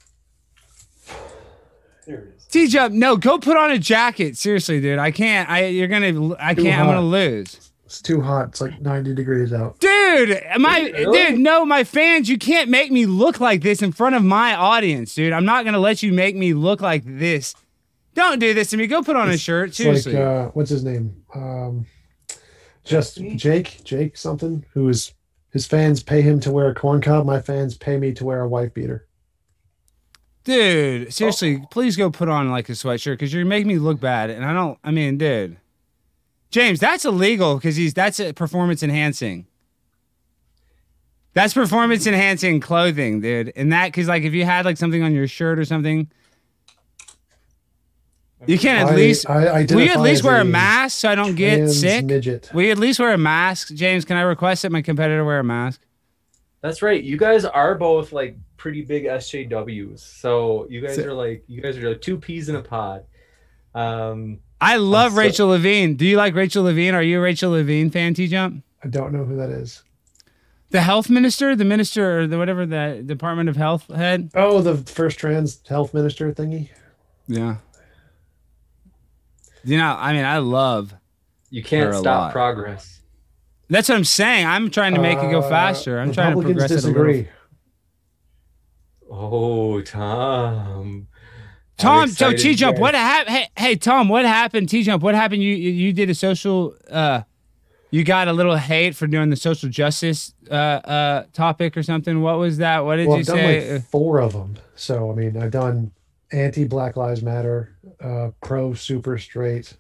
There 2.06 2.20
it 2.20 2.34
is. 2.38 2.46
T 2.46 2.68
Jump, 2.68 2.94
no, 2.94 3.18
go 3.18 3.38
put 3.40 3.58
on 3.58 3.72
a 3.72 3.78
jacket. 3.78 4.38
Seriously, 4.38 4.80
dude. 4.80 5.00
I 5.00 5.12
can't. 5.12 5.50
I 5.50 5.66
you're 5.66 5.88
gonna. 5.90 6.34
I 6.40 6.56
can't. 6.56 6.80
I'm 6.80 6.86
gonna 6.86 7.02
lose. 7.02 7.69
It's 7.90 8.04
too 8.04 8.22
hot. 8.22 8.50
It's 8.50 8.62
like 8.62 8.80
90 8.80 9.16
degrees 9.16 9.52
out. 9.52 9.80
Dude, 9.80 10.40
my 10.60 10.92
Really? 10.94 11.32
dude, 11.32 11.40
no, 11.40 11.66
my 11.66 11.84
fans, 11.84 12.30
you 12.30 12.38
can't 12.38 12.70
make 12.70 12.92
me 12.92 13.08
look 13.08 13.40
like 13.40 13.64
this 13.64 13.82
in 13.82 13.92
front 13.94 14.14
of 14.16 14.24
my 14.24 14.54
audience, 14.54 15.16
dude. 15.16 15.34
I'm 15.34 15.44
not 15.44 15.66
gonna 15.66 15.80
let 15.80 16.04
you 16.04 16.14
make 16.14 16.36
me 16.36 16.54
look 16.54 16.82
like 16.82 17.02
this. 17.04 17.56
Don't 18.14 18.38
do 18.38 18.54
this 18.54 18.70
to 18.70 18.78
me. 18.78 18.86
Go 18.86 19.02
put 19.02 19.16
on 19.16 19.28
a 19.32 19.40
shirt. 19.40 19.70
It's 19.70 19.78
Seriously. 19.78 20.14
like 20.14 20.22
uh, 20.22 20.48
what's 20.50 20.70
his 20.70 20.84
name? 20.84 21.24
Um, 21.34 21.88
just 22.84 23.16
Jake, 23.36 23.84
Jake 23.84 24.16
something. 24.18 24.64
Who 24.74 24.88
is 24.88 25.12
his 25.52 25.66
fans 25.66 26.04
pay 26.04 26.22
him 26.22 26.40
to 26.42 26.52
wear 26.52 26.70
a 26.70 26.76
corn 26.76 27.02
cob. 27.02 27.26
My 27.26 27.42
fans 27.42 27.76
pay 27.76 27.98
me 27.98 28.14
to 28.14 28.24
wear 28.24 28.42
a 28.42 28.48
wife 28.48 28.72
beater. 28.72 29.08
Dude, 30.44 31.12
seriously, 31.12 31.64
please 31.72 31.98
go 31.98 32.12
put 32.12 32.30
on 32.30 32.52
like 32.52 32.70
a 32.70 32.74
sweatshirt 32.74 33.14
because 33.14 33.34
you're 33.34 33.46
making 33.46 33.68
me 33.68 33.80
look 33.80 34.00
bad. 34.00 34.30
And 34.30 34.46
I 34.46 34.54
don't, 34.54 34.78
I 34.84 34.92
mean, 34.92 35.18
dude. 35.18 35.58
James, 36.52 36.80
that's 36.80 37.06
illegal 37.06 37.56
because 37.56 37.76
he's 37.76 37.94
that's 37.94 38.20
a 38.20 38.34
performance 38.34 38.82
enhancing. 38.82 39.46
That's 41.34 41.54
performance 41.54 42.08
enhancing 42.08 42.60
clothing, 42.60 43.22
dude. 43.22 43.54
And 43.56 43.72
that 43.72 43.88
because 43.88 44.08
like 44.08 44.24
if 44.24 44.34
you 44.34 44.46
had 44.46 44.66
like 44.66 44.78
something 44.78 45.04
on 45.04 45.14
your 45.14 45.28
shirt 45.28 45.60
or 45.60 45.66
something, 45.66 46.10
you 48.48 48.58
can 48.58 48.78
at 48.78 48.94
I, 48.94 48.96
least 48.96 49.30
I 49.30 49.64
will 49.70 49.82
you 49.82 49.92
at 49.92 50.00
least 50.00 50.24
wear 50.24 50.42
a 50.42 50.46
mask 50.46 50.98
so 51.00 51.10
I 51.10 51.16
don't 51.16 51.36
get 51.36 51.70
sick? 51.70 52.06
Midget. 52.06 52.50
Will 52.54 52.64
you 52.64 52.72
at 52.72 52.80
least 52.80 53.00
wear 53.00 53.14
a 53.14 53.18
mask? 53.18 53.74
James, 53.76 54.06
can 54.06 54.18
I 54.18 54.22
request 54.22 54.64
that 54.64 54.72
my 54.72 54.82
competitor 54.82 55.24
wear 55.24 55.40
a 55.40 55.44
mask? 55.44 55.82
That's 56.62 56.82
right. 56.82 57.02
You 57.02 57.16
guys 57.18 57.46
are 57.46 57.76
both 57.76 58.12
like 58.12 58.38
pretty 58.58 58.82
big 58.82 59.06
SJWs. 59.06 60.00
So 60.00 60.68
you 60.70 60.82
guys 60.82 60.96
So- 60.96 61.06
are 61.06 61.14
like 61.14 61.44
you 61.48 61.62
guys 61.62 61.78
are 61.78 61.90
like 61.90 62.02
two 62.02 62.18
peas 62.18 62.50
in 62.50 62.56
a 62.56 62.62
pod. 62.64 63.04
Um 63.76 64.40
I 64.62 64.76
love 64.78 65.14
so- 65.14 65.18
Rachel 65.20 65.48
Levine. 65.50 65.96
Do 65.96 66.06
you 66.06 66.18
like 66.18 66.36
Rachel 66.36 66.64
Levine? 66.64 66.94
Are 66.96 67.02
you 67.04 67.20
a 67.20 67.22
Rachel 67.22 67.52
Levine 67.52 67.90
fan, 67.90 68.14
T 68.14 68.28
Jump? 68.28 68.64
I 68.84 68.88
don't 68.88 69.12
know 69.14 69.24
who 69.26 69.36
that 69.38 69.50
is. 69.50 69.84
The 70.72 70.82
health 70.82 71.10
minister, 71.10 71.56
the 71.56 71.66
minister, 71.66 72.20
or 72.22 72.28
the 72.28 72.38
whatever 72.38 72.66
the 72.66 73.02
Department 73.06 73.50
of 73.50 73.56
Health 73.56 73.88
head. 73.94 74.30
Oh, 74.36 74.62
the 74.62 74.78
first 74.78 75.18
trans 75.18 75.60
health 75.68 75.94
minister 75.94 76.32
thingy. 76.32 76.70
Yeah. 77.28 77.56
You 79.64 79.78
know, 79.78 79.96
I 79.98 80.14
mean, 80.14 80.26
I 80.26 80.38
love. 80.38 80.94
you 81.50 81.64
can't 81.64 81.88
Are 81.88 81.98
a 81.98 82.00
stop 82.00 82.22
lot. 82.26 82.32
progress. 82.32 83.02
That's 83.70 83.90
what 83.90 83.96
I'm 83.96 84.04
saying. 84.06 84.46
I'm 84.46 84.70
trying 84.70 84.94
to 84.96 85.02
make 85.02 85.18
it 85.20 85.30
go 85.32 85.40
Uh, 85.40 85.50
faster. 85.50 86.00
I'm 86.00 86.12
trying 86.12 86.32
to 86.34 86.38
Republicans 86.38 86.54
progress 86.64 86.72
it 86.72 86.74
a 86.74 86.78
disagree. 86.88 87.28
little. 89.10 89.78
Oh, 89.78 89.82
Tom. 89.82 91.08
Tom, 91.80 92.08
so 92.10 92.34
T 92.34 92.56
Jump, 92.56 92.78
what 92.78 92.94
happened? 92.94 93.36
Hey, 93.36 93.48
hey, 93.58 93.76
Tom, 93.76 94.10
what 94.10 94.26
happened? 94.26 94.70
T 94.70 94.84
Jump, 94.84 95.02
what 95.04 95.16
happened? 95.16 95.42
You 95.42 95.54
you 95.56 95.72
you 95.72 95.94
did 95.94 96.10
a 96.10 96.16
social. 96.16 96.76
uh 96.92 97.22
You 97.92 98.04
got 98.04 98.28
a 98.28 98.34
little 98.34 98.56
hate 98.58 98.96
for 98.96 99.08
doing 99.08 99.30
the 99.30 99.36
social 99.36 99.70
justice 99.70 100.34
uh 100.52 100.54
uh 100.54 101.24
topic 101.34 101.76
or 101.78 101.84
something. 101.84 102.22
What 102.22 102.38
was 102.38 102.58
that? 102.58 102.86
What 102.86 102.98
did 102.98 103.08
Well, 103.08 103.18
you 103.18 103.22
I've 103.22 103.26
done 103.28 103.36
say? 103.38 103.74
like 103.74 103.84
four 103.90 104.20
of 104.20 104.34
them. 104.34 104.58
So 104.76 105.12
I 105.12 105.16
mean, 105.16 105.38
I've 105.42 105.52
done 105.52 105.92
anti 106.32 106.64
Black 106.66 106.96
Lives 106.96 107.22
Matter, 107.24 107.76
uh, 108.00 108.30
pro 108.44 108.74
super 108.76 109.18
straight, 109.18 109.74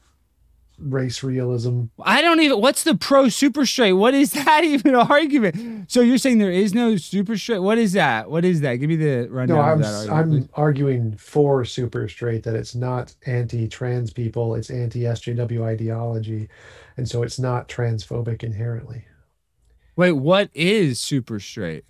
race 0.79 1.23
realism. 1.23 1.85
I 2.03 2.21
don't 2.21 2.39
even. 2.39 2.61
What's 2.61 2.83
the 2.83 2.95
pro 2.95 3.29
super 3.29 3.65
straight? 3.65 3.93
What 3.93 4.13
is 4.13 4.31
that 4.33 4.63
even 4.63 4.95
an 4.95 5.07
argument? 5.07 5.91
So 5.91 6.01
you're 6.01 6.17
saying 6.17 6.37
there 6.39 6.51
is 6.51 6.73
no 6.73 6.97
super 6.97 7.37
straight? 7.37 7.59
What 7.59 7.77
is 7.77 7.93
that? 7.93 8.29
What 8.29 8.45
is 8.45 8.61
that? 8.61 8.75
Give 8.75 8.89
me 8.89 8.95
the 8.95 9.27
rundown 9.29 9.57
No, 9.57 9.59
of 9.59 9.65
I'm 9.73 9.79
that 9.79 9.85
s- 9.85 10.07
argument. 10.07 10.49
I'm 10.53 10.63
arguing 10.63 11.17
for 11.17 11.65
super 11.65 12.07
straight 12.07 12.43
that 12.43 12.55
it's 12.55 12.75
not 12.75 13.15
anti 13.25 13.67
trans 13.67 14.11
people, 14.13 14.55
it's 14.55 14.69
anti 14.69 15.05
SJW 15.05 15.63
ideology, 15.63 16.49
and 16.97 17.07
so 17.09 17.23
it's 17.23 17.39
not 17.39 17.67
transphobic 17.67 18.43
inherently. 18.43 19.05
Wait, 19.95 20.13
what 20.13 20.49
is 20.53 20.99
super 20.99 21.39
straight? 21.39 21.85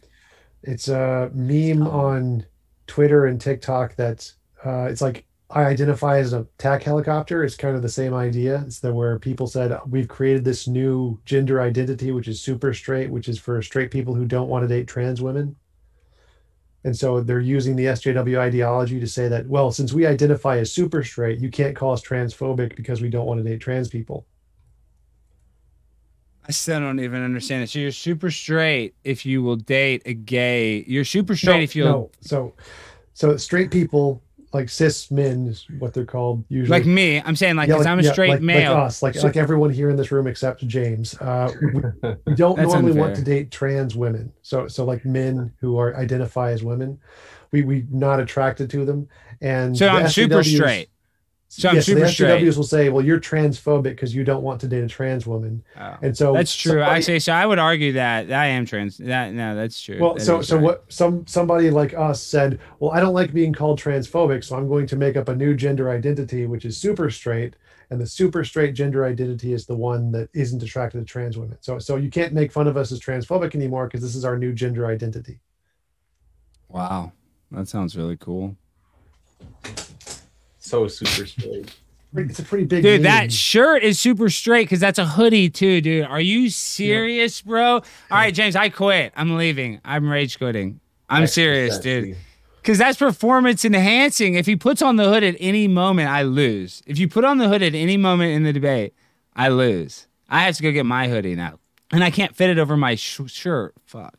It's 0.63 0.87
a 0.87 1.31
meme 1.33 1.83
on 1.87 2.45
Twitter 2.87 3.25
and 3.25 3.39
TikTok 3.39 3.95
that 3.95 4.33
uh, 4.65 4.83
it's 4.85 5.01
like 5.01 5.25
I 5.51 5.63
identify 5.63 6.19
as 6.19 6.33
a 6.33 6.45
TAC 6.59 6.83
helicopter. 6.83 7.43
It's 7.43 7.55
kind 7.55 7.75
of 7.75 7.81
the 7.81 7.89
same 7.89 8.13
idea. 8.13 8.63
It's 8.67 8.79
that 8.81 8.93
where 8.93 9.17
people 9.17 9.47
said 9.47 9.75
we've 9.87 10.07
created 10.07 10.43
this 10.45 10.67
new 10.67 11.19
gender 11.25 11.59
identity, 11.59 12.11
which 12.11 12.27
is 12.27 12.39
super 12.39 12.71
straight, 12.73 13.09
which 13.09 13.27
is 13.27 13.39
for 13.39 13.59
straight 13.63 13.89
people 13.89 14.13
who 14.13 14.25
don't 14.25 14.47
want 14.47 14.63
to 14.63 14.67
date 14.67 14.87
trans 14.87 15.21
women. 15.21 15.55
And 16.83 16.95
so 16.95 17.21
they're 17.21 17.39
using 17.39 17.75
the 17.75 17.85
SJW 17.85 18.37
ideology 18.37 18.99
to 18.99 19.07
say 19.07 19.27
that, 19.27 19.47
well, 19.47 19.71
since 19.71 19.91
we 19.91 20.05
identify 20.05 20.57
as 20.59 20.71
super 20.71 21.03
straight, 21.03 21.39
you 21.39 21.49
can't 21.49 21.75
call 21.75 21.93
us 21.93 22.01
transphobic 22.01 22.75
because 22.75 23.01
we 23.01 23.09
don't 23.09 23.25
want 23.25 23.43
to 23.43 23.49
date 23.49 23.59
trans 23.59 23.89
people. 23.89 24.25
I 26.47 26.51
still 26.51 26.79
don't 26.79 26.99
even 26.99 27.23
understand 27.23 27.63
it. 27.63 27.69
So 27.69 27.79
you're 27.79 27.91
super 27.91 28.31
straight 28.31 28.95
if 29.03 29.25
you 29.25 29.43
will 29.43 29.55
date 29.55 30.03
a 30.05 30.13
gay. 30.13 30.83
You're 30.87 31.05
super 31.05 31.35
straight 31.35 31.57
no, 31.57 31.63
if 31.63 31.75
you'll 31.75 31.89
no. 31.89 32.11
So, 32.21 32.53
so 33.13 33.35
straight 33.37 33.71
people 33.71 34.23
like 34.51 34.67
cis 34.69 35.11
men 35.11 35.47
is 35.47 35.65
what 35.79 35.93
they're 35.93 36.05
called 36.05 36.43
usually. 36.49 36.79
like 36.79 36.85
me. 36.87 37.21
I'm 37.23 37.35
saying 37.35 37.55
like 37.55 37.67
Yeah, 37.69 37.75
because 37.75 37.85
I'm 37.87 37.99
a 37.99 38.03
yeah, 38.03 38.11
straight 38.11 38.29
like, 38.29 38.41
male. 38.41 38.73
like 38.73 38.83
us, 38.83 39.03
like 39.03 39.15
So- 39.15 39.27
like 39.27 39.37
everyone 39.37 39.69
here 39.69 39.89
in 39.89 39.95
this 39.95 40.11
room 40.11 40.27
except 40.27 40.65
James. 40.67 41.15
Uh, 41.21 41.51
we, 41.61 41.67
we 42.25 42.35
don't 42.35 42.55
That's 42.57 42.71
normally 42.73 42.93
want 42.93 43.15
to 43.17 43.21
date 43.21 43.51
trans 43.51 43.95
women. 43.95 44.31
So 44.41 44.67
so 44.67 44.85
like 44.85 45.05
men 45.05 45.53
who 45.59 45.77
are 45.77 45.95
identify 45.95 46.51
as 46.51 46.63
women, 46.63 46.99
we 47.51 47.61
we 47.63 47.85
not 47.91 48.19
attracted 48.19 48.69
to 48.71 48.85
them. 48.85 49.07
And 49.41 49.77
So 49.77 49.85
the 49.85 49.91
I'm 49.91 50.09
super 50.09 50.43
straight. 50.43 50.89
So 51.51 51.71
yeah, 51.71 51.79
so 51.79 51.95
the 51.95 52.07
straight. 52.07 52.43
SJWs 52.43 52.57
will 52.57 52.63
say, 52.63 52.89
"Well, 52.89 53.03
you're 53.03 53.19
transphobic 53.19 53.81
because 53.83 54.13
you 54.13 54.23
don't 54.23 54.43
want 54.43 54.61
to 54.61 54.67
date 54.67 54.83
a 54.83 54.87
trans 54.87 55.25
woman," 55.25 55.63
Oh. 55.79 55.95
and 56.03 56.15
so 56.15 56.31
That's 56.31 56.55
true. 56.55 56.73
somebody- 56.73 56.91
Actually, 56.91 57.19
so 57.21 57.33
I 57.33 57.43
would 57.47 57.57
argue 57.57 57.93
that 57.93 58.31
I 58.31 58.45
am 58.47 58.67
trans. 58.67 58.97
That 58.97 59.33
no, 59.33 59.55
that's 59.55 59.81
true. 59.81 59.97
Well, 59.99 60.13
That 60.13 60.21
so 60.21 60.41
so 60.43 60.57
right. 60.57 60.63
what? 60.63 60.85
Some 60.89 61.25
somebody 61.25 61.71
like 61.71 61.95
us 61.95 62.21
said, 62.21 62.59
"Well, 62.79 62.91
I 62.91 62.99
don't 62.99 63.15
like 63.15 63.33
being 63.33 63.51
called 63.51 63.79
transphobic, 63.79 64.43
so 64.43 64.57
I'm 64.57 64.67
going 64.67 64.85
to 64.87 64.95
make 64.95 65.17
up 65.17 65.27
a 65.27 65.35
new 65.35 65.55
gender 65.55 65.89
identity, 65.89 66.45
which 66.45 66.65
is 66.65 66.77
super 66.77 67.09
straight." 67.09 67.55
And 67.89 67.99
the 67.99 68.05
super 68.05 68.43
straight 68.43 68.75
gender 68.75 69.03
identity 69.03 69.51
is 69.51 69.65
the 69.65 69.75
one 69.75 70.11
that 70.11 70.29
isn't 70.35 70.61
attracted 70.61 70.99
to 70.99 71.05
trans 71.05 71.35
women. 71.35 71.57
So 71.61 71.79
so 71.79 71.95
you 71.95 72.11
can't 72.11 72.31
make 72.33 72.51
fun 72.51 72.67
of 72.67 72.77
us 72.77 72.91
as 72.91 72.99
transphobic 72.99 73.55
anymore 73.55 73.87
because 73.87 74.03
this 74.03 74.13
is 74.15 74.23
our 74.23 74.37
new 74.37 74.53
gender 74.53 74.85
identity. 74.85 75.39
Wow, 76.67 77.13
that 77.49 77.67
sounds 77.67 77.97
really 77.97 78.17
cool, 78.17 78.55
So 80.69 80.87
super 80.87 81.25
straight. 81.25 81.75
It's 82.15 82.37
a 82.39 82.43
pretty 82.43 82.65
big 82.65 82.83
dude. 82.83 83.03
That 83.03 83.31
shirt 83.31 83.81
is 83.83 83.99
super 83.99 84.29
straight 84.29 84.63
because 84.65 84.79
that's 84.79 84.99
a 84.99 85.05
hoodie 85.05 85.49
too, 85.49 85.81
dude. 85.81 86.05
Are 86.05 86.21
you 86.21 86.49
serious, 86.51 87.41
bro? 87.41 87.73
All 87.77 87.81
right, 88.11 88.33
James, 88.33 88.55
I 88.55 88.69
quit. 88.69 89.11
I'm 89.15 89.35
leaving. 89.35 89.79
I'm 89.83 90.07
rage 90.09 90.37
quitting. 90.37 90.79
I'm 91.09 91.23
Extra 91.23 91.43
serious, 91.43 91.75
sexy. 91.75 92.01
dude. 92.01 92.17
Because 92.61 92.77
that's 92.77 92.97
performance 92.97 93.65
enhancing. 93.65 94.35
If 94.35 94.45
he 94.45 94.55
puts 94.55 94.81
on 94.83 94.95
the 94.97 95.05
hood 95.09 95.23
at 95.23 95.35
any 95.39 95.67
moment, 95.67 96.09
I 96.09 96.21
lose. 96.23 96.83
If 96.85 96.99
you 96.99 97.07
put 97.07 97.25
on 97.25 97.37
the 97.39 97.47
hood 97.47 97.63
at 97.63 97.73
any 97.73 97.97
moment 97.97 98.33
in 98.33 98.43
the 98.43 98.53
debate, 98.53 98.93
I 99.35 99.49
lose. 99.49 100.07
I 100.29 100.41
have 100.43 100.55
to 100.57 100.63
go 100.63 100.71
get 100.71 100.85
my 100.85 101.07
hoodie 101.07 101.35
now. 101.35 101.59
And 101.91 102.03
I 102.03 102.11
can't 102.11 102.35
fit 102.35 102.49
it 102.51 102.59
over 102.59 102.75
my 102.77 102.93
sh- 102.95 103.21
shirt. 103.27 103.73
Fuck. 103.85 104.15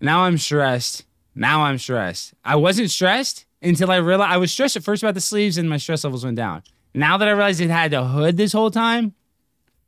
Now 0.00 0.20
I'm 0.24 0.38
stressed. 0.38 1.04
Now 1.34 1.62
I'm 1.64 1.78
stressed. 1.78 2.34
I 2.44 2.56
wasn't 2.56 2.90
stressed 2.90 3.45
until 3.62 3.90
I 3.90 3.96
realized 3.96 4.32
I 4.32 4.36
was 4.36 4.52
stressed 4.52 4.76
at 4.76 4.84
first 4.84 5.02
about 5.02 5.14
the 5.14 5.20
sleeves 5.20 5.58
and 5.58 5.68
my 5.68 5.76
stress 5.76 6.04
levels 6.04 6.24
went 6.24 6.36
down. 6.36 6.62
Now 6.94 7.16
that 7.18 7.28
I 7.28 7.32
realized 7.32 7.60
it 7.60 7.70
had 7.70 7.92
a 7.92 8.04
hood 8.04 8.36
this 8.36 8.52
whole 8.52 8.70
time, 8.70 9.14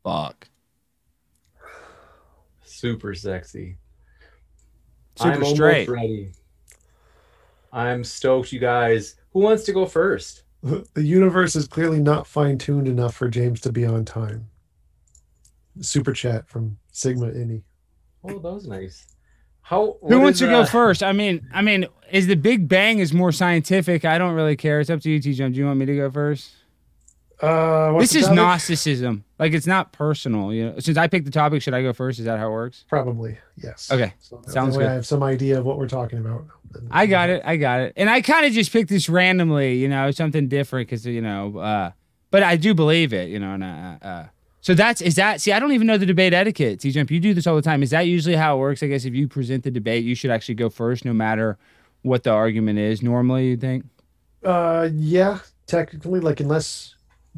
fuck. 0.02 0.48
Super 2.64 3.14
sexy. 3.14 3.78
Super 5.16 5.30
I'm 5.32 5.44
straight. 5.44 5.88
ready. 5.88 6.32
I'm 7.72 8.04
stoked, 8.04 8.52
you 8.52 8.60
guys. 8.60 9.16
Who 9.32 9.40
wants 9.40 9.64
to 9.64 9.72
go 9.72 9.84
first? 9.86 10.44
the 10.62 11.02
universe 11.02 11.56
is 11.56 11.66
clearly 11.68 12.00
not 12.00 12.26
fine 12.26 12.58
tuned 12.58 12.88
enough 12.88 13.14
for 13.14 13.28
James 13.28 13.60
to 13.62 13.72
be 13.72 13.84
on 13.84 14.04
time. 14.04 14.48
Super 15.80 16.12
chat 16.12 16.48
from 16.48 16.78
Sigma 16.92 17.26
Innie. 17.26 17.62
Oh, 18.24 18.38
that 18.38 18.52
was 18.52 18.66
nice. 18.66 19.06
How? 19.68 19.98
Who 20.00 20.18
wants 20.20 20.38
to 20.38 20.46
go 20.46 20.64
first? 20.64 21.02
I 21.02 21.12
mean, 21.12 21.46
I 21.52 21.60
mean, 21.60 21.86
is 22.10 22.26
the 22.26 22.36
Big 22.36 22.68
Bang 22.68 23.00
is 23.00 23.12
more 23.12 23.32
scientific? 23.32 24.06
I 24.06 24.16
don't 24.16 24.32
really 24.32 24.56
care. 24.56 24.80
It's 24.80 24.88
up 24.88 25.02
to 25.02 25.10
you, 25.10 25.20
T. 25.20 25.34
Jump. 25.34 25.52
Do 25.52 25.60
you 25.60 25.66
want 25.66 25.78
me 25.78 25.84
to 25.84 25.94
go 25.94 26.10
first? 26.10 26.52
Uh, 27.38 27.98
this 27.98 28.14
is 28.14 28.22
topic? 28.24 28.36
Gnosticism. 28.36 29.24
Like 29.38 29.52
it's 29.52 29.66
not 29.66 29.92
personal. 29.92 30.54
You 30.54 30.70
know, 30.70 30.78
since 30.78 30.96
I 30.96 31.06
picked 31.06 31.26
the 31.26 31.30
topic, 31.30 31.60
should 31.60 31.74
I 31.74 31.82
go 31.82 31.92
first? 31.92 32.18
Is 32.18 32.24
that 32.24 32.38
how 32.38 32.48
it 32.48 32.52
works? 32.52 32.86
Probably 32.88 33.36
yes. 33.62 33.92
Okay, 33.92 34.14
So 34.20 34.40
sounds 34.46 34.74
good. 34.74 34.86
I 34.86 34.94
have 34.94 35.04
some 35.06 35.22
idea 35.22 35.58
of 35.58 35.66
what 35.66 35.76
we're 35.78 35.86
talking 35.86 36.18
about. 36.18 36.46
I 36.90 37.04
got 37.04 37.28
it. 37.28 37.42
I 37.44 37.56
got 37.56 37.80
it. 37.80 37.92
And 37.94 38.08
I 38.08 38.22
kind 38.22 38.46
of 38.46 38.52
just 38.54 38.72
picked 38.72 38.88
this 38.88 39.10
randomly. 39.10 39.74
You 39.76 39.88
know, 39.88 40.10
something 40.12 40.48
different 40.48 40.88
because 40.88 41.04
you 41.04 41.20
know. 41.20 41.58
uh 41.58 41.90
But 42.30 42.42
I 42.42 42.56
do 42.56 42.72
believe 42.72 43.12
it. 43.12 43.28
You 43.28 43.38
know, 43.38 43.52
and 43.52 43.62
uh, 43.62 43.96
uh 44.00 44.26
so 44.68 44.74
that's 44.74 45.00
is 45.00 45.14
that. 45.14 45.40
See, 45.40 45.50
I 45.50 45.58
don't 45.60 45.72
even 45.72 45.86
know 45.86 45.96
the 45.96 46.04
debate 46.04 46.34
etiquette. 46.34 46.80
T. 46.80 46.90
Jump, 46.90 47.10
you 47.10 47.20
do 47.20 47.32
this 47.32 47.46
all 47.46 47.56
the 47.56 47.62
time. 47.62 47.82
Is 47.82 47.88
that 47.88 48.02
usually 48.02 48.36
how 48.36 48.54
it 48.56 48.60
works? 48.60 48.82
I 48.82 48.86
guess 48.88 49.06
if 49.06 49.14
you 49.14 49.26
present 49.26 49.64
the 49.64 49.70
debate, 49.70 50.04
you 50.04 50.14
should 50.14 50.30
actually 50.30 50.56
go 50.56 50.68
first, 50.68 51.06
no 51.06 51.14
matter 51.14 51.56
what 52.02 52.22
the 52.22 52.32
argument 52.32 52.78
is. 52.78 53.02
Normally, 53.02 53.46
you 53.48 53.56
think. 53.56 53.86
Uh, 54.44 54.90
yeah, 54.92 55.38
technically, 55.66 56.20
like 56.20 56.40
unless 56.40 56.96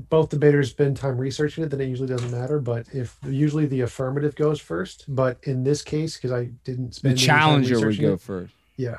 both 0.09 0.31
debaters 0.31 0.71
spend 0.71 0.97
time 0.97 1.19
researching 1.19 1.63
it, 1.63 1.71
then 1.71 1.81
it 1.81 1.87
usually 1.87 2.09
doesn't 2.09 2.33
matter. 2.33 2.59
But 2.59 2.89
if 2.93 3.17
usually 3.25 3.67
the 3.67 3.83
affirmative 3.83 4.35
goes 4.35 4.59
first, 4.61 5.05
but 5.07 5.39
in 5.45 5.63
this 5.63 5.83
case, 5.83 6.17
because 6.17 6.33
I 6.33 6.47
didn't 6.65 6.95
The 7.03 7.17
spend 7.17 7.19
time 7.21 7.27
challenger 7.27 7.79
would 7.87 8.01
go 8.01 8.15
it, 8.15 8.21
first. 8.21 8.55
yeah, 8.77 8.97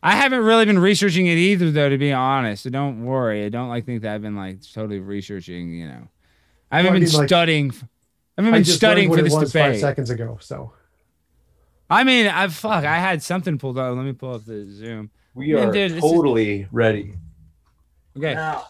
I 0.00 0.12
haven't 0.14 0.44
really 0.44 0.64
been 0.64 0.78
researching 0.78 1.26
it 1.26 1.38
either, 1.38 1.72
though, 1.72 1.88
to 1.88 1.98
be 1.98 2.12
honest. 2.12 2.62
So 2.62 2.70
don't 2.70 3.04
worry. 3.04 3.44
I 3.44 3.48
don't 3.48 3.68
like 3.68 3.84
think 3.84 4.02
that 4.02 4.14
I've 4.14 4.22
been 4.22 4.36
like 4.36 4.58
totally 4.72 5.00
researching. 5.00 5.74
You 5.74 5.88
know, 5.88 6.08
I 6.72 6.76
haven't 6.78 6.92
Well, 6.92 7.02
I 7.02 7.04
been 7.04 7.18
like, 7.18 7.28
studying. 7.28 7.68
f- 7.68 7.84
I 8.38 8.42
haven't 8.42 8.54
I 8.54 8.58
been 8.58 8.64
studying 8.64 9.10
for 9.14 9.22
this 9.22 9.32
was 9.34 9.52
five 9.52 9.66
debate. 9.72 9.80
seconds 9.80 10.10
ago. 10.10 10.38
So 10.40 10.72
I 11.90 12.02
mean, 12.04 12.26
I 12.26 12.48
fuck. 12.48 12.84
I 12.84 12.98
had 12.98 13.22
something 13.22 13.58
pulled 13.58 13.78
up. 13.78 13.94
Let 13.94 14.04
me 14.04 14.12
pull 14.12 14.34
up 14.34 14.44
the 14.46 14.66
Zoom. 14.70 15.10
We 15.34 15.52
Man, 15.52 15.68
are 15.68 15.72
dude, 15.72 15.90
this 15.92 16.04
is- 16.04 16.10
totally 16.10 16.66
ready. 16.72 17.14
Okay. 18.16 18.34
Now, 18.34 18.64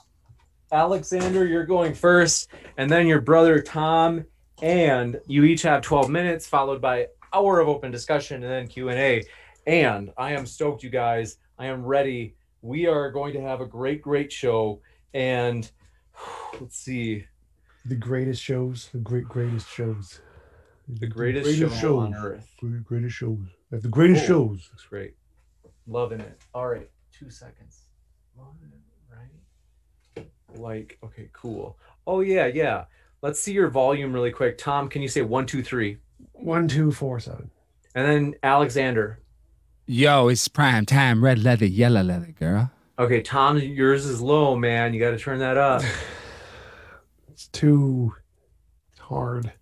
Alexander, 0.72 1.46
you're 1.46 1.66
going 1.66 1.94
first, 1.94 2.48
and 2.76 2.90
then 2.90 3.06
your 3.06 3.20
brother 3.20 3.60
Tom, 3.60 4.24
and 4.62 5.20
you 5.26 5.44
each 5.44 5.62
have 5.62 5.82
12 5.82 6.08
minutes, 6.10 6.46
followed 6.46 6.80
by 6.80 7.08
hour 7.32 7.60
of 7.60 7.68
open 7.68 7.90
discussion 7.90 8.42
and 8.42 8.50
then 8.52 8.66
Q 8.68 8.88
and 8.88 8.98
A. 8.98 9.24
And 9.66 10.10
I 10.16 10.32
am 10.32 10.46
stoked, 10.46 10.82
you 10.82 10.90
guys. 10.90 11.36
I 11.58 11.66
am 11.66 11.84
ready. 11.84 12.34
We 12.62 12.86
are 12.86 13.10
going 13.10 13.32
to 13.34 13.40
have 13.40 13.60
a 13.60 13.66
great, 13.66 14.02
great 14.02 14.32
show. 14.32 14.80
And 15.14 15.70
let's 16.60 16.78
see, 16.78 17.26
the 17.84 17.94
greatest 17.96 18.42
shows, 18.42 18.88
the 18.92 18.98
great 18.98 19.24
greatest 19.24 19.68
shows, 19.68 20.20
the 20.88 21.06
greatest, 21.06 21.50
show 21.80 21.98
on 21.98 22.14
earth. 22.14 22.48
Great- 22.60 22.84
greatest 22.84 23.16
shows, 23.16 23.38
the 23.70 23.88
greatest 23.88 24.24
Oh. 24.24 24.26
shows. 24.28 24.68
Looks 24.72 24.86
great. 24.86 25.14
Loving 25.86 26.20
it. 26.20 26.40
All 26.54 26.68
right, 26.68 26.88
two 27.12 27.30
seconds. 27.30 27.88
One, 28.34 28.48
Right. 29.10 30.26
Like, 30.54 30.98
okay, 31.04 31.28
cool. 31.32 31.78
Oh 32.06 32.20
yeah, 32.20 32.46
yeah. 32.46 32.84
Let's 33.22 33.40
see 33.40 33.52
your 33.52 33.68
volume 33.68 34.12
really 34.12 34.32
quick. 34.32 34.58
Tom, 34.58 34.88
can 34.88 35.02
you 35.02 35.08
say 35.08 35.22
one, 35.22 35.46
two, 35.46 35.62
three? 35.62 35.98
One, 36.32 36.66
two, 36.68 36.90
four, 36.92 37.20
seven. 37.20 37.50
And 37.94 38.06
then 38.06 38.34
Alexander. 38.42 39.20
Yo, 39.86 40.28
it's 40.28 40.48
prime 40.48 40.86
time. 40.86 41.22
Red 41.22 41.38
leather, 41.42 41.66
yellow 41.66 42.02
leather, 42.02 42.34
girl. 42.38 42.70
Okay, 42.98 43.20
Tom, 43.22 43.58
yours 43.58 44.06
is 44.06 44.20
low, 44.20 44.56
man. 44.56 44.94
You 44.94 45.00
got 45.00 45.10
to 45.10 45.18
turn 45.18 45.38
that 45.40 45.56
up. 45.56 45.82
It's 47.42 47.48
too 47.48 48.14
hard. 49.00 49.52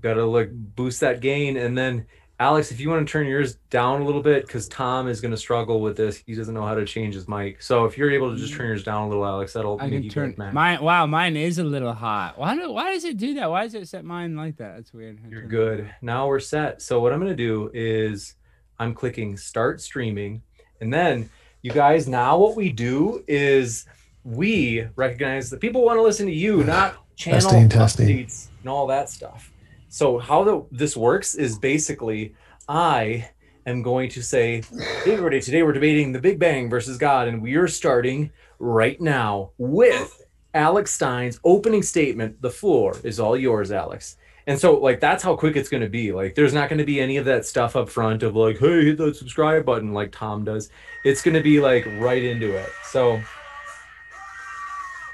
got 0.00 0.14
to 0.14 0.24
like 0.24 0.50
boost 0.52 1.00
that 1.00 1.20
gain. 1.20 1.58
And 1.58 1.76
then 1.76 2.06
Alex, 2.40 2.70
if 2.70 2.80
you 2.80 2.88
want 2.88 3.06
to 3.06 3.10
turn 3.12 3.26
yours 3.26 3.56
down 3.68 4.00
a 4.00 4.04
little 4.06 4.22
bit, 4.22 4.46
because 4.46 4.66
Tom 4.68 5.06
is 5.08 5.20
going 5.20 5.32
to 5.32 5.36
struggle 5.36 5.80
with 5.82 5.98
this. 5.98 6.16
He 6.24 6.34
doesn't 6.34 6.54
know 6.54 6.64
how 6.64 6.74
to 6.74 6.86
change 6.86 7.14
his 7.14 7.28
mic. 7.28 7.60
So 7.60 7.84
if 7.84 7.98
you're 7.98 8.10
able 8.10 8.30
to 8.32 8.38
just 8.38 8.54
turn 8.54 8.68
yours 8.68 8.84
down 8.84 9.02
a 9.02 9.08
little, 9.08 9.26
Alex, 9.26 9.52
that'll 9.52 9.78
I 9.80 9.84
make 9.84 9.92
can 9.92 10.02
you 10.04 10.10
turn 10.10 10.30
guys 10.30 10.38
mad. 10.38 10.54
mine. 10.54 10.82
Wow, 10.82 11.04
mine 11.06 11.36
is 11.36 11.58
a 11.58 11.64
little 11.64 11.92
hot. 11.92 12.38
Why 12.38 12.54
do? 12.54 12.72
Why 12.72 12.92
does 12.94 13.04
it 13.04 13.18
do 13.18 13.34
that? 13.34 13.50
Why 13.50 13.64
does 13.64 13.74
it 13.74 13.86
set 13.88 14.04
mine 14.04 14.34
like 14.34 14.56
that? 14.56 14.76
That's 14.76 14.94
weird. 14.94 15.18
I 15.24 15.28
You're 15.28 15.40
turn- 15.42 15.50
good. 15.50 15.94
Now 16.00 16.26
we're 16.26 16.40
set. 16.40 16.80
So 16.80 17.00
what 17.00 17.12
I'm 17.12 17.18
going 17.20 17.32
to 17.32 17.36
do 17.36 17.70
is 17.74 18.34
I'm 18.78 18.94
clicking 18.94 19.36
start 19.36 19.82
streaming. 19.82 20.40
And 20.80 20.92
then 20.92 21.28
you 21.60 21.70
guys, 21.70 22.08
now 22.08 22.38
what 22.38 22.56
we 22.56 22.70
do 22.72 23.22
is 23.28 23.86
we 24.26 24.84
recognize 24.96 25.50
that 25.50 25.60
people 25.60 25.84
want 25.84 25.98
to 25.98 26.02
listen 26.02 26.26
to 26.26 26.32
you, 26.32 26.64
not 26.64 26.96
channel 27.16 27.40
Testing, 27.40 27.68
testing. 27.68 28.08
updates 28.08 28.48
and 28.60 28.68
all 28.68 28.86
that 28.88 29.08
stuff. 29.08 29.52
So 29.88 30.18
how 30.18 30.44
the, 30.44 30.66
this 30.70 30.96
works 30.96 31.34
is 31.34 31.58
basically 31.58 32.34
I 32.68 33.30
am 33.66 33.82
going 33.82 34.10
to 34.10 34.22
say, 34.22 34.62
hey 35.04 35.12
everybody, 35.12 35.40
today 35.40 35.62
we're 35.62 35.72
debating 35.72 36.12
the 36.12 36.20
Big 36.20 36.38
Bang 36.38 36.68
versus 36.68 36.98
God, 36.98 37.28
and 37.28 37.40
we 37.40 37.54
are 37.54 37.68
starting 37.68 38.30
right 38.58 39.00
now 39.00 39.52
with 39.58 40.22
Alex 40.54 40.92
Stein's 40.92 41.38
opening 41.44 41.82
statement. 41.82 42.42
The 42.42 42.50
floor 42.50 42.96
is 43.04 43.20
all 43.20 43.36
yours, 43.36 43.70
Alex. 43.70 44.16
And 44.48 44.58
so, 44.58 44.78
like, 44.78 45.00
that's 45.00 45.24
how 45.24 45.34
quick 45.34 45.56
it's 45.56 45.68
going 45.68 45.82
to 45.82 45.88
be. 45.88 46.12
Like, 46.12 46.36
there's 46.36 46.54
not 46.54 46.68
going 46.68 46.78
to 46.78 46.84
be 46.84 47.00
any 47.00 47.16
of 47.16 47.24
that 47.24 47.44
stuff 47.44 47.74
up 47.74 47.88
front 47.88 48.22
of 48.22 48.36
like, 48.36 48.58
hey, 48.58 48.86
hit 48.86 48.98
that 48.98 49.16
subscribe 49.16 49.64
button 49.64 49.92
like 49.92 50.12
Tom 50.12 50.44
does. 50.44 50.70
It's 51.04 51.20
going 51.20 51.34
to 51.34 51.42
be 51.42 51.60
like 51.60 51.84
right 51.98 52.22
into 52.22 52.54
it. 52.56 52.70
So, 52.84 53.20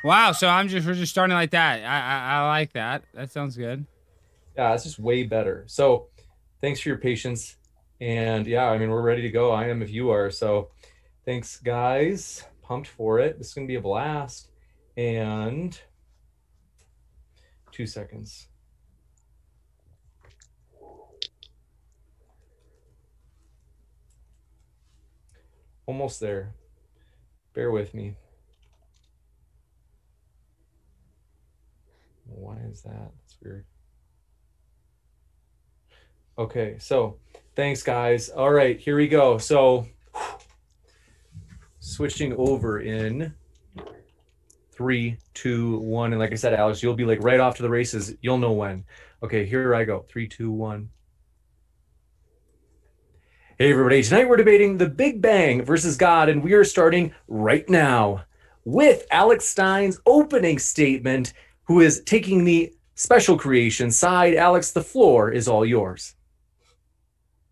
Wow. 0.02 0.32
So 0.32 0.48
I'm 0.48 0.68
just 0.68 0.86
we're 0.86 0.94
just 0.94 1.12
starting 1.12 1.34
like 1.34 1.50
that. 1.52 1.80
I 1.84 2.38
I, 2.38 2.38
I 2.44 2.48
like 2.48 2.72
that. 2.72 3.04
That 3.14 3.30
sounds 3.30 3.56
good. 3.56 3.86
yeah, 4.56 4.74
it's 4.74 4.84
just 4.84 4.98
way 4.98 5.22
better. 5.24 5.64
So, 5.66 6.08
thanks 6.60 6.80
for 6.80 6.88
your 6.90 6.98
patience. 6.98 7.56
And 8.00 8.46
yeah, 8.46 8.66
I 8.68 8.78
mean, 8.78 8.90
we're 8.90 9.02
ready 9.02 9.22
to 9.22 9.30
go. 9.30 9.52
I 9.52 9.68
am 9.68 9.80
if 9.82 9.90
you 9.90 10.10
are. 10.10 10.30
So, 10.30 10.70
thanks, 11.24 11.58
guys. 11.58 12.44
Pumped 12.62 12.88
for 12.88 13.18
it. 13.20 13.38
This 13.38 13.48
is 13.48 13.54
to 13.54 13.66
be 13.66 13.76
a 13.76 13.80
blast. 13.80 14.48
And 14.96 15.78
two 17.70 17.86
seconds. 17.86 18.48
Almost 25.86 26.20
there. 26.20 26.54
Bear 27.54 27.70
with 27.70 27.94
me. 27.94 28.16
That? 32.80 33.12
That's 33.20 33.36
weird. 33.42 33.66
Okay, 36.38 36.76
so 36.78 37.18
thanks, 37.54 37.82
guys. 37.82 38.30
All 38.30 38.50
right, 38.50 38.80
here 38.80 38.96
we 38.96 39.08
go. 39.08 39.36
So 39.36 39.86
switching 41.80 42.32
over 42.32 42.80
in 42.80 43.34
Three, 44.72 45.18
two, 45.34 45.78
one. 45.80 46.12
And 46.12 46.18
like 46.18 46.32
I 46.32 46.36
said, 46.36 46.54
Alex, 46.54 46.82
you'll 46.82 46.94
be 46.94 47.04
like 47.04 47.22
right 47.22 47.38
off 47.38 47.56
to 47.56 47.62
the 47.62 47.68
races. 47.68 48.14
You'll 48.22 48.38
know 48.38 48.52
when. 48.52 48.84
Okay, 49.22 49.44
here 49.44 49.74
I 49.74 49.84
go. 49.84 50.06
Three, 50.08 50.26
two, 50.26 50.50
one. 50.50 50.88
Hey, 53.58 53.70
everybody. 53.70 54.02
Tonight 54.02 54.28
we're 54.28 54.38
debating 54.38 54.78
the 54.78 54.88
Big 54.88 55.20
Bang 55.20 55.62
versus 55.62 55.98
God, 55.98 56.30
and 56.30 56.42
we 56.42 56.54
are 56.54 56.64
starting 56.64 57.14
right 57.28 57.68
now 57.68 58.24
with 58.64 59.06
Alex 59.10 59.46
Stein's 59.46 60.00
opening 60.06 60.58
statement, 60.58 61.34
who 61.64 61.80
is 61.80 62.02
taking 62.04 62.44
the 62.44 62.72
special 62.94 63.38
creation 63.38 63.90
side. 63.90 64.34
Alex, 64.34 64.72
the 64.72 64.82
floor 64.82 65.30
is 65.30 65.48
all 65.48 65.64
yours. 65.64 66.14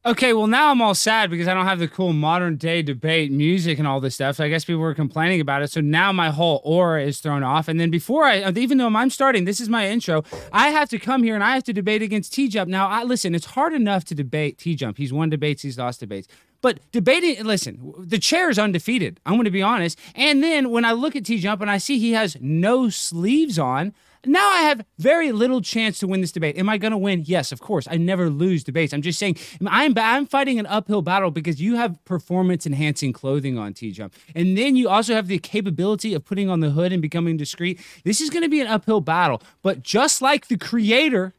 Okay, 0.07 0.33
well 0.33 0.47
now 0.47 0.71
I'm 0.71 0.81
all 0.81 0.95
sad 0.95 1.29
because 1.29 1.47
I 1.47 1.53
don't 1.53 1.67
have 1.67 1.79
the 1.79 1.87
cool 1.87 2.15
modern 2.15 2.57
day 2.57 2.81
debate 2.81 3.31
music 3.31 3.79
and 3.79 3.87
all 3.87 4.01
this 4.01 4.15
stuff. 4.15 4.37
So 4.37 4.45
I 4.45 4.49
guess 4.49 4.65
people 4.65 4.81
were 4.81 4.95
complaining 4.95 5.43
about 5.43 5.61
it. 5.61 5.71
So 5.71 5.83
now 5.83 6.11
my 6.11 6.31
whole 6.31 6.63
aura 6.65 7.03
is 7.03 7.21
thrown 7.21 7.43
off. 7.43 7.69
And 7.69 7.79
then 7.79 7.91
before 7.91 8.25
I, 8.25 8.51
even 8.53 8.79
though 8.79 8.87
I'm 8.87 9.11
starting, 9.11 9.45
this 9.45 9.61
is 9.61 9.69
my 9.69 9.89
intro. 9.89 10.25
I 10.53 10.69
have 10.69 10.89
to 10.89 10.99
come 10.99 11.23
here 11.23 11.35
and 11.35 11.45
I 11.45 11.53
have 11.53 11.65
to 11.65 11.75
debate 11.75 12.01
against 12.01 12.33
T 12.33 12.49
Jump. 12.49 12.71
Now, 12.71 12.89
I 12.89 13.03
listen. 13.03 13.35
It's 13.35 13.45
hard 13.45 13.75
enough 13.75 14.07
to 14.07 14.15
debate 14.15 14.57
T 14.57 14.75
Jump. 14.75 14.97
He's 14.97 15.13
won 15.13 15.29
debates. 15.29 15.61
He's 15.61 15.77
lost 15.77 16.01
debates. 16.01 16.29
But 16.63 16.81
debating, 16.93 17.45
listen, 17.45 17.95
the 17.99 18.19
chair 18.19 18.51
is 18.51 18.59
undefeated. 18.59 19.21
I'm 19.25 19.35
going 19.35 19.45
to 19.45 19.51
be 19.51 19.63
honest. 19.63 19.99
And 20.15 20.43
then 20.43 20.71
when 20.71 20.85
I 20.85 20.93
look 20.93 21.17
at 21.17 21.25
T 21.25 21.39
Jump 21.39 21.61
and 21.63 21.71
I 21.71 21.79
see 21.79 21.99
he 21.99 22.13
has 22.13 22.37
no 22.41 22.91
sleeves 22.91 23.59
on, 23.59 23.95
now 24.27 24.51
I 24.51 24.63
have 24.63 24.85
very 24.99 25.33
little 25.33 25.63
chance 25.63 25.99
to 26.01 26.07
win 26.07 26.21
this 26.21 26.33
debate. 26.33 26.59
Am 26.59 26.69
I 26.69 26.77
going 26.77 26.91
to 26.91 26.99
win? 26.99 27.23
Yes, 27.25 27.53
of 27.53 27.61
course. 27.61 27.89
I 27.91 27.97
never 27.97 28.29
lose 28.29 28.63
debates. 28.63 28.93
I'm 28.93 29.01
just 29.01 29.19
saying 29.19 29.39
I'm 29.67 29.95
I'm 29.97 30.27
fighting 30.27 30.59
an 30.59 30.67
uphill 30.67 31.01
battle 31.01 31.31
because 31.31 31.59
you 31.59 31.77
have 31.77 32.05
performance 32.05 32.67
enhancing 32.67 33.15
clothing 33.15 33.57
on 33.57 33.73
T 33.73 33.93
Jump, 33.93 34.15
and 34.35 34.59
then 34.59 34.77
you 34.77 34.91
also 34.91 35.15
have 35.15 35.29
the 35.29 35.39
capability 35.39 36.13
of 36.13 36.27
putting 36.27 36.51
on 36.51 36.61
the 36.61 36.71
hood 36.71 36.93
and 36.93 37.01
becoming 37.01 37.39
discreet. 37.39 37.81
This 38.05 38.21
is 38.21 38.29
going 38.29 38.43
to 38.43 38.51
be 38.51 38.61
an 38.61 38.67
uphill 38.67 39.01
battle. 39.01 39.41
But 39.63 39.83
just 39.83 40.21
like 40.21 40.49
the 40.49 40.59
creator, 40.59 41.33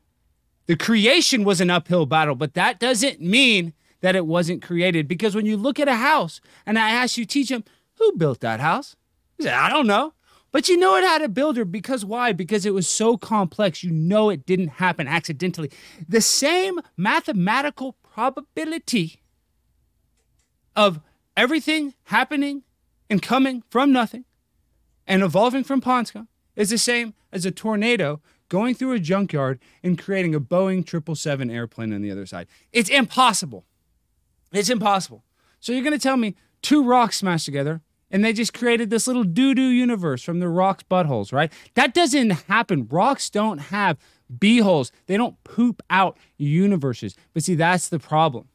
the 0.65 0.76
creation 0.76 1.43
was 1.43 1.61
an 1.61 1.69
uphill 1.69 2.07
battle. 2.07 2.34
But 2.34 2.55
that 2.55 2.80
doesn't 2.80 3.22
mean 3.22 3.74
that 4.01 4.15
it 4.15 4.25
wasn't 4.25 4.61
created 4.61 5.07
because 5.07 5.35
when 5.35 5.45
you 5.45 5.57
look 5.57 5.79
at 5.79 5.87
a 5.87 5.95
house 5.95 6.41
and 6.65 6.77
I 6.77 6.91
ask 6.91 7.17
you, 7.17 7.25
teach 7.25 7.47
Jump, 7.47 7.69
who 7.95 8.13
built 8.17 8.41
that 8.41 8.59
house? 8.59 8.95
He 9.37 9.43
said, 9.43 9.53
I 9.53 9.69
don't 9.69 9.87
know. 9.87 10.13
But 10.51 10.67
you 10.67 10.77
know 10.77 10.97
it 10.97 11.03
had 11.03 11.21
a 11.21 11.29
builder 11.29 11.63
because 11.63 12.03
why? 12.03 12.33
Because 12.33 12.65
it 12.65 12.73
was 12.73 12.87
so 12.87 13.15
complex. 13.15 13.83
You 13.83 13.91
know 13.91 14.29
it 14.29 14.45
didn't 14.45 14.67
happen 14.67 15.07
accidentally. 15.07 15.71
The 16.09 16.19
same 16.19 16.81
mathematical 16.97 17.95
probability 18.13 19.21
of 20.75 20.99
everything 21.37 21.93
happening 22.05 22.63
and 23.09 23.21
coming 23.21 23.63
from 23.69 23.93
nothing 23.93 24.25
and 25.07 25.23
evolving 25.23 25.63
from 25.63 25.79
pond 25.79 26.07
scum 26.07 26.27
is 26.55 26.69
the 26.69 26.77
same 26.77 27.13
as 27.31 27.45
a 27.45 27.51
tornado 27.51 28.21
going 28.49 28.75
through 28.75 28.91
a 28.91 28.99
junkyard 28.99 29.59
and 29.81 29.97
creating 29.97 30.35
a 30.35 30.39
Boeing 30.41 30.85
777 30.87 31.49
airplane 31.49 31.93
on 31.93 32.01
the 32.01 32.11
other 32.11 32.25
side. 32.25 32.47
It's 32.73 32.89
impossible. 32.89 33.65
It's 34.51 34.69
impossible. 34.69 35.23
So 35.59 35.71
you're 35.71 35.83
going 35.83 35.97
to 35.97 35.99
tell 35.99 36.17
me 36.17 36.35
two 36.61 36.83
rocks 36.83 37.17
smashed 37.17 37.45
together 37.45 37.81
and 38.09 38.23
they 38.23 38.33
just 38.33 38.53
created 38.53 38.89
this 38.89 39.07
little 39.07 39.23
doo 39.23 39.55
doo 39.55 39.69
universe 39.69 40.21
from 40.21 40.39
the 40.39 40.49
rock's 40.49 40.83
buttholes, 40.83 41.31
right? 41.31 41.51
That 41.75 41.93
doesn't 41.93 42.31
happen. 42.31 42.87
Rocks 42.89 43.29
don't 43.29 43.57
have 43.57 43.97
beeholes, 44.37 44.91
they 45.07 45.17
don't 45.17 45.41
poop 45.43 45.81
out 45.89 46.17
universes. 46.37 47.15
But 47.33 47.43
see, 47.43 47.55
that's 47.55 47.89
the 47.89 47.99
problem. 47.99 48.47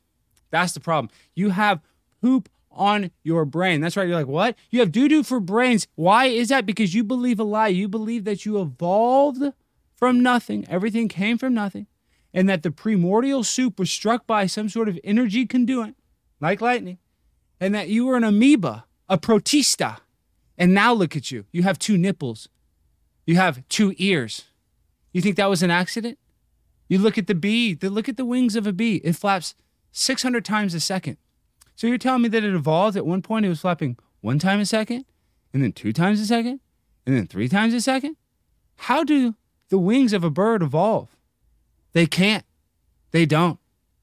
That's 0.51 0.73
the 0.73 0.81
problem. 0.81 1.11
You 1.35 1.51
have 1.51 1.81
poop 2.23 2.49
on 2.71 3.11
your 3.23 3.45
brain. 3.45 3.81
That's 3.81 3.97
right. 3.97 4.07
You're 4.07 4.17
like, 4.17 4.27
what? 4.27 4.57
You 4.71 4.81
have 4.81 4.93
doo 4.93 5.09
doo 5.09 5.23
for 5.23 5.41
brains. 5.41 5.87
Why 5.95 6.27
is 6.27 6.49
that? 6.49 6.67
Because 6.67 6.95
you 6.95 7.05
believe 7.05 7.41
a 7.41 7.45
lie. 7.45 7.69
You 7.69 7.89
believe 7.89 8.25
that 8.25 8.45
you 8.45 8.61
evolved 8.61 9.43
from 9.97 10.23
nothing, 10.23 10.67
everything 10.69 11.09
came 11.09 11.39
from 11.39 11.55
nothing, 11.55 11.87
and 12.37 12.49
that 12.51 12.63
the 12.63 12.71
primordial 12.71 13.43
soup 13.43 13.79
was 13.79 13.91
struck 13.91 14.27
by 14.27 14.47
some 14.47 14.69
sort 14.69 14.91
of 14.91 15.01
energy 15.03 15.47
conduit, 15.47 15.95
like 16.39 16.61
lightning, 16.61 16.99
and 17.59 17.75
that 17.75 17.89
you 17.89 18.05
were 18.05 18.17
an 18.17 18.25
amoeba 18.25 18.85
a 19.09 19.17
protista. 19.17 19.99
And 20.59 20.75
now 20.75 20.93
look 20.93 21.17
at 21.17 21.31
you. 21.31 21.47
You 21.51 21.63
have 21.63 21.79
two 21.79 21.97
nipples. 21.97 22.49
You 23.25 23.37
have 23.37 23.67
two 23.69 23.95
ears. 23.97 24.45
You 25.13 25.23
think 25.23 25.37
that 25.37 25.49
was 25.49 25.63
an 25.63 25.71
accident? 25.71 26.19
You 26.89 26.99
look 26.99 27.17
at 27.17 27.27
the 27.27 27.35
bee, 27.35 27.75
the, 27.75 27.89
look 27.89 28.09
at 28.09 28.19
the 28.19 28.25
wings 28.25 28.55
of 28.55 28.67
a 28.67 28.73
bee. 28.73 28.97
It 28.97 29.17
flaps 29.17 29.55
600 29.93 30.45
times 30.45 30.75
a 30.75 30.81
second. 30.81 31.17
So 31.75 31.87
you're 31.87 31.99
telling 31.99 32.23
me 32.23 32.29
that 32.29 32.45
it 32.45 32.55
evolved 32.55 32.97
at 32.97 33.07
one 33.07 33.23
point, 33.23 33.47
it 33.47 33.51
was 33.51 33.61
flapping 33.61 33.97
one 34.21 34.39
time 34.39 34.61
a 34.61 34.67
second, 34.67 35.05
and 35.53 35.63
then 35.63 35.73
two 35.73 35.93
times 35.93 36.21
a 36.21 36.27
second, 36.27 36.61
and 37.07 37.17
then 37.17 37.27
three 37.27 37.49
times 37.49 37.73
a 37.73 37.81
second? 37.81 38.17
How 38.77 39.05
do 39.05 39.35
the 39.69 39.79
wings 39.79 40.13
of 40.13 40.23
a 40.23 40.31
bird 40.31 40.63
evolve? 40.63 41.16
They 41.97 42.05
can't. 42.05 42.45
They 43.13 43.25
don't. 43.25 43.59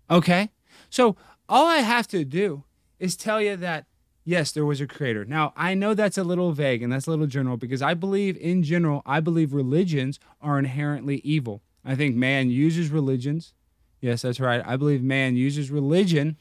Okay? 0.09 0.49
So 0.89 1.15
all 1.47 1.67
I 1.67 1.77
have 1.77 2.07
to 2.07 2.25
do 2.25 2.63
is 2.97 3.15
tell 3.15 3.39
you 3.39 3.55
that 3.57 3.85
yes, 4.23 4.51
there 4.51 4.65
was 4.65 4.81
a 4.81 4.87
creator. 4.87 5.25
Now, 5.25 5.53
I 5.55 5.75
know 5.75 5.93
that's 5.93 6.17
a 6.17 6.23
little 6.23 6.53
vague 6.53 6.81
and 6.81 6.91
that's 6.91 7.05
a 7.05 7.11
little 7.11 7.27
general 7.27 7.55
because 7.55 7.83
I 7.83 7.93
believe, 7.93 8.35
in 8.37 8.63
general, 8.63 9.03
I 9.05 9.19
believe 9.19 9.53
religions 9.53 10.19
are 10.41 10.57
inherently 10.57 11.17
evil. 11.17 11.61
I 11.85 11.93
think 11.93 12.15
man 12.15 12.49
uses 12.49 12.89
religions. 12.89 13.53
Yes, 14.01 14.23
that's 14.23 14.39
right. 14.39 14.63
I 14.65 14.75
believe 14.75 15.03
man 15.03 15.35
uses 15.35 15.69
religion 15.69 16.37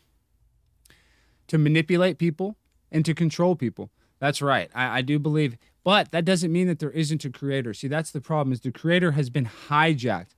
to 1.48 1.58
manipulate 1.58 2.16
people 2.16 2.56
and 2.90 3.04
to 3.04 3.12
control 3.12 3.56
people. 3.56 3.90
That's 4.20 4.40
right. 4.40 4.70
I, 4.74 5.00
I 5.00 5.02
do 5.02 5.18
believe, 5.18 5.58
but 5.84 6.12
that 6.12 6.24
doesn't 6.24 6.50
mean 6.50 6.68
that 6.68 6.78
there 6.78 6.92
isn't 6.92 7.26
a 7.26 7.30
creator. 7.30 7.74
See, 7.74 7.88
that's 7.88 8.10
the 8.10 8.22
problem 8.22 8.54
is 8.54 8.62
the 8.62 8.72
creator 8.72 9.12
has 9.12 9.28
been 9.28 9.50
hijacked 9.68 10.32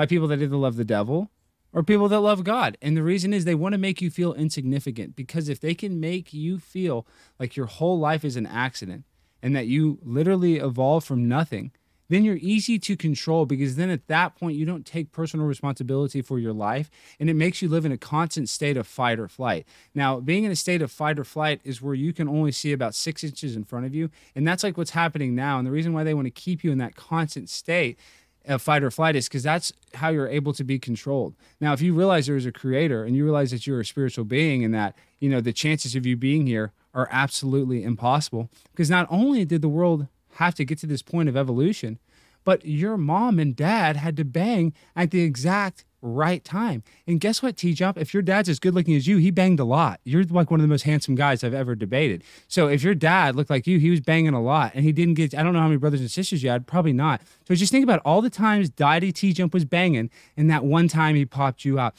by 0.00 0.06
people 0.06 0.28
that 0.28 0.40
either 0.40 0.56
love 0.56 0.76
the 0.76 0.82
devil 0.82 1.30
or 1.74 1.82
people 1.82 2.08
that 2.08 2.20
love 2.20 2.42
God. 2.42 2.78
And 2.80 2.96
the 2.96 3.02
reason 3.02 3.34
is 3.34 3.44
they 3.44 3.54
want 3.54 3.74
to 3.74 3.78
make 3.78 4.00
you 4.00 4.10
feel 4.10 4.32
insignificant 4.32 5.14
because 5.14 5.50
if 5.50 5.60
they 5.60 5.74
can 5.74 6.00
make 6.00 6.32
you 6.32 6.58
feel 6.58 7.06
like 7.38 7.54
your 7.54 7.66
whole 7.66 7.98
life 7.98 8.24
is 8.24 8.34
an 8.34 8.46
accident 8.46 9.04
and 9.42 9.54
that 9.54 9.66
you 9.66 9.98
literally 10.02 10.56
evolved 10.56 11.06
from 11.06 11.28
nothing, 11.28 11.70
then 12.08 12.24
you're 12.24 12.38
easy 12.40 12.78
to 12.78 12.96
control 12.96 13.44
because 13.44 13.76
then 13.76 13.90
at 13.90 14.06
that 14.06 14.36
point 14.36 14.56
you 14.56 14.64
don't 14.64 14.86
take 14.86 15.12
personal 15.12 15.44
responsibility 15.44 16.22
for 16.22 16.38
your 16.38 16.54
life 16.54 16.90
and 17.20 17.28
it 17.28 17.34
makes 17.34 17.60
you 17.60 17.68
live 17.68 17.84
in 17.84 17.92
a 17.92 17.98
constant 17.98 18.48
state 18.48 18.78
of 18.78 18.86
fight 18.86 19.20
or 19.20 19.28
flight. 19.28 19.66
Now, 19.94 20.18
being 20.18 20.44
in 20.44 20.50
a 20.50 20.56
state 20.56 20.80
of 20.80 20.90
fight 20.90 21.18
or 21.18 21.24
flight 21.24 21.60
is 21.62 21.82
where 21.82 21.94
you 21.94 22.14
can 22.14 22.26
only 22.26 22.52
see 22.52 22.72
about 22.72 22.94
six 22.94 23.22
inches 23.22 23.54
in 23.54 23.64
front 23.64 23.84
of 23.84 23.94
you. 23.94 24.08
And 24.34 24.48
that's 24.48 24.64
like 24.64 24.78
what's 24.78 24.92
happening 24.92 25.34
now. 25.34 25.58
And 25.58 25.66
the 25.66 25.70
reason 25.70 25.92
why 25.92 26.04
they 26.04 26.14
want 26.14 26.24
to 26.24 26.30
keep 26.30 26.64
you 26.64 26.72
in 26.72 26.78
that 26.78 26.96
constant 26.96 27.50
state 27.50 27.98
of 28.46 28.62
fight 28.62 28.82
or 28.82 28.90
flight 28.90 29.16
is 29.16 29.28
because 29.28 29.42
that's 29.42 29.72
how 29.94 30.08
you're 30.08 30.28
able 30.28 30.52
to 30.54 30.64
be 30.64 30.78
controlled. 30.78 31.34
Now, 31.60 31.72
if 31.72 31.80
you 31.80 31.94
realize 31.94 32.26
there 32.26 32.36
is 32.36 32.46
a 32.46 32.52
creator 32.52 33.04
and 33.04 33.14
you 33.14 33.24
realize 33.24 33.50
that 33.50 33.66
you're 33.66 33.80
a 33.80 33.84
spiritual 33.84 34.24
being 34.24 34.64
and 34.64 34.74
that, 34.74 34.96
you 35.18 35.28
know, 35.28 35.40
the 35.40 35.52
chances 35.52 35.94
of 35.94 36.06
you 36.06 36.16
being 36.16 36.46
here 36.46 36.72
are 36.94 37.08
absolutely 37.10 37.82
impossible 37.84 38.48
because 38.72 38.90
not 38.90 39.06
only 39.10 39.44
did 39.44 39.62
the 39.62 39.68
world 39.68 40.06
have 40.34 40.54
to 40.54 40.64
get 40.64 40.78
to 40.78 40.86
this 40.86 41.02
point 41.02 41.28
of 41.28 41.36
evolution, 41.36 41.98
but 42.44 42.64
your 42.64 42.96
mom 42.96 43.38
and 43.38 43.54
dad 43.54 43.96
had 43.96 44.16
to 44.16 44.24
bang 44.24 44.72
at 44.96 45.10
the 45.10 45.20
exact 45.20 45.84
right 46.02 46.42
time. 46.44 46.82
And 47.06 47.20
guess 47.20 47.42
what, 47.42 47.56
T 47.56 47.74
Jump? 47.74 47.98
If 47.98 48.14
your 48.14 48.22
dad's 48.22 48.48
as 48.48 48.58
good 48.58 48.74
looking 48.74 48.94
as 48.94 49.06
you, 49.06 49.18
he 49.18 49.30
banged 49.30 49.60
a 49.60 49.64
lot. 49.64 50.00
You're 50.04 50.24
like 50.24 50.50
one 50.50 50.60
of 50.60 50.62
the 50.62 50.68
most 50.68 50.82
handsome 50.82 51.14
guys 51.14 51.44
I've 51.44 51.54
ever 51.54 51.74
debated. 51.74 52.24
So 52.48 52.68
if 52.68 52.82
your 52.82 52.94
dad 52.94 53.36
looked 53.36 53.50
like 53.50 53.66
you, 53.66 53.78
he 53.78 53.90
was 53.90 54.00
banging 54.00 54.34
a 54.34 54.42
lot 54.42 54.72
and 54.74 54.84
he 54.84 54.92
didn't 54.92 55.14
get, 55.14 55.34
I 55.34 55.42
don't 55.42 55.52
know 55.52 55.60
how 55.60 55.68
many 55.68 55.78
brothers 55.78 56.00
and 56.00 56.10
sisters 56.10 56.42
you 56.42 56.50
had, 56.50 56.66
probably 56.66 56.92
not. 56.92 57.20
So 57.46 57.54
just 57.54 57.72
think 57.72 57.84
about 57.84 58.00
all 58.04 58.22
the 58.22 58.30
times 58.30 58.70
Daddy 58.70 59.12
T 59.12 59.32
Jump 59.32 59.54
was 59.54 59.64
banging 59.64 60.10
and 60.36 60.50
that 60.50 60.64
one 60.64 60.88
time 60.88 61.14
he 61.14 61.24
popped 61.24 61.64
you 61.64 61.78
out 61.78 61.94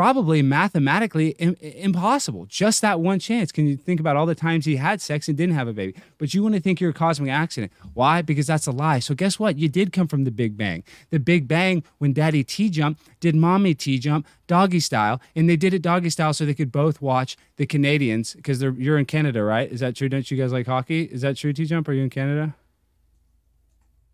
probably 0.00 0.40
mathematically 0.40 1.32
Im- 1.32 1.58
impossible. 1.60 2.46
Just 2.46 2.80
that 2.80 3.00
one 3.00 3.18
chance. 3.18 3.52
Can 3.52 3.66
you 3.66 3.76
think 3.76 4.00
about 4.00 4.16
all 4.16 4.24
the 4.24 4.34
times 4.34 4.64
he 4.64 4.76
had 4.76 4.98
sex 5.02 5.28
and 5.28 5.36
didn't 5.36 5.54
have 5.54 5.68
a 5.68 5.74
baby? 5.74 5.94
But 6.16 6.32
you 6.32 6.42
want 6.42 6.54
to 6.54 6.60
think 6.62 6.80
you're 6.80 6.88
a 6.88 6.94
cosmic 6.94 7.30
accident. 7.30 7.70
Why? 7.92 8.22
Because 8.22 8.46
that's 8.46 8.66
a 8.66 8.70
lie. 8.70 9.00
So 9.00 9.14
guess 9.14 9.38
what? 9.38 9.58
You 9.58 9.68
did 9.68 9.92
come 9.92 10.08
from 10.08 10.24
the 10.24 10.30
Big 10.30 10.56
Bang. 10.56 10.84
The 11.10 11.18
Big 11.20 11.46
Bang, 11.46 11.84
when 11.98 12.14
Daddy 12.14 12.42
T 12.42 12.70
jump, 12.70 12.98
did 13.20 13.34
Mommy 13.34 13.74
T 13.74 13.98
jump 13.98 14.26
doggy 14.46 14.80
style, 14.80 15.20
and 15.36 15.50
they 15.50 15.56
did 15.56 15.74
it 15.74 15.82
doggy 15.82 16.08
style 16.08 16.32
so 16.32 16.46
they 16.46 16.54
could 16.54 16.72
both 16.72 17.02
watch 17.02 17.36
the 17.56 17.66
Canadians 17.66 18.32
because 18.32 18.62
you're 18.62 18.96
in 18.96 19.04
Canada, 19.04 19.44
right? 19.44 19.70
Is 19.70 19.80
that 19.80 19.96
true? 19.96 20.08
Don't 20.08 20.30
you 20.30 20.38
guys 20.38 20.50
like 20.50 20.66
hockey? 20.66 21.02
Is 21.02 21.20
that 21.20 21.36
true, 21.36 21.52
T 21.52 21.66
jump? 21.66 21.86
Are 21.88 21.92
you 21.92 22.04
in 22.04 22.10
Canada? 22.10 22.54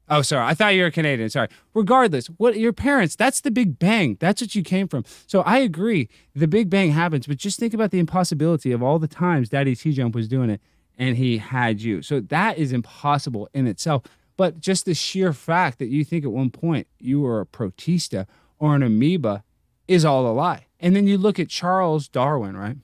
Oh, 0.08 0.22
sorry. 0.22 0.46
I 0.46 0.54
thought 0.54 0.74
you 0.74 0.82
were 0.82 0.88
a 0.88 0.92
Canadian. 0.92 1.28
Sorry. 1.30 1.48
Regardless, 1.74 2.28
what 2.28 2.56
your 2.56 2.72
parents, 2.72 3.16
that's 3.16 3.40
the 3.40 3.50
Big 3.50 3.78
Bang. 3.78 4.16
That's 4.20 4.40
what 4.40 4.54
you 4.54 4.62
came 4.62 4.86
from. 4.86 5.04
So 5.26 5.40
I 5.40 5.58
agree. 5.58 6.08
The 6.34 6.46
Big 6.46 6.70
Bang 6.70 6.92
happens, 6.92 7.26
but 7.26 7.38
just 7.38 7.58
think 7.58 7.74
about 7.74 7.90
the 7.90 7.98
impossibility 7.98 8.70
of 8.72 8.82
all 8.82 8.98
the 8.98 9.08
times 9.08 9.48
Daddy 9.48 9.74
T 9.74 9.92
Jump 9.92 10.14
was 10.14 10.28
doing 10.28 10.50
it 10.50 10.60
and 10.96 11.16
he 11.16 11.38
had 11.38 11.82
you. 11.82 12.02
So 12.02 12.20
that 12.20 12.56
is 12.56 12.72
impossible 12.72 13.48
in 13.52 13.66
itself. 13.66 14.04
But 14.36 14.60
just 14.60 14.84
the 14.84 14.94
sheer 14.94 15.32
fact 15.32 15.78
that 15.78 15.88
you 15.88 16.04
think 16.04 16.24
at 16.24 16.30
one 16.30 16.50
point 16.50 16.86
you 16.98 17.20
were 17.20 17.40
a 17.40 17.46
protista 17.46 18.26
or 18.58 18.74
an 18.74 18.82
amoeba 18.82 19.42
is 19.88 20.04
all 20.04 20.26
a 20.26 20.32
lie. 20.32 20.66
And 20.78 20.94
then 20.94 21.06
you 21.06 21.18
look 21.18 21.38
at 21.38 21.48
Charles 21.48 22.08
Darwin, 22.08 22.56
right? 22.56 22.76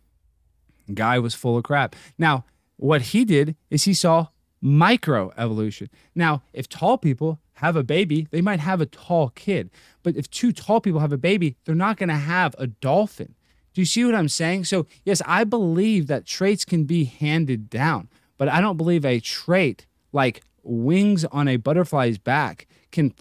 Guy 0.93 1.19
was 1.19 1.35
full 1.35 1.57
of 1.57 1.65
crap. 1.65 1.95
Now, 2.19 2.45
what 2.77 3.03
he 3.03 3.25
did 3.25 3.55
is 3.71 3.85
he 3.85 3.95
saw 3.95 4.29
microevolution. 4.63 5.89
Now, 6.15 6.43
if 6.53 6.69
tall 6.69 6.99
people 6.99 7.41
have 7.55 7.77
a 7.77 7.83
baby, 7.83 8.29
they 8.31 8.41
might 8.41 8.61
have 8.61 8.81
a 8.81 8.87
tall 8.87 9.31
kid. 9.31 9.71
But 10.03 10.17
if 10.17 10.31
two 10.31 10.53
tall 10.53 10.81
people 10.81 11.01
have 11.01 11.13
a 11.13 11.19
baby, 11.19 11.57
they're 11.65 11.75
not 11.75 11.97
going 11.97 12.09
to 12.09 12.15
have 12.15 12.55
a 12.59 12.67
dolphin. 12.67 13.35
Do 13.75 13.81
you 13.81 13.87
see 13.87 14.05
what 14.05 14.15
I'm 14.15 14.29
saying? 14.29 14.65
So, 14.65 14.87
yes, 15.05 15.23
I 15.27 15.45
believe 15.45 16.07
that 16.07 16.27
traits 16.27 16.65
can 16.65 16.85
be 16.85 17.05
handed 17.05 17.71
down, 17.71 18.09
but 18.37 18.49
I 18.49 18.61
don't 18.61 18.77
believe 18.77 19.05
a 19.05 19.21
trait 19.21 19.87
like 20.13 20.43
wings 20.63 21.25
on 21.27 21.49
a 21.49 21.57
butterfly's 21.57 22.19
back 22.19 22.67
can 22.91 23.15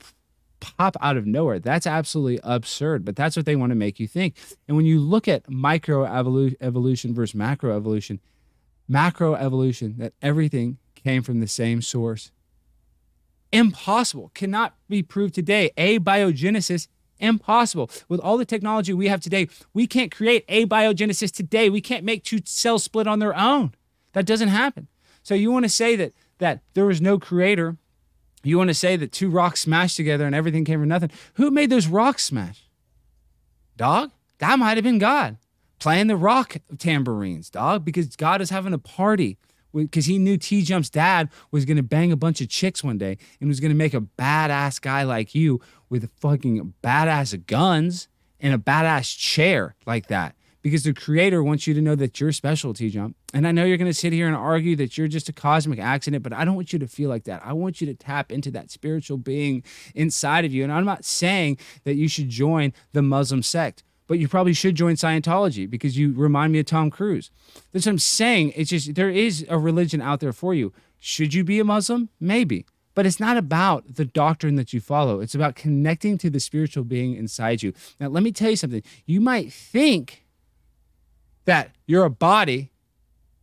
pop 0.60 0.96
out 1.02 1.18
of 1.18 1.26
nowhere. 1.26 1.60
That's 1.60 1.88
absolutely 1.88 2.40
absurd, 2.44 3.06
but 3.06 3.16
that's 3.16 3.36
what 3.36 3.46
they 3.46 3.56
want 3.56 3.72
to 3.72 3.76
make 3.76 4.00
you 4.00 4.08
think. 4.08 4.36
And 4.68 4.76
when 4.78 4.86
you 4.86 5.00
look 5.00 5.28
at 5.28 5.50
micro 5.50 6.04
evolution 6.06 7.14
versus 7.14 7.34
macro 7.34 7.76
evolution, 7.76 8.20
macro 8.88 9.36
evolution, 9.36 9.96
that 9.98 10.14
everything 10.22 10.78
came 11.04 11.24
from 11.24 11.40
the 11.40 11.48
same 11.48 11.82
source. 11.82 12.32
Impossible, 13.52 14.32
cannot 14.34 14.76
be 14.88 15.04
proved 15.04 15.36
today. 15.36 15.72
Abiogenesis, 15.78 16.88
impossible. 17.20 17.90
With 18.08 18.20
all 18.22 18.38
the 18.38 18.46
technology 18.46 18.94
we 18.94 19.08
have 19.08 19.22
today, 19.22 19.50
we 19.74 19.88
can't 19.88 20.12
create 20.12 20.48
abiogenesis 20.48 21.32
today. 21.32 21.70
We 21.70 21.82
can't 21.82 22.06
make 22.06 22.24
two 22.24 22.40
cells 22.46 22.84
split 22.84 23.08
on 23.08 23.20
their 23.20 23.38
own. 23.38 23.74
That 24.14 24.26
doesn't 24.26 24.50
happen. 24.50 24.88
So 25.24 25.36
you 25.36 25.52
want 25.52 25.66
to 25.66 25.70
say 25.70 25.96
that 25.96 26.14
that 26.40 26.62
there 26.74 26.86
was 26.86 27.02
no 27.02 27.20
creator 27.20 27.78
you 28.44 28.58
want 28.58 28.70
to 28.70 28.74
say 28.74 28.96
that 28.96 29.12
two 29.12 29.30
rocks 29.30 29.62
smashed 29.62 29.98
together 29.98 30.26
and 30.26 30.34
everything 30.34 30.66
came 30.66 30.80
from 30.80 30.90
nothing. 30.90 31.12
Who 31.36 31.52
made 31.52 31.70
those 31.70 31.88
rocks 31.88 32.26
smash? 32.26 32.68
Dog? 33.78 34.12
That 34.40 34.58
might 34.58 34.78
have 34.78 34.84
been 34.84 34.98
God 34.98 35.38
playing 35.80 36.08
the 36.08 36.16
rock 36.16 36.58
tambourines, 36.78 37.50
dog, 37.50 37.84
because 37.84 38.16
God 38.16 38.40
is 38.42 38.52
having 38.52 38.74
a 38.74 38.78
party 38.78 39.38
because 39.74 40.06
he 40.06 40.18
knew 40.18 40.38
T 40.38 40.62
Jump's 40.62 40.90
dad 40.90 41.30
was 41.52 41.66
to 41.78 41.84
bang 41.84 42.12
a 42.12 42.18
bunch 42.18 42.42
of 42.42 42.50
chicks 42.50 42.84
one 42.84 42.98
day 42.98 43.18
and 43.40 43.48
was 43.48 43.60
to 43.72 43.78
make 43.78 43.94
a 43.94 44.02
badass 44.02 44.82
guy 44.82 45.04
like 45.04 45.34
you 45.36 45.62
with 45.90 46.10
fucking 46.20 46.74
badass 46.84 47.46
guns 47.46 48.08
and 48.40 48.54
a 48.54 48.58
badass 48.58 49.18
chair 49.18 49.76
like 49.86 50.08
that 50.08 50.36
because 50.62 50.84
the 50.84 50.94
creator 50.94 51.44
wants 51.44 51.66
you 51.66 51.74
to 51.74 51.82
know 51.82 51.96
that 51.96 52.20
you're 52.20 52.32
special, 52.32 52.74
T 52.74 52.90
Jump. 52.90 53.16
And 53.34 53.48
I 53.48 53.52
know 53.52 53.64
you're 53.64 53.78
to 53.90 53.94
sit 53.94 54.14
here 54.14 54.28
and 54.28 54.36
argue 54.36 54.76
that 54.76 54.98
you're 54.98 55.08
just 55.08 55.30
a 55.30 55.34
cosmic 55.34 55.80
accident, 55.80 56.24
but 56.24 56.34
I 56.34 56.46
don't 56.46 56.56
want 56.56 56.74
you 56.74 56.80
to 56.80 56.88
feel 56.88 57.10
like 57.10 57.24
that. 57.24 57.42
I 57.46 57.54
want 57.54 57.82
you 57.82 57.88
to 57.88 57.94
tap 57.94 58.32
into 58.32 58.52
that 58.52 58.70
spiritual 58.70 59.18
being 59.18 59.64
inside 59.96 60.46
of 60.46 60.54
you. 60.54 60.64
And 60.64 60.72
I'm 60.72 60.86
not 60.86 61.06
saying 61.06 61.58
that 61.84 61.96
you 61.96 62.08
should 62.08 62.30
join 62.30 62.74
the 62.92 63.02
Muslim 63.02 63.42
sect, 63.42 63.84
but 64.12 64.20
you 64.20 64.28
probably 64.28 64.52
should 64.52 64.76
join 64.76 64.96
Scientology 64.96 65.70
because 65.70 65.98
you 65.98 66.12
remind 66.12 66.52
me 66.52 66.60
of 66.60 66.66
Tom 66.66 66.90
Cruise. 66.90 67.32
That's 67.72 67.86
what 67.86 67.94
I'm 67.94 67.98
saying. 67.98 68.52
It's 68.58 68.70
just 68.70 68.96
there 68.96 69.10
is 69.10 69.46
a 69.48 69.58
religion 69.58 70.02
out 70.02 70.20
there 70.20 70.34
for 70.34 70.54
you. 70.54 70.74
Should 71.00 71.34
you 71.34 71.46
be 71.46 71.62
a 71.62 71.64
Muslim? 71.64 72.10
Maybe. 72.20 72.66
But 72.94 73.06
it's 73.06 73.22
not 73.22 73.38
about 73.38 73.96
the 73.96 74.04
doctrine 74.04 74.56
that 74.56 74.74
you 74.74 74.82
follow. 74.82 75.22
It's 75.22 75.34
about 75.34 75.56
connecting 75.56 76.18
to 76.18 76.30
the 76.30 76.42
spiritual 76.42 76.84
being 76.84 77.16
inside 77.16 77.64
you. 77.64 77.72
Now, 78.02 78.10
let 78.10 78.22
me 78.22 78.34
tell 78.34 78.50
you 78.50 78.58
something. 78.58 78.84
You 79.06 79.22
might 79.22 79.54
think 79.54 80.26
that 81.46 81.72
you're 81.88 82.04
a 82.04 82.10
body 82.10 82.74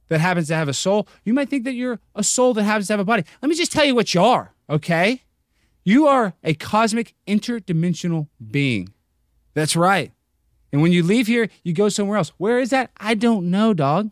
that 0.08 0.20
happens 0.20 0.48
to 0.48 0.54
have 0.54 0.68
a 0.68 0.74
soul. 0.74 1.08
You 1.24 1.32
might 1.32 1.48
think 1.48 1.64
that 1.64 1.72
you're 1.72 1.98
a 2.14 2.22
soul 2.22 2.52
that 2.52 2.64
happens 2.64 2.88
to 2.88 2.92
have 2.92 3.00
a 3.00 3.06
body. 3.06 3.24
Let 3.40 3.48
me 3.48 3.54
just 3.54 3.72
tell 3.72 3.86
you 3.86 3.94
what 3.94 4.12
you 4.12 4.20
are, 4.20 4.52
okay? 4.68 5.22
You 5.82 6.06
are 6.08 6.34
a 6.44 6.52
cosmic 6.52 7.14
interdimensional 7.26 8.28
being. 8.50 8.90
That's 9.54 9.74
right. 9.74 10.12
And 10.72 10.82
when 10.82 10.92
you 10.92 11.02
leave 11.02 11.26
here, 11.26 11.48
you 11.62 11.72
go 11.72 11.88
somewhere 11.88 12.18
else. 12.18 12.32
Where 12.36 12.58
is 12.58 12.70
that? 12.70 12.90
I 12.98 13.14
don't 13.14 13.50
know, 13.50 13.72
dog. 13.74 14.10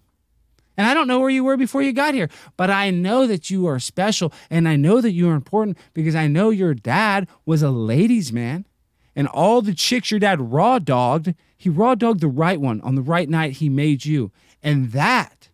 And 0.76 0.86
I 0.86 0.94
don't 0.94 1.08
know 1.08 1.20
where 1.20 1.30
you 1.30 1.44
were 1.44 1.56
before 1.56 1.82
you 1.82 1.92
got 1.92 2.14
here, 2.14 2.28
but 2.56 2.70
I 2.70 2.90
know 2.90 3.26
that 3.26 3.48
you 3.48 3.66
are 3.66 3.78
special 3.78 4.32
and 4.50 4.68
I 4.68 4.76
know 4.76 5.00
that 5.00 5.12
you 5.12 5.28
are 5.30 5.34
important 5.34 5.78
because 5.94 6.14
I 6.14 6.26
know 6.28 6.50
your 6.50 6.74
dad 6.74 7.28
was 7.46 7.62
a 7.62 7.70
ladies' 7.70 8.32
man 8.32 8.66
and 9.14 9.26
all 9.28 9.62
the 9.62 9.74
chicks 9.74 10.10
your 10.10 10.20
dad 10.20 10.52
raw 10.52 10.78
dogged, 10.78 11.34
he 11.56 11.70
raw 11.70 11.94
dogged 11.94 12.20
the 12.20 12.28
right 12.28 12.60
one 12.60 12.82
on 12.82 12.94
the 12.94 13.02
right 13.02 13.28
night 13.28 13.52
he 13.52 13.70
made 13.70 14.04
you. 14.04 14.30
And 14.62 14.92
that 14.92 15.48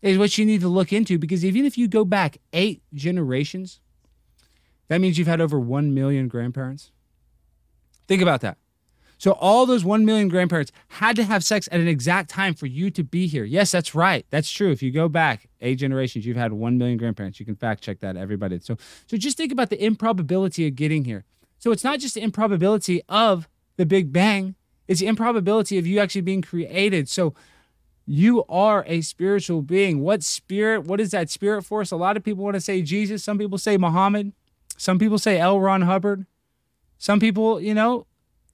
is 0.00 0.16
what 0.16 0.38
you 0.38 0.46
need 0.46 0.60
to 0.60 0.68
look 0.68 0.92
into 0.92 1.18
because 1.18 1.44
even 1.44 1.64
if 1.64 1.76
you 1.76 1.88
go 1.88 2.04
back 2.04 2.38
eight 2.52 2.82
generations, 2.94 3.80
that 4.86 5.00
means 5.00 5.18
you've 5.18 5.26
had 5.26 5.40
over 5.40 5.58
1 5.58 5.92
million 5.92 6.28
grandparents. 6.28 6.92
Think 8.06 8.22
about 8.22 8.40
that. 8.42 8.58
So 9.22 9.34
all 9.34 9.66
those 9.66 9.84
1 9.84 10.04
million 10.04 10.26
grandparents 10.26 10.72
had 10.88 11.14
to 11.14 11.22
have 11.22 11.44
sex 11.44 11.68
at 11.70 11.78
an 11.78 11.86
exact 11.86 12.28
time 12.28 12.54
for 12.54 12.66
you 12.66 12.90
to 12.90 13.04
be 13.04 13.28
here. 13.28 13.44
Yes, 13.44 13.70
that's 13.70 13.94
right. 13.94 14.26
That's 14.30 14.50
true. 14.50 14.72
If 14.72 14.82
you 14.82 14.90
go 14.90 15.08
back 15.08 15.48
eight 15.60 15.76
generations, 15.76 16.26
you've 16.26 16.36
had 16.36 16.52
1 16.52 16.76
million 16.76 16.98
grandparents. 16.98 17.38
You 17.38 17.46
can 17.46 17.54
fact 17.54 17.84
check 17.84 18.00
that, 18.00 18.16
everybody. 18.16 18.58
So, 18.58 18.76
so 19.06 19.16
just 19.16 19.36
think 19.36 19.52
about 19.52 19.70
the 19.70 19.80
improbability 19.80 20.66
of 20.66 20.74
getting 20.74 21.04
here. 21.04 21.24
So 21.60 21.70
it's 21.70 21.84
not 21.84 22.00
just 22.00 22.16
the 22.16 22.20
improbability 22.20 23.00
of 23.08 23.48
the 23.76 23.86
Big 23.86 24.12
Bang, 24.12 24.56
it's 24.88 24.98
the 24.98 25.06
improbability 25.06 25.78
of 25.78 25.86
you 25.86 26.00
actually 26.00 26.22
being 26.22 26.42
created. 26.42 27.08
So 27.08 27.32
you 28.04 28.44
are 28.48 28.82
a 28.88 29.02
spiritual 29.02 29.62
being. 29.62 30.00
What 30.00 30.24
spirit? 30.24 30.82
What 30.82 30.98
is 30.98 31.12
that 31.12 31.30
spirit 31.30 31.62
force? 31.62 31.92
A 31.92 31.96
lot 31.96 32.16
of 32.16 32.24
people 32.24 32.42
want 32.42 32.54
to 32.54 32.60
say 32.60 32.82
Jesus. 32.82 33.22
Some 33.22 33.38
people 33.38 33.58
say 33.58 33.76
Muhammad. 33.76 34.32
Some 34.76 34.98
people 34.98 35.18
say 35.18 35.38
L. 35.38 35.60
Ron 35.60 35.82
Hubbard. 35.82 36.26
Some 36.98 37.20
people, 37.20 37.60
you 37.60 37.72
know, 37.72 38.08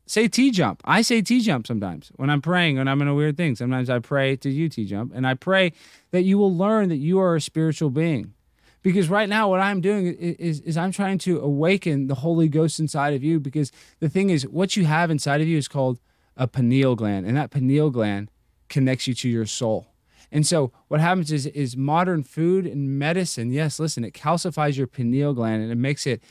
say 0.08 0.28
T 0.28 0.50
jump. 0.50 0.80
I 0.84 1.02
say 1.02 1.22
T 1.22 1.40
jump 1.40 1.66
sometimes 1.66 2.10
when 2.16 2.30
I'm 2.30 2.42
praying, 2.42 2.78
when 2.78 2.88
I'm 2.88 3.00
in 3.02 3.08
a 3.08 3.14
weird 3.14 3.36
thing. 3.36 3.54
Sometimes 3.56 3.90
I 3.90 3.98
pray 3.98 4.36
to 4.36 4.50
you, 4.50 4.68
T 4.68 4.84
jump, 4.84 5.12
and 5.14 5.26
I 5.26 5.34
pray 5.34 5.72
that 6.10 6.22
you 6.22 6.38
will 6.38 6.54
learn 6.54 6.88
that 6.88 6.96
you 6.96 7.18
are 7.20 7.36
a 7.36 7.40
spiritual 7.40 7.90
being 7.90 8.34
because 8.82 9.08
right 9.08 9.28
now 9.28 9.48
what 9.48 9.60
i'm 9.60 9.80
doing 9.80 10.06
is, 10.06 10.60
is 10.60 10.76
i'm 10.76 10.92
trying 10.92 11.18
to 11.18 11.40
awaken 11.40 12.06
the 12.06 12.16
holy 12.16 12.48
ghost 12.48 12.78
inside 12.80 13.14
of 13.14 13.22
you 13.22 13.40
because 13.40 13.72
the 14.00 14.08
thing 14.08 14.30
is 14.30 14.46
what 14.46 14.76
you 14.76 14.84
have 14.86 15.10
inside 15.10 15.40
of 15.40 15.48
you 15.48 15.58
is 15.58 15.68
called 15.68 15.98
a 16.36 16.46
pineal 16.46 16.94
gland 16.94 17.26
and 17.26 17.36
that 17.36 17.50
pineal 17.50 17.90
gland 17.90 18.30
connects 18.68 19.06
you 19.06 19.14
to 19.14 19.28
your 19.28 19.46
soul 19.46 19.88
and 20.30 20.46
so 20.46 20.72
what 20.88 21.00
happens 21.00 21.32
is 21.32 21.46
is 21.46 21.76
modern 21.76 22.22
food 22.22 22.66
and 22.66 22.98
medicine 22.98 23.50
yes 23.50 23.78
listen 23.80 24.04
it 24.04 24.14
calcifies 24.14 24.76
your 24.76 24.86
pineal 24.86 25.34
gland 25.34 25.62
and 25.62 25.72
it 25.72 25.78
makes 25.78 26.06
it 26.06 26.22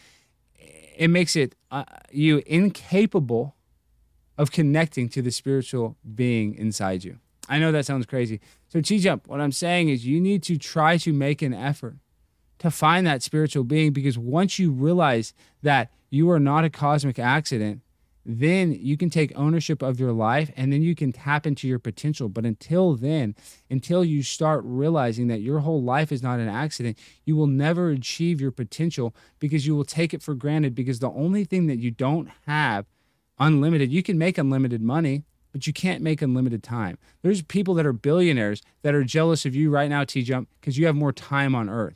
it 0.97 1.09
makes 1.09 1.35
it 1.35 1.53
uh, 1.69 1.83
you 2.11 2.41
incapable 2.45 3.56
of 4.37 4.51
connecting 4.51 5.09
to 5.09 5.21
the 5.21 5.31
spiritual 5.31 5.97
being 6.15 6.55
inside 6.55 7.03
you 7.03 7.17
i 7.49 7.59
know 7.59 7.71
that 7.71 7.85
sounds 7.85 8.05
crazy 8.05 8.39
so 8.67 8.81
Chi 8.81 8.97
jump 8.97 9.27
what 9.27 9.41
i'm 9.41 9.51
saying 9.51 9.89
is 9.89 10.05
you 10.05 10.19
need 10.19 10.43
to 10.43 10.57
try 10.57 10.97
to 10.97 11.13
make 11.13 11.41
an 11.41 11.53
effort 11.53 11.97
to 12.59 12.71
find 12.71 13.05
that 13.05 13.21
spiritual 13.21 13.63
being 13.63 13.93
because 13.93 14.17
once 14.17 14.57
you 14.57 14.71
realize 14.71 15.33
that 15.61 15.91
you 16.09 16.29
are 16.31 16.39
not 16.39 16.63
a 16.63 16.69
cosmic 16.69 17.19
accident, 17.19 17.81
then 18.25 18.73
you 18.73 18.97
can 18.97 19.09
take 19.09 19.31
ownership 19.37 19.81
of 19.81 19.99
your 19.99 20.11
life 20.11 20.51
and 20.57 20.73
then 20.73 20.81
you 20.81 20.95
can 20.95 21.13
tap 21.13 21.47
into 21.47 21.67
your 21.67 21.79
potential. 21.79 22.27
But 22.27 22.45
until 22.45 22.95
then, 22.95 23.35
until 23.69 24.03
you 24.03 24.21
start 24.21 24.61
realizing 24.65 25.27
that 25.27 25.39
your 25.39 25.59
whole 25.59 25.81
life 25.81 26.11
is 26.11 26.21
not 26.21 26.39
an 26.39 26.49
accident, 26.49 26.97
you 27.23 27.37
will 27.37 27.47
never 27.47 27.89
achieve 27.89 28.41
your 28.41 28.51
potential 28.51 29.15
because 29.39 29.65
you 29.65 29.75
will 29.75 29.85
take 29.85 30.13
it 30.13 30.21
for 30.21 30.35
granted. 30.35 30.75
Because 30.75 30.99
the 30.99 31.11
only 31.11 31.45
thing 31.45 31.67
that 31.67 31.77
you 31.77 31.89
don't 31.89 32.29
have 32.45 32.85
unlimited, 33.39 33.91
you 33.91 34.03
can 34.03 34.17
make 34.17 34.37
unlimited 34.37 34.81
money, 34.81 35.23
but 35.51 35.67
you 35.67 35.73
can't 35.73 36.01
make 36.01 36.21
unlimited 36.21 36.63
time. 36.63 36.97
There's 37.21 37.41
people 37.41 37.73
that 37.75 37.85
are 37.85 37.93
billionaires 37.93 38.61
that 38.81 38.95
are 38.95 39.03
jealous 39.03 39.45
of 39.45 39.55
you 39.55 39.69
right 39.69 39.89
now, 39.89 40.03
T 40.03 40.21
Jump, 40.21 40.49
because 40.59 40.77
you 40.77 40.85
have 40.85 40.95
more 40.95 41.13
time 41.13 41.55
on 41.55 41.69
earth. 41.69 41.95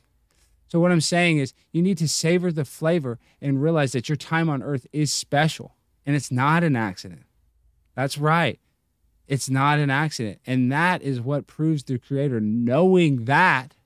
So, 0.68 0.80
what 0.80 0.90
I'm 0.90 1.00
saying 1.00 1.38
is, 1.38 1.52
you 1.70 1.82
need 1.82 1.98
to 1.98 2.08
savor 2.08 2.50
the 2.50 2.64
flavor 2.64 3.18
and 3.40 3.62
realize 3.62 3.92
that 3.92 4.08
your 4.08 4.16
time 4.16 4.48
on 4.48 4.62
earth 4.62 4.86
is 4.92 5.12
special 5.12 5.76
and 6.06 6.16
it's 6.16 6.32
not 6.32 6.64
an 6.64 6.76
accident. 6.76 7.24
That's 7.94 8.18
right. 8.18 8.58
It's 9.28 9.48
not 9.48 9.78
an 9.78 9.90
accident. 9.90 10.40
And 10.46 10.72
that 10.72 11.02
is 11.02 11.20
what 11.20 11.46
proves 11.46 11.84
the 11.84 11.98
creator. 11.98 12.40
Knowing 12.40 13.26
that 13.26 13.76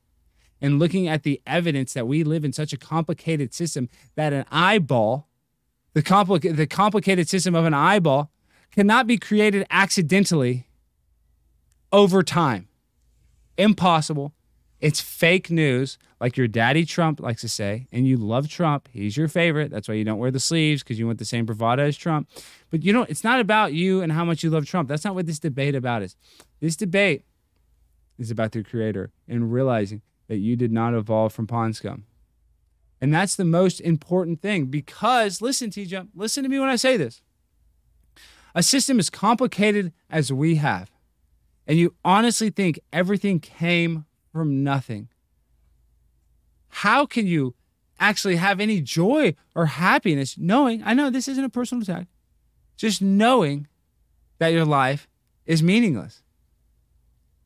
and 0.61 0.79
looking 0.79 1.07
at 1.07 1.23
the 1.23 1.41
evidence 1.47 1.93
that 1.93 2.07
we 2.07 2.25
live 2.25 2.45
in 2.45 2.53
such 2.53 2.73
a 2.73 2.79
complicated 2.79 3.53
system 3.53 3.89
that 4.15 4.33
an 4.33 4.45
eyeball, 4.51 5.29
the, 5.97 6.03
compli- 6.03 6.55
the 6.55 6.67
complicated 6.67 7.27
system 7.27 7.55
of 7.55 7.65
an 7.65 7.73
eyeball, 7.73 8.31
cannot 8.71 9.07
be 9.07 9.17
created 9.17 9.67
accidentally 9.71 10.69
over 11.91 12.23
time. 12.23 12.69
Impossible. 13.57 14.35
It's 14.79 15.01
fake 15.01 15.51
news, 15.51 15.97
like 16.21 16.37
your 16.37 16.49
daddy 16.49 16.85
Trump 16.85 17.19
likes 17.19 17.41
to 17.41 17.49
say, 17.49 17.87
and 17.91 18.07
you 18.07 18.19
love 18.19 18.47
Trump. 18.47 18.91
He's 18.93 19.17
your 19.17 19.27
favorite. 19.27 19.71
That's 19.71 19.89
why 19.89 19.95
you 19.95 20.05
don't 20.05 20.19
wear 20.19 20.31
the 20.31 20.39
sleeves 20.39 20.83
because 20.83 20.99
you 20.99 21.07
want 21.07 21.19
the 21.19 21.25
same 21.25 21.47
bravado 21.47 21.85
as 21.85 21.97
Trump. 21.97 22.29
But 22.71 22.85
you 22.85 22.93
know, 22.93 23.07
it's 23.09 23.25
not 23.25 23.41
about 23.41 23.73
you 23.73 24.03
and 24.03 24.13
how 24.13 24.27
much 24.27 24.43
you 24.43 24.51
love 24.51 24.67
Trump. 24.67 24.91
That's 24.91 25.03
not 25.05 25.15
what 25.15 25.25
this 25.25 25.39
debate 25.39 25.75
about 25.75 26.03
is. 26.03 26.15
This 26.61 26.77
debate 26.77 27.25
is 28.19 28.31
about 28.31 28.53
the 28.53 28.63
creator 28.63 29.13
and 29.27 29.51
realizing 29.51 30.03
that 30.29 30.37
you 30.37 30.57
did 30.57 30.73
not 30.73 30.93
evolve 30.93 31.33
from 31.33 31.47
pond 31.47 31.75
scum. 31.75 32.05
And 33.01 33.13
that's 33.13 33.37
the 33.37 33.45
most 33.45 33.81
important 33.81 34.41
thing 34.41 34.67
because 34.67 35.43
listen, 35.43 35.71
T 35.71 35.85
Jump, 35.85 36.11
listen 36.15 36.43
to 36.43 36.49
me 36.49 36.59
when 36.59 36.69
I 36.71 36.77
say 36.77 36.97
this. 36.97 37.23
A 38.55 38.63
system 38.63 38.99
as 38.99 39.11
complicated 39.11 39.93
as 40.09 40.33
we 40.33 40.57
have, 40.57 40.91
and 41.67 41.79
you 41.79 41.95
honestly 42.05 42.49
think 42.49 42.81
everything 42.93 43.39
came 43.39 44.07
from 44.33 44.65
nothing. 44.65 45.09
how 46.69 47.07
can 47.07 47.27
you 47.27 47.55
actually 47.99 48.37
have 48.37 48.61
any 48.61 48.81
joy 48.83 49.35
or 49.55 49.67
happiness 49.67 50.37
knowing, 50.37 50.83
I 50.85 50.93
know 50.93 51.09
this 51.09 51.29
isn't 51.29 51.45
a 51.45 51.49
personal 51.49 51.83
attack, 51.83 52.07
just 52.77 53.01
knowing 53.01 53.67
that 54.39 54.49
your 54.49 54.67
life 54.67 55.09
is 55.47 55.63
meaningless? 55.63 56.23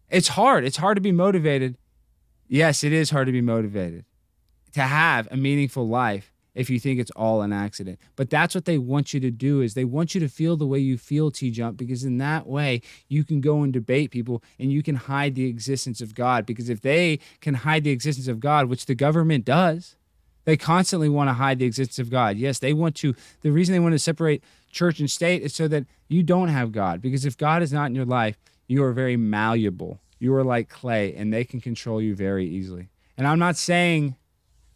It's 0.08 0.28
hard. 0.28 0.64
It's 0.64 0.78
hard 0.78 0.96
to 0.96 1.00
be 1.00 1.12
motivated. 1.12 1.78
Yes, 2.48 2.82
it 2.82 2.92
is 2.92 3.10
hard 3.10 3.26
to 3.26 3.32
be 3.32 3.40
motivated 3.40 4.04
to 4.72 4.82
have 4.82 5.28
a 5.30 5.36
meaningful 5.36 5.88
life 5.88 6.32
if 6.54 6.68
you 6.68 6.80
think 6.80 6.98
it's 6.98 7.10
all 7.12 7.42
an 7.42 7.52
accident. 7.52 7.98
But 8.16 8.30
that's 8.30 8.54
what 8.54 8.64
they 8.64 8.78
want 8.78 9.14
you 9.14 9.20
to 9.20 9.30
do 9.30 9.60
is 9.60 9.74
they 9.74 9.84
want 9.84 10.14
you 10.14 10.20
to 10.20 10.28
feel 10.28 10.56
the 10.56 10.66
way 10.66 10.78
you 10.78 10.98
feel 10.98 11.30
T 11.30 11.50
jump 11.50 11.76
because 11.76 12.04
in 12.04 12.18
that 12.18 12.46
way 12.46 12.82
you 13.08 13.24
can 13.24 13.40
go 13.40 13.62
and 13.62 13.72
debate 13.72 14.10
people 14.10 14.42
and 14.58 14.72
you 14.72 14.82
can 14.82 14.96
hide 14.96 15.34
the 15.34 15.46
existence 15.46 16.00
of 16.00 16.14
God 16.14 16.46
because 16.46 16.68
if 16.68 16.80
they 16.80 17.20
can 17.40 17.54
hide 17.54 17.84
the 17.84 17.90
existence 17.90 18.28
of 18.28 18.40
God, 18.40 18.66
which 18.66 18.86
the 18.86 18.94
government 18.94 19.44
does, 19.44 19.96
they 20.44 20.56
constantly 20.56 21.08
want 21.08 21.28
to 21.28 21.34
hide 21.34 21.58
the 21.58 21.66
existence 21.66 21.98
of 21.98 22.10
God. 22.10 22.36
Yes, 22.36 22.58
they 22.58 22.72
want 22.72 22.96
to 22.96 23.14
the 23.42 23.52
reason 23.52 23.72
they 23.72 23.80
want 23.80 23.92
to 23.92 23.98
separate 23.98 24.42
church 24.70 25.00
and 25.00 25.10
state 25.10 25.42
is 25.42 25.54
so 25.54 25.68
that 25.68 25.86
you 26.08 26.22
don't 26.22 26.48
have 26.48 26.72
God 26.72 27.00
because 27.00 27.24
if 27.24 27.36
God 27.36 27.62
is 27.62 27.72
not 27.72 27.86
in 27.86 27.94
your 27.94 28.04
life, 28.04 28.38
you 28.66 28.82
are 28.82 28.92
very 28.92 29.16
malleable. 29.16 30.00
You 30.18 30.34
are 30.34 30.44
like 30.44 30.68
clay 30.68 31.14
and 31.14 31.32
they 31.32 31.44
can 31.44 31.60
control 31.60 32.02
you 32.02 32.14
very 32.14 32.46
easily. 32.46 32.88
And 33.16 33.26
I'm 33.26 33.38
not 33.38 33.56
saying 33.56 34.16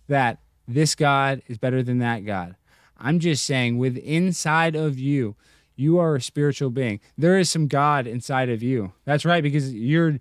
that 0.09 0.39
this 0.67 0.95
God 0.95 1.43
is 1.47 1.59
better 1.59 1.83
than 1.83 1.99
that 1.99 2.25
God. 2.25 2.57
I'm 2.99 3.19
just 3.19 3.45
saying, 3.45 3.79
with 3.79 3.97
inside 3.99 4.77
of 4.77 4.99
you, 4.99 5.37
you 5.77 5.99
are 5.99 6.15
a 6.15 6.23
spiritual 6.23 6.71
being. 6.71 7.01
There 7.19 7.39
is 7.39 7.51
some 7.51 7.67
God 7.67 8.07
inside 8.07 8.49
of 8.49 8.63
you. 8.63 8.93
That's 9.05 9.25
right, 9.25 9.43
because 9.43 9.75
your 9.75 10.21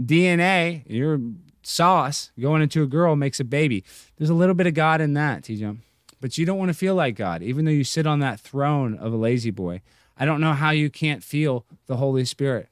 DNA, 0.00 0.82
your 0.86 1.20
sauce 1.62 2.30
going 2.40 2.62
into 2.62 2.82
a 2.82 2.86
girl 2.86 3.16
makes 3.16 3.40
a 3.40 3.44
baby. 3.44 3.84
There's 4.16 4.30
a 4.30 4.34
little 4.34 4.54
bit 4.54 4.66
of 4.66 4.74
God 4.74 5.00
in 5.00 5.14
that, 5.14 5.44
T 5.44 5.56
Jump. 5.56 5.80
But 6.20 6.38
you 6.38 6.46
don't 6.46 6.58
want 6.58 6.70
to 6.70 6.74
feel 6.74 6.94
like 6.94 7.16
God, 7.16 7.42
even 7.42 7.64
though 7.64 7.70
you 7.70 7.84
sit 7.84 8.06
on 8.06 8.20
that 8.20 8.40
throne 8.40 8.96
of 8.96 9.12
a 9.12 9.16
lazy 9.16 9.50
boy. 9.50 9.82
I 10.16 10.24
don't 10.24 10.40
know 10.40 10.52
how 10.52 10.70
you 10.70 10.88
can't 10.88 11.22
feel 11.22 11.66
the 11.86 11.96
Holy 11.96 12.24
Spirit. 12.24 12.68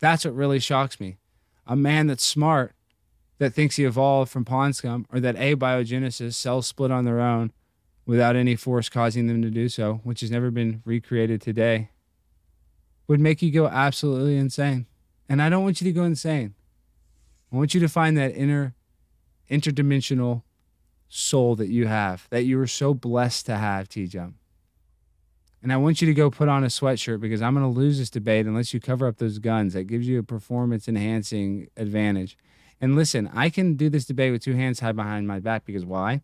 That's 0.00 0.24
what 0.24 0.34
really 0.34 0.58
shocks 0.58 1.00
me. 1.00 1.16
A 1.66 1.76
man 1.76 2.08
that's 2.08 2.24
smart 2.24 2.74
that 3.38 3.52
thinks 3.52 3.76
he 3.76 3.84
evolved 3.84 4.30
from 4.30 4.44
pond 4.44 4.76
scum 4.76 5.06
or 5.12 5.20
that 5.20 5.36
abiogenesis, 5.36 6.34
cells 6.34 6.66
split 6.66 6.90
on 6.90 7.04
their 7.04 7.20
own 7.20 7.52
without 8.06 8.36
any 8.36 8.56
force 8.56 8.88
causing 8.88 9.26
them 9.26 9.42
to 9.42 9.50
do 9.50 9.68
so, 9.68 10.00
which 10.04 10.20
has 10.20 10.30
never 10.30 10.50
been 10.50 10.82
recreated 10.84 11.40
today, 11.40 11.90
would 13.06 13.20
make 13.20 13.42
you 13.42 13.50
go 13.50 13.66
absolutely 13.66 14.36
insane. 14.36 14.86
And 15.28 15.40
I 15.40 15.48
don't 15.48 15.64
want 15.64 15.80
you 15.80 15.84
to 15.86 15.92
go 15.92 16.04
insane. 16.04 16.54
I 17.52 17.56
want 17.56 17.74
you 17.74 17.80
to 17.80 17.88
find 17.88 18.16
that 18.16 18.34
inner, 18.34 18.74
interdimensional 19.50 20.42
soul 21.08 21.54
that 21.56 21.68
you 21.68 21.86
have, 21.86 22.26
that 22.30 22.44
you 22.44 22.56
were 22.56 22.66
so 22.66 22.94
blessed 22.94 23.46
to 23.46 23.56
have, 23.56 23.88
T 23.88 24.06
Jump. 24.06 24.36
And 25.62 25.72
I 25.72 25.76
want 25.76 26.00
you 26.00 26.06
to 26.06 26.14
go 26.14 26.28
put 26.28 26.48
on 26.48 26.64
a 26.64 26.68
sweatshirt 26.68 27.20
because 27.20 27.40
I'm 27.40 27.54
going 27.54 27.64
to 27.64 27.78
lose 27.78 27.98
this 27.98 28.10
debate 28.10 28.46
unless 28.46 28.74
you 28.74 28.80
cover 28.80 29.06
up 29.06 29.18
those 29.18 29.38
guns. 29.38 29.74
That 29.74 29.84
gives 29.84 30.08
you 30.08 30.18
a 30.18 30.24
performance 30.24 30.88
enhancing 30.88 31.68
advantage. 31.76 32.36
And 32.82 32.96
listen, 32.96 33.30
I 33.32 33.48
can 33.48 33.76
do 33.76 33.88
this 33.88 34.04
debate 34.04 34.32
with 34.32 34.42
two 34.42 34.54
hands 34.54 34.80
tied 34.80 34.96
behind 34.96 35.28
my 35.28 35.38
back 35.38 35.64
because 35.64 35.84
why? 35.84 36.20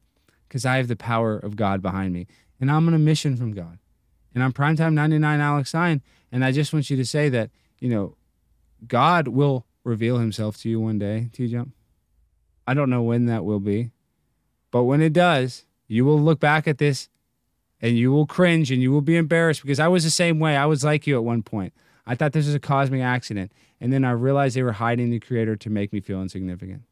Because 0.49 0.67
I 0.67 0.77
have 0.79 0.89
the 0.89 0.97
power 0.97 1.39
of 1.39 1.55
God 1.55 1.81
behind 1.81 2.13
me. 2.13 2.27
And 2.61 2.69
I'm 2.69 2.89
on 2.89 2.95
a 2.95 2.99
mission 2.99 3.37
from 3.37 3.53
God. 3.53 3.79
And 4.35 4.43
I'm 4.43 4.53
Primetime 4.53 4.93
99 4.93 5.41
Alex 5.41 5.69
Stein. 5.69 6.03
And 6.33 6.45
I 6.45 6.51
just 6.51 6.73
want 6.73 6.91
you 6.91 6.97
to 6.97 7.05
say 7.05 7.29
that, 7.29 7.51
you 7.79 7.89
know, 7.89 8.17
God 8.89 9.29
will 9.29 9.67
reveal 9.85 10.19
himself 10.19 10.57
to 10.59 10.69
you 10.69 10.81
one 10.81 10.99
day, 10.99 11.31
T 11.33 11.47
Jump. 11.47 11.73
I 12.67 12.75
don't 12.75 12.91
know 12.91 13.03
when 13.03 13.27
that 13.27 13.45
will 13.45 13.61
be. 13.61 13.93
But 14.73 14.83
when 14.83 15.01
it 15.01 15.13
does, 15.13 15.65
you 15.87 16.05
will 16.05 16.21
look 16.21 16.41
back 16.41 16.67
at 16.67 16.79
this 16.79 17.09
and 17.81 17.97
you 17.97 18.11
will 18.11 18.27
cringe 18.27 18.73
and 18.73 18.83
you 18.83 18.91
will 18.91 19.01
be 19.01 19.17
embarrassed 19.17 19.63
because 19.63 19.79
I 19.79 19.87
was 19.87 20.03
the 20.03 20.11
same 20.11 20.41
way. 20.41 20.57
I 20.57 20.67
was 20.67 20.85
like 20.85 21.07
you 21.07 21.17
at 21.17 21.25
one 21.25 21.45
point. 21.45 21.73
I 22.05 22.17
thought 22.17 22.33
this 22.33 22.47
was 22.47 22.55
a 22.55 22.61
cosmic 22.61 23.01
accident. 23.01 23.53
And 23.81 23.93
then 23.93 24.05
I 24.05 24.11
realized 24.11 24.57
they 24.57 24.63
were 24.63 24.73
hiding 24.73 25.11
the 25.11 25.21
creator 25.21 25.57
to 25.57 25.71
make 25.71 25.93
me 25.93 26.01
feel 26.01 26.21
insignificant. 26.21 26.83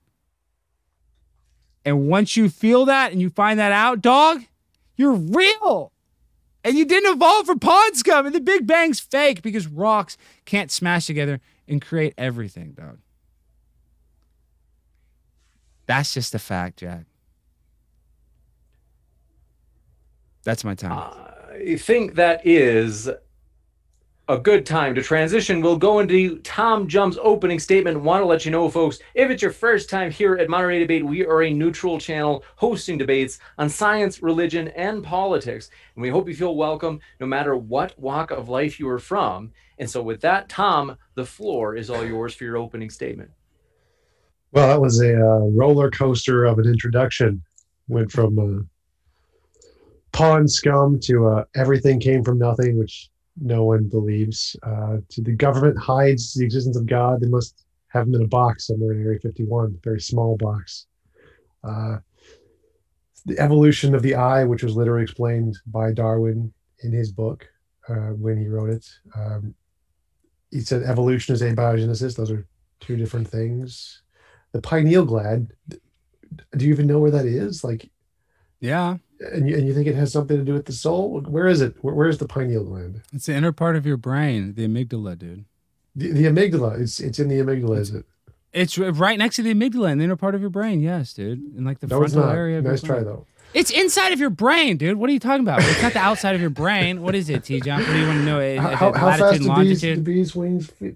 And 1.85 2.09
once 2.09 2.37
you 2.37 2.49
feel 2.49 2.85
that 2.87 3.13
and 3.13 3.21
you 3.21 3.31
find 3.31 3.59
that 3.59 3.73
out, 3.73 4.03
dog, 4.03 4.43
you're 4.97 5.13
real. 5.13 5.93
And 6.65 6.77
you 6.77 6.85
didn't 6.85 7.13
evolve 7.13 7.47
from 7.47 7.61
pond 7.61 7.97
scum. 7.97 8.27
And 8.27 8.35
the 8.35 8.41
Big 8.41 8.67
Bang's 8.67 8.99
fake 8.99 9.43
because 9.43 9.67
rocks 9.69 10.17
can't 10.45 10.71
smash 10.71 11.07
together 11.07 11.41
and 11.69 11.81
create 11.81 12.15
everything, 12.19 12.73
dog. 12.73 12.99
That's 15.87 16.13
just 16.13 16.35
a 16.35 16.41
fact, 16.41 16.79
Jack. 16.79 17.05
That's 20.43 20.65
my 20.65 20.75
time. 20.75 21.13
I 21.53 21.77
think 21.77 22.15
that 22.15 22.45
is 22.45 23.09
a 24.29 24.37
good 24.37 24.67
time 24.67 24.93
to 24.93 25.03
transition. 25.03 25.61
We'll 25.61 25.77
go 25.77 26.01
into 26.01 26.39
Tom 26.41 26.89
Jump's 26.89 27.17
opening 27.23 27.61
statement. 27.61 28.01
Want 28.01 28.23
to 28.23 28.27
let 28.27 28.45
you 28.45 28.51
know, 28.51 28.69
folks, 28.69 28.99
if 29.15 29.31
it's 29.31 29.41
your 29.41 29.53
first 29.53 29.89
time 29.89 30.11
here 30.11 30.35
at 30.37 30.49
Modern 30.49 30.73
Day 30.73 30.81
Debate, 30.81 31.07
we 31.07 31.25
are 31.25 31.45
a 31.45 31.53
neutral 31.53 32.01
channel 32.01 32.45
hosting 32.57 32.99
debates 32.99 33.39
on 33.57 33.69
science, 33.69 34.23
religion, 34.23 34.69
and 34.69 35.05
politics. 35.05 35.71
And 35.95 36.03
we 36.03 36.09
hope 36.09 36.27
you 36.27 36.35
feel 36.35 36.57
welcome 36.57 36.99
no 37.21 37.27
matter 37.27 37.57
what 37.57 37.97
walk 38.01 38.33
of 38.33 38.49
life 38.49 38.81
you 38.81 38.89
are 38.89 38.99
from. 38.99 39.53
And 39.79 39.89
so, 39.89 40.03
with 40.03 40.21
that, 40.23 40.49
Tom, 40.49 40.97
the 41.15 41.25
floor 41.25 41.77
is 41.77 41.89
all 41.89 42.05
yours 42.05 42.35
for 42.35 42.45
your 42.45 42.57
opening 42.57 42.91
statement. 42.91 43.31
Well, 44.51 44.67
that 44.67 44.81
was 44.81 45.01
a 45.03 45.15
uh, 45.15 45.39
roller 45.51 45.91
coaster 45.91 46.47
of 46.47 46.59
an 46.59 46.67
introduction. 46.67 47.43
Went 47.87 48.11
from 48.11 48.39
uh, 48.39 49.69
pond 50.11 50.51
scum 50.51 50.99
to 51.05 51.29
uh, 51.29 51.45
everything 51.55 52.01
came 52.01 52.25
from 52.25 52.39
nothing, 52.39 52.77
which 52.77 53.09
no 53.41 53.65
one 53.65 53.85
believes. 53.89 54.57
Uh, 54.63 54.99
to 55.11 55.23
the 55.23 55.33
government 55.33 55.79
hides 55.79 56.35
the 56.35 56.45
existence 56.45 56.77
of 56.77 56.87
God. 56.87 57.21
They 57.21 57.29
must 57.29 57.67
have 57.89 58.07
him 58.07 58.15
in 58.15 58.23
a 58.23 58.29
box 58.29 58.67
somewhere 58.67 58.93
in 58.93 59.05
Area 59.05 59.19
51, 59.21 59.65
a 59.65 59.69
very 59.83 60.01
small 60.01 60.37
box. 60.37 60.87
Uh, 61.63 61.99
the 63.25 63.39
evolution 63.39 63.95
of 63.95 64.03
the 64.03 64.15
eye, 64.15 64.45
which 64.45 64.63
was 64.63 64.77
literally 64.77 65.03
explained 65.03 65.59
by 65.67 65.93
Darwin 65.93 66.53
in 66.81 66.93
his 66.93 67.11
book 67.11 67.47
uh, 67.89 68.13
when 68.13 68.39
he 68.39 68.49
wrote 68.49 68.71
it. 68.71 68.89
Um, 69.15 69.55
he 70.51 70.61
said 70.61 70.85
evolution 70.85 71.35
is 71.35 71.43
abiogenesis. 71.43 72.17
Those 72.17 72.31
are 72.31 72.47
two 72.81 72.97
different 72.97 73.29
things. 73.29 74.03
The 74.53 74.63
pineal 74.63 75.05
gland. 75.05 75.53
Do 76.57 76.65
you 76.65 76.73
even 76.73 76.87
know 76.87 76.99
where 76.99 77.11
that 77.11 77.27
is? 77.27 77.65
Like, 77.65 77.91
yeah. 78.61 78.97
And 79.21 79.49
you, 79.49 79.57
and 79.57 79.67
you 79.67 79.73
think 79.73 79.87
it 79.87 79.95
has 79.95 80.13
something 80.13 80.37
to 80.37 80.45
do 80.45 80.53
with 80.53 80.67
the 80.67 80.73
soul? 80.73 81.21
Where 81.23 81.47
is 81.47 81.61
it? 81.63 81.75
Where, 81.81 81.95
where's 81.95 82.19
the 82.19 82.29
pineal 82.29 82.65
gland? 82.65 83.01
It's 83.13 83.27
the 83.27 83.35
inner 83.35 83.53
part 83.53 83.75
of 83.77 83.87
your 83.87 83.97
brain, 83.97 84.55
the 84.55 84.67
amygdala, 84.69 85.19
dude. 85.19 85.47
The, 85.95 86.13
the 86.13 86.25
amygdala. 86.25 86.79
It's 86.81 87.01
it's 87.01 87.19
in 87.19 87.29
the 87.29 87.37
amygdala, 87.39 87.79
is 87.79 87.91
it? 87.95 88.05
It's 88.53 88.77
right 88.79 89.19
next 89.19 89.37
to 89.37 89.43
the 89.43 89.55
amygdala 89.55 89.91
in 89.93 89.99
the 89.99 90.05
inner 90.05 90.17
part 90.17 90.35
of 90.35 90.41
your 90.43 90.51
brain. 90.51 90.81
Yes, 90.81 91.15
dude. 91.15 91.57
In 91.57 91.65
like 91.65 91.81
the 91.81 91.87
No, 91.87 92.03
it's 92.03 92.13
frontal 92.13 92.31
not. 92.31 92.37
area. 92.39 92.59
Of 92.59 92.65
Nice 92.65 92.83
your 92.83 92.89
try 92.89 92.97
brain. 93.03 93.07
though. 93.07 93.27
It's 93.55 93.71
inside 93.71 94.13
of 94.13 94.21
your 94.21 94.29
brain, 94.29 94.77
dude. 94.77 94.99
What 94.99 95.09
are 95.09 95.13
you 95.15 95.19
talking 95.21 95.41
about? 95.41 95.61
It's 95.63 95.83
not 95.83 95.95
the 95.95 95.99
outside 96.01 96.35
of 96.35 96.41
your 96.43 96.51
brain. 96.51 97.01
What 97.01 97.15
is 97.15 97.31
it, 97.31 97.45
T. 97.45 97.61
John? 97.61 97.81
What 97.81 97.87
do 97.89 97.99
you 97.99 98.07
want 98.07 98.19
to 98.19 98.25
know? 98.25 98.41
Is 98.41 98.61
How, 98.61 98.93
how, 98.93 98.93
fast 98.93 99.41
do 99.41 99.55
bees, 99.57 99.81
do 99.81 100.01
bees 100.01 100.37
wings 100.37 100.67
fly? 100.67 100.93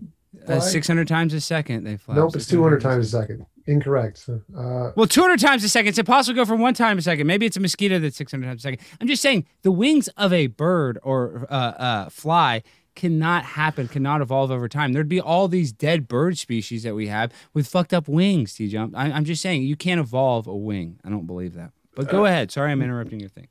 Uh, 0.46 0.60
Six 0.60 0.86
hundred 0.86 1.08
times 1.08 1.32
a 1.32 1.40
second 1.40 1.84
they 1.84 1.96
fly. 1.96 2.16
Nope, 2.16 2.36
it's 2.36 2.46
200 2.46 2.80
times 2.80 3.06
a 3.06 3.08
second. 3.18 3.46
Incorrect. 3.70 4.28
Uh, 4.28 4.90
Well, 4.96 5.06
200 5.06 5.38
times 5.40 5.62
a 5.64 5.68
second. 5.68 5.88
It's 5.90 5.98
impossible 5.98 6.34
to 6.34 6.40
go 6.40 6.44
from 6.44 6.60
one 6.60 6.74
time 6.74 6.98
a 6.98 7.02
second. 7.02 7.26
Maybe 7.26 7.46
it's 7.46 7.56
a 7.56 7.60
mosquito 7.60 7.98
that's 7.98 8.16
600 8.16 8.46
times 8.46 8.60
a 8.60 8.62
second. 8.62 8.80
I'm 9.00 9.06
just 9.06 9.22
saying 9.22 9.46
the 9.62 9.70
wings 9.70 10.08
of 10.16 10.32
a 10.32 10.48
bird 10.48 10.98
or 11.02 11.46
uh, 11.50 11.54
uh, 11.54 12.08
fly 12.08 12.62
cannot 12.96 13.44
happen, 13.44 13.86
cannot 13.88 14.20
evolve 14.20 14.50
over 14.50 14.68
time. 14.68 14.92
There'd 14.92 15.08
be 15.08 15.20
all 15.20 15.46
these 15.48 15.72
dead 15.72 16.08
bird 16.08 16.36
species 16.36 16.82
that 16.82 16.94
we 16.94 17.06
have 17.06 17.32
with 17.54 17.66
fucked 17.68 17.94
up 17.94 18.08
wings, 18.08 18.54
T 18.54 18.68
Jump. 18.68 18.94
I- 18.96 19.12
I'm 19.12 19.24
just 19.24 19.40
saying 19.40 19.62
you 19.62 19.76
can't 19.76 20.00
evolve 20.00 20.46
a 20.48 20.56
wing. 20.56 20.98
I 21.04 21.08
don't 21.10 21.26
believe 21.26 21.54
that. 21.54 21.70
But 21.94 22.08
go 22.08 22.24
ahead. 22.24 22.50
Sorry, 22.50 22.70
I'm 22.72 22.82
interrupting 22.82 23.20
your 23.20 23.28
thing. 23.28 23.48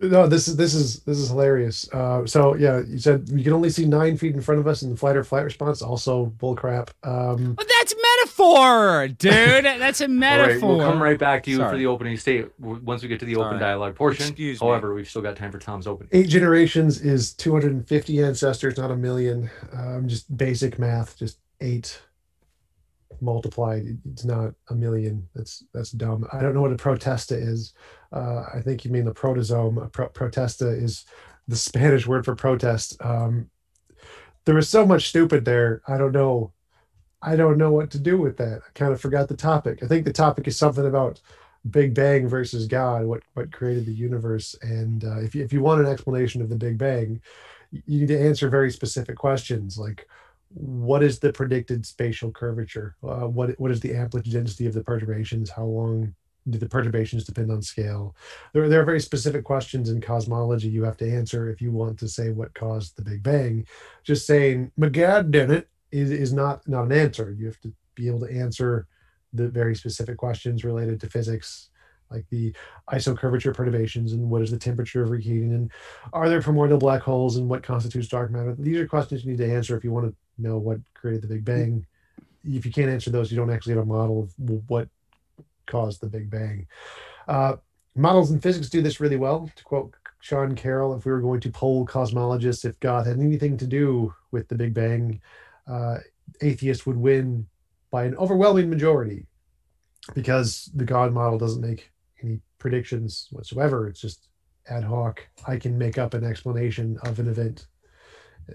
no, 0.00 0.26
this 0.26 0.48
is 0.48 0.56
this 0.56 0.72
is 0.74 1.00
this 1.00 1.18
is 1.18 1.28
hilarious. 1.28 1.86
Uh, 1.92 2.24
so 2.26 2.54
yeah, 2.56 2.80
you 2.86 2.98
said 2.98 3.28
we 3.30 3.42
can 3.42 3.52
only 3.52 3.68
see 3.68 3.84
nine 3.84 4.16
feet 4.16 4.34
in 4.34 4.40
front 4.40 4.58
of 4.60 4.66
us 4.66 4.82
in 4.82 4.90
the 4.90 4.96
flight 4.96 5.14
or 5.16 5.22
flight 5.24 5.44
response. 5.44 5.82
Also 5.82 6.32
bullcrap. 6.38 6.88
Um, 7.02 7.54
Well, 7.58 7.66
that's 7.78 7.94
metaphor, 8.24 9.08
dude. 9.08 9.32
That's 9.64 10.00
a 10.00 10.04
All 10.04 10.08
right, 10.10 10.14
metaphor. 10.18 10.76
we'll 10.76 10.86
come 10.88 11.02
right 11.02 11.18
back 11.18 11.42
to 11.44 11.50
you 11.50 11.58
for 11.58 11.76
the 11.76 11.86
opening 11.86 12.16
state 12.16 12.48
once 12.58 13.02
we 13.02 13.08
get 13.08 13.20
to 13.20 13.26
the 13.26 13.36
open 13.36 13.50
Sorry. 13.50 13.58
dialogue 13.60 13.94
portion. 13.96 14.26
Excuse 14.26 14.60
me. 14.60 14.66
However, 14.66 14.94
we've 14.94 15.08
still 15.08 15.22
got 15.22 15.36
time 15.36 15.52
for 15.52 15.58
Tom's 15.58 15.86
opening. 15.86 16.10
eight 16.12 16.28
generations 16.28 17.00
is 17.00 17.32
250 17.34 18.22
ancestors, 18.22 18.76
not 18.76 18.90
a 18.90 18.96
million. 18.96 19.50
Um, 19.72 20.08
just 20.08 20.34
basic 20.36 20.78
math, 20.78 21.18
just 21.18 21.38
eight 21.60 22.00
multiplied. 23.20 23.84
It's 24.12 24.24
not 24.24 24.54
a 24.70 24.74
million. 24.74 25.28
That's 25.34 25.64
that's 25.74 25.90
dumb. 25.90 26.26
I 26.32 26.40
don't 26.40 26.54
know 26.54 26.62
what 26.62 26.72
a 26.72 26.76
protesta 26.76 27.36
is. 27.40 27.74
Uh, 28.12 28.44
I 28.54 28.60
think 28.60 28.84
you 28.84 28.90
mean 28.90 29.04
the 29.04 29.14
protozome. 29.14 29.84
A 29.84 29.88
pro- 29.88 30.08
protesta 30.08 30.70
is 30.80 31.04
the 31.48 31.56
Spanish 31.68 32.06
word 32.06 32.24
for 32.24 32.34
protest. 32.34 32.96
Um, 33.00 33.50
there 34.46 34.54
was 34.54 34.68
so 34.68 34.86
much 34.86 35.08
stupid 35.10 35.44
there. 35.44 35.82
I 35.86 35.98
don't 35.98 36.12
know. 36.12 36.52
I 37.22 37.36
don't 37.36 37.58
know 37.58 37.70
what 37.70 37.90
to 37.90 37.98
do 37.98 38.16
with 38.16 38.36
that. 38.38 38.62
I 38.66 38.70
kind 38.74 38.92
of 38.92 39.00
forgot 39.00 39.28
the 39.28 39.36
topic. 39.36 39.82
I 39.82 39.86
think 39.86 40.04
the 40.04 40.12
topic 40.12 40.48
is 40.48 40.56
something 40.56 40.86
about 40.86 41.20
Big 41.68 41.94
Bang 41.94 42.26
versus 42.26 42.66
God, 42.66 43.04
what 43.04 43.22
what 43.34 43.52
created 43.52 43.86
the 43.86 43.92
universe. 43.92 44.56
And 44.62 45.04
uh, 45.04 45.20
if 45.20 45.34
you, 45.34 45.44
if 45.44 45.52
you 45.52 45.60
want 45.60 45.80
an 45.80 45.86
explanation 45.86 46.40
of 46.40 46.48
the 46.48 46.56
Big 46.56 46.78
Bang, 46.78 47.20
you 47.70 48.00
need 48.00 48.08
to 48.08 48.20
answer 48.20 48.48
very 48.48 48.70
specific 48.70 49.16
questions 49.16 49.78
like 49.78 50.08
what 50.52 51.02
is 51.02 51.18
the 51.18 51.32
predicted 51.32 51.86
spatial 51.86 52.30
curvature? 52.32 52.96
Uh, 53.02 53.28
what 53.28 53.58
what 53.60 53.70
is 53.70 53.80
the 53.80 53.94
amplitude 53.94 54.32
density 54.32 54.66
of 54.66 54.74
the 54.74 54.82
perturbations? 54.82 55.50
How 55.50 55.64
long 55.64 56.14
do 56.48 56.58
the 56.58 56.68
perturbations 56.68 57.24
depend 57.24 57.52
on 57.52 57.60
scale? 57.62 58.16
There, 58.54 58.68
there 58.68 58.80
are 58.80 58.86
very 58.86 59.00
specific 59.00 59.44
questions 59.44 59.90
in 59.90 60.00
cosmology 60.00 60.68
you 60.68 60.84
have 60.84 60.96
to 60.96 61.12
answer 61.12 61.50
if 61.50 61.60
you 61.60 61.70
want 61.70 61.98
to 61.98 62.08
say 62.08 62.30
what 62.30 62.54
caused 62.54 62.96
the 62.96 63.02
Big 63.02 63.22
Bang. 63.22 63.66
Just 64.02 64.26
saying 64.26 64.72
McGad 64.78 65.30
did 65.30 65.50
it 65.50 65.68
is, 65.92 66.10
is 66.10 66.32
not 66.32 66.66
not 66.68 66.84
an 66.84 66.92
answer. 66.92 67.34
You 67.38 67.46
have 67.46 67.60
to 67.60 67.72
be 67.94 68.06
able 68.06 68.20
to 68.20 68.32
answer 68.32 68.86
the 69.32 69.48
very 69.48 69.74
specific 69.74 70.16
questions 70.16 70.64
related 70.64 71.00
to 71.00 71.10
physics, 71.10 71.70
like 72.10 72.24
the 72.30 72.52
isocurvature 72.92 73.54
perturbations 73.54 74.12
and 74.12 74.28
what 74.28 74.42
is 74.42 74.50
the 74.50 74.58
temperature 74.58 75.02
of 75.02 75.10
reheating 75.10 75.54
and 75.54 75.70
are 76.12 76.28
there 76.28 76.42
primordial 76.42 76.78
black 76.78 77.02
holes 77.02 77.36
and 77.36 77.48
what 77.48 77.62
constitutes 77.62 78.08
dark 78.08 78.30
matter. 78.30 78.54
These 78.58 78.78
are 78.78 78.86
questions 78.86 79.24
you 79.24 79.30
need 79.30 79.38
to 79.38 79.54
answer 79.54 79.76
if 79.76 79.84
you 79.84 79.92
want 79.92 80.06
to 80.06 80.42
know 80.42 80.58
what 80.58 80.78
created 80.94 81.22
the 81.22 81.28
Big 81.28 81.44
Bang. 81.44 81.86
If 82.44 82.64
you 82.64 82.72
can't 82.72 82.90
answer 82.90 83.10
those, 83.10 83.30
you 83.30 83.36
don't 83.36 83.50
actually 83.50 83.74
have 83.74 83.82
a 83.82 83.86
model 83.86 84.22
of 84.22 84.68
what 84.68 84.88
caused 85.66 86.00
the 86.00 86.08
Big 86.08 86.30
Bang. 86.30 86.66
Uh, 87.28 87.56
models 87.94 88.30
in 88.30 88.40
physics 88.40 88.68
do 88.68 88.82
this 88.82 89.00
really 89.00 89.16
well. 89.16 89.50
To 89.54 89.64
quote 89.64 89.94
Sean 90.20 90.54
Carroll, 90.54 90.94
if 90.96 91.04
we 91.04 91.12
were 91.12 91.20
going 91.20 91.40
to 91.40 91.50
poll 91.50 91.86
cosmologists 91.86 92.64
if 92.64 92.78
God 92.80 93.06
had 93.06 93.18
anything 93.18 93.56
to 93.58 93.66
do 93.66 94.14
with 94.30 94.48
the 94.48 94.54
Big 94.54 94.74
Bang, 94.74 95.20
uh, 95.70 95.98
atheists 96.42 96.84
would 96.86 96.96
win 96.96 97.46
by 97.90 98.04
an 98.04 98.16
overwhelming 98.16 98.68
majority 98.70 99.26
because 100.14 100.70
the 100.74 100.84
God 100.84 101.12
model 101.12 101.38
doesn't 101.38 101.60
make 101.60 101.90
any 102.22 102.40
predictions 102.58 103.28
whatsoever. 103.30 103.88
It's 103.88 104.00
just 104.00 104.28
ad 104.68 104.84
hoc. 104.84 105.20
I 105.46 105.56
can 105.56 105.76
make 105.78 105.98
up 105.98 106.14
an 106.14 106.24
explanation 106.24 106.98
of 107.04 107.18
an 107.18 107.28
event. 107.28 107.66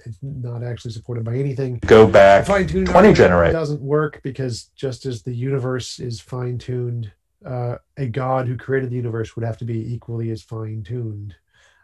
It's 0.06 0.18
not 0.22 0.64
actually 0.64 0.92
supported 0.92 1.24
by 1.24 1.36
anything. 1.36 1.80
Go 1.86 2.06
back 2.06 2.46
Fine 2.46 2.68
tuning 2.68 2.86
20 2.86 3.14
generations. 3.14 3.54
doesn't 3.54 3.82
work 3.82 4.20
because 4.24 4.72
just 4.76 5.06
as 5.06 5.22
the 5.24 5.34
universe 5.34 6.00
is 6.00 6.20
fine 6.20 6.58
tuned, 6.58 7.12
uh, 7.46 7.78
a 7.98 8.08
God 8.08 8.48
who 8.48 8.58
created 8.58 8.90
the 8.90 8.96
universe 8.96 9.36
would 9.36 9.46
have 9.46 9.58
to 9.60 9.66
be 9.66 9.94
equally 9.94 10.32
as 10.32 10.42
fine 10.42 10.84
tuned. 10.84 11.36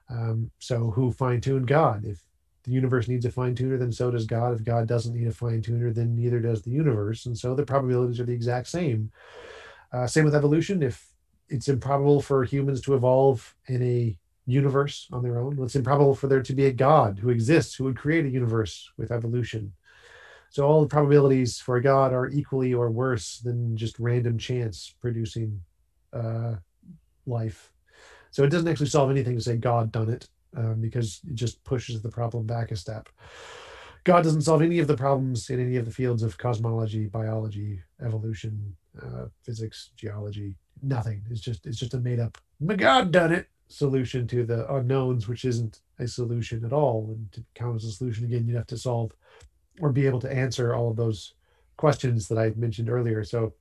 Um, 0.09 0.51
so 0.59 0.91
who 0.91 1.11
fine 1.13 1.39
tuned 1.39 1.67
God? 1.67 2.03
If 2.03 2.21
the 2.64 2.72
universe 2.72 3.07
needs 3.07 3.26
a 3.26 3.32
fine 3.32 3.55
tuner, 3.55 3.78
then 3.78 3.91
so 3.91 4.12
does 4.12 4.26
God. 4.26 4.53
If 4.53 4.64
God 4.64 4.88
doesn't 4.88 5.16
need 5.16 5.28
a 5.28 5.32
fine 5.32 5.62
tuner, 5.62 5.91
then 5.91 6.16
neither 6.16 6.39
does 6.39 6.62
the 6.62 6.72
universe. 6.72 7.26
And 7.26 7.38
so 7.38 7.55
the 7.55 7.66
probabilities 7.66 8.20
are 8.20 8.26
the 8.26 8.34
exact 8.34 8.68
same. 8.68 9.12
Uh, 9.91 10.07
same 10.07 10.26
with 10.26 10.36
evolution. 10.36 10.84
If 10.84 11.05
it's 11.49 11.68
improbable 11.68 12.22
for 12.22 12.43
humans 12.43 12.82
to 12.82 12.93
evolve 12.93 13.55
in 13.68 13.82
a 13.82 14.18
universe 14.45 15.07
on 15.12 15.24
their 15.24 15.39
own, 15.39 15.57
it's 15.62 15.76
improbable 15.76 16.16
for 16.16 16.28
there 16.28 16.43
to 16.43 16.53
be 16.53 16.68
a 16.68 16.74
God 16.74 17.20
who 17.20 17.30
exists 17.30 17.76
who 17.76 17.86
would 17.86 17.97
create 17.97 18.26
a 18.26 18.30
universe 18.30 18.91
with 18.97 19.12
evolution. 19.12 19.74
So 20.51 20.68
all 20.68 20.82
the 20.82 20.88
probabilities 20.88 21.59
for 21.59 21.78
a 21.78 21.82
God 21.82 22.14
are 22.14 22.28
equally 22.28 22.74
or 22.74 22.91
worse 22.91 23.39
than 23.39 23.76
just 23.76 23.99
random 23.99 24.38
chance 24.38 24.93
producing 25.01 25.62
uh, 26.14 26.55
life. 27.26 27.72
So 28.32 28.43
it 28.43 28.49
doesn't 28.49 28.68
actually 28.68 28.88
solve 28.88 29.09
anything 29.09 29.36
to 29.36 29.41
say 29.41 29.57
God 29.57 29.91
done 29.91 30.09
it 30.09 30.28
um, 30.56 30.82
because 30.82 31.22
it 31.28 31.36
just 31.36 31.64
pushes 31.64 32.02
the 32.02 32.10
problem 32.10 32.45
back 32.45 32.72
a 32.72 32.76
step. 32.76 33.10
God 34.04 34.24
doesn't 34.24 34.41
solve 34.41 34.64
any 34.64 34.80
of 34.80 34.88
the 34.88 34.97
problems 34.97 35.49
in 35.49 35.60
any 35.60 35.78
of 35.78 35.86
the 35.86 35.91
fields 35.91 36.24
of 36.24 36.38
cosmology, 36.38 37.06
biology, 37.06 37.82
evolution, 38.04 38.76
uh, 39.02 39.26
physics, 39.43 39.91
geology. 39.95 40.58
Nothing. 40.82 41.22
It's 41.30 41.41
just 41.41 41.66
it's 41.68 41.78
just 41.78 41.93
a 41.93 41.99
made 41.99 42.20
up 42.20 42.38
"My 42.60 42.76
God 42.76 43.12
done 43.12 43.32
it 43.32 43.47
solution 43.68 44.28
to 44.28 44.43
the 44.43 44.72
unknowns, 44.74 45.28
which 45.28 45.45
isn't 45.45 45.82
a 45.99 46.08
solution 46.08 46.66
at 46.66 46.74
all. 46.74 47.10
And 47.12 47.32
to 47.32 47.43
count 47.56 47.78
as 47.78 47.86
a 47.86 47.91
solution 47.91 48.26
again, 48.26 48.45
you'd 48.47 48.58
have 48.58 48.68
to 48.68 48.78
solve 48.78 49.12
or 49.80 49.91
be 49.91 50.06
able 50.06 50.20
to 50.22 50.32
answer 50.32 50.74
all 50.74 50.89
of 50.89 50.97
those 50.97 51.36
questions 51.78 52.28
that 52.28 52.38
I 52.38 52.52
mentioned 52.56 52.89
earlier. 52.89 53.24
So 53.24 53.54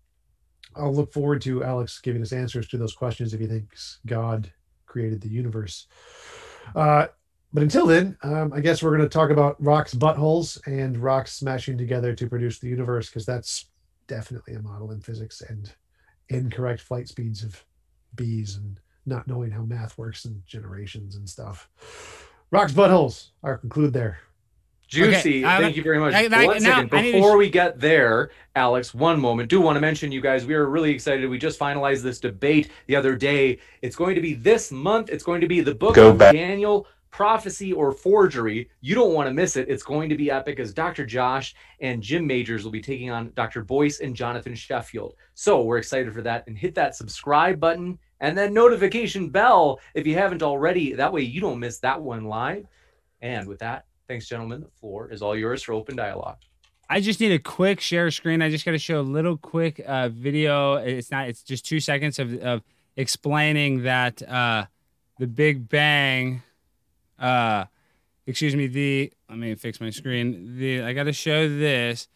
I'll 0.77 0.95
look 0.95 1.13
forward 1.13 1.43
to 1.43 1.65
Alex 1.65 2.01
giving 2.01 2.23
us 2.23 2.33
answers 2.33 2.69
to 2.69 2.79
those 2.79 2.95
questions 2.95 3.33
if 3.33 3.41
he 3.41 3.47
thinks 3.47 4.01
God 4.07 4.53
created 4.87 5.21
the 5.21 5.29
universe. 5.29 5.87
Uh, 6.75 7.07
but 7.53 7.63
until 7.63 7.87
then, 7.87 8.17
um, 8.23 8.53
I 8.53 8.61
guess 8.61 8.83
we're 8.83 8.97
going 8.97 9.09
to 9.09 9.13
talk 9.13 9.31
about 9.31 9.63
rocks' 9.63 9.95
buttholes 9.95 10.61
and 10.67 10.97
rocks 10.97 11.33
smashing 11.33 11.77
together 11.77 12.15
to 12.15 12.29
produce 12.29 12.59
the 12.59 12.69
universe, 12.69 13.09
because 13.09 13.27
that's 13.27 13.71
definitely 14.07 14.55
a 14.55 14.63
model 14.63 14.93
in 14.93 15.01
physics 15.01 15.41
and 15.41 15.73
incorrect 16.29 16.81
flight 16.81 17.09
speeds 17.09 17.43
of 17.43 17.65
bees 18.15 18.57
and 18.57 18.81
not 19.07 19.27
knowing 19.27 19.51
how 19.51 19.63
math 19.63 19.99
works 19.99 20.25
and 20.25 20.43
generations 20.47 21.17
and 21.17 21.29
stuff. 21.29 21.69
Rocks' 22.51 22.73
buttholes. 22.73 23.31
I'll 23.43 23.57
conclude 23.57 23.93
there. 23.93 24.19
Juicy. 24.91 25.45
I- 25.45 25.59
Thank 25.61 25.77
you 25.77 25.83
very 25.83 25.99
much. 25.99 26.15
I- 26.15 26.29
I- 26.31 26.47
one 26.47 26.63
now, 26.63 26.77
second. 26.81 26.95
I 26.95 27.03
to 27.03 27.13
Before 27.13 27.37
sh- 27.37 27.39
we 27.39 27.51
get 27.51 27.81
there, 27.81 28.31
Alex, 28.57 28.93
one 28.93 29.21
moment. 29.21 29.49
Do 29.49 29.61
want 29.61 29.77
to 29.77 29.81
mention, 29.81 30.11
you 30.13 30.21
guys, 30.21 30.45
we 30.45 30.55
are 30.55 30.67
really 30.69 30.91
excited. 30.91 31.29
We 31.31 31.39
just 31.39 31.59
finalized 31.59 32.03
this 32.03 32.19
debate 32.19 32.71
the 32.87 32.97
other 32.97 33.15
day. 33.17 33.59
It's 33.83 33.97
going 33.97 34.15
to 34.17 34.21
be 34.21 34.35
this 34.35 34.73
month. 34.73 35.09
It's 35.09 35.25
going 35.25 35.41
to 35.41 35.47
be 35.47 35.61
the 35.61 35.75
book 35.75 35.95
Go 35.95 36.11
of 36.11 36.19
back. 36.19 36.35
Daniel. 36.35 36.87
Prophecy 37.13 37.73
or 37.73 37.91
forgery. 37.91 38.71
You 38.83 38.95
don't 38.95 39.15
want 39.15 39.27
to 39.29 39.35
miss 39.35 39.57
it. 39.57 39.69
It's 39.69 39.83
going 39.83 40.09
to 40.11 40.17
be 40.17 40.31
epic 40.31 40.61
as 40.61 40.73
Dr. 40.73 41.05
Josh 41.05 41.57
and 41.81 42.01
Jim 42.01 42.25
Majors 42.25 42.63
will 42.63 42.71
be 42.71 42.81
taking 42.81 43.11
on 43.11 43.33
Dr. 43.35 43.65
Boyce 43.65 43.99
and 43.99 44.15
Jonathan 44.15 44.55
Sheffield. 44.55 45.17
So 45.35 45.63
we're 45.63 45.79
excited 45.79 46.15
for 46.15 46.23
that. 46.23 46.45
And 46.47 46.57
hit 46.57 46.77
that 46.77 46.95
subscribe 46.95 47.59
button 47.59 47.99
and 48.21 48.39
then 48.39 48.55
notification 48.55 49.29
bell 49.29 49.81
if 49.95 50.07
you 50.07 50.15
haven't 50.15 50.45
already. 50.45 50.93
That 50.93 51.13
way 51.13 51.23
you 51.23 51.41
don't 51.41 51.59
miss 51.59 51.79
that 51.81 52.01
one 52.01 52.27
live. 52.27 52.67
And 53.21 53.49
with 53.49 53.59
that, 53.59 53.87
thanks, 54.11 54.27
gentlemen. 54.27 54.61
The 54.61 54.71
floor 54.81 55.09
is 55.13 55.23
all 55.23 55.37
yours 55.37 55.63
for 55.63 55.73
open 55.73 55.95
dialogue. 55.95 56.39
I 56.89 57.01
just 57.01 57.21
need 57.21 57.31
a 57.31 57.39
quick 57.39 57.81
share 57.81 58.11
screen. 58.11 58.43
I 58.43 58.51
just 58.51 58.65
got 58.65 58.73
to 58.73 58.79
show 58.79 58.99
a 58.99 59.03
little 59.03 59.37
quick 59.37 59.81
uh, 59.87 60.09
video. 60.09 60.75
It's 60.75 61.13
not. 61.13 61.29
It's 61.29 61.45
just 61.45 61.65
two 61.65 61.79
seconds 61.79 62.19
of, 62.19 62.35
of 62.43 62.63
explaining 62.97 63.85
that 63.85 64.21
uh, 64.29 64.67
the 65.21 65.29
Big 65.29 65.69
Bang. 65.69 66.43
Uh, 67.21 67.67
excuse 68.27 68.57
me. 68.57 68.67
The 68.67 69.13
let 69.29 69.39
me 69.39 69.55
fix 69.55 69.81
my 69.81 69.91
screen. 69.91 70.59
The 70.59 70.83
I 70.83 70.93
got 70.93 71.05
to 71.05 71.13
show 71.13 71.49
this. 71.49 72.09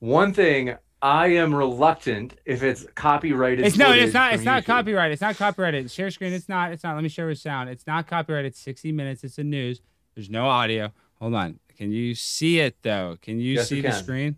One 0.00 0.32
thing 0.32 0.74
I 1.00 1.28
am 1.28 1.54
reluctant 1.54 2.34
if 2.44 2.64
it's 2.64 2.84
copyrighted. 2.96 3.64
It's 3.64 3.76
no. 3.76 3.92
It's 3.92 4.12
not. 4.12 4.34
It's 4.34 4.42
not 4.42 4.64
YouTube. 4.64 4.66
copyrighted. 4.66 5.12
It's 5.12 5.22
not 5.22 5.36
copyrighted. 5.36 5.92
Share 5.92 6.10
screen. 6.10 6.32
It's 6.32 6.48
not. 6.48 6.72
It's 6.72 6.82
not. 6.82 6.96
Let 6.96 7.04
me 7.04 7.08
share 7.08 7.28
with 7.28 7.38
sound. 7.38 7.70
It's 7.70 7.86
not 7.86 8.08
copyrighted. 8.08 8.56
60 8.56 8.90
minutes. 8.90 9.22
It's 9.22 9.38
a 9.38 9.44
news. 9.44 9.80
There's 10.16 10.28
no 10.28 10.48
audio. 10.48 10.92
Hold 11.20 11.34
on. 11.34 11.58
Can 11.76 11.92
you 11.92 12.14
see 12.14 12.60
it 12.60 12.76
though? 12.82 13.16
Can 13.20 13.38
you 13.38 13.54
Yes, 13.54 13.68
see 13.68 13.76
we 13.76 13.80
the 13.82 13.88
can. 13.88 14.02
screen? 14.02 14.36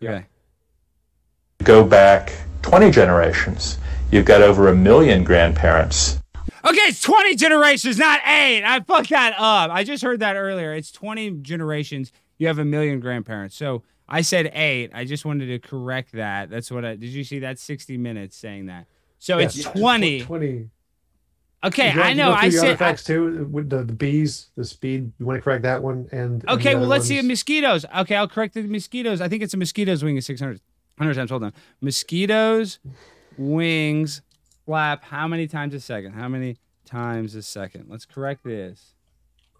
Yeah. 0.00 0.10
Okay. 0.10 0.26
Go 1.64 1.84
back 1.84 2.32
20 2.62 2.90
generations. 2.90 3.78
You've 4.10 4.24
got 4.26 4.42
over 4.42 4.68
a 4.68 4.74
million 4.74 5.24
grandparents. 5.24 6.20
Okay, 6.64 6.78
it's 6.88 7.00
20 7.02 7.36
generations, 7.36 7.96
not 7.98 8.20
eight. 8.26 8.62
I 8.64 8.80
fucked 8.80 9.10
that 9.10 9.34
up. 9.38 9.70
I 9.70 9.84
just 9.84 10.02
heard 10.02 10.20
that 10.20 10.36
earlier. 10.36 10.72
It's 10.74 10.90
20 10.90 11.30
generations. 11.42 12.12
You 12.38 12.46
have 12.48 12.58
a 12.58 12.64
million 12.64 13.00
grandparents. 13.00 13.56
So 13.56 13.82
I 14.08 14.20
said 14.22 14.50
eight. 14.52 14.90
I 14.94 15.04
just 15.04 15.24
wanted 15.24 15.46
to 15.46 15.58
correct 15.58 16.12
that. 16.12 16.50
That's 16.50 16.70
what 16.70 16.84
I 16.84 16.96
did. 16.96 17.04
You 17.04 17.24
see 17.24 17.38
that 17.40 17.58
60 17.58 17.96
minutes 17.98 18.36
saying 18.36 18.66
that? 18.66 18.86
So 19.18 19.38
Yes, 19.38 19.54
it's 19.56 19.64
just 19.64 19.76
20. 19.76 20.20
20. 20.22 20.68
Okay, 21.64 21.90
I 21.90 22.12
know. 22.12 22.32
I 22.32 22.48
said. 22.50 22.64
I- 22.64 22.66
artifacts 22.68 23.04
too 23.04 23.48
with 23.50 23.70
the, 23.70 23.82
the 23.82 23.92
bees, 23.92 24.48
the 24.56 24.64
speed. 24.64 25.12
You 25.18 25.26
want 25.26 25.38
to 25.38 25.42
correct 25.42 25.62
that 25.62 25.82
one 25.82 26.08
and 26.12 26.42
and 26.42 26.48
okay, 26.50 26.74
the 26.74 26.80
well, 26.80 26.88
let's 26.88 27.06
see 27.06 27.16
ones? 27.16 27.28
mosquitoes. 27.28 27.84
Okay, 27.96 28.14
I'll 28.14 28.28
correct 28.28 28.54
the 28.54 28.62
mosquitoes. 28.62 29.20
I 29.20 29.28
think 29.28 29.42
it's 29.42 29.54
a 29.54 29.56
mosquito's 29.56 30.04
wing 30.04 30.16
is 30.16 30.26
600 30.26 30.60
100 30.98 31.14
times. 31.14 31.30
Hold 31.30 31.44
on. 31.44 31.52
Mosquitoes' 31.80 32.78
wings 33.36 34.22
flap 34.64 35.04
how 35.04 35.26
many 35.28 35.46
times 35.46 35.74
a 35.74 35.80
second? 35.80 36.12
How 36.12 36.28
many 36.28 36.56
times 36.84 37.34
a 37.34 37.42
second? 37.42 37.86
Let's 37.88 38.04
correct 38.06 38.44
this. 38.44 38.94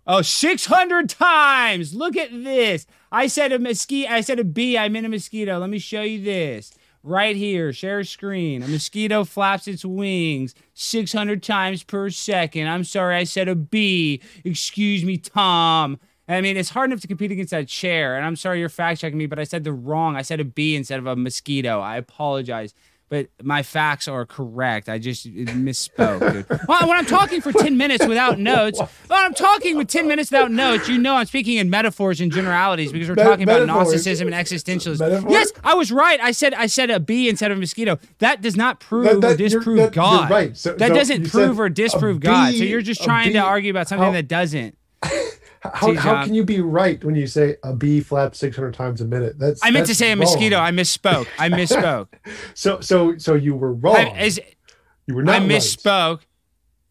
Oh, 0.06 0.22
600 0.22 1.08
times. 1.08 1.92
Look 1.94 2.16
at 2.16 2.30
this. 2.30 2.86
I 3.10 3.26
said 3.26 3.52
a 3.52 3.58
mosquito. 3.58 4.08
I 4.10 4.20
said 4.20 4.38
a 4.38 4.44
bee. 4.44 4.78
I 4.78 4.88
meant 4.88 5.04
a 5.04 5.08
mosquito. 5.08 5.58
Let 5.58 5.68
me 5.68 5.78
show 5.78 6.02
you 6.02 6.22
this. 6.22 6.72
Right 7.08 7.36
here, 7.36 7.72
share 7.72 8.02
screen. 8.02 8.64
A 8.64 8.66
mosquito 8.66 9.22
flaps 9.22 9.68
its 9.68 9.84
wings 9.84 10.56
600 10.74 11.40
times 11.40 11.84
per 11.84 12.10
second. 12.10 12.66
I'm 12.66 12.82
sorry, 12.82 13.14
I 13.14 13.22
said 13.22 13.46
a 13.46 13.54
bee. 13.54 14.20
Excuse 14.42 15.04
me, 15.04 15.16
Tom. 15.16 16.00
I 16.28 16.40
mean, 16.40 16.56
it's 16.56 16.70
hard 16.70 16.90
enough 16.90 17.02
to 17.02 17.06
compete 17.06 17.30
against 17.30 17.52
that 17.52 17.68
chair. 17.68 18.16
And 18.16 18.26
I'm 18.26 18.34
sorry 18.34 18.58
you're 18.58 18.68
fact 18.68 19.00
checking 19.00 19.18
me, 19.18 19.26
but 19.26 19.38
I 19.38 19.44
said 19.44 19.62
the 19.62 19.72
wrong. 19.72 20.16
I 20.16 20.22
said 20.22 20.40
a 20.40 20.44
bee 20.44 20.74
instead 20.74 20.98
of 20.98 21.06
a 21.06 21.14
mosquito. 21.14 21.78
I 21.78 21.96
apologize. 21.96 22.74
But 23.08 23.28
my 23.42 23.62
facts 23.62 24.08
are 24.08 24.26
correct. 24.26 24.88
I 24.88 24.98
just 24.98 25.32
misspoke. 25.32 26.32
Dude. 26.32 26.60
Well, 26.68 26.88
when 26.88 26.96
I'm 26.98 27.06
talking 27.06 27.40
for 27.40 27.52
10 27.52 27.76
minutes 27.76 28.04
without 28.06 28.38
notes, 28.40 28.80
when 28.80 29.18
I'm 29.24 29.34
talking 29.34 29.76
with 29.76 29.86
10 29.88 30.08
minutes 30.08 30.30
without 30.32 30.50
notes, 30.50 30.88
you 30.88 30.98
know 30.98 31.14
I'm 31.14 31.26
speaking 31.26 31.58
in 31.58 31.70
metaphors 31.70 32.20
and 32.20 32.32
generalities 32.32 32.90
because 32.92 33.08
we're 33.08 33.14
Me- 33.14 33.22
talking 33.22 33.42
about 33.44 33.60
metaphors. 33.60 33.86
Gnosticism 33.92 34.26
and 34.32 34.34
existentialism. 34.36 35.30
Yes, 35.30 35.52
I 35.62 35.74
was 35.74 35.92
right. 35.92 36.18
I 36.20 36.32
said 36.32 36.54
I 36.54 36.66
said 36.66 36.90
a 36.90 36.98
bee 36.98 37.28
instead 37.28 37.50
of 37.52 37.58
a 37.58 37.60
mosquito. 37.60 37.98
That 38.18 38.42
does 38.42 38.56
not 38.56 38.80
prove 38.80 39.04
That- 39.04 39.14
or 39.14 39.20
that- 39.20 39.38
you're- 39.38 39.48
disprove 39.50 39.76
that- 39.78 39.92
God. 39.92 40.28
right. 40.30 40.56
So- 40.56 40.72
that 40.74 40.88
so 40.88 40.94
doesn't 40.94 41.30
prove 41.30 41.60
or 41.60 41.68
disprove 41.68 42.20
God. 42.20 42.54
So 42.54 42.64
you're 42.64 42.82
just 42.82 43.02
trying 43.04 43.32
to 43.34 43.38
argue 43.38 43.70
about 43.70 43.88
something 43.88 44.06
how- 44.06 44.12
that 44.12 44.26
doesn't. 44.28 44.76
How, 45.74 45.94
how 45.94 46.24
can 46.24 46.34
you 46.34 46.44
be 46.44 46.60
right 46.60 47.02
when 47.04 47.14
you 47.14 47.26
say 47.26 47.56
a 47.62 47.72
bee 47.72 48.00
flaps 48.00 48.38
600 48.38 48.74
times 48.74 49.00
a 49.00 49.04
minute? 49.04 49.38
That's 49.38 49.64
I 49.64 49.70
meant 49.70 49.86
to 49.86 49.90
that's 49.90 49.98
say 49.98 50.08
a 50.12 50.16
wrong. 50.16 50.20
mosquito. 50.20 50.58
I 50.58 50.70
misspoke. 50.70 51.26
I 51.38 51.48
misspoke. 51.48 52.08
So 52.54 52.80
so 52.80 53.16
so 53.18 53.34
you 53.34 53.54
were 53.54 53.72
wrong. 53.72 53.96
I, 53.96 54.22
is, 54.24 54.40
you 55.06 55.14
were 55.14 55.22
not 55.22 55.42
I 55.42 55.44
misspoke. 55.44 56.20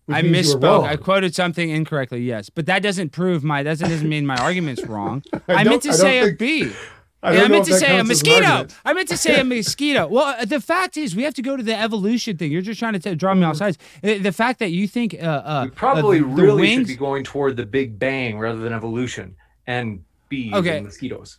which 0.06 0.18
I 0.18 0.22
means 0.22 0.48
you 0.50 0.56
were 0.56 0.60
misspoke. 0.62 0.84
I 0.88 0.96
quoted 0.96 1.36
something 1.36 1.70
incorrectly. 1.70 2.22
Yes, 2.22 2.50
but 2.50 2.66
that 2.68 2.82
doesn't 2.82 3.10
prove 3.10 3.44
my. 3.44 3.64
That 3.64 3.80
doesn't 3.80 4.08
mean 4.08 4.26
my 4.26 4.38
argument's 4.38 4.86
wrong. 4.86 5.24
I 5.48 5.54
I, 5.56 5.64
meant 5.64 5.82
to 5.84 5.90
I 5.90 5.94
say 5.94 6.30
a 6.30 6.34
bee. 6.34 6.72
I 7.26 7.34
Yeah, 7.34 7.42
I 7.44 7.48
meant 7.48 7.66
to 7.66 7.74
say 7.74 7.86
a 7.88 7.90
counts 7.98 8.12
as 8.12 8.22
an 8.22 8.30
mosquito. 8.32 8.68
I 8.86 8.94
meant 8.94 9.10
to 9.10 9.18
say 9.18 9.40
a 9.40 9.44
mosquito. 9.56 10.08
Well, 10.08 10.26
uh, 10.40 10.46
the 10.46 10.62
fact 10.62 10.96
is, 10.98 11.16
we 11.16 11.24
have 11.24 11.34
to 11.36 11.42
go 11.42 11.58
to 11.58 11.64
the 11.64 11.76
evolution 11.78 12.38
thing. 12.38 12.52
You're 12.52 12.62
just 12.62 12.80
trying 12.80 12.94
to 12.94 13.00
t- 13.00 13.16
draw 13.16 13.34
me 13.34 13.44
off 13.44 13.58
sides. 13.58 13.78
The, 14.02 14.20
the 14.20 14.32
fact 14.32 14.60
that 14.60 14.72
you 14.72 14.88
think 14.88 15.16
uh, 15.16 15.26
uh, 15.26 15.62
We 15.66 15.72
probably 15.72 16.20
uh, 16.20 16.22
the 16.22 16.28
really 16.28 16.68
should 16.68 16.78
wings- 16.78 16.88
be 16.90 16.96
going 16.96 17.24
toward 17.24 17.58
the 17.58 17.66
Big 17.66 17.98
Bang 18.00 18.38
rather 18.40 18.60
than 18.60 18.74
evolution 18.74 19.36
and 19.68 20.04
bees 20.30 20.54
Okay. 20.54 20.78
and 20.78 20.86
mosquitoes. 20.86 21.38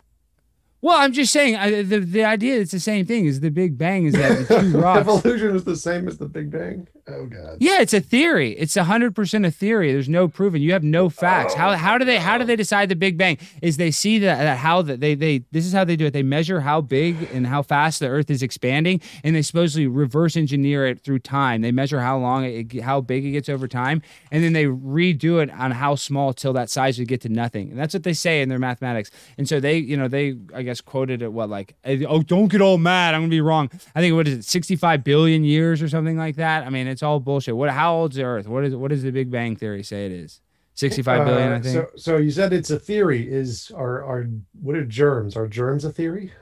Well, 0.87 0.99
I'm 0.99 1.13
just 1.13 1.33
saying 1.33 1.57
uh, 1.57 1.83
the 1.85 1.99
the 1.99 2.23
idea 2.23 2.61
it's 2.61 2.71
the 2.71 2.79
same 2.79 3.07
thing. 3.07 3.27
Is 3.27 3.41
the 3.41 3.51
Big 3.51 3.77
Bang 3.77 4.07
is 4.07 4.15
that 4.15 4.47
the 4.47 4.61
two 4.61 4.79
rocks? 4.81 5.01
Evolution 5.01 5.57
is 5.57 5.65
the 5.65 5.75
same 5.75 6.07
as 6.07 6.19
the 6.19 6.27
Big 6.27 6.53
Bang. 6.53 6.87
Oh 7.09 7.27
god. 7.27 7.59
Yeah, 7.61 7.81
it's 7.81 7.93
a 7.93 8.01
theory. 8.01 8.53
It's 8.53 8.77
hundred 8.77 9.15
percent 9.15 9.47
a 9.47 9.51
theory. 9.51 9.93
There's 9.93 10.09
no 10.09 10.27
proven. 10.27 10.61
You 10.63 10.73
have 10.73 10.83
no 10.83 11.09
facts. 11.09 11.55
How 11.55 11.77
how 11.77 11.99
do 11.99 12.05
they 12.05 12.19
how 12.19 12.39
do 12.39 12.45
they 12.45 12.55
decide 12.55 12.89
the 12.89 12.97
Big 12.97 13.19
Bang? 13.19 13.39
Is 13.63 13.77
they 13.77 13.91
see 13.93 14.21
that, 14.21 14.39
that 14.39 14.59
how 14.59 14.83
that 14.83 15.01
they 15.01 15.15
they 15.15 15.45
this 15.53 15.67
is 15.67 15.73
how 15.73 15.85
they 15.85 15.97
do 15.97 16.07
it. 16.07 16.13
They 16.13 16.25
measure 16.25 16.61
how 16.61 16.81
big 16.81 17.31
and 17.33 17.47
how 17.47 17.63
fast 17.63 17.99
the 18.01 18.07
Earth 18.09 18.31
is 18.31 18.43
expanding, 18.43 19.01
and 19.23 19.37
they 19.37 19.43
supposedly 19.43 19.89
reverse 19.89 20.37
engineer 20.37 20.87
it 20.87 21.01
through 21.01 21.21
time. 21.21 21.63
They 21.63 21.73
measure 21.73 22.01
how 22.01 22.19
long 22.19 22.45
it 22.45 22.81
how 22.83 23.01
big 23.01 23.25
it 23.25 23.33
gets 23.33 23.49
over 23.49 23.69
time, 23.69 24.03
and 24.33 24.43
then 24.43 24.53
they 24.53 24.67
redo 24.67 25.43
it 25.43 25.51
on 25.51 25.73
how 25.73 25.97
small 25.97 26.33
till 26.33 26.53
that 26.55 26.71
size 26.71 26.99
would 26.99 27.09
get 27.09 27.21
to 27.23 27.29
nothing. 27.29 27.71
And 27.71 27.79
that's 27.79 27.95
what 27.95 28.05
they 28.05 28.15
say 28.15 28.41
in 28.41 28.49
their 28.49 28.59
mathematics. 28.61 29.11
And 29.39 29.49
so 29.49 29.59
they 29.61 29.79
you 29.79 29.97
know 29.97 30.09
they 30.09 30.37
I 30.55 30.63
guess 30.63 30.76
quoted 30.81 31.23
it 31.23 31.33
what 31.33 31.49
like 31.49 31.75
oh 31.87 32.23
don't 32.23 32.49
get 32.49 32.61
all 32.61 32.79
mad. 32.79 33.15
I'm 33.15 33.23
gonna 33.23 33.31
be 33.31 33.41
wrong. 33.41 33.71
I 33.95 34.01
think 34.01 34.15
what 34.15 34.29
is 34.29 34.39
it 34.39 34.45
65 34.45 35.03
billion 35.05 35.45
years 35.45 35.81
or 35.83 35.89
something 35.89 36.17
like 36.17 36.37
that. 36.37 36.67
I 36.67 36.71
mean 36.71 36.87
it's 36.87 37.03
all 37.03 37.21
bullshit. 37.21 37.57
What 37.57 37.71
how 37.71 37.95
old's 37.97 38.17
the 38.17 38.25
Earth? 38.25 38.47
What 38.49 38.65
is 38.65 38.75
what 38.75 38.91
does 38.91 39.03
the 39.03 39.11
Big 39.11 39.31
Bang 39.31 39.57
theory 39.57 39.83
say 39.83 40.07
it 40.07 40.13
is? 40.13 40.41
65 40.75 41.25
billion, 41.27 41.53
I 41.53 41.57
Uh, 41.57 41.61
think. 41.63 41.75
So 41.75 41.89
so 41.97 42.17
you 42.19 42.31
said 42.31 42.53
it's 42.53 42.71
a 42.71 42.79
theory. 42.79 43.27
Is 43.33 43.71
are 43.75 44.05
are 44.05 44.27
what 44.61 44.77
are 44.77 44.85
germs? 44.85 45.37
Are 45.37 45.47
germs 45.49 45.85
a 45.85 45.91
theory? 45.91 46.33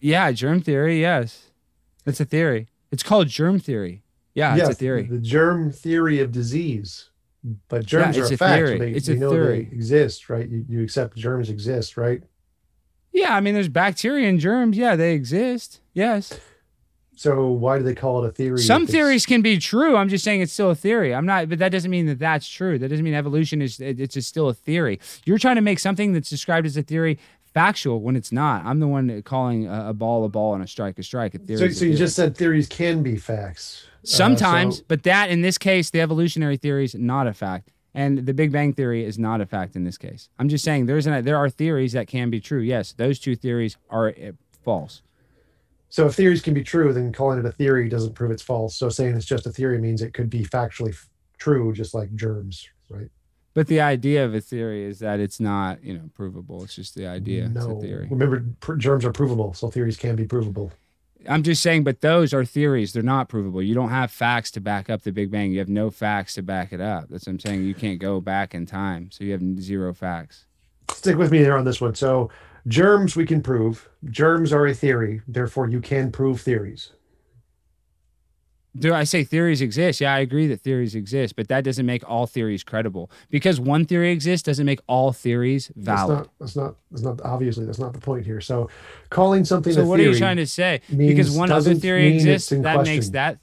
yeah, 0.00 0.32
germ 0.32 0.60
theory. 0.62 1.00
Yes, 1.00 1.50
it's 2.06 2.20
a 2.20 2.24
theory. 2.24 2.68
It's 2.90 3.02
called 3.02 3.28
germ 3.28 3.58
theory. 3.60 4.02
Yeah, 4.34 4.56
yes, 4.56 4.68
it's 4.70 4.76
a 4.76 4.78
theory. 4.80 5.02
The 5.06 5.18
germ 5.18 5.70
theory 5.70 6.20
of 6.20 6.32
disease. 6.32 7.06
But 7.68 7.86
germs 7.86 8.16
it's 8.18 8.28
are 8.30 8.32
a 8.32 8.34
a 8.34 8.38
fact. 8.38 8.54
theory. 8.66 8.78
They, 8.78 8.90
It's 8.92 9.08
a 9.08 9.14
know 9.14 9.30
theory. 9.30 9.64
they 9.64 9.74
exist, 9.76 10.28
right? 10.28 10.46
You, 10.48 10.64
you 10.68 10.82
accept 10.82 11.16
germs 11.16 11.48
exist, 11.48 11.96
right? 11.96 12.22
Yeah, 13.12 13.34
I 13.34 13.40
mean, 13.40 13.54
there's 13.54 13.68
bacteria 13.68 14.28
and 14.28 14.38
germs. 14.38 14.76
Yeah, 14.76 14.96
they 14.96 15.14
exist. 15.14 15.80
Yes. 15.94 16.38
So 17.16 17.48
why 17.48 17.76
do 17.76 17.84
they 17.84 17.94
call 17.94 18.24
it 18.24 18.28
a 18.28 18.32
theory? 18.32 18.58
Some 18.60 18.86
theories 18.86 19.26
can 19.26 19.42
be 19.42 19.58
true. 19.58 19.94
I'm 19.96 20.08
just 20.08 20.24
saying 20.24 20.40
it's 20.40 20.52
still 20.54 20.70
a 20.70 20.74
theory. 20.74 21.14
I'm 21.14 21.26
not, 21.26 21.48
but 21.50 21.58
that 21.58 21.70
doesn't 21.70 21.90
mean 21.90 22.06
that 22.06 22.18
that's 22.18 22.48
true. 22.48 22.78
That 22.78 22.88
doesn't 22.88 23.04
mean 23.04 23.12
evolution 23.14 23.60
is 23.60 23.78
it- 23.78 24.00
it's 24.00 24.14
just 24.14 24.28
still 24.28 24.48
a 24.48 24.54
theory. 24.54 24.98
You're 25.26 25.36
trying 25.38 25.56
to 25.56 25.60
make 25.60 25.80
something 25.80 26.12
that's 26.14 26.30
described 26.30 26.66
as 26.66 26.76
a 26.78 26.82
theory 26.82 27.18
factual 27.52 28.00
when 28.00 28.16
it's 28.16 28.32
not. 28.32 28.64
I'm 28.64 28.78
the 28.80 28.88
one 28.88 29.22
calling 29.22 29.66
a, 29.66 29.88
a 29.90 29.92
ball 29.92 30.24
a 30.24 30.28
ball 30.30 30.54
and 30.54 30.62
a 30.64 30.66
strike 30.66 30.98
a 30.98 31.02
strike. 31.02 31.34
A 31.34 31.38
theory. 31.38 31.58
So, 31.58 31.64
so 31.68 31.84
you 31.84 31.90
theory. 31.90 31.96
just 31.98 32.16
said 32.16 32.36
theories 32.36 32.68
can 32.68 33.02
be 33.02 33.16
facts. 33.16 33.84
Uh, 33.96 34.06
sometimes, 34.06 34.78
so- 34.78 34.84
but 34.88 35.02
that 35.02 35.28
in 35.28 35.42
this 35.42 35.58
case, 35.58 35.90
the 35.90 36.00
evolutionary 36.00 36.56
theory 36.56 36.84
is 36.84 36.94
not 36.94 37.26
a 37.26 37.34
fact. 37.34 37.70
And 37.94 38.24
the 38.26 38.34
Big 38.34 38.52
Bang 38.52 38.72
theory 38.72 39.04
is 39.04 39.18
not 39.18 39.40
a 39.40 39.46
fact 39.46 39.74
in 39.74 39.84
this 39.84 39.98
case. 39.98 40.28
I'm 40.38 40.48
just 40.48 40.64
saying 40.64 40.86
there's 40.86 41.06
an, 41.06 41.24
there 41.24 41.36
are 41.36 41.50
theories 41.50 41.92
that 41.92 42.06
can 42.06 42.30
be 42.30 42.40
true. 42.40 42.60
Yes, 42.60 42.92
those 42.92 43.18
two 43.18 43.34
theories 43.34 43.76
are 43.88 44.08
uh, 44.10 44.32
false. 44.64 45.02
So 45.88 46.06
if 46.06 46.14
theories 46.14 46.40
can 46.40 46.54
be 46.54 46.62
true, 46.62 46.92
then 46.92 47.12
calling 47.12 47.40
it 47.40 47.44
a 47.44 47.50
theory 47.50 47.88
doesn't 47.88 48.14
prove 48.14 48.30
it's 48.30 48.42
false. 48.42 48.76
So 48.76 48.88
saying 48.88 49.16
it's 49.16 49.26
just 49.26 49.46
a 49.46 49.50
theory 49.50 49.78
means 49.78 50.02
it 50.02 50.14
could 50.14 50.30
be 50.30 50.44
factually 50.44 50.90
f- 50.90 51.08
true, 51.38 51.72
just 51.72 51.94
like 51.94 52.14
germs, 52.14 52.68
right? 52.88 53.08
But 53.54 53.66
the 53.66 53.80
idea 53.80 54.24
of 54.24 54.32
a 54.32 54.40
theory 54.40 54.84
is 54.84 55.00
that 55.00 55.18
it's 55.18 55.40
not, 55.40 55.82
you 55.82 55.94
know, 55.94 56.08
provable. 56.14 56.62
It's 56.62 56.76
just 56.76 56.94
the 56.94 57.08
idea. 57.08 57.46
It's 57.46 57.54
no, 57.54 57.76
a 57.76 57.80
theory. 57.80 58.06
remember 58.08 58.44
pr- 58.60 58.74
germs 58.76 59.04
are 59.04 59.12
provable, 59.12 59.52
so 59.52 59.68
theories 59.68 59.96
can 59.96 60.14
be 60.14 60.26
provable. 60.26 60.70
I'm 61.28 61.42
just 61.42 61.62
saying, 61.62 61.84
but 61.84 62.00
those 62.00 62.32
are 62.32 62.44
theories. 62.44 62.92
They're 62.92 63.02
not 63.02 63.28
provable. 63.28 63.62
You 63.62 63.74
don't 63.74 63.90
have 63.90 64.10
facts 64.10 64.50
to 64.52 64.60
back 64.60 64.88
up 64.88 65.02
the 65.02 65.12
Big 65.12 65.30
Bang. 65.30 65.52
You 65.52 65.58
have 65.58 65.68
no 65.68 65.90
facts 65.90 66.34
to 66.34 66.42
back 66.42 66.72
it 66.72 66.80
up. 66.80 67.08
That's 67.10 67.26
what 67.26 67.32
I'm 67.32 67.40
saying. 67.40 67.64
You 67.64 67.74
can't 67.74 67.98
go 67.98 68.20
back 68.20 68.54
in 68.54 68.66
time. 68.66 69.10
So 69.10 69.24
you 69.24 69.32
have 69.32 69.42
zero 69.60 69.92
facts. 69.92 70.46
Stick 70.90 71.16
with 71.16 71.30
me 71.30 71.42
there 71.42 71.56
on 71.56 71.64
this 71.64 71.80
one. 71.80 71.94
So 71.94 72.30
germs 72.66 73.16
we 73.16 73.26
can 73.26 73.42
prove. 73.42 73.88
Germs 74.06 74.52
are 74.52 74.66
a 74.66 74.74
theory, 74.74 75.22
therefore 75.28 75.68
you 75.68 75.80
can 75.80 76.10
prove 76.10 76.40
theories. 76.40 76.92
Do 78.78 78.94
I 78.94 79.02
say 79.04 79.24
theories 79.24 79.60
exist? 79.60 80.00
Yeah, 80.00 80.14
I 80.14 80.20
agree 80.20 80.46
that 80.46 80.60
theories 80.60 80.94
exist, 80.94 81.34
but 81.34 81.48
that 81.48 81.64
doesn't 81.64 81.84
make 81.86 82.08
all 82.08 82.26
theories 82.26 82.62
credible. 82.62 83.10
Because 83.28 83.58
one 83.58 83.84
theory 83.84 84.10
exists 84.12 84.44
doesn't 84.46 84.64
make 84.64 84.80
all 84.86 85.12
theories 85.12 85.72
That's 85.74 86.00
valid. 86.02 86.18
not. 86.18 86.28
That's 86.38 86.56
not. 86.56 86.74
That's 86.90 87.02
not. 87.02 87.20
Obviously, 87.22 87.64
that's 87.66 87.80
not 87.80 87.92
the 87.94 87.98
point 88.00 88.24
here. 88.24 88.40
So, 88.40 88.70
calling 89.10 89.44
something 89.44 89.72
So 89.72 89.84
what 89.84 89.98
are 89.98 90.04
you 90.04 90.16
trying 90.16 90.36
to 90.36 90.46
say? 90.46 90.82
Because 90.96 91.30
one 91.36 91.50
other 91.50 91.74
theory 91.74 92.14
exists, 92.14 92.50
that 92.50 92.84
makes 92.84 93.08
that. 93.10 93.38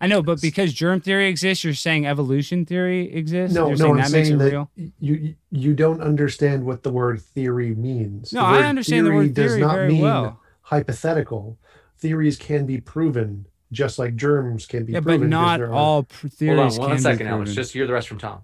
I 0.00 0.06
know, 0.08 0.22
but 0.22 0.40
because 0.42 0.72
germ 0.74 1.00
theory 1.00 1.28
exists, 1.28 1.62
you're 1.64 1.72
saying 1.72 2.04
evolution 2.04 2.66
theory 2.66 3.14
exists. 3.14 3.54
No, 3.54 3.68
you're 3.68 3.76
no, 3.76 3.84
saying 3.84 3.90
I'm 3.92 3.96
that 3.98 4.10
makes 4.12 4.28
it 4.28 4.30
saying 4.30 4.38
that 4.38 4.50
real. 4.50 4.70
you 4.98 5.34
you 5.50 5.72
don't 5.74 6.02
understand 6.02 6.64
what 6.66 6.82
the 6.82 6.90
word 6.90 7.22
theory 7.22 7.74
means. 7.76 8.32
No, 8.32 8.40
The 8.40 8.46
I 8.46 8.62
understand 8.64 9.06
the 9.06 9.12
word 9.12 9.32
does 9.34 9.52
theory 9.52 9.60
not 9.60 9.74
very 9.76 9.88
mean 9.88 10.02
well. 10.02 10.40
hypothetical. 10.62 11.58
Theories 11.96 12.36
can 12.36 12.66
be 12.66 12.80
proven, 12.80 13.46
just 13.74 13.98
like 13.98 14.16
germs 14.16 14.64
can 14.66 14.84
be 14.86 14.92
Yeah, 14.94 15.00
but 15.00 15.04
proven. 15.18 15.28
because 15.28 15.30
not 15.30 15.58
there 15.58 15.68
are- 15.68 15.72
all 15.74 16.02
pr- 16.04 16.28
theories 16.28 16.58
Hold 16.58 16.60
on 16.66 16.70
can 16.72 16.80
one 16.80 16.96
be 16.96 17.02
second, 17.02 17.26
Alex. 17.26 17.52
Just 17.54 17.72
hear 17.74 17.86
the 17.86 17.92
rest 17.92 18.08
from 18.08 18.18
Tom. 18.18 18.40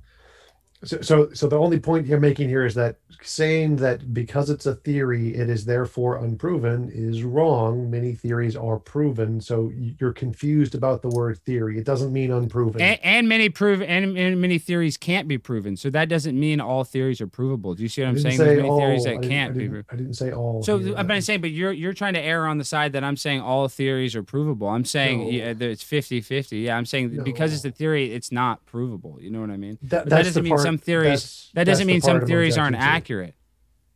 So, 0.82 1.00
so, 1.02 1.30
so 1.34 1.46
the 1.46 1.58
only 1.58 1.78
point 1.78 2.06
you're 2.06 2.18
making 2.18 2.48
here 2.48 2.64
is 2.64 2.74
that 2.74 2.96
saying 3.20 3.76
that 3.76 4.14
because 4.14 4.48
it's 4.48 4.64
a 4.64 4.76
theory, 4.76 5.34
it 5.34 5.50
is 5.50 5.66
therefore 5.66 6.16
unproven 6.24 6.90
is 6.90 7.22
wrong. 7.22 7.90
Many 7.90 8.14
theories 8.14 8.56
are 8.56 8.78
proven, 8.78 9.42
so 9.42 9.70
you're 9.74 10.14
confused 10.14 10.74
about 10.74 11.02
the 11.02 11.10
word 11.10 11.36
theory. 11.44 11.76
It 11.78 11.84
doesn't 11.84 12.14
mean 12.14 12.32
unproven. 12.32 12.80
and, 12.80 12.98
and 13.02 13.28
many 13.28 13.50
prove 13.50 13.82
and, 13.82 14.16
and 14.16 14.40
many 14.40 14.58
theories 14.58 14.96
can't 14.96 15.28
be 15.28 15.36
proven. 15.36 15.76
So 15.76 15.90
that 15.90 16.08
doesn't 16.08 16.38
mean 16.40 16.62
all 16.62 16.84
theories 16.84 17.20
are 17.20 17.26
provable. 17.26 17.74
Do 17.74 17.82
you 17.82 17.88
see 17.90 18.00
what 18.00 18.08
I'm 18.08 18.18
saying? 18.18 18.38
There's 18.38 18.62
many 18.62 18.68
theories 18.70 19.04
all. 19.04 19.10
I 19.10 19.14
that 19.16 19.20
didn't- 19.20 19.30
can't 19.30 19.54
be 19.58 19.68
proven. 19.68 19.84
I 19.90 19.96
didn't 19.96 20.14
say 20.14 20.32
all. 20.32 20.62
So 20.62 20.78
here. 20.78 20.94
I'm 20.96 21.06
not 21.06 21.22
saying, 21.24 21.42
but 21.42 21.50
you're 21.50 21.72
you're 21.72 21.92
trying 21.92 22.14
to 22.14 22.20
err 22.22 22.46
on 22.46 22.56
the 22.56 22.64
side 22.64 22.92
that 22.94 23.04
I'm 23.04 23.18
saying 23.18 23.42
all 23.42 23.68
theories 23.68 24.16
are 24.16 24.22
provable. 24.22 24.68
I'm 24.68 24.86
saying 24.86 25.18
No. 25.24 25.28
yeah, 25.30 25.52
it's 25.58 25.84
50-50. 25.84 26.62
Yeah, 26.62 26.78
I'm 26.78 26.86
saying 26.86 27.16
that 27.16 27.24
because 27.24 27.52
it's 27.52 27.66
a 27.66 27.70
theory, 27.70 28.14
it's 28.14 28.32
not 28.32 28.64
provable. 28.64 29.18
You 29.20 29.30
know 29.30 29.42
what 29.42 29.50
I 29.50 29.58
mean? 29.58 29.76
That- 29.82 30.08
that 30.08 30.24
doesn't 30.24 30.32
the 30.34 30.42
mean 30.42 30.50
part- 30.56 30.69
some 30.70 30.78
theories. 30.78 31.04
that's- 31.08 31.50
That 31.54 31.64
doesn't 31.64 31.86
mean 31.86 32.00
some 32.00 32.20
theories 32.26 32.56
aren't 32.58 32.74
objecting 32.76 32.90
to. 32.90 32.96
accurate. 32.96 33.34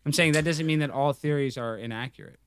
I'm 0.07 0.13
saying 0.13 0.33
that 0.33 0.45
doesn't 0.45 0.67
mean 0.67 0.81
that 0.81 0.91
all 0.91 1.13
theories 1.13 1.57
are 1.57 1.79
inaccurate. 1.79 2.39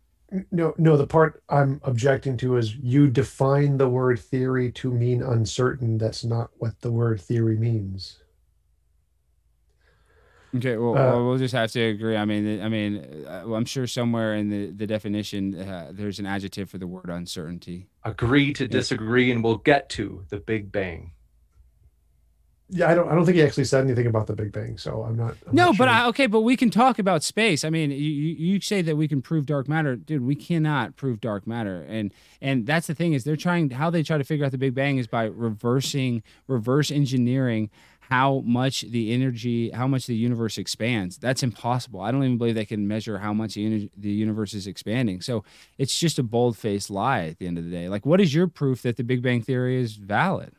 No, 0.51 0.73
no. 0.77 0.97
The 0.97 1.07
part 1.07 1.41
I'm 1.49 1.79
objecting 1.83 2.35
to 2.37 2.57
is 2.57 2.75
you 2.75 3.07
define 3.09 3.77
the 3.77 3.87
word 3.89 4.19
theory 4.19 4.71
to 4.73 4.91
mean 4.91 5.23
uncertain. 5.23 5.97
That's 5.97 6.23
not 6.25 6.51
what 6.57 6.81
the 6.81 6.91
word 6.91 7.21
theory 7.21 7.55
means. 7.57 8.19
Okay, 10.55 10.77
well, 10.77 10.91
Uh, 10.91 10.95
well, 10.95 11.25
we'll 11.27 11.37
just 11.37 11.53
have 11.53 11.71
to 11.71 11.81
agree. 11.81 12.15
I 12.15 12.25
mean, 12.25 12.61
I 12.61 12.69
mean, 12.69 13.25
uh, 13.27 13.53
I'm 13.53 13.65
sure 13.65 13.85
somewhere 13.87 14.35
in 14.35 14.49
the 14.49 14.71
the 14.71 14.87
definition 14.87 15.55
uh, 15.59 15.91
there's 15.93 16.19
an 16.19 16.25
adjective 16.25 16.69
for 16.69 16.77
the 16.77 16.87
word 16.87 17.09
uncertainty. 17.09 17.87
Agree 18.03 18.53
to 18.53 18.67
disagree, 18.67 19.29
and 19.31 19.43
we'll 19.43 19.57
get 19.57 19.89
to 19.91 20.25
the 20.29 20.37
Big 20.39 20.71
Bang. 20.71 21.11
Yeah, 22.69 22.89
I 22.89 22.95
don't. 22.95 23.07
I 23.07 23.15
don't 23.15 23.23
think 23.25 23.37
he 23.37 23.43
actually 23.43 23.63
said 23.63 23.85
anything 23.85 24.07
about 24.07 24.27
the 24.27 24.35
Big 24.35 24.51
Bang, 24.51 24.77
so 24.77 25.03
I'm 25.03 25.15
not. 25.15 25.35
I'm 25.47 25.55
No, 25.55 25.67
not 25.67 25.77
but 25.77 25.85
sure. 25.85 25.93
I, 25.93 26.05
okay, 26.07 26.27
but 26.27 26.41
we 26.41 26.57
can 26.57 26.69
talk 26.69 26.99
about 26.99 27.23
space. 27.23 27.63
I 27.63 27.69
mean, 27.69 27.91
you, 27.91 27.97
you 27.97 28.59
say 28.59 28.81
that 28.81 28.97
we 28.97 29.07
can 29.07 29.21
prove 29.21 29.45
dark 29.45 29.69
matter, 29.69 29.95
dude. 29.95 30.21
We 30.21 30.35
cannot 30.35 30.97
prove 30.97 31.21
dark 31.21 31.47
matter, 31.47 31.85
and 31.87 32.13
and 32.41 32.65
that's 32.65 32.87
the 32.87 32.93
thing 32.95 33.13
is 33.13 33.23
they're 33.23 33.37
trying 33.37 33.69
how 33.69 33.89
they 33.89 34.03
try 34.03 34.17
to 34.17 34.23
figure 34.25 34.45
out 34.45 34.51
the 34.51 34.57
Big 34.57 34.75
Bang 34.75 34.97
is 34.97 35.07
by 35.07 35.23
reversing 35.25 36.23
reverse 36.47 36.91
engineering 36.91 37.69
how 38.09 38.41
much 38.45 38.81
the 38.81 39.13
energy, 39.13 39.69
how 39.71 39.87
much 39.87 40.05
the 40.05 40.15
universe 40.15 40.57
expands. 40.57 41.17
That's 41.17 41.43
impossible. 41.43 41.99
I 42.01 42.11
don't 42.11 42.23
even 42.23 42.37
believe 42.37 42.55
they 42.55 42.65
can 42.65 42.87
measure 42.87 43.17
how 43.19 43.33
much 43.33 43.55
the, 43.55 43.89
the 43.97 44.09
universe 44.09 44.53
is 44.53 44.65
expanding. 44.65 45.19
So 45.19 45.43
it's 45.77 45.97
just 45.99 46.17
a 46.17 46.23
bold 46.23 46.57
faced 46.57 46.89
lie 46.89 47.25
at 47.25 47.37
the 47.39 47.47
end 47.47 47.57
of 47.57 47.65
the 47.65 47.69
day. 47.69 47.89
Like, 47.89 48.05
what 48.05 48.21
is 48.21 48.33
your 48.33 48.47
proof 48.47 48.81
that 48.83 48.95
the 48.95 49.03
Big 49.03 49.21
Bang 49.21 49.41
Theory 49.41 49.75
is 49.81 49.95
valid? 49.95 50.53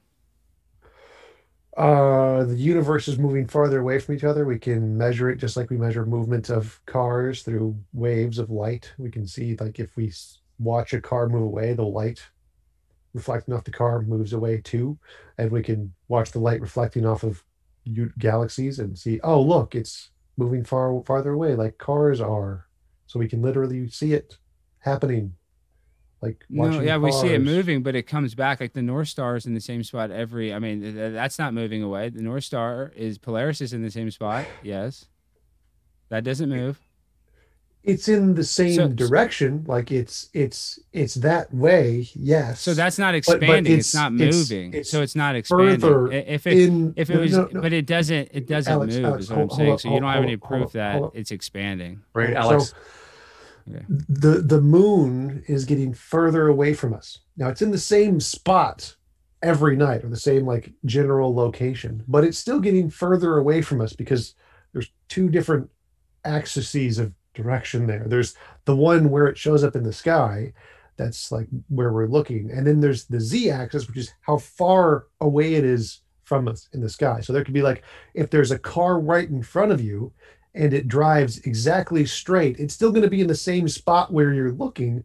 Uh, 1.79 2.45
the 2.45 2.57
universe 2.57 3.07
is 3.07 3.19
moving 3.19 3.47
farther 3.47 3.79
away 3.79 4.01
from 4.01 4.17
each 4.17 4.25
other. 4.25 4.45
We 4.45 4.59
can 4.59 4.99
measure 4.99 5.31
it 5.31 5.37
just 5.37 5.57
like 5.57 5.71
we 5.71 5.79
measure 5.79 6.05
movement 6.05 6.51
of 6.51 6.81
cars 6.87 7.45
through 7.45 7.79
waves 7.93 8.39
of 8.39 8.51
light. 8.51 8.93
We 8.99 9.11
can 9.13 9.29
see, 9.29 9.57
like, 9.57 9.79
if 9.79 9.97
we 9.97 10.13
watch 10.59 10.93
a 10.93 11.01
car 11.01 11.29
move 11.29 11.43
away, 11.43 11.75
the 11.75 11.85
light 11.85 12.21
reflecting 13.15 13.55
off 13.55 13.65
the 13.65 13.73
car 13.73 14.03
moves 14.03 14.35
away 14.35 14.61
too. 14.63 14.99
And 15.39 15.53
we 15.53 15.63
can 15.63 15.95
watch 16.09 16.33
the 16.33 16.41
light 16.41 16.61
reflecting 16.61 17.07
off 17.07 17.25
of 17.25 17.45
galaxies 18.19 18.81
and 18.81 18.99
see, 18.99 19.21
oh, 19.25 19.43
look, 19.43 19.75
it's 19.77 20.11
moving 20.37 20.65
far 20.65 21.03
farther 21.07 21.33
away, 21.33 21.57
like 21.57 21.79
cars 21.79 22.21
are. 22.21 22.67
So 23.07 23.21
we 23.21 23.29
can 23.29 23.43
literally 23.43 23.89
see 23.91 24.15
it 24.15 24.39
happening. 24.81 25.38
Like 26.21 26.45
No, 26.51 26.65
watching 26.65 26.83
yeah, 26.83 26.97
we 26.99 27.13
see 27.13 27.29
it 27.29 27.41
moving, 27.43 27.83
but 27.83 27.95
it 27.95 28.03
comes 28.09 28.35
back. 28.35 28.61
Like 28.61 28.73
the 28.73 28.83
North 28.83 29.07
Star 29.09 29.37
is 29.37 29.47
in 29.47 29.55
the 29.55 29.61
same 29.61 29.85
spot 29.85 30.11
every. 30.11 30.53
I 30.53 30.59
mean, 30.59 30.81
th- 30.81 30.95
th- 30.95 31.13
that's 31.13 31.39
not 31.39 31.55
moving 31.55 31.83
away. 31.83 32.09
The 32.09 32.23
North 32.23 32.43
Star 32.45 32.93
is 32.97 33.19
Polaris 33.19 33.61
is 33.61 33.73
in 33.73 33.83
the 33.83 33.91
same 33.91 34.11
spot. 34.11 34.45
Yes, 34.63 35.07
that 36.09 36.25
doesn't 36.25 36.49
move. 36.51 36.81
it's 37.85 38.09
in 38.09 38.35
the 38.35 38.43
same 38.45 38.75
So- 38.75 38.89
direction 38.89 39.65
like 39.69 39.93
it's 39.93 40.29
it's 40.35 40.81
it's 40.93 41.15
that 41.15 41.55
way 41.55 42.09
yes 42.15 42.61
So 42.61 42.75
that's 42.75 42.99
not 42.99 43.13
but 43.13 43.19
expanding. 43.19 43.73
it's, 43.79 43.91
it's- 43.91 43.95
not 43.95 44.13
moving. 44.13 44.75
it's 44.75 44.91
so 44.91 45.01
it's 45.01 45.15
not 45.15 45.37
expanding. 45.37 45.79
further 45.81 46.11
If 46.11 46.49
it 46.49 46.59
in 46.59 46.93
if 46.97 47.09
it 47.09 47.15
no, 47.15 47.21
was, 47.21 47.33
no, 47.37 47.49
no. 47.53 47.61
but 47.61 47.73
it 47.73 47.87
doesn't. 47.87 48.31
It 48.33 48.49
doesn't 48.49 48.73
Alex, 48.73 48.97
move. 48.97 49.05
Alex, 49.05 49.25
is 49.25 49.31
what 49.31 49.37
hold- 49.39 49.51
I'm 49.53 49.57
saying. 49.57 49.69
hold 49.69 49.81
so 49.81 49.89
up, 49.89 49.95
you 49.95 50.01
don't 50.01 50.13
have 50.13 50.23
any 50.25 50.35
up, 50.35 50.41
hold 50.43 50.61
proof 50.63 50.73
that 50.73 50.93
hold 50.95 51.05
up. 51.07 51.17
it's 51.17 51.31
expanding. 51.31 52.01
Right, 52.13 52.31
So, 52.31 52.37
Alex? 52.41 52.75
The 54.09 54.43
the 54.43 54.61
moon 54.61 55.43
is 55.47 55.65
getting 55.65 55.95
further 55.95 56.49
away 56.49 56.75
from 56.75 56.95
us. 56.95 57.21
Now 57.37 57.49
it's 57.49 57.63
in 57.63 57.71
the 57.71 57.79
same 57.79 58.21
spot 58.21 58.97
every 59.43 59.77
night 59.77 60.05
or 60.05 60.09
the 60.09 60.17
same 60.17 60.45
like 60.45 60.73
general 60.85 61.33
location 61.33 62.03
but 62.09 62.25
it's 62.25 62.39
still 62.39 62.59
getting 62.59 62.91
further 62.91 63.37
away 63.37 63.63
from 63.63 63.81
us 63.81 63.93
because 63.93 64.35
there's 64.73 64.91
two 65.09 65.29
different 65.29 65.71
axes 66.25 66.99
of 66.99 67.13
direction 67.35 67.87
there. 67.87 68.05
There's 68.07 68.35
the 68.65 68.75
one 68.75 69.11
where 69.11 69.27
it 69.27 69.39
shows 69.39 69.63
up 69.63 69.77
in 69.77 69.85
the 69.85 69.93
sky 69.93 70.53
that's 70.97 71.31
like 71.31 71.47
where 71.69 71.93
we're 71.93 72.09
looking 72.09 72.51
and 72.51 72.67
then 72.67 72.81
there's 72.81 73.05
the 73.05 73.21
z 73.21 73.51
axis 73.51 73.87
which 73.87 73.97
is 73.97 74.13
how 74.23 74.39
far 74.39 75.07
away 75.21 75.55
it 75.55 75.65
is 75.65 76.01
from 76.25 76.49
us 76.49 76.69
in 76.73 76.81
the 76.81 76.89
sky. 76.89 77.21
So 77.21 77.33
there 77.33 77.45
could 77.45 77.55
be 77.55 77.63
like 77.63 77.85
if 78.15 78.31
there's 78.31 78.51
a 78.51 78.59
car 78.59 78.99
right 78.99 79.29
in 79.29 79.43
front 79.43 79.73
of 79.73 79.81
you 79.81 80.13
and 80.59 80.75
it 80.75 80.89
drives 80.89 81.39
exactly 81.41 82.05
straight 82.05 82.59
it's 82.59 82.75
still 82.75 82.91
going 82.91 83.03
to 83.03 83.09
be 83.11 83.21
in 83.21 83.27
the 83.27 83.35
same 83.35 83.67
spot 83.69 84.13
where 84.13 84.35
you're 84.35 84.53
looking 84.53 85.03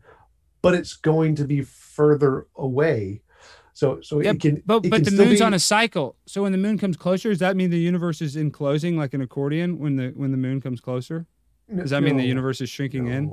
but 0.62 0.74
it's 0.74 0.94
going 0.96 1.36
to 1.36 1.46
be 1.46 1.62
further 1.62 2.48
away 2.58 3.22
so 3.74 4.00
so 4.02 4.22
Yeah, 4.22 4.32
it 4.32 4.40
can 4.42 4.62
But 4.66 4.86
it 4.86 4.90
but 4.92 5.04
can 5.04 5.16
the 5.16 5.24
moon's 5.26 5.40
be- 5.40 5.46
on 5.46 5.54
a 5.54 5.60
cycle. 5.60 6.16
So 6.28 6.44
when 6.44 6.52
the 6.52 6.60
moon 6.60 6.78
comes 6.78 6.96
closer, 6.96 7.30
does 7.30 7.40
that 7.40 7.56
mean 7.56 7.72
the 7.72 7.80
universe 7.80 8.22
is 8.22 8.36
enclosing 8.36 8.98
like 8.98 9.16
an 9.16 9.22
accordion 9.22 9.80
when 9.80 9.96
the 9.96 10.10
when 10.16 10.30
the 10.32 10.38
moon 10.38 10.62
comes 10.62 10.80
closer? 10.80 11.26
Does 11.76 11.90
that 11.90 12.04
mean 12.04 12.18
the 12.18 12.24
universe 12.24 12.62
is 12.62 12.70
shrinking 12.70 13.08
in? 13.08 13.32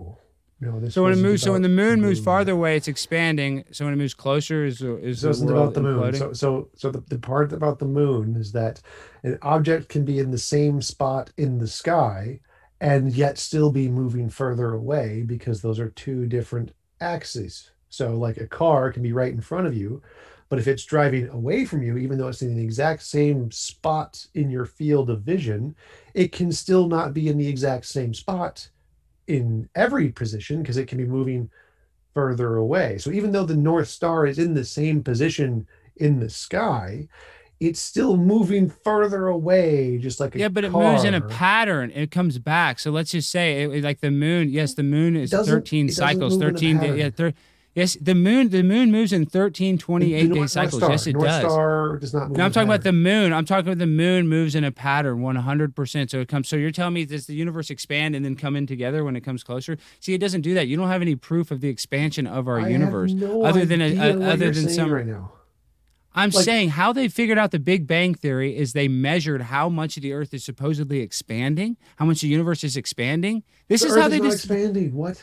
No, 0.61 0.78
this 0.78 0.95
So 0.95 1.03
when 1.03 1.12
it 1.15 1.16
moves, 1.16 1.43
so 1.43 1.53
when 1.53 1.62
the 1.62 1.70
moon 1.70 2.03
moves 2.03 2.20
farther 2.20 2.53
away, 2.53 2.77
it's 2.77 2.89
expanding. 2.89 3.65
So 3.73 3.87
when 3.87 3.95
it 3.95 3.97
moves 3.97 4.12
closer, 4.12 4.65
is 4.66 4.82
is 4.82 5.23
This 5.23 5.23
the 5.23 5.28
wasn't 5.28 5.51
world 5.51 5.62
about 5.62 5.74
the 5.74 5.82
moon. 5.82 6.12
imploding? 6.12 6.19
So, 6.19 6.32
so, 6.35 6.69
so 6.77 6.91
the, 6.91 7.01
the 7.09 7.19
part 7.19 7.53
about 7.53 7.78
the 7.78 7.87
moon 7.87 8.37
is 8.37 8.53
that 8.53 8.82
an 9.23 9.39
object 9.41 9.89
can 9.89 10.05
be 10.05 10.19
in 10.19 10.31
the 10.31 10.39
same 10.39 10.82
spot 10.82 11.32
in 11.39 11.59
the 11.59 11.66
sky 11.66 12.41
and 12.81 13.12
yet 13.12 13.39
still 13.39 13.73
be 13.73 13.89
moving 13.89 14.28
further 14.28 14.74
away 14.74 15.23
because 15.23 15.62
those 15.62 15.78
are 15.78 15.91
two 15.91 16.27
different 16.27 16.73
axes. 17.01 17.70
So, 17.89 18.16
like 18.16 18.37
a 18.37 18.47
car 18.47 18.93
can 18.93 19.03
be 19.03 19.15
right 19.15 19.32
in 19.32 19.41
front 19.41 19.66
of 19.66 19.74
you, 19.74 20.03
but 20.51 20.59
if 20.59 20.69
it's 20.69 20.85
driving 20.85 21.28
away 21.31 21.65
from 21.65 21.82
you, 21.82 21.97
even 21.97 22.19
though 22.19 22.28
it's 22.28 22.43
in 22.43 22.55
the 22.55 22.62
exact 22.62 23.03
same 23.03 23.51
spot 23.51 24.27
in 24.35 24.51
your 24.51 24.66
field 24.66 25.09
of 25.09 25.23
vision, 25.23 25.74
it 26.12 26.32
can 26.32 26.53
still 26.53 26.87
not 26.87 27.15
be 27.15 27.28
in 27.28 27.39
the 27.39 27.49
exact 27.49 27.87
same 27.87 28.12
spot 28.12 28.69
in 29.31 29.69
every 29.74 30.11
position 30.11 30.61
because 30.62 30.77
it 30.77 30.86
can 30.86 30.98
be 30.98 31.07
moving 31.07 31.51
further 32.15 32.57
away. 32.57 32.98
So 32.98 33.11
even 33.11 33.32
though 33.32 33.44
the 33.44 33.57
North 33.57 33.89
Star 33.89 34.27
is 34.27 34.39
in 34.39 34.55
the 34.55 34.65
same 34.65 35.02
position 35.02 35.66
in 35.97 36.19
the 36.19 36.28
sky, 36.28 37.09
it's 37.61 37.78
still 37.78 38.16
moving 38.16 38.70
further 38.70 39.28
away, 39.28 39.98
just 39.98 40.19
like 40.19 40.35
a 40.35 40.39
yeah, 40.39 40.48
but 40.48 40.65
it 40.65 40.73
moves 40.73 41.05
in 41.05 41.15
a 41.15 41.20
pattern. 41.20 41.93
It 41.94 42.11
comes 42.11 42.39
back. 42.39 42.78
So 42.78 42.90
let's 42.90 43.11
just 43.11 43.31
say, 43.31 43.62
it, 43.62 43.85
like 43.85 44.01
the 44.01 44.11
moon. 44.11 44.48
Yes, 44.48 44.74
the 44.74 44.82
moon 44.82 45.15
is 45.15 45.31
thirteen 45.31 45.90
cycles. 45.90 46.35
move 46.35 46.43
in 46.43 46.48
a 46.48 46.51
Thirteen. 46.52 46.97
Yeah, 46.98 47.11
thir- 47.11 47.35
yes, 47.75 47.97
the 48.01 48.15
moon. 48.15 48.49
The 48.51 48.63
moon 48.63 48.91
moves 48.91 49.13
in 49.13 49.27
13, 49.27 49.77
The 49.77 49.83
28 49.83 50.29
North- 50.29 50.41
day 50.41 50.47
cycles. 50.47 50.77
Star- 50.81 50.91
Yes, 50.91 51.07
it 51.07 51.13
North 51.13 51.25
does. 51.27 51.41
Star 51.53 51.99
does 51.99 52.15
not 52.15 52.29
move. 52.29 52.37
Now 52.39 52.45
I'm 52.47 52.53
talking 52.53 52.69
about 52.69 52.83
the 52.83 52.93
moon. 52.93 53.33
I'm 53.33 53.45
talking 53.45 53.67
about 53.69 53.79
the 53.79 53.87
moon 53.87 54.29
moves 54.29 54.55
in 54.55 54.65
a 54.65 54.71
pattern 54.73 55.21
100%. 55.21 56.11
So 56.11 56.21
it 56.21 56.29
comes. 56.29 56.49
So 56.49 56.57
you're 56.57 56.71
telling 56.71 56.95
me 56.95 57.05
does 57.05 57.27
the 57.27 57.35
universe 57.35 57.71
expand 57.71 58.15
and 58.15 58.25
then 58.25 58.37
come 58.37 58.57
in 58.57 58.67
together 58.67 59.05
when 59.05 59.17
it 59.17 59.21
comes 59.23 59.43
closer? 59.43 59.77
See, 60.01 60.15
it 60.15 60.19
doesn't 60.19 60.41
do 60.43 60.55
that. 60.55 60.67
You 60.69 60.77
don't 60.77 60.89
have 60.89 61.03
any 61.03 61.17
proof 61.17 61.51
of 61.51 61.61
the 61.61 61.69
expansion 61.69 62.27
of 62.27 62.49
our 62.49 62.61
I 62.61 62.69
universe 62.69 63.13
no 63.13 63.43
other 63.45 63.65
than 63.65 63.81
a, 63.81 63.97
a- 63.97 64.11
uh, 64.15 64.19
what 64.19 64.29
other 64.31 64.51
than 64.51 64.69
some. 64.69 64.93
right 64.93 65.07
now. 65.07 65.33
I'm 66.13 66.31
like- 66.31 66.45
saying 66.45 66.71
how 66.71 66.93
they 66.93 67.07
figured 67.07 67.39
out 67.39 67.53
the 67.53 67.61
Big 67.61 67.87
Bang 67.87 68.15
theory 68.15 68.57
is 68.57 68.73
they 68.73 68.89
measured 68.89 69.43
how 69.43 69.69
much 69.69 69.95
the 69.95 70.13
Earth 70.13 70.35
is 70.35 70.43
supposedly 70.43 70.99
expanding, 71.03 71.77
how 71.97 72.05
much 72.05 72.23
the 72.23 72.27
universe 72.27 72.65
is 72.65 72.77
expanding. 72.77 73.45
This 73.69 73.85
is 73.85 73.95
how 73.95 74.09
they 74.09 74.19
just. 74.19 74.39
expanding. 74.39 74.93
What? 74.93 75.23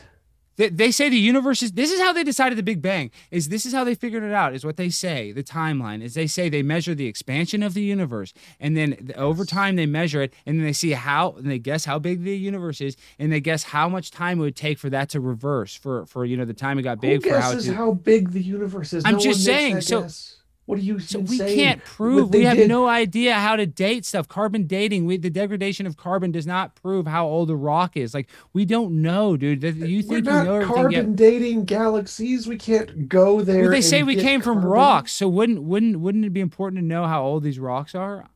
They, 0.58 0.68
they 0.68 0.90
say 0.90 1.08
the 1.08 1.16
universe 1.16 1.62
is. 1.62 1.72
This 1.72 1.90
is 1.90 1.98
how 2.00 2.12
they 2.12 2.22
decided 2.24 2.58
the 2.58 2.62
Big 2.62 2.82
Bang. 2.82 3.10
Is 3.30 3.48
this 3.48 3.64
is 3.64 3.72
how 3.72 3.84
they 3.84 3.94
figured 3.94 4.22
it 4.22 4.32
out? 4.32 4.52
Is 4.54 4.64
what 4.66 4.76
they 4.76 4.90
say. 4.90 5.32
The 5.32 5.42
timeline 5.42 6.02
is 6.02 6.12
they 6.12 6.26
say 6.26 6.50
they 6.50 6.62
measure 6.62 6.94
the 6.94 7.06
expansion 7.06 7.62
of 7.62 7.72
the 7.72 7.80
universe, 7.82 8.34
and 8.60 8.76
then 8.76 8.96
th- 8.96 9.12
over 9.16 9.46
time 9.46 9.76
they 9.76 9.86
measure 9.86 10.20
it, 10.20 10.34
and 10.44 10.58
then 10.58 10.66
they 10.66 10.72
see 10.74 10.90
how 10.90 11.32
and 11.38 11.50
they 11.50 11.58
guess 11.58 11.86
how 11.86 11.98
big 11.98 12.24
the 12.24 12.36
universe 12.36 12.80
is, 12.82 12.96
and 13.18 13.32
they 13.32 13.40
guess 13.40 13.62
how 13.62 13.88
much 13.88 14.10
time 14.10 14.38
it 14.38 14.42
would 14.42 14.56
take 14.56 14.78
for 14.78 14.90
that 14.90 15.08
to 15.10 15.20
reverse 15.20 15.74
for 15.74 16.04
for 16.06 16.24
you 16.26 16.36
know 16.36 16.44
the 16.44 16.52
time 16.52 16.78
it 16.78 16.82
got 16.82 17.00
big 17.00 17.22
Who 17.24 17.30
for 17.30 17.40
how 17.40 17.52
guesses 17.52 17.68
it. 17.68 17.74
how 17.74 17.92
big 17.92 18.32
the 18.32 18.42
universe 18.42 18.92
is? 18.92 19.04
I'm 19.06 19.14
No 19.14 19.20
just 19.20 19.44
saying, 19.44 19.80
so- 19.80 20.02
guess. 20.02 20.34
What 20.68 20.78
are 20.78 20.82
you 20.82 20.98
So 20.98 21.20
we 21.20 21.38
can't 21.38 21.82
prove. 21.82 22.28
We 22.28 22.44
have 22.44 22.58
did- 22.58 22.68
no 22.68 22.86
idea 22.86 23.32
how 23.32 23.56
to 23.56 23.64
date 23.64 24.04
stuff. 24.04 24.28
Carbon 24.28 24.66
dating. 24.66 25.06
We, 25.06 25.16
the 25.16 25.30
degradation 25.30 25.86
of 25.86 25.96
carbon 25.96 26.30
does 26.30 26.46
not 26.46 26.74
prove 26.74 27.06
how 27.06 27.26
old 27.26 27.48
a 27.50 27.56
rock 27.56 27.96
is. 27.96 28.12
Like 28.12 28.28
we 28.52 28.66
don't 28.66 29.00
know, 29.00 29.34
dude. 29.38 29.62
You 29.62 29.70
We're 29.70 30.02
think 30.02 30.26
you 30.26 30.30
not 30.30 30.44
know 30.44 30.66
carbon 30.66 30.92
yet. 30.92 31.16
dating 31.16 31.64
galaxies. 31.64 32.46
We 32.46 32.58
can't 32.58 33.08
go 33.08 33.40
there. 33.40 33.62
Well, 33.62 33.70
they 33.70 33.80
say 33.80 34.02
we 34.02 34.16
came 34.16 34.42
from 34.42 34.62
rocks, 34.62 35.12
so 35.12 35.26
wouldn't 35.26 35.62
wouldn't 35.62 36.00
wouldn't 36.00 36.26
it 36.26 36.34
be 36.34 36.40
important 36.40 36.82
to 36.82 36.86
know 36.86 37.06
how 37.06 37.24
old 37.24 37.44
these 37.44 37.58
rocks 37.58 37.94
are? 37.94 38.28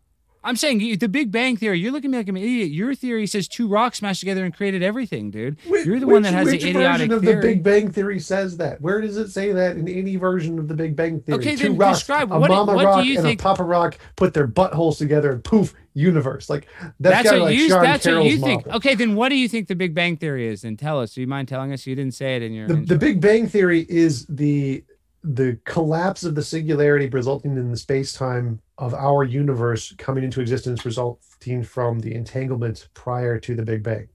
I'm 0.44 0.56
saying 0.56 0.98
the 0.98 1.08
Big 1.08 1.30
Bang 1.30 1.56
theory. 1.56 1.78
You're 1.78 1.92
looking 1.92 2.10
at 2.10 2.12
me 2.12 2.18
like 2.18 2.28
an 2.28 2.36
idiot. 2.36 2.70
Your 2.70 2.94
theory 2.94 3.26
says 3.26 3.46
two 3.46 3.68
rocks 3.68 3.98
smashed 3.98 4.20
together 4.20 4.44
and 4.44 4.54
created 4.54 4.82
everything, 4.82 5.30
dude. 5.30 5.56
Which, 5.68 5.86
You're 5.86 6.00
the 6.00 6.06
one 6.06 6.22
that 6.22 6.32
has 6.34 6.46
the 6.46 6.52
which 6.54 6.64
idiotic 6.64 7.08
version 7.08 7.12
of 7.12 7.20
theory. 7.22 7.34
the 7.36 7.40
Big 7.42 7.62
Bang 7.62 7.90
Theory 7.92 8.18
says 8.18 8.56
that? 8.56 8.80
Where 8.80 9.00
does 9.00 9.16
it 9.16 9.28
say 9.30 9.52
that 9.52 9.76
in 9.76 9.86
any 9.88 10.16
version 10.16 10.58
of 10.58 10.68
the 10.68 10.74
Big 10.74 10.96
Bang 10.96 11.20
Theory? 11.20 11.38
Okay, 11.38 11.56
Two 11.56 11.68
then 11.70 11.76
rocks, 11.78 11.98
describe 11.98 12.32
a 12.32 12.38
what 12.40 12.48
do- 12.48 12.54
mama 12.54 12.74
what 12.74 12.82
do 12.82 12.86
rock 12.88 13.04
you 13.04 13.14
and 13.18 13.22
think- 13.26 13.40
a 13.40 13.42
papa 13.42 13.62
rock 13.62 13.98
put 14.16 14.34
their 14.34 14.48
buttholes 14.48 14.98
together 14.98 15.32
and 15.32 15.44
poof, 15.44 15.74
universe. 15.94 16.50
Like 16.50 16.66
that's, 16.98 17.22
That's 17.24 17.30
what 17.32 17.40
like 17.42 17.56
you. 17.56 17.68
That's 17.68 18.06
what 18.06 18.24
you 18.24 18.38
think. 18.38 18.66
model. 18.66 18.76
Okay, 18.78 18.94
then 18.94 19.14
what 19.14 19.28
do 19.28 19.36
you 19.36 19.48
think 19.48 19.68
the 19.68 19.76
Big 19.76 19.94
Bang 19.94 20.16
theory 20.16 20.48
is? 20.48 20.62
Then 20.62 20.76
tell 20.76 21.00
us. 21.00 21.14
Do 21.14 21.20
you 21.20 21.26
mind 21.26 21.48
telling 21.48 21.72
us? 21.72 21.86
You 21.86 21.94
didn't 21.94 22.14
say 22.14 22.36
it 22.36 22.42
in 22.42 22.52
your. 22.52 22.66
The, 22.66 22.74
the 22.74 22.96
Big 22.98 23.20
Bang 23.20 23.46
Theory 23.46 23.86
is 23.88 24.26
the 24.26 24.82
the 25.24 25.58
collapse 25.64 26.24
of 26.24 26.34
the 26.34 26.42
singularity 26.42 27.08
resulting 27.08 27.56
in 27.56 27.70
the 27.70 27.76
space 27.76 28.12
time 28.12 28.60
of 28.78 28.92
our 28.94 29.22
universe 29.24 29.94
coming 29.98 30.24
into 30.24 30.40
existence, 30.40 30.84
resulting 30.84 31.62
from 31.62 32.00
the 32.00 32.14
entanglement 32.14 32.88
prior 32.94 33.38
to 33.38 33.54
the 33.54 33.62
Big 33.62 33.82
Bang. 33.82 34.08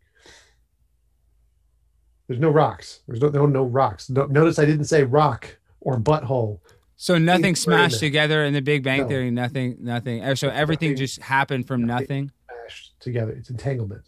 There's 2.28 2.40
no 2.42 2.50
rocks. 2.50 3.02
There's 3.08 3.22
no 3.22 3.30
no, 3.30 3.46
no 3.46 3.64
rocks. 3.64 4.10
No, 4.10 4.26
notice 4.26 4.60
I 4.60 4.66
didn't 4.66 4.86
say 4.86 5.04
rock 5.04 5.58
or 5.80 5.98
butthole. 5.98 6.60
So 6.98 7.18
nothing 7.18 7.56
smashed 7.56 8.00
together 8.00 8.44
in 8.44 8.54
the 8.54 8.62
Big 8.62 8.84
Bang 8.84 9.02
No. 9.02 9.08
Theory. 9.08 9.32
Nothing, 9.32 9.78
nothing. 9.80 10.24
uh, 10.24 10.36
So 10.36 10.50
everything 10.50 10.90
Nothing. 10.90 10.98
just 11.06 11.22
happened 11.22 11.68
from 11.68 11.84
nothing. 11.86 12.32
Mashed 12.64 13.00
together. 13.00 13.32
It's 13.34 13.50
entanglement. 13.52 14.02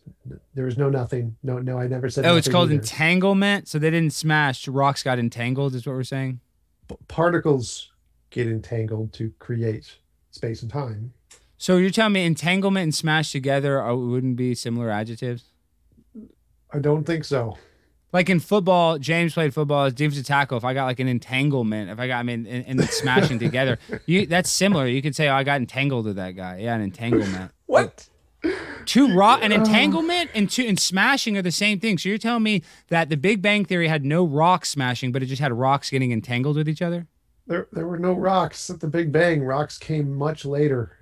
There 0.55 0.67
is 0.67 0.77
no 0.77 0.89
nothing. 0.89 1.37
No, 1.43 1.59
no, 1.59 1.77
I 1.77 1.87
never 1.87 2.09
said 2.09 2.25
Oh, 2.25 2.35
it's 2.35 2.49
called 2.49 2.69
either. 2.71 2.79
entanglement. 2.81 3.67
So 3.69 3.77
they 3.79 3.91
didn't 3.91 4.13
smash. 4.13 4.67
Rocks 4.67 5.03
got 5.03 5.19
entangled. 5.19 5.75
Is 5.75 5.85
what 5.85 5.93
we're 5.93 6.03
saying. 6.03 6.41
P- 6.89 6.95
Particles 7.07 7.91
get 8.29 8.47
entangled 8.47 9.13
to 9.13 9.31
create 9.39 9.97
space 10.31 10.61
and 10.61 10.71
time. 10.71 11.13
So 11.57 11.77
you're 11.77 11.89
telling 11.89 12.13
me 12.13 12.25
entanglement 12.25 12.83
and 12.83 12.95
smash 12.95 13.31
together 13.31 13.79
are, 13.79 13.95
wouldn't 13.95 14.35
be 14.35 14.55
similar 14.55 14.89
adjectives? 14.89 15.43
I 16.71 16.79
don't 16.79 17.03
think 17.03 17.25
so. 17.25 17.57
Like 18.11 18.29
in 18.29 18.39
football, 18.39 18.97
James 18.97 19.33
played 19.33 19.53
football 19.53 19.85
as 19.85 19.93
defensive 19.93 20.25
tackle. 20.25 20.57
If 20.57 20.65
I 20.65 20.73
got 20.73 20.85
like 20.85 20.99
an 20.99 21.07
entanglement, 21.07 21.91
if 21.91 21.99
I 21.99 22.07
got 22.07 22.19
I 22.19 22.23
mean, 22.23 22.47
and, 22.47 22.65
and 22.65 22.79
it's 22.79 22.97
smashing 22.97 23.37
together, 23.39 23.77
you 24.07 24.25
that's 24.25 24.49
similar. 24.49 24.87
You 24.87 25.01
could 25.03 25.15
say, 25.15 25.27
"Oh, 25.27 25.35
I 25.35 25.43
got 25.43 25.57
entangled 25.57 26.05
with 26.05 26.15
that 26.15 26.31
guy." 26.35 26.57
Yeah, 26.57 26.73
an 26.73 26.81
entanglement. 26.81 27.51
What? 27.67 28.09
Two 28.85 29.13
rock, 29.13 29.43
an 29.43 29.51
oh. 29.51 29.55
entanglement 29.55 30.31
and 30.33 30.49
two 30.49 30.63
and 30.63 30.79
smashing 30.79 31.37
are 31.37 31.41
the 31.41 31.51
same 31.51 31.79
thing. 31.79 31.97
So 31.97 32.09
you're 32.09 32.17
telling 32.17 32.43
me 32.43 32.63
that 32.87 33.09
the 33.09 33.17
Big 33.17 33.41
Bang 33.41 33.65
Theory 33.65 33.87
had 33.87 34.05
no 34.05 34.25
rocks 34.25 34.69
smashing, 34.69 35.11
but 35.11 35.21
it 35.21 35.27
just 35.27 35.41
had 35.41 35.51
rocks 35.51 35.89
getting 35.89 36.11
entangled 36.11 36.55
with 36.55 36.69
each 36.69 36.81
other? 36.81 37.07
There, 37.47 37.67
there 37.71 37.87
were 37.87 37.99
no 37.99 38.13
rocks 38.13 38.69
at 38.69 38.79
the 38.79 38.87
Big 38.87 39.11
Bang. 39.11 39.43
Rocks 39.43 39.77
came 39.77 40.15
much 40.15 40.45
later. 40.45 40.97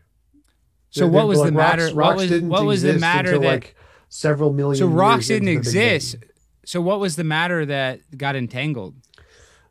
So 0.90 1.02
There- 1.02 1.10
what 1.10 1.28
was 1.28 1.40
the 1.40 1.46
like, 1.46 1.54
matter? 1.54 1.84
Rocks, 1.86 1.96
what 1.96 2.16
was 2.18 2.30
didn't 2.30 2.50
what 2.50 2.66
was 2.66 2.82
the 2.82 2.90
exist 2.90 3.02
matter 3.02 3.30
until 3.30 3.42
that? 3.42 3.48
like 3.48 3.76
several 4.10 4.54
million. 4.54 4.78
so 4.78 4.88
rocks 4.88 5.28
didn't 5.28 5.48
into 5.48 5.60
the 5.62 5.66
Big 5.66 5.74
Bang. 5.74 5.96
exist. 5.96 6.16
So 6.66 6.82
what 6.82 7.00
was 7.00 7.16
the 7.16 7.24
matter 7.24 7.66
that 7.66 8.18
got 8.18 8.36
entangled? 8.36 8.96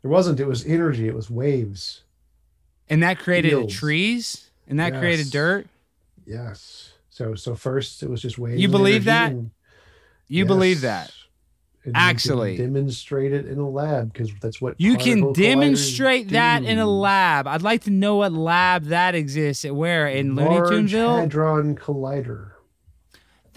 There 0.01 0.11
wasn't. 0.11 0.39
It 0.39 0.47
was 0.47 0.65
energy. 0.65 1.07
It 1.07 1.15
was 1.15 1.29
waves. 1.29 2.03
And 2.89 3.03
that 3.03 3.19
created 3.19 3.49
Fields. 3.49 3.73
trees, 3.75 4.49
and 4.67 4.79
that 4.79 4.93
created 4.93 5.29
dirt. 5.29 5.67
Yes. 6.25 6.93
So 7.17 7.33
so 7.33 7.55
first 7.55 8.03
it 8.03 8.09
was 8.11 8.21
just 8.21 8.37
waves. 8.37 8.61
You 8.61 8.67
believe 8.67 9.05
that? 9.05 9.31
and- 9.31 9.49
You 10.27 10.45
believe 10.45 10.81
that? 10.81 11.11
Actually. 11.95 12.57
demonstrate 12.57 13.33
it 13.33 13.47
in 13.47 13.57
a 13.57 13.67
lab 13.67 14.13
because 14.13 14.29
that's 14.41 14.61
what 14.61 14.75
You 14.77 14.97
can 14.97 15.31
demonstrate 15.33 16.29
that 16.29 16.63
in 16.63 16.77
a 16.77 16.85
lab. 16.85 17.47
I'd 17.47 17.61
like 17.63 17.85
to 17.85 17.91
know 17.91 18.17
what 18.17 18.33
lab 18.33 18.83
that 18.85 19.15
exists. 19.15 19.65
At 19.65 19.73
where 19.73 20.07
in 20.07 20.35
Looney 20.35 20.57
Tuneville? 20.59 21.21
Hadron 21.21 21.75
Collider. 21.75 22.51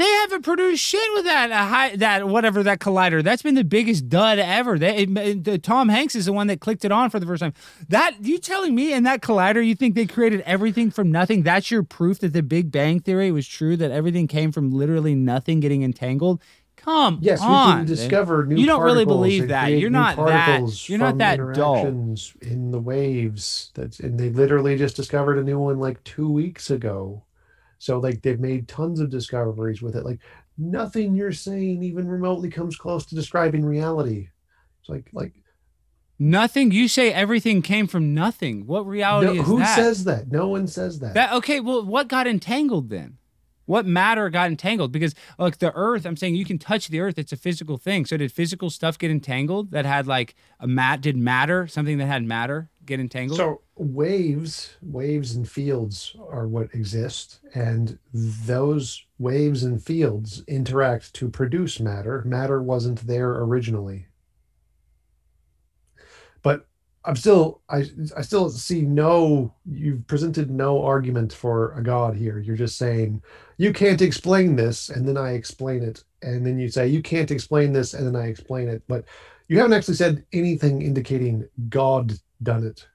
They 0.01 0.09
haven't 0.22 0.44
produced 0.47 0.82
shit 0.82 1.06
with 1.12 1.27
that 1.27 1.51
uh, 1.51 1.55
a 1.55 1.59
high, 1.59 1.97
that 1.97 2.27
whatever 2.27 2.62
that 2.62 2.78
collider. 2.78 3.22
That's 3.22 3.43
been 3.43 3.55
the 3.55 3.64
biggest 3.64 4.09
dud 4.09 4.39
ever. 4.39 4.78
They, 4.78 4.97
it- 5.02 5.44
the, 5.44 5.59
Tom 5.59 5.90
Hanks 5.90 6.14
is 6.16 6.24
the 6.24 6.32
one 6.32 6.47
that 6.47 6.59
clicked 6.59 6.86
it 6.86 6.90
on 6.90 7.10
for 7.10 7.20
the 7.20 7.27
first 7.27 7.43
time. 7.43 7.52
That 7.90 8.16
you 8.22 8.39
telling 8.39 8.74
me 8.74 8.94
in 8.94 9.02
that 9.02 9.20
collider 9.20 9.64
you 9.64 9.74
think 9.74 9.94
they 9.94 10.06
created 10.06 10.40
everything 10.47 10.90
from 10.90 11.12
nothing? 11.12 11.43
That's 11.43 11.70
your 11.70 11.82
proof 11.82 12.20
that 12.20 12.32
the 12.32 12.43
Big 12.43 12.72
Bang 12.72 13.01
Theory 13.01 13.31
was 13.31 13.47
true. 13.47 13.77
That 13.77 13.90
everything 13.90 14.27
came 14.27 14.52
from 14.52 14.70
literally 14.70 15.14
nothing 15.14 15.60
getting 15.60 15.82
entangled. 15.82 16.40
Come 16.77 17.18
Yes, 17.20 17.40
we 17.43 17.47
on, 17.48 17.77
can 17.81 17.86
discover 17.86 18.47
new 18.47 18.56
You 18.56 18.64
don't 18.64 18.81
really 18.81 19.05
believe 19.05 19.48
that. 19.48 19.66
You're 19.66 19.90
not 19.90 20.16
that- 20.16 20.89
you're 20.89 20.98
not 20.98 21.18
that 21.18 21.36
dull. 21.52 21.85
in 22.40 22.70
the 22.70 22.81
waves. 22.81 23.70
That's 23.74 24.01
and 24.01 24.18
they 24.18 24.31
literally 24.31 24.78
just 24.78 24.97
discovered 24.97 25.36
a 25.36 25.43
new 25.43 25.59
one 25.59 25.78
like 25.78 26.02
two 26.05 26.31
weeks 26.32 26.70
ago. 26.70 27.24
So 27.81 27.98
like 27.98 28.20
they've 28.20 28.39
made 28.39 28.69
tons 28.69 29.01
of 29.01 29.09
discoveries 29.09 29.81
with 29.81 29.97
it. 29.97 30.05
Like 30.05 30.20
nothing 30.59 31.15
you're 31.15 31.32
saying 31.32 31.82
even 31.82 32.07
remotely 32.07 32.51
comes 32.51 32.77
close 32.77 33.07
to 33.07 33.15
describing 33.15 33.65
reality. 33.65 34.28
It's 34.81 34.90
like 34.90 35.09
like 35.12 35.32
Nothing. 36.23 36.70
You 36.70 36.86
say 36.86 37.11
everything 37.11 37.62
came 37.62 37.86
from 37.86 38.12
nothing. 38.12 38.66
What 38.66 38.86
reality 38.86 39.36
no, 39.36 39.40
is 39.40 39.47
who 39.47 39.59
that? 39.61 39.74
says 39.74 40.05
that? 40.05 40.31
No 40.31 40.48
one 40.48 40.66
says 40.66 40.98
that. 40.98 41.15
That 41.15 41.32
okay, 41.32 41.61
well, 41.61 41.82
what 41.82 42.09
got 42.09 42.27
entangled 42.27 42.90
then? 42.90 43.16
What 43.70 43.86
matter 43.86 44.28
got 44.30 44.48
entangled? 44.51 44.90
Because 44.90 45.14
like 45.38 45.59
the 45.59 45.72
earth, 45.76 46.05
I'm 46.05 46.16
saying 46.16 46.34
you 46.34 46.44
can 46.44 46.59
touch 46.59 46.88
the 46.88 46.98
earth, 46.98 47.20
it's 47.20 47.30
a 47.30 47.36
physical 47.36 47.76
thing. 47.76 48.05
So 48.05 48.16
did 48.16 48.32
physical 48.32 48.68
stuff 48.68 48.98
get 48.98 49.12
entangled 49.12 49.70
that 49.70 49.86
had 49.86 50.09
like 50.09 50.34
a 50.59 50.66
mat 50.66 51.01
did 51.01 51.16
matter, 51.16 51.68
something 51.68 51.97
that 51.98 52.06
had 52.06 52.24
matter 52.24 52.68
get 52.84 52.98
entangled? 52.98 53.38
So 53.38 53.60
waves, 53.76 54.74
waves 54.82 55.36
and 55.36 55.48
fields 55.48 56.16
are 56.28 56.48
what 56.48 56.74
exist, 56.74 57.38
and 57.55 57.97
those 58.12 59.05
waves 59.20 59.62
and 59.62 59.80
fields 59.80 60.42
interact 60.48 61.14
to 61.14 61.28
produce 61.28 61.78
matter. 61.78 62.24
Matter 62.26 62.60
wasn't 62.60 63.06
there 63.06 63.30
originally. 63.30 64.06
I'm 67.05 67.16
still 67.16 67.62
I 67.70 67.85
I 68.16 68.20
still 68.22 68.51
see 68.51 68.82
no 68.82 69.55
you've 69.64 70.06
presented 70.06 70.51
no 70.51 70.82
argument 70.82 71.32
for 71.32 71.72
a 71.78 71.82
god 71.82 72.14
here. 72.16 72.39
You're 72.39 72.56
just 72.56 72.77
saying 72.77 73.22
you 73.56 73.72
can't 73.72 74.02
explain 74.02 74.56
this 74.56 74.90
and 74.90 75.06
then 75.09 75.16
I 75.16 75.32
explain 75.32 75.82
it 75.82 76.05
and 76.22 76.44
then 76.44 76.59
you 76.59 76.68
say 76.68 76.89
you 76.89 77.02
can't 77.02 77.31
explain 77.31 77.72
this 77.72 77.94
and 77.94 78.06
then 78.06 78.16
I 78.16 78.27
explain 78.27 78.68
it. 78.68 78.82
But 78.86 79.05
you 79.48 79.59
haven't 79.59 79.72
actually 79.72 79.94
said 79.94 80.24
anything 80.32 80.82
indicating 80.82 81.48
God 81.70 82.12
done 82.43 82.64
it. 82.64 82.86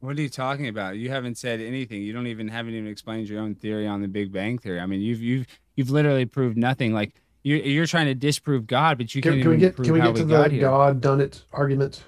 what 0.00 0.18
are 0.18 0.22
you 0.22 0.28
talking 0.28 0.68
about? 0.68 0.96
You 0.96 1.10
haven't 1.10 1.38
said 1.38 1.60
anything. 1.60 2.02
You 2.02 2.12
don't 2.12 2.26
even 2.26 2.48
haven't 2.48 2.74
even 2.74 2.88
explained 2.88 3.28
your 3.28 3.40
own 3.40 3.54
theory 3.54 3.86
on 3.86 4.02
the 4.02 4.08
Big 4.08 4.32
Bang 4.32 4.58
theory. 4.58 4.80
I 4.80 4.86
mean, 4.86 5.00
you've 5.00 5.22
you've 5.22 5.46
you've 5.76 5.90
literally 5.90 6.26
proved 6.26 6.56
nothing. 6.56 6.92
Like 6.92 7.14
you're 7.42 7.58
you're 7.58 7.86
trying 7.86 8.06
to 8.06 8.14
disprove 8.14 8.66
God, 8.66 8.98
but 8.98 9.14
you 9.14 9.22
Can, 9.22 9.32
can't 9.32 9.42
can 9.42 9.50
we 9.52 9.56
get 9.58 9.76
prove 9.76 9.86
can 9.86 9.94
we 9.94 10.00
how 10.00 10.12
get 10.12 10.16
to 10.16 10.24
the 10.24 10.48
here. 10.48 10.62
God 10.62 11.00
done 11.00 11.20
it 11.20 11.44
argument? 11.52 12.02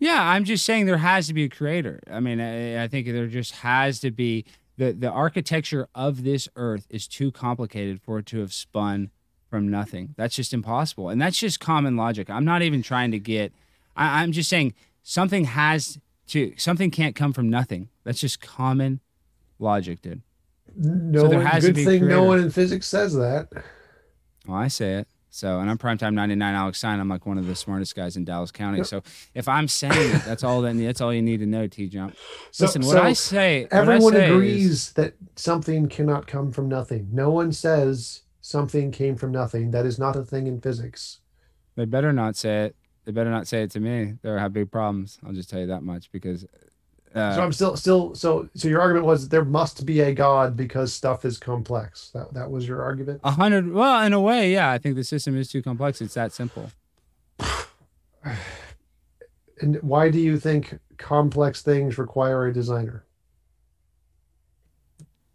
Yeah, 0.00 0.20
I'm 0.20 0.44
just 0.44 0.64
saying 0.64 0.86
there 0.86 0.96
has 0.96 1.26
to 1.28 1.34
be 1.34 1.44
a 1.44 1.48
creator. 1.48 2.00
I 2.10 2.20
mean, 2.20 2.40
I, 2.40 2.82
I 2.84 2.88
think 2.88 3.06
there 3.06 3.26
just 3.26 3.52
has 3.56 4.00
to 4.00 4.10
be 4.10 4.46
the 4.78 4.92
the 4.92 5.10
architecture 5.10 5.88
of 5.94 6.24
this 6.24 6.48
earth 6.56 6.86
is 6.88 7.06
too 7.06 7.30
complicated 7.30 8.00
for 8.00 8.18
it 8.18 8.26
to 8.26 8.40
have 8.40 8.52
spun 8.52 9.10
from 9.50 9.70
nothing. 9.70 10.14
That's 10.16 10.34
just 10.34 10.54
impossible, 10.54 11.10
and 11.10 11.20
that's 11.20 11.38
just 11.38 11.60
common 11.60 11.96
logic. 11.96 12.30
I'm 12.30 12.46
not 12.46 12.62
even 12.62 12.82
trying 12.82 13.10
to 13.12 13.18
get. 13.18 13.52
I, 13.94 14.22
I'm 14.22 14.32
just 14.32 14.48
saying 14.48 14.72
something 15.02 15.44
has 15.44 15.98
to. 16.28 16.54
Something 16.56 16.90
can't 16.90 17.14
come 17.14 17.34
from 17.34 17.50
nothing. 17.50 17.90
That's 18.04 18.20
just 18.20 18.40
common 18.40 19.00
logic, 19.58 20.00
dude. 20.00 20.22
No, 20.74 21.28
there 21.28 21.40
one- 21.40 21.60
good 21.60 21.74
thing 21.74 22.08
no 22.08 22.22
one 22.24 22.40
in 22.40 22.50
physics 22.50 22.86
says 22.86 23.14
that. 23.16 23.48
Well, 24.46 24.56
I 24.56 24.68
say 24.68 24.94
it. 24.94 25.08
So, 25.32 25.60
and 25.60 25.70
I'm 25.70 25.78
primetime 25.78 26.14
99 26.14 26.54
Alex 26.54 26.78
Stein. 26.78 26.98
I'm 26.98 27.08
like 27.08 27.24
one 27.24 27.38
of 27.38 27.46
the 27.46 27.54
smartest 27.54 27.94
guys 27.94 28.16
in 28.16 28.24
Dallas 28.24 28.50
County. 28.50 28.82
So, 28.82 29.02
if 29.34 29.46
I'm 29.48 29.68
saying 29.68 29.92
it, 30.16 30.24
that's 30.24 30.42
all 30.42 30.60
that 30.62 30.76
that's 30.76 31.00
all 31.00 31.14
you 31.14 31.22
need 31.22 31.38
to 31.38 31.46
know, 31.46 31.66
T 31.68 31.86
Jump. 31.88 32.16
So- 32.50 32.64
Listen, 32.64 32.82
what 32.82 32.92
so 32.92 33.02
I 33.02 33.12
say, 33.12 33.62
what 33.62 33.72
I 33.72 33.76
Everyone 33.80 34.12
say 34.12 34.24
is- 34.26 34.30
agrees 34.32 34.92
that 34.94 35.14
something 35.36 35.88
cannot 35.88 36.26
come 36.26 36.50
from 36.50 36.68
nothing. 36.68 37.08
No 37.12 37.30
one 37.30 37.52
says 37.52 38.22
something 38.40 38.90
came 38.90 39.14
from 39.16 39.30
nothing. 39.30 39.70
That 39.70 39.86
is 39.86 39.98
not 39.98 40.16
a 40.16 40.22
thing 40.24 40.46
in 40.48 40.60
physics. 40.60 41.20
They 41.76 41.84
better 41.84 42.12
not 42.12 42.34
say 42.36 42.64
it. 42.66 42.76
They 43.04 43.12
better 43.12 43.30
not 43.30 43.46
say 43.46 43.62
it 43.62 43.70
to 43.72 43.80
me. 43.80 44.14
They'll 44.22 44.36
have 44.38 44.52
big 44.52 44.70
problems. 44.72 45.18
I'll 45.24 45.32
just 45.32 45.48
tell 45.48 45.60
you 45.60 45.66
that 45.68 45.82
much 45.82 46.10
because. 46.10 46.44
Uh, 47.14 47.34
so 47.34 47.42
I'm 47.42 47.52
still 47.52 47.76
still 47.76 48.14
so 48.14 48.48
so 48.54 48.68
your 48.68 48.80
argument 48.80 49.04
was 49.04 49.28
there 49.30 49.44
must 49.44 49.84
be 49.84 49.98
a 50.00 50.14
god 50.14 50.56
because 50.56 50.92
stuff 50.92 51.24
is 51.24 51.38
complex. 51.38 52.10
That 52.14 52.32
that 52.34 52.50
was 52.50 52.68
your 52.68 52.82
argument. 52.82 53.20
a 53.24 53.32
hundred. 53.32 53.72
Well, 53.72 54.00
in 54.04 54.12
a 54.12 54.20
way, 54.20 54.52
yeah. 54.52 54.70
I 54.70 54.78
think 54.78 54.94
the 54.94 55.02
system 55.04 55.36
is 55.36 55.50
too 55.50 55.60
complex. 55.62 56.00
It's 56.00 56.14
that 56.14 56.32
simple. 56.32 56.70
And 59.62 59.76
why 59.82 60.10
do 60.10 60.18
you 60.18 60.38
think 60.38 60.78
complex 60.96 61.60
things 61.62 61.98
require 61.98 62.46
a 62.46 62.52
designer? 62.52 63.04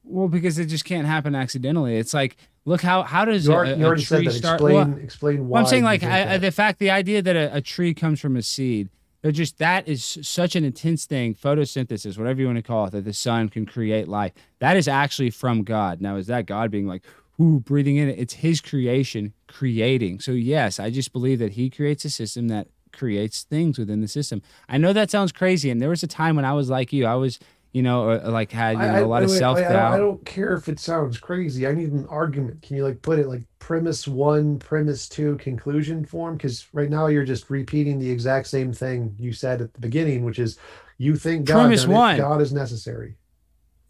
Well, 0.04 0.28
because 0.28 0.58
it 0.58 0.66
just 0.66 0.86
can't 0.86 1.06
happen 1.08 1.36
accidentally. 1.36 1.98
It's 1.98 2.14
like, 2.14 2.38
look 2.66 2.82
how 2.82 3.04
how 3.04 3.26
does 3.26 3.46
You, 3.46 3.54
a, 3.54 3.56
already, 3.56 3.72
a 3.74 3.78
you 3.78 3.86
already 3.86 4.04
said 4.04 4.18
tree 4.18 4.26
that. 4.28 4.34
start? 4.34 4.56
Explain 4.62 4.74
well, 4.94 4.98
explain 5.04 5.48
why. 5.48 5.54
Well, 5.56 5.64
I'm 5.64 5.70
saying 5.70 5.84
like 5.84 6.04
I- 6.04 6.38
the 6.38 6.52
fact, 6.52 6.80
the 6.80 6.90
idea 6.90 7.22
that 7.22 7.36
a, 7.36 7.56
a 7.58 7.62
tree 7.62 7.94
comes 7.94 8.20
from 8.20 8.36
a 8.36 8.42
seed. 8.42 8.90
They're 9.26 9.32
just 9.32 9.58
that 9.58 9.88
is 9.88 10.20
such 10.22 10.56
an 10.56 10.64
intense 10.64 11.08
thing. 11.08 11.34
Photosynthesis, 11.34 12.16
whatever 12.16 12.42
you 12.42 12.46
want 12.46 12.60
to 12.60 12.62
call 12.62 12.86
it, 12.86 12.92
that 12.92 13.06
the 13.06 13.14
sun 13.14 13.50
can 13.50 13.66
create 13.66 14.08
life. 14.08 14.34
That 14.60 14.78
is 14.78 14.88
actually 14.88 15.32
from 15.32 15.64
God. 15.64 16.00
Now, 16.00 16.18
is 16.18 16.28
that 16.28 16.46
God 16.46 16.70
being 16.70 16.86
like, 16.86 17.02
ooh, 17.42 17.60
breathing 17.60 17.96
in 17.96 18.08
it? 18.08 18.20
It's 18.20 18.36
His 18.36 18.62
creation 18.62 19.34
creating. 19.48 20.20
So 20.20 20.32
yes, 20.34 20.80
I 20.80 20.92
just 20.92 21.12
believe 21.12 21.40
that 21.40 21.54
He 21.54 21.72
creates 21.72 22.06
a 22.06 22.12
system 22.12 22.50
that 22.50 22.68
creates 22.94 23.42
things 23.42 23.80
within 23.80 24.02
the 24.02 24.08
system. 24.08 24.44
I 24.70 24.78
know 24.78 24.94
that 24.94 25.10
sounds 25.10 25.32
crazy, 25.32 25.72
and 25.72 25.82
there 25.82 25.90
was 25.90 26.04
a 26.04 26.08
time 26.08 26.36
when 26.36 26.46
I 26.46 26.54
was 26.54 26.70
like 26.70 26.94
you. 26.94 27.08
I 27.08 27.16
was, 27.16 27.40
you 27.76 27.82
know, 27.82 28.12
uh, 28.12 28.32
like 28.32 28.54
had 28.54 28.78
you 28.78 28.84
know, 28.84 29.04
a 29.04 29.06
lot 29.06 29.22
I- 29.22 29.26
of 29.26 29.32
self 29.32 29.58
doubt. 29.58 29.70
I, 29.70 29.74
don't, 29.74 29.94
I 29.94 29.98
don't 29.98 30.26
care 30.26 30.54
if 30.54 30.70
it 30.70 30.80
sounds 30.80 31.18
crazy. 31.18 31.68
I 31.68 31.74
need 31.74 31.92
an 31.92 32.08
argument. 32.10 32.62
Can 32.62 32.78
you 32.78 32.86
like 32.86 33.02
put 33.02 33.20
it 33.20 33.28
like 33.28 33.44
premise 33.60 34.08
one, 34.08 34.60
premise 34.60 35.10
two, 35.10 35.36
conclusion 35.40 36.06
form? 36.06 36.38
Because 36.38 36.68
right 36.72 36.90
now 36.90 37.08
you're 37.08 37.26
just 37.26 37.50
repeating 37.50 38.00
the 38.00 38.10
exact 38.10 38.48
same 38.48 38.72
thing 38.72 39.14
you 39.20 39.34
said 39.34 39.60
at 39.62 39.74
the 39.74 39.82
beginning, 39.82 40.24
which 40.24 40.40
is 40.40 40.58
you 41.00 41.18
think 41.18 41.48
God, 41.48 41.64
Premise 41.64 41.84
it, 41.84 41.90
one. 41.90 42.18
God 42.18 42.42
is 42.42 42.54
necessary. 42.54 43.18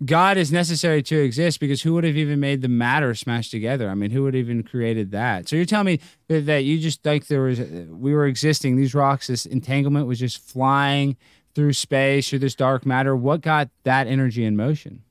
God 0.04 0.38
is 0.38 0.52
necessary 0.52 1.04
to 1.04 1.22
exist 1.22 1.60
because 1.60 1.84
who 1.84 1.94
would 1.94 2.06
have 2.06 2.18
even 2.18 2.40
made 2.40 2.64
the 2.64 2.68
matter 2.68 3.14
smash 3.14 3.52
together? 3.52 3.88
I 3.88 3.94
mean, 3.94 4.10
who 4.10 4.24
would 4.24 4.34
have 4.34 4.50
even 4.50 4.64
created 4.64 5.12
that? 5.12 5.48
So 5.48 5.56
you're 5.56 5.66
telling 5.66 5.86
me 5.86 6.00
that, 6.28 6.48
that 6.48 6.64
you 6.64 6.80
just 6.80 7.04
think 7.04 7.28
there 7.28 7.44
was 7.44 7.60
we 7.60 8.16
were 8.16 8.26
existing 8.26 8.78
these 8.78 8.96
rocks, 8.96 9.28
this 9.28 9.46
entanglement 9.46 10.08
was 10.08 10.18
just 10.18 10.40
flying 10.40 11.18
through 11.56 11.74
space 11.74 12.30
through 12.30 12.40
this 12.40 12.54
dark 12.56 12.86
matter. 12.86 13.16
What 13.16 13.42
got 13.42 13.70
that 13.84 14.08
energy 14.08 14.44
in 14.46 14.56
motion? 14.56 15.02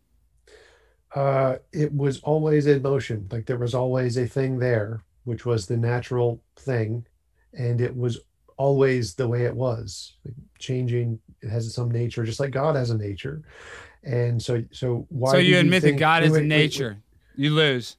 Uh, 1.14 1.56
it 1.72 1.92
was 1.92 2.20
always 2.20 2.66
in 2.66 2.82
motion. 2.82 3.26
Like 3.30 3.46
there 3.46 3.58
was 3.58 3.74
always 3.74 4.16
a 4.18 4.26
thing 4.26 4.58
there, 4.58 5.02
which 5.24 5.46
was 5.46 5.66
the 5.66 5.76
natural 5.76 6.42
thing, 6.56 7.06
and 7.52 7.80
it 7.80 7.96
was 7.96 8.18
always 8.56 9.14
the 9.14 9.26
way 9.26 9.44
it 9.44 9.54
was. 9.54 10.16
Like 10.24 10.34
changing, 10.58 11.18
it 11.40 11.48
has 11.48 11.72
some 11.72 11.90
nature, 11.90 12.24
just 12.24 12.40
like 12.40 12.50
God 12.50 12.76
has 12.76 12.90
a 12.90 12.98
nature. 12.98 13.42
And 14.02 14.42
so, 14.42 14.62
so 14.70 15.06
why? 15.08 15.32
so 15.32 15.38
you 15.38 15.56
admit 15.58 15.82
think- 15.82 15.96
that 15.96 16.00
God 16.00 16.22
wait, 16.22 16.26
is 16.26 16.32
wait, 16.32 16.42
in 16.42 16.48
wait, 16.48 16.56
wait. 16.56 16.62
nature. 16.62 17.02
You 17.36 17.50
lose. 17.54 17.96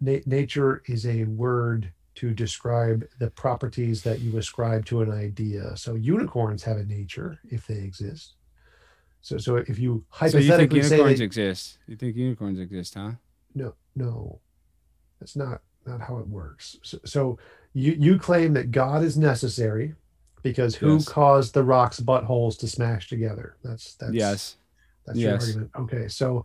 Na- 0.00 0.18
nature 0.26 0.82
is 0.86 1.06
a 1.06 1.24
word 1.24 1.92
to 2.16 2.32
describe 2.32 3.04
the 3.18 3.30
properties 3.30 4.02
that 4.02 4.20
you 4.20 4.36
ascribe 4.38 4.84
to 4.86 5.02
an 5.02 5.10
idea. 5.10 5.76
So 5.76 5.94
unicorns 5.94 6.62
have 6.64 6.76
a 6.76 6.84
nature 6.84 7.38
if 7.50 7.66
they 7.66 7.78
exist. 7.78 8.34
So 9.20 9.38
so 9.38 9.56
if 9.56 9.78
you 9.78 10.04
hypothetically 10.10 10.82
So 10.82 10.84
you 10.84 10.88
think 10.90 10.92
unicorns 10.92 11.18
that, 11.18 11.24
exist? 11.24 11.78
You 11.86 11.96
think 11.96 12.16
unicorns 12.16 12.58
exist, 12.60 12.94
huh? 12.94 13.12
no 13.56 13.74
no 13.94 14.40
that's 15.20 15.36
not 15.36 15.62
not 15.86 16.00
how 16.00 16.18
it 16.18 16.26
works 16.26 16.76
so, 16.82 16.98
so 17.04 17.38
you 17.72 17.92
you 18.06 18.18
claim 18.18 18.52
that 18.54 18.72
god 18.72 19.04
is 19.04 19.16
necessary 19.16 19.94
because 20.42 20.74
who 20.74 20.94
Yes. 20.94 21.08
caused 21.08 21.54
the 21.54 21.62
rocks 21.62 22.00
buttholes 22.00 22.58
to 22.58 22.66
smash 22.66 23.08
together 23.08 23.56
that's 23.62 23.94
that's 23.94 24.12
yes. 24.12 24.56
that's 25.06 25.18
your 25.20 25.38
argument 25.38 25.70
okay 25.78 26.08
so 26.08 26.44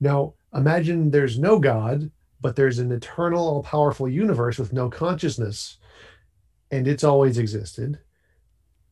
now 0.00 0.34
imagine 0.52 1.10
there's 1.12 1.38
no 1.38 1.60
god 1.60 2.10
but 2.40 2.56
there's 2.56 2.78
an 2.78 2.92
eternal 2.92 3.48
all-powerful 3.48 4.08
universe 4.08 4.58
with 4.58 4.72
no 4.72 4.88
consciousness 4.88 5.78
and 6.70 6.86
it's 6.86 7.04
always 7.04 7.38
existed 7.38 7.98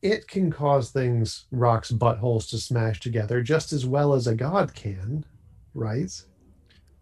it 0.01 0.27
can 0.27 0.51
cause 0.51 0.91
things 0.91 1.45
rocks 1.51 1.91
buttholes 1.91 2.49
to 2.49 2.57
smash 2.57 2.99
together 2.99 3.41
just 3.41 3.71
as 3.73 3.85
well 3.85 4.13
as 4.13 4.27
a 4.27 4.35
god 4.35 4.73
can 4.73 5.25
right 5.73 6.23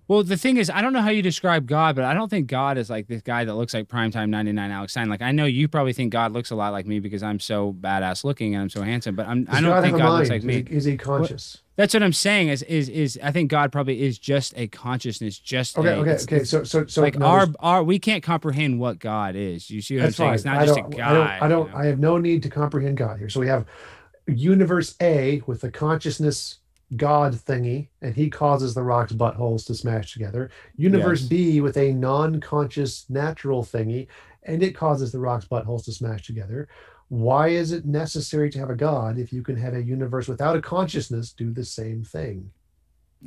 Well, 0.08 0.22
the 0.24 0.38
thing 0.38 0.58
is, 0.58 0.70
I 0.70 0.82
don't 0.82 0.94
know 0.94 1.02
how 1.02 1.10
you 1.10 1.24
describe 1.24 1.66
God, 1.66 1.96
but 1.96 2.06
I 2.06 2.14
don't 2.14 2.30
think 2.30 2.46
God 2.46 2.78
is 2.78 2.92
like 2.92 3.08
this 3.08 3.24
guy 3.24 3.44
that 3.44 3.56
looks 3.56 3.74
like 3.74 3.88
primetime 3.88 4.30
99 4.30 4.70
Alex 4.70 4.94
Stein. 4.94 5.10
Like, 5.10 5.24
I 5.24 5.32
know 5.32 5.46
you 5.46 5.68
probably 5.68 5.94
think 5.94 6.14
God 6.14 6.32
looks 6.32 6.52
a 6.52 6.56
lot 6.56 6.74
like 6.74 6.86
me 6.86 7.00
because 7.00 7.24
I'm 7.24 7.40
so 7.40 7.74
badass 7.74 8.24
looking 8.24 8.54
and 8.54 8.62
I'm 8.62 8.70
so 8.70 8.84
handsome, 8.84 9.16
but 9.16 9.28
I'm, 9.28 9.48
I 9.50 9.62
don't 9.62 9.72
God 9.72 9.84
think 9.84 9.98
God 9.98 10.18
looks 10.20 10.30
like 10.30 10.44
me. 10.44 10.58
Is 10.58 10.68
he, 10.68 10.76
is 10.76 10.86
he 10.86 10.98
conscious? 10.98 11.58
That's 11.78 11.94
what 11.94 12.04
I'm 12.04 12.14
saying. 12.14 12.48
Is 12.50 12.62
is 12.64 12.88
is 12.90 13.20
I 13.22 13.32
think 13.32 13.52
God 13.52 13.72
probably 13.72 14.02
is 14.02 14.18
just 14.18 14.54
a 14.58 14.68
consciousness, 14.68 15.38
just 15.38 15.78
Okay, 15.78 15.90
a, 15.90 15.96
okay, 15.98 16.10
it's- 16.12 16.24
okay. 16.24 16.36
it's 16.38 16.50
So, 16.50 16.64
so, 16.64 16.86
so 16.86 17.02
like 17.02 17.18
no, 17.20 17.26
our 17.26 17.48
our 17.60 17.84
we 17.84 18.00
can't 18.00 18.24
comprehend 18.24 18.80
what 18.80 19.00
God 19.00 19.36
is. 19.36 19.70
You 19.70 19.82
see 19.82 19.98
what 19.98 20.04
that's 20.04 20.18
I'm 20.18 20.18
saying? 20.18 20.28
fine. 20.30 20.36
It's 20.36 20.46
not 20.46 20.58
I 20.58 20.66
just 20.66 20.80
a 20.80 20.82
don't. 20.84 21.02
I 21.02 21.14
don't, 21.14 21.28
I 21.28 21.48
don't, 21.48 21.72
know? 21.72 21.78
I 21.78 21.86
have 21.88 22.00
no 22.00 22.18
need 22.18 22.44
to 22.44 22.50
comprehend 22.50 22.98
God 22.98 23.20
here. 23.20 23.30
So 23.30 23.40
we 23.40 23.48
have 23.48 23.66
universe 24.28 24.96
A 25.02 25.42
with 25.48 25.62
the 25.62 25.70
consciousness 25.72 26.60
God 26.96 27.34
thingy, 27.34 27.88
and 28.02 28.16
he 28.16 28.30
causes 28.30 28.74
the 28.74 28.84
rocks 28.84 29.12
buttholes 29.12 29.66
to 29.68 29.76
smash 29.76 30.14
together. 30.14 30.52
Universe 30.78 31.22
Yes. 31.22 31.30
B 31.30 31.62
with 31.62 31.78
a 31.78 31.92
non-conscious 31.94 33.10
natural 33.10 33.64
thingy, 33.64 34.08
and 34.44 34.62
it 34.64 34.76
causes 34.76 35.12
the 35.12 35.20
rocks 35.20 35.46
buttholes 35.46 35.84
to 35.86 35.92
smash 35.92 36.26
together. 36.26 36.68
Why 37.08 37.50
is 37.50 37.72
it 37.72 37.86
necessary 37.86 38.50
to 38.50 38.60
have 38.60 38.70
a 38.70 38.76
God 38.76 39.20
if 39.20 39.32
you 39.32 39.44
can 39.44 39.58
have 39.58 39.76
a 39.76 39.84
universe 39.84 40.28
without 40.28 40.56
a 40.56 40.62
consciousness 40.62 41.32
do 41.32 41.52
the 41.52 41.66
same 41.66 42.04
thing? 42.04 42.52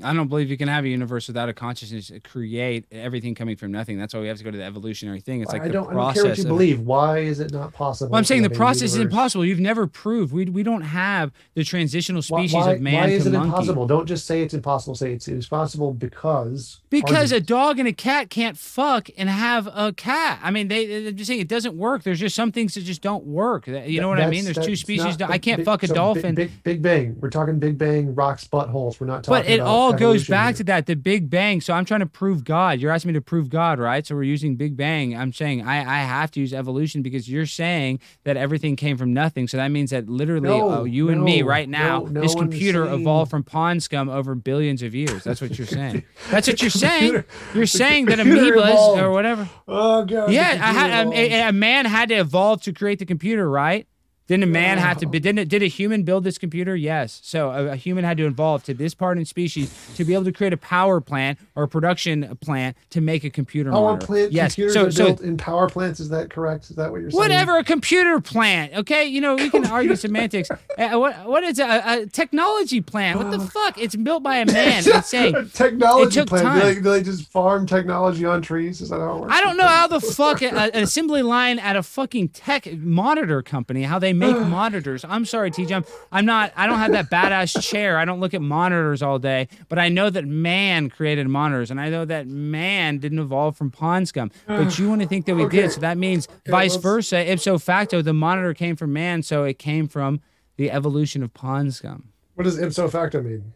I 0.03 0.13
don't 0.13 0.29
believe 0.29 0.51
you 0.51 0.57
can 0.57 0.69
have 0.69 0.85
a 0.85 0.89
universe 0.89 1.29
without 1.29 1.49
a 1.49 1.53
consciousness 1.53 2.11
uh, 2.11 2.19
create 2.23 2.85
everything 2.93 3.35
coming 3.35 3.57
from 3.57 3.73
nothing. 3.73 3.99
That's 3.99 4.15
why 4.15 4.21
we 4.21 4.29
have 4.29 4.39
to 4.39 4.45
go 4.45 4.51
to 4.51 4.57
the 4.57 4.65
evolutionary 4.65 5.21
thing. 5.21 5.43
It's 5.43 5.53
like 5.53 5.63
I 5.63 5.67
the 5.69 5.73
don't, 5.73 5.91
I 5.91 5.95
don't 5.95 6.15
care 6.15 6.25
what 6.25 6.39
you 6.39 6.45
believe. 6.45 6.81
Why 6.81 7.19
is 7.19 7.41
it 7.41 7.53
not 7.53 7.73
possible? 7.73 8.11
Well, 8.11 8.19
I'm 8.19 8.25
saying 8.25 8.43
the 8.43 8.51
process 8.51 8.95
is 8.95 8.97
impossible. 8.97 9.45
You've 9.45 9.61
never 9.61 9.87
proved 9.87 10.33
we 10.33 10.45
we 10.47 10.63
don't 10.63 10.83
have 10.83 11.33
the 11.55 11.65
transitional 11.65 12.23
species 12.23 12.55
why, 12.55 12.73
of 12.73 12.81
man 12.81 12.95
why 12.95 13.09
is 13.09 13.25
to 13.25 13.31
it 13.31 13.33
monkey. 13.33 13.49
impossible? 13.49 13.87
Don't 13.87 14.07
just 14.07 14.27
say 14.27 14.43
it's 14.43 14.55
impossible. 14.55 14.95
Say 14.95 15.13
it's, 15.13 15.29
it's 15.29 15.49
possible 15.49 15.93
because 15.93 16.81
Because 16.91 17.33
a 17.33 17.41
dog 17.41 17.79
and 17.79 17.89
a 17.89 17.93
cat 17.93 18.31
can't 18.31 18.57
fuck 18.57 19.09
and 19.17 19.29
have 19.29 19.69
a 19.73 19.93
cat. 19.93 20.41
I 20.43 20.51
mean, 20.51 20.69
they, 20.69 20.87
they're 21.03 21.13
just 21.13 21.29
saying 21.29 21.41
it 21.41 21.49
doesn't 21.49 21.77
work. 21.77 22.03
There's 22.03 22.21
just 22.21 22.37
some 22.37 22.53
things 22.53 22.75
that 22.75 22.83
just 22.83 23.03
don't 23.03 23.25
work. 23.25 23.67
You 23.67 24.01
know 24.01 24.09
what 24.09 24.21
I 24.21 24.29
mean? 24.29 24.45
There's 24.45 24.59
two 24.59 24.77
species. 24.77 25.19
not 25.19 25.31
I 25.31 25.39
can't 25.39 25.59
big- 25.59 25.65
fuck 25.67 25.83
a 25.83 25.87
so 25.87 25.93
big- 25.93 25.97
dolphin. 25.97 26.35
Big, 26.35 26.63
big 26.63 26.83
Bang. 26.83 27.17
We're 27.21 27.31
talking 27.31 27.59
Big 27.59 27.77
Bang 27.77 28.15
rocks 28.15 28.47
buttholes. 28.47 29.01
We're 29.01 29.07
not 29.07 29.25
talking. 29.25 29.43
But 29.43 29.51
it 29.51 29.61
about 29.61 29.69
all 29.69 29.88
goes 29.93 30.27
back 30.27 30.57
to 30.57 30.65
that, 30.65 30.87
the 30.87 30.95
Big 30.95 31.31
Bang. 31.31 31.61
So 31.61 31.73
I'm 31.73 31.85
trying 31.85 32.01
to 32.01 32.07
prove 32.07 32.45
God. 32.45 32.81
You're 32.81 32.91
asking 32.91 33.11
me 33.11 33.15
to 33.15 33.21
prove 33.21 33.49
God, 33.49 33.79
right? 33.79 34.07
So 34.07 34.15
we're 34.15 34.25
using 34.25 34.57
Big 34.57 34.77
Bang. 34.77 35.17
I'm 35.17 35.33
saying 35.33 35.67
I, 35.67 35.79
I 35.79 36.01
have 36.01 36.31
to 36.33 36.41
use 36.41 36.53
evolution 36.53 37.03
because 37.03 37.29
you're 37.29 37.47
saying 37.47 38.01
that 38.25 38.37
everything 38.37 38.77
came 38.77 38.97
from 38.97 39.13
nothing. 39.13 39.49
So 39.49 39.57
that 39.57 39.69
means 39.69 39.91
that 39.91 40.09
literally 40.09 40.49
No, 40.49 40.71
uh, 40.71 40.85
you 40.85 41.09
and 41.09 41.23
me 41.23 41.43
right 41.43 41.69
now, 41.69 42.01
no, 42.01 42.07
no 42.07 42.21
this 42.21 42.35
computer 42.35 42.85
evolved 42.85 43.31
from 43.31 43.43
pond 43.43 43.83
scum 43.83 44.09
over 44.09 44.35
billions 44.35 44.83
of 44.83 44.95
years. 44.95 45.25
That's 45.25 45.41
what 45.41 45.59
you're 45.59 45.67
saying. 45.67 46.05
That's 46.31 46.47
what 46.47 46.61
you're 46.61 46.71
saying. 46.71 47.25
You're 47.55 47.67
saying 47.67 48.07
that 48.07 48.19
amoebas 48.19 48.71
evolved. 48.71 49.01
or 49.01 49.11
whatever. 49.11 49.49
Oh 49.67 50.05
god. 50.05 50.31
Yeah, 50.31 50.59
I 50.61 50.73
had, 50.73 51.09
a, 51.09 51.49
a 51.49 51.53
man 51.53 51.87
had 51.87 52.09
to 52.11 52.17
evolve 52.17 52.63
to 52.63 52.73
create 52.73 52.99
the 52.99 53.07
computer, 53.07 53.49
right? 53.49 53.87
Didn't 54.29 54.45
a 54.45 54.47
man 54.47 54.77
have 54.79 54.99
to 54.99 55.07
be? 55.07 55.19
Didn't 55.19 55.49
did 55.49 55.63
a 55.63 55.67
human 55.67 56.03
build 56.03 56.23
this 56.23 56.37
computer? 56.37 56.77
Yes. 56.77 57.21
So 57.25 57.51
a, 57.51 57.73
a 57.73 57.77
human 57.77 58.05
had 58.05 58.19
to 58.19 58.27
evolve 58.27 58.63
to 58.65 58.75
this 58.75 58.95
part 58.95 59.17
in 59.19 59.25
species 59.25 59.75
to 59.97 60.05
be 60.05 60.13
able 60.13 60.25
to 60.25 60.33
create 60.33 60.53
a 60.53 60.59
power 60.59 61.01
plant 61.01 61.39
or 61.57 61.63
a 61.63 61.69
production 61.69 62.37
plant 62.43 62.77
to 62.91 63.01
make 63.01 63.25
a 63.25 63.31
computer 63.31 63.71
Power 63.71 63.93
monitor. 63.93 64.07
plant 64.07 64.33
yes. 64.33 64.55
computers 64.55 64.75
So 64.75 64.87
are 64.87 64.91
so 64.91 65.05
built 65.07 65.21
in 65.23 65.37
power 65.39 65.69
plants. 65.69 65.99
Is 65.99 66.11
that 66.11 66.31
correct? 66.31 66.69
Is 66.71 66.77
that 66.77 66.91
what 66.93 67.01
you're 67.01 67.11
saying? 67.11 67.19
whatever 67.19 67.57
a 67.57 67.65
computer 67.65 68.21
plant. 68.21 68.75
Okay, 68.75 69.07
you 69.07 69.21
know 69.21 69.35
we 69.35 69.49
can 69.51 69.65
argue 69.67 69.97
semantics. 69.97 70.49
Uh, 70.79 70.97
what 70.97 71.27
what 71.27 71.43
is 71.43 71.59
a, 71.59 72.03
a 72.03 72.07
technology 72.07 72.81
plant? 72.81 73.19
What 73.19 73.33
the 73.33 73.41
fuck? 73.41 73.77
It's 73.79 73.97
built 73.97 74.23
by 74.23 74.37
a 74.37 74.47
man. 74.53 74.85
It's 74.87 75.09
saying 75.09 75.35
a 75.35 75.45
technology 75.47 76.21
it 76.21 76.21
took 76.21 76.29
plant. 76.29 76.55
Do 76.63 76.69
they, 76.69 76.75
do 76.75 76.81
they 76.83 77.03
just 77.03 77.29
farm 77.33 77.67
technology 77.67 78.25
on 78.25 78.43
trees? 78.43 78.81
Is 78.81 78.91
that 78.91 79.01
how 79.01 79.17
it 79.17 79.21
works? 79.23 79.35
I 79.35 79.41
don't 79.41 79.57
know 79.57 79.67
how 79.67 79.89
the 79.89 80.01
fuck 80.01 80.41
a, 80.43 80.55
an 80.77 80.85
assembly 80.85 81.23
line 81.23 81.59
at 81.59 81.75
a 81.75 81.83
fucking 81.83 82.29
tech 82.29 82.73
monitor 82.77 83.43
company 83.43 83.83
how 83.83 83.99
they 83.99 84.13
make 84.19 84.37
monitors. 84.39 85.05
I'm 85.05 85.25
sorry, 85.25 85.51
TJ. 85.51 85.73
I'm, 85.73 85.85
I'm 86.13 86.27
not. 86.27 86.53
I 86.57 86.67
don't 86.67 86.79
have 86.79 86.93
that 86.93 87.11
badass 87.11 87.63
chair. 87.63 87.99
I 87.99 88.05
don't 88.05 88.21
look 88.21 88.35
at 88.35 88.43
monitors 88.43 89.03
all 89.03 89.19
day. 89.19 89.49
But 89.69 89.79
I 89.79 89.89
know 89.89 90.11
that 90.11 90.27
man 90.27 90.91
created 90.91 91.27
monitors, 91.29 91.71
and 91.71 91.81
I 91.81 91.89
know 91.91 92.05
that 92.05 92.27
man 92.27 92.99
didn't 92.99 93.19
evolve 93.21 93.57
from 93.57 93.71
pond 93.71 94.09
scum. 94.09 94.31
But 94.47 94.79
you 94.79 94.89
want 94.89 95.03
to 95.03 95.09
think 95.09 95.27
that 95.27 95.35
we 95.35 95.45
Okay. 95.45 95.63
did, 95.63 95.73
so 95.73 95.81
that 95.81 95.97
means 95.99 96.29
vice 96.47 96.73
let's- 96.73 96.83
versa. 96.83 97.17
Ipso 97.33 97.59
facto, 97.59 98.03
the 98.03 98.13
monitor 98.15 98.55
came 98.55 98.77
from 98.77 98.93
man, 98.93 99.23
so 99.23 99.45
it 99.45 99.59
came 99.59 99.89
from 99.89 100.21
the 100.57 100.71
evolution 100.71 101.23
of 101.23 101.33
pond 101.35 101.75
scum. 101.75 102.09
What 102.35 102.45
does 102.45 102.59
ipso 102.59 102.89
facto 102.89 103.23
mean? 103.23 103.53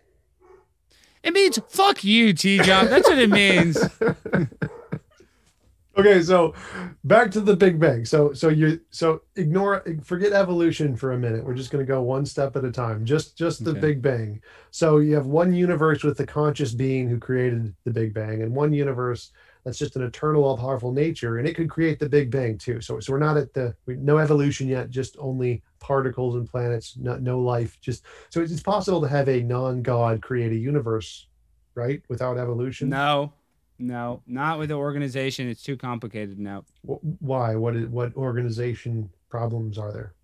It 1.22 1.32
means 1.32 1.58
fuck 1.68 2.02
you, 2.02 2.32
T 2.32 2.58
Jump. 2.58 2.90
That's 2.90 3.08
what 3.08 3.18
it 3.18 3.30
means. 3.30 3.78
Okay, 5.96 6.22
so 6.22 6.54
back 7.04 7.30
to 7.32 7.40
the 7.40 7.54
Big 7.54 7.78
Bang. 7.78 8.04
So 8.06 8.32
so 8.32 8.48
you 8.48 8.80
so 8.90 9.22
ignore 9.36 9.84
forget 10.02 10.32
evolution 10.32 10.96
for 10.96 11.12
a 11.12 11.18
minute. 11.18 11.44
We're 11.44 11.54
just 11.54 11.70
going 11.70 11.84
to 11.84 11.90
go 11.90 12.00
one 12.00 12.24
step 12.24 12.56
at 12.56 12.64
a 12.64 12.70
time. 12.70 13.04
Just 13.04 13.36
just 13.36 13.62
the 13.64 13.72
Okay. 13.72 13.80
Big 13.80 14.02
Bang. 14.02 14.40
So 14.70 14.98
you 14.98 15.14
have 15.14 15.26
one 15.26 15.52
universe 15.52 16.02
with 16.02 16.16
the 16.16 16.26
conscious 16.26 16.72
being 16.72 17.08
who 17.08 17.18
created 17.18 17.74
the 17.84 17.90
Big 17.90 18.14
Bang 18.14 18.42
and 18.42 18.54
one 18.54 18.72
universe 18.72 19.32
that's 19.64 19.78
just 19.78 19.94
an 19.96 20.02
eternal 20.02 20.44
all 20.44 20.56
powerful 20.56 20.92
nature 20.92 21.38
and 21.38 21.46
it 21.46 21.54
could 21.54 21.68
create 21.70 21.98
the 21.98 22.08
Big 22.08 22.30
Bang 22.30 22.56
too. 22.56 22.80
So 22.80 22.98
so 22.98 23.12
we're 23.12 23.18
not 23.18 23.36
at 23.36 23.52
the 23.52 23.74
we, 23.84 23.96
no 23.96 24.16
evolution 24.18 24.68
yet, 24.68 24.88
just 24.88 25.16
only 25.18 25.62
particles 25.78 26.36
and 26.36 26.48
planets, 26.48 26.96
not 26.96 27.20
no 27.20 27.38
life. 27.38 27.78
Just 27.82 28.04
so 28.30 28.40
it's, 28.40 28.50
it's 28.50 28.62
possible 28.62 29.02
to 29.02 29.08
have 29.08 29.28
a 29.28 29.42
non-god 29.42 30.22
create 30.22 30.52
a 30.52 30.56
universe, 30.56 31.26
right? 31.74 32.02
Without 32.08 32.38
evolution. 32.38 32.88
No, 32.88 33.34
no, 33.82 34.22
not 34.26 34.58
with 34.58 34.68
the 34.68 34.74
organization. 34.76 35.48
It's 35.48 35.62
too 35.62 35.76
complicated. 35.76 36.38
No. 36.38 36.64
Why? 36.82 37.54
What 37.56 37.76
is, 37.76 37.86
what 37.88 38.14
organization 38.16 39.10
problems 39.28 39.78
are 39.78 39.92
there? 39.92 40.14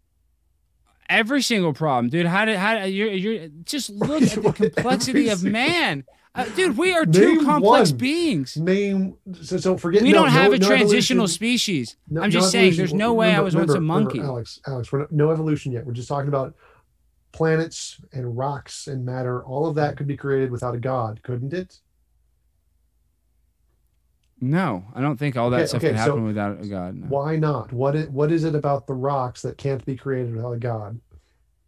Every 1.08 1.40
single 1.42 1.72
problem, 1.72 2.10
dude. 2.10 2.26
How 2.26 2.44
did 2.44 2.56
how 2.56 2.84
you're 2.84 3.10
you're 3.10 3.48
just 3.64 3.90
look 4.10 4.22
at 4.22 4.42
the 4.42 4.52
complexity 4.52 5.28
of 5.30 5.42
man, 5.42 6.04
uh, 6.34 6.44
dude. 6.54 6.76
We 6.76 6.92
are 6.92 7.06
two 7.06 7.42
complex 7.44 7.90
one. 7.90 7.98
beings. 7.98 8.56
Name 8.58 9.16
so, 9.40 9.56
so 9.56 9.78
forget. 9.78 10.02
We 10.02 10.12
no, 10.12 10.18
don't 10.24 10.28
have 10.30 10.50
no- 10.50 10.56
a 10.56 10.58
transitional 10.58 11.22
evolution. 11.24 11.34
species. 11.34 11.96
No- 12.10 12.20
I'm 12.20 12.28
no 12.28 12.32
just 12.32 12.50
saying, 12.52 12.76
there's 12.76 12.92
no 12.92 13.14
way 13.14 13.28
I 13.28 13.30
Remember- 13.38 13.44
was 13.46 13.56
once 13.56 13.70
a 13.70 13.74
remember- 13.74 13.94
remember, 13.94 14.14
monkey. 14.16 14.20
Alex, 14.20 14.60
Alex, 14.66 14.92
we're 14.92 14.98
not, 15.00 15.12
no 15.12 15.30
evolution 15.30 15.72
yet. 15.72 15.86
We're 15.86 15.92
just 15.94 16.08
talking 16.08 16.28
about 16.28 16.54
planets 17.32 18.00
and 18.12 18.36
rocks 18.36 18.86
and 18.86 19.04
matter. 19.04 19.42
All 19.44 19.66
of 19.66 19.74
that 19.76 19.96
could 19.96 20.06
be 20.06 20.16
created 20.16 20.50
without 20.50 20.74
a 20.74 20.78
god, 20.78 21.22
couldn't 21.22 21.54
it? 21.54 21.80
No, 24.40 24.84
I 24.94 25.00
don't 25.00 25.16
think 25.16 25.36
all 25.36 25.50
that 25.50 25.56
Okay, 25.58 25.66
stuff 25.66 25.78
okay, 25.82 25.88
can 25.88 25.96
so 25.96 26.02
happen 26.12 26.24
without 26.24 26.60
a 26.60 26.66
god. 26.66 26.94
no. 26.94 27.06
Why 27.08 27.36
not? 27.36 27.72
What 27.72 27.96
is, 27.96 28.08
what 28.08 28.30
is 28.30 28.44
it 28.44 28.54
about 28.54 28.86
the 28.86 28.94
rocks 28.94 29.42
that 29.42 29.58
can't 29.58 29.84
be 29.84 29.96
created 29.96 30.34
without 30.34 30.52
a 30.52 30.58
god? 30.58 31.00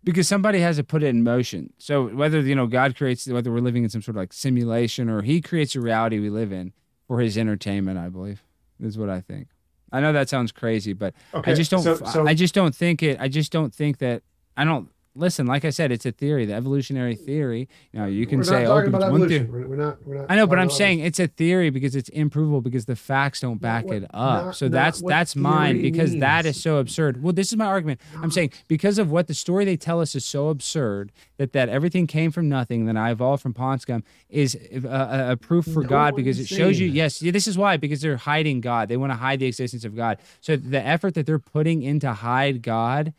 Because 0.04 0.28
somebody 0.28 0.60
has 0.60 0.76
to 0.76 0.84
put 0.84 1.02
it 1.02 1.08
in 1.08 1.22
motion. 1.22 1.72
So 1.78 2.06
whether 2.06 2.40
you 2.40 2.54
know 2.54 2.66
God 2.66 2.96
creates, 2.96 3.26
whether 3.26 3.50
we're 3.52 3.60
living 3.60 3.82
in 3.84 3.90
some 3.90 4.00
sort 4.02 4.16
of 4.16 4.20
like 4.20 4.32
simulation 4.32 5.10
or 5.10 5.22
He 5.22 5.40
creates 5.40 5.74
a 5.74 5.80
reality 5.80 6.18
we 6.20 6.30
live 6.30 6.52
in 6.52 6.72
for 7.06 7.20
His 7.20 7.36
entertainment, 7.36 7.98
I 7.98 8.08
believe 8.08 8.42
is 8.80 8.96
what 8.96 9.10
I 9.10 9.20
think. 9.20 9.48
I 9.92 10.00
know 10.00 10.12
that 10.12 10.28
sounds 10.28 10.52
crazy, 10.52 10.92
but 10.92 11.12
Okay, 11.34 11.50
I 11.50 11.54
just 11.54 11.70
don't. 11.70 11.82
So, 11.82 11.96
so 11.96 12.26
I 12.26 12.32
just 12.34 12.54
don't 12.54 12.74
think 12.74 13.02
it. 13.02 13.18
I 13.20 13.28
just 13.28 13.50
don't 13.52 13.74
think 13.74 13.98
that. 13.98 14.22
I 14.56 14.64
don't. 14.64 14.88
Listen, 15.20 15.46
like 15.46 15.64
I 15.64 15.70
said, 15.70 15.92
it's 15.92 16.06
a 16.06 16.12
theory, 16.12 16.46
the 16.46 16.54
evolutionary 16.54 17.14
theory. 17.14 17.68
You 17.92 18.00
know, 18.00 18.06
you 18.06 18.26
can 18.26 18.38
we're 18.38 18.44
say, 18.44 18.66
oh, 18.66 18.74
but 18.90 18.94
about 18.94 19.12
one 19.12 19.28
theory. 19.28 19.44
We're, 19.44 19.76
not. 19.76 20.04
We're 20.06 20.16
not. 20.16 20.26
I 20.28 20.34
know, 20.34 20.46
but 20.46 20.58
I'm 20.58 20.70
saying 20.70 21.00
it's 21.00 21.20
a 21.20 21.28
theory 21.28 21.70
because 21.70 21.94
it's 21.94 22.08
improvable 22.08 22.60
because 22.60 22.86
the 22.86 22.96
facts 22.96 23.40
don't 23.40 23.60
back 23.60 23.84
what- 23.84 23.96
it 23.98 24.04
up. 24.14 24.44
not- 24.46 24.56
so 24.56 24.68
that's 24.68 25.02
that's 25.02 25.36
mine 25.36 25.80
because 25.82 26.16
that 26.16 26.44
means. 26.44 26.56
is 26.56 26.62
so 26.62 26.78
absurd. 26.78 27.22
Well, 27.22 27.32
this 27.32 27.52
is 27.52 27.56
my 27.56 27.66
argument. 27.66 28.00
I'm 28.20 28.30
saying 28.30 28.52
because 28.66 28.98
of 28.98 29.10
what 29.10 29.26
the 29.28 29.34
story 29.34 29.64
they 29.64 29.76
tell 29.76 30.00
us 30.00 30.14
is 30.14 30.24
so 30.24 30.48
absurd 30.48 31.12
that 31.36 31.52
that 31.52 31.68
everything 31.68 32.06
came 32.06 32.30
from 32.30 32.48
nothing, 32.48 32.86
that 32.86 32.96
I 32.96 33.10
evolved 33.10 33.42
from 33.42 33.54
pond 33.54 33.80
scum 33.82 34.02
is 34.28 34.56
a, 34.72 34.86
a, 34.88 35.32
a 35.32 35.36
proof 35.36 35.64
for 35.66 35.82
No 35.82 35.88
God 35.88 36.16
because 36.16 36.38
it 36.40 36.48
shows 36.48 36.80
you. 36.80 36.88
that. 36.88 36.94
Yes, 36.94 37.22
yeah, 37.22 37.30
this 37.32 37.46
is 37.46 37.56
why 37.58 37.76
because 37.76 38.00
they're 38.00 38.16
hiding 38.16 38.60
God. 38.60 38.88
They 38.88 38.96
want 38.96 39.12
to 39.12 39.16
hide 39.16 39.38
the 39.40 39.46
existence 39.46 39.84
of 39.84 39.94
God. 39.94 40.18
So 40.40 40.56
the 40.56 40.84
effort 40.84 41.14
that 41.14 41.26
they're 41.26 41.38
putting 41.38 41.82
in 41.82 42.00
to 42.00 42.12
hide 42.14 42.62
God 42.62 43.12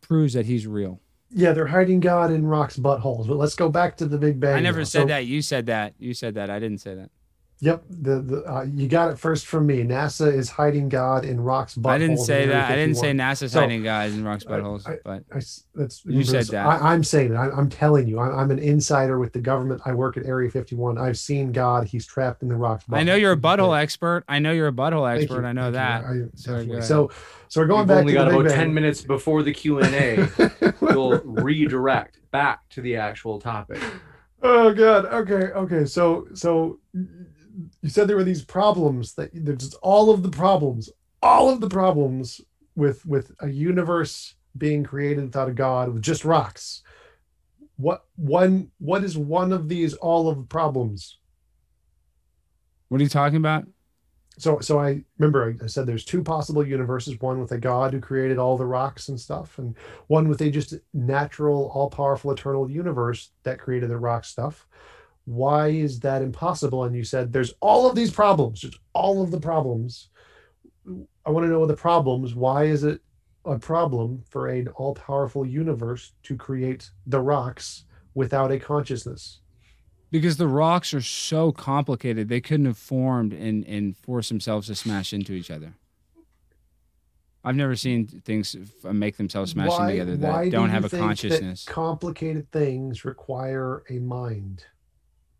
proves 0.00 0.34
that 0.34 0.46
He's 0.46 0.66
real. 0.66 1.00
Yeah, 1.34 1.52
they're 1.52 1.66
hiding 1.66 2.00
God 2.00 2.30
in 2.30 2.46
rocks' 2.46 2.76
buttholes. 2.76 3.26
But 3.26 3.36
let's 3.38 3.54
go 3.54 3.68
back 3.68 3.96
to 3.98 4.06
the 4.06 4.18
Big 4.18 4.38
Bang. 4.40 4.54
I 4.54 4.60
never 4.60 4.78
now. 4.78 4.84
said 4.84 5.02
So- 5.02 5.06
that. 5.08 5.26
You 5.26 5.42
said 5.42 5.66
that. 5.66 5.94
You 5.98 6.14
said 6.14 6.34
that. 6.34 6.50
I 6.50 6.58
didn't 6.58 6.78
say 6.78 6.94
that. 6.94 7.10
Yep, 7.60 7.84
the 7.90 8.20
the 8.20 8.42
uh, 8.52 8.62
you 8.64 8.88
got 8.88 9.12
it 9.12 9.20
first 9.20 9.46
from 9.46 9.66
me. 9.68 9.84
NASA 9.84 10.32
is 10.34 10.50
hiding 10.50 10.88
God 10.88 11.24
in 11.24 11.40
rocks' 11.40 11.76
buttholes. 11.76 11.90
I 11.92 11.98
didn't 11.98 12.18
say 12.18 12.46
that. 12.46 12.68
I 12.72 12.74
didn't 12.74 12.96
say 12.96 13.12
NASA's 13.12 13.52
So, 13.52 13.60
hiding 13.60 13.84
guys 13.84 14.14
in 14.14 14.24
rocks 14.24 14.42
buttholes, 14.42 14.84
I- 14.88 14.98
but 15.04 15.22
I 15.32 15.40
that's 15.76 16.02
You 16.04 16.24
said 16.24 16.46
that. 16.46 16.66
I, 16.66 16.92
I'm 16.92 17.04
saying 17.04 17.32
it. 17.34 17.36
I, 17.36 17.50
I'm 17.50 17.68
telling 17.70 18.08
you. 18.08 18.18
I, 18.18 18.40
I'm 18.42 18.50
an 18.50 18.58
insider 18.58 19.20
with 19.20 19.32
the 19.32 19.38
government. 19.38 19.80
I 19.84 19.94
work 19.94 20.16
at 20.16 20.26
Area 20.26 20.50
51. 20.50 20.98
I've 20.98 21.16
seen 21.16 21.52
God. 21.52 21.86
He's 21.86 22.04
trapped 22.04 22.42
in 22.42 22.48
the 22.48 22.56
rocks. 22.56 22.84
I 22.90 23.04
know 23.04 23.14
you're 23.14 23.30
a 23.30 23.36
buttholes. 23.36 23.58
butthole 23.58 23.80
expert. 23.80 24.24
I 24.26 24.40
know 24.40 24.50
you're 24.50 24.66
a 24.66 24.72
butthole 24.72 25.08
expert. 25.16 25.44
I 25.44 25.52
know 25.52 25.70
thank 25.70 25.74
that. 25.74 26.04
I- 26.04 26.14
So, 26.34 26.50
definitely. 26.50 26.66
go 26.66 26.72
ahead. 26.72 26.84
so, 26.84 27.10
so 27.52 27.60
we're 27.60 27.66
going 27.66 27.80
You've 27.80 27.88
back 27.88 27.98
only 27.98 28.12
to 28.14 28.18
got 28.18 28.24
the 28.24 28.30
Big 28.30 28.40
about 28.40 28.48
Bang. 28.48 28.58
10 28.60 28.72
minutes 28.72 29.02
before 29.02 29.42
the 29.42 29.52
Q&A. 29.52 30.26
We'll 30.80 31.20
redirect 31.20 32.18
back 32.30 32.66
to 32.70 32.80
the 32.80 32.96
actual 32.96 33.38
topic. 33.38 33.78
Oh 34.42 34.72
god. 34.72 35.04
Okay. 35.04 35.52
Okay. 35.52 35.84
So 35.84 36.28
so 36.32 36.80
you 36.94 37.90
said 37.90 38.08
there 38.08 38.16
were 38.16 38.24
these 38.24 38.42
problems 38.42 39.12
that 39.16 39.32
there's 39.34 39.58
just 39.58 39.74
all 39.82 40.08
of 40.08 40.22
the 40.22 40.30
problems, 40.30 40.88
all 41.22 41.50
of 41.50 41.60
the 41.60 41.68
problems 41.68 42.40
with 42.74 43.04
with 43.04 43.32
a 43.40 43.50
universe 43.50 44.34
being 44.56 44.82
created 44.82 45.24
without 45.24 45.50
a 45.50 45.52
god 45.52 45.92
with 45.92 46.00
just 46.00 46.24
rocks. 46.24 46.82
What 47.76 48.06
one 48.16 48.70
what 48.78 49.04
is 49.04 49.18
one 49.18 49.52
of 49.52 49.68
these 49.68 49.92
all 49.92 50.30
of 50.30 50.38
the 50.38 50.44
problems? 50.44 51.18
what 52.88 52.98
are 52.98 53.04
you 53.04 53.10
talking 53.10 53.36
about? 53.36 53.66
So 54.38 54.60
so 54.60 54.80
I 54.80 55.04
remember 55.18 55.54
I 55.62 55.66
said 55.66 55.86
there's 55.86 56.06
two 56.06 56.22
possible 56.22 56.66
universes, 56.66 57.20
one 57.20 57.38
with 57.38 57.52
a 57.52 57.58
god 57.58 57.92
who 57.92 58.00
created 58.00 58.38
all 58.38 58.56
the 58.56 58.64
rocks 58.64 59.08
and 59.08 59.20
stuff, 59.20 59.58
and 59.58 59.76
one 60.06 60.26
with 60.26 60.40
a 60.40 60.50
just 60.50 60.74
natural, 60.94 61.70
all-powerful, 61.74 62.32
eternal 62.32 62.70
universe 62.70 63.30
that 63.42 63.58
created 63.58 63.90
the 63.90 63.98
rock 63.98 64.24
stuff. 64.24 64.66
Why 65.26 65.68
is 65.68 66.00
that 66.00 66.22
impossible? 66.22 66.84
And 66.84 66.96
you 66.96 67.04
said 67.04 67.32
there's 67.32 67.52
all 67.60 67.88
of 67.88 67.94
these 67.94 68.10
problems, 68.10 68.60
just 68.60 68.78
all 68.94 69.22
of 69.22 69.30
the 69.30 69.38
problems. 69.38 70.08
I 71.26 71.30
want 71.30 71.44
to 71.44 71.50
know 71.50 71.66
the 71.66 71.76
problems. 71.76 72.34
Why 72.34 72.64
is 72.64 72.84
it 72.84 73.02
a 73.44 73.58
problem 73.58 74.24
for 74.30 74.48
an 74.48 74.68
all-powerful 74.68 75.44
universe 75.44 76.12
to 76.22 76.36
create 76.36 76.90
the 77.06 77.20
rocks 77.20 77.84
without 78.14 78.50
a 78.50 78.58
consciousness? 78.58 79.41
Because 80.12 80.36
the 80.36 80.46
rocks 80.46 80.94
are 80.94 81.00
so 81.00 81.50
complicated, 81.50 82.28
they 82.28 82.40
couldn't 82.40 82.66
have 82.66 82.78
formed 82.78 83.32
and 83.32 83.64
and 83.66 83.96
forced 83.96 84.28
themselves 84.28 84.68
to 84.68 84.74
smash 84.76 85.12
into 85.12 85.32
each 85.32 85.50
other. 85.50 85.72
I've 87.44 87.56
never 87.56 87.74
seen 87.74 88.06
things 88.06 88.54
f- 88.84 88.92
make 88.92 89.16
themselves 89.16 89.50
smash 89.50 89.76
in 89.80 89.86
together 89.88 90.16
that 90.18 90.44
do 90.44 90.50
don't 90.50 90.66
you 90.68 90.74
have 90.74 90.84
a 90.84 90.88
think 90.88 91.00
that 91.00 91.06
consciousness. 91.08 91.64
complicated 91.64 92.52
things 92.52 93.04
require 93.04 93.82
a 93.90 93.98
mind. 93.98 94.64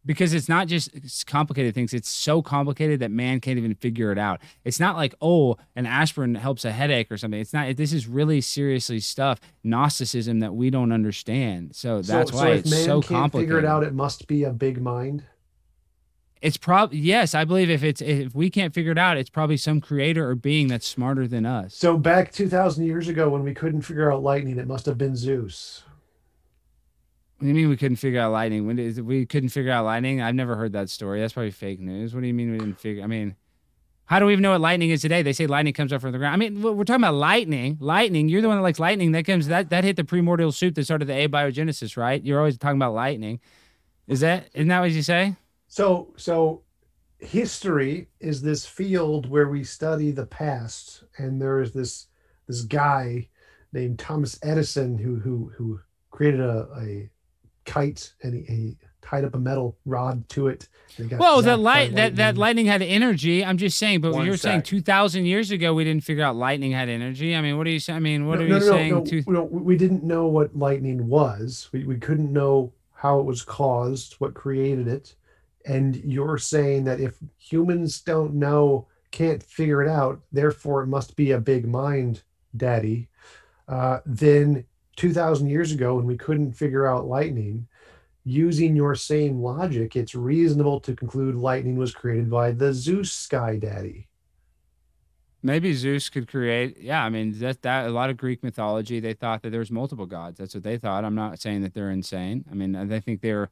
Because 0.04 0.34
it's 0.34 0.48
not 0.48 0.66
just 0.66 0.94
it's 0.94 1.24
complicated 1.24 1.74
things 1.74 1.94
it's 1.94 2.08
so 2.08 2.42
complicated 2.42 3.00
that 3.00 3.10
man 3.10 3.40
can't 3.40 3.58
even 3.58 3.74
figure 3.74 4.10
it 4.12 4.18
out. 4.18 4.40
It's 4.64 4.80
not 4.80 4.96
like 4.96 5.14
oh 5.20 5.56
an 5.76 5.86
aspirin 5.86 6.34
helps 6.34 6.64
a 6.64 6.72
headache 6.72 7.10
or 7.10 7.16
something. 7.16 7.40
It's 7.40 7.52
not 7.52 7.76
this 7.76 7.92
is 7.92 8.06
really 8.06 8.40
seriously 8.40 9.00
stuff 9.00 9.40
gnosticism 9.62 10.40
that 10.40 10.54
we 10.54 10.70
don't 10.70 10.92
understand. 10.92 11.74
So 11.76 12.02
that's 12.02 12.30
so, 12.30 12.36
why 12.36 12.42
so 12.42 12.50
if 12.52 12.58
it's 12.60 12.70
man 12.70 12.84
so 12.84 13.00
can't 13.00 13.20
complicated 13.20 13.48
figure 13.48 13.58
it 13.58 13.64
out, 13.64 13.84
it 13.84 13.94
must 13.94 14.26
be 14.26 14.44
a 14.44 14.50
big 14.50 14.80
mind. 14.80 15.24
it's 16.40 16.56
probably 16.56 16.98
yes 16.98 17.34
i 17.34 17.44
believe 17.44 17.70
if 17.70 17.84
it's 17.84 18.00
if 18.02 18.34
we 18.34 18.50
can't 18.50 18.74
figure 18.74 18.90
it 18.90 18.98
out 18.98 19.16
it's 19.16 19.30
probably 19.30 19.56
some 19.56 19.80
creator 19.80 20.28
or 20.28 20.34
being 20.34 20.66
that's 20.66 20.86
smarter 20.86 21.28
than 21.28 21.46
us. 21.46 21.74
So 21.74 21.96
back 21.96 22.32
two 22.32 22.48
thousand 22.48 22.86
years 22.86 23.06
ago, 23.06 23.28
when 23.28 23.44
we 23.44 23.54
couldn't 23.54 23.82
figure 23.82 24.10
out 24.10 24.22
lightning, 24.24 24.58
it 24.58 24.66
must 24.66 24.86
have 24.86 24.98
been 24.98 25.14
Zeus. 25.14 25.84
What 27.42 27.46
do 27.46 27.48
you 27.48 27.54
mean 27.54 27.68
we 27.68 27.76
couldn't 27.76 27.96
figure 27.96 28.20
out 28.20 28.32
lightning 28.32 28.66
when 28.66 28.76
did, 28.76 28.98
we 29.00 29.26
couldn't 29.26 29.48
figure 29.48 29.72
out 29.72 29.84
lightning 29.84 30.22
i've 30.22 30.34
never 30.34 30.54
heard 30.56 30.72
that 30.72 30.88
story 30.88 31.20
that's 31.20 31.32
probably 31.32 31.50
fake 31.50 31.80
news 31.80 32.14
what 32.14 32.20
do 32.20 32.26
you 32.26 32.34
mean 32.34 32.52
we 32.52 32.58
didn't 32.58 32.78
figure 32.78 33.02
i 33.02 33.06
mean 33.06 33.34
how 34.06 34.18
do 34.18 34.26
we 34.26 34.32
even 34.32 34.42
know 34.42 34.50
what 34.50 34.60
lightning 34.60 34.90
is 34.90 35.00
today? 35.00 35.22
They 35.22 35.32
say 35.32 35.46
lightning 35.46 35.72
comes 35.72 35.90
up 35.90 36.02
from 36.02 36.12
the 36.12 36.18
ground. 36.18 36.34
I 36.34 36.36
mean, 36.36 36.60
we're 36.60 36.72
we're 36.72 36.84
talking 36.84 37.02
about 37.02 37.14
lightning. 37.14 37.78
Lightning. 37.80 38.28
You're 38.28 38.42
the 38.42 38.48
one 38.48 38.58
that 38.58 38.62
likes 38.62 38.78
lightning. 38.78 39.12
That 39.12 39.24
comes 39.24 39.46
that 39.46 39.70
that 39.70 39.84
hit 39.84 39.96
the 39.96 40.04
primordial 40.04 40.52
soup 40.52 40.74
that 40.74 40.84
started 40.84 41.06
the 41.06 41.14
abiogenesis, 41.14 41.96
right? 41.96 42.22
You're 42.22 42.38
always 42.38 42.58
talking 42.58 42.76
about 42.76 42.92
lightning. 42.92 43.40
Is 44.06 44.20
that 44.20 44.50
isn't 44.52 44.68
that 44.68 44.80
what 44.80 44.90
you 44.90 45.02
say? 45.02 45.36
So 45.68 46.12
so 46.18 46.62
history 47.20 48.08
is 48.20 48.42
this 48.42 48.66
field 48.66 49.30
where 49.30 49.48
we 49.48 49.64
study 49.64 50.10
the 50.10 50.26
past, 50.26 51.04
and 51.16 51.40
there 51.40 51.62
is 51.62 51.72
this 51.72 52.08
this 52.48 52.62
guy 52.62 53.28
named 53.72 53.98
Thomas 53.98 54.38
Edison 54.42 54.98
who 54.98 55.16
who 55.16 55.52
who 55.56 55.80
created 56.10 56.40
a, 56.40 56.68
a 56.76 57.10
kite 57.64 58.12
and 58.22 58.34
he, 58.34 58.42
he 58.42 58.76
tied 59.00 59.24
up 59.24 59.34
a 59.34 59.38
metal 59.38 59.76
rod 59.84 60.28
to 60.30 60.46
it. 60.48 60.68
and 60.98 61.10
got 61.10 61.18
Well, 61.18 61.42
that 61.42 61.58
zapped 61.58 61.62
by 61.62 61.62
light 61.62 61.94
that 61.96 62.16
that 62.16 62.36
lightning. 62.36 62.66
lightning 62.66 62.66
had 62.66 62.82
energy. 62.82 63.44
I'm 63.44 63.58
just 63.58 63.78
saying, 63.78 64.00
but 64.00 64.12
One 64.12 64.26
you're 64.26 64.36
saying 64.36 64.62
two 64.62 64.80
thousand 64.80 65.26
years 65.26 65.50
ago 65.50 65.74
we 65.74 65.84
didn't 65.84 66.04
figure 66.04 66.24
out 66.24 66.36
lightning 66.36 66.72
had 66.72 66.88
energy. 66.88 67.34
I 67.36 67.40
mean, 67.40 67.56
what 67.58 67.66
are 67.66 67.70
you 67.70 67.80
saying? 67.80 67.96
I 67.96 68.00
mean, 68.00 68.26
what 68.26 68.38
no, 68.38 68.44
are 68.44 68.48
no, 68.48 68.54
you 68.56 68.60
no, 68.60 68.66
no, 68.66 68.72
saying? 68.72 68.90
no, 68.94 69.04
two- 69.04 69.24
no, 69.26 69.42
we 69.44 69.76
didn't 69.76 70.04
know 70.04 70.26
what 70.26 70.56
lightning 70.56 71.08
was. 71.08 71.68
We, 71.72 71.84
we 71.84 71.96
couldn't 71.96 72.32
know 72.32 72.72
how 72.92 73.18
it 73.18 73.24
was 73.26 73.42
caused, 73.42 74.14
what 74.14 74.34
created 74.34 74.86
it. 74.86 75.14
And 75.66 75.96
you're 75.96 76.38
saying 76.38 76.84
that 76.84 77.00
if 77.00 77.16
humans 77.38 78.00
don't 78.00 78.34
know, 78.34 78.86
can't 79.10 79.42
figure 79.42 79.82
it 79.82 79.88
out, 79.88 80.20
therefore 80.32 80.82
it 80.82 80.86
must 80.86 81.16
be 81.16 81.32
a 81.32 81.38
big 81.40 81.66
mind, 81.68 82.22
daddy. 82.56 83.08
Uh, 83.68 83.98
then 84.06 84.64
2,000 85.02 85.48
years 85.48 85.72
ago, 85.72 85.96
when 85.96 86.06
we 86.06 86.16
couldn't 86.16 86.52
figure 86.52 86.86
out 86.86 87.08
lightning, 87.08 87.66
using 88.22 88.76
your 88.76 88.94
same 88.94 89.42
logic, 89.42 89.96
it's 89.96 90.14
reasonable 90.14 90.78
to 90.78 90.94
conclude 90.94 91.34
lightning 91.34 91.74
was 91.74 91.92
created 91.92 92.30
by 92.30 92.52
the 92.52 92.72
Zeus 92.72 93.10
sky 93.10 93.56
daddy. 93.56 94.06
Maybe 95.42 95.74
Zeus 95.74 96.08
could 96.08 96.28
create. 96.28 96.78
Yeah, 96.78 97.04
I 97.04 97.08
mean 97.08 97.36
that 97.40 97.62
that 97.62 97.88
a 97.88 97.90
lot 97.90 98.10
of 98.10 98.16
Greek 98.16 98.44
mythology 98.44 99.00
they 99.00 99.12
thought 99.12 99.42
that 99.42 99.50
there 99.50 99.58
was 99.58 99.72
multiple 99.72 100.06
gods. 100.06 100.38
That's 100.38 100.54
what 100.54 100.62
they 100.62 100.78
thought. 100.78 101.04
I'm 101.04 101.16
not 101.16 101.40
saying 101.40 101.62
that 101.62 101.74
they're 101.74 101.90
insane. 101.90 102.44
I 102.48 102.54
mean, 102.54 102.76
I 102.76 103.00
think 103.00 103.22
they're 103.22 103.50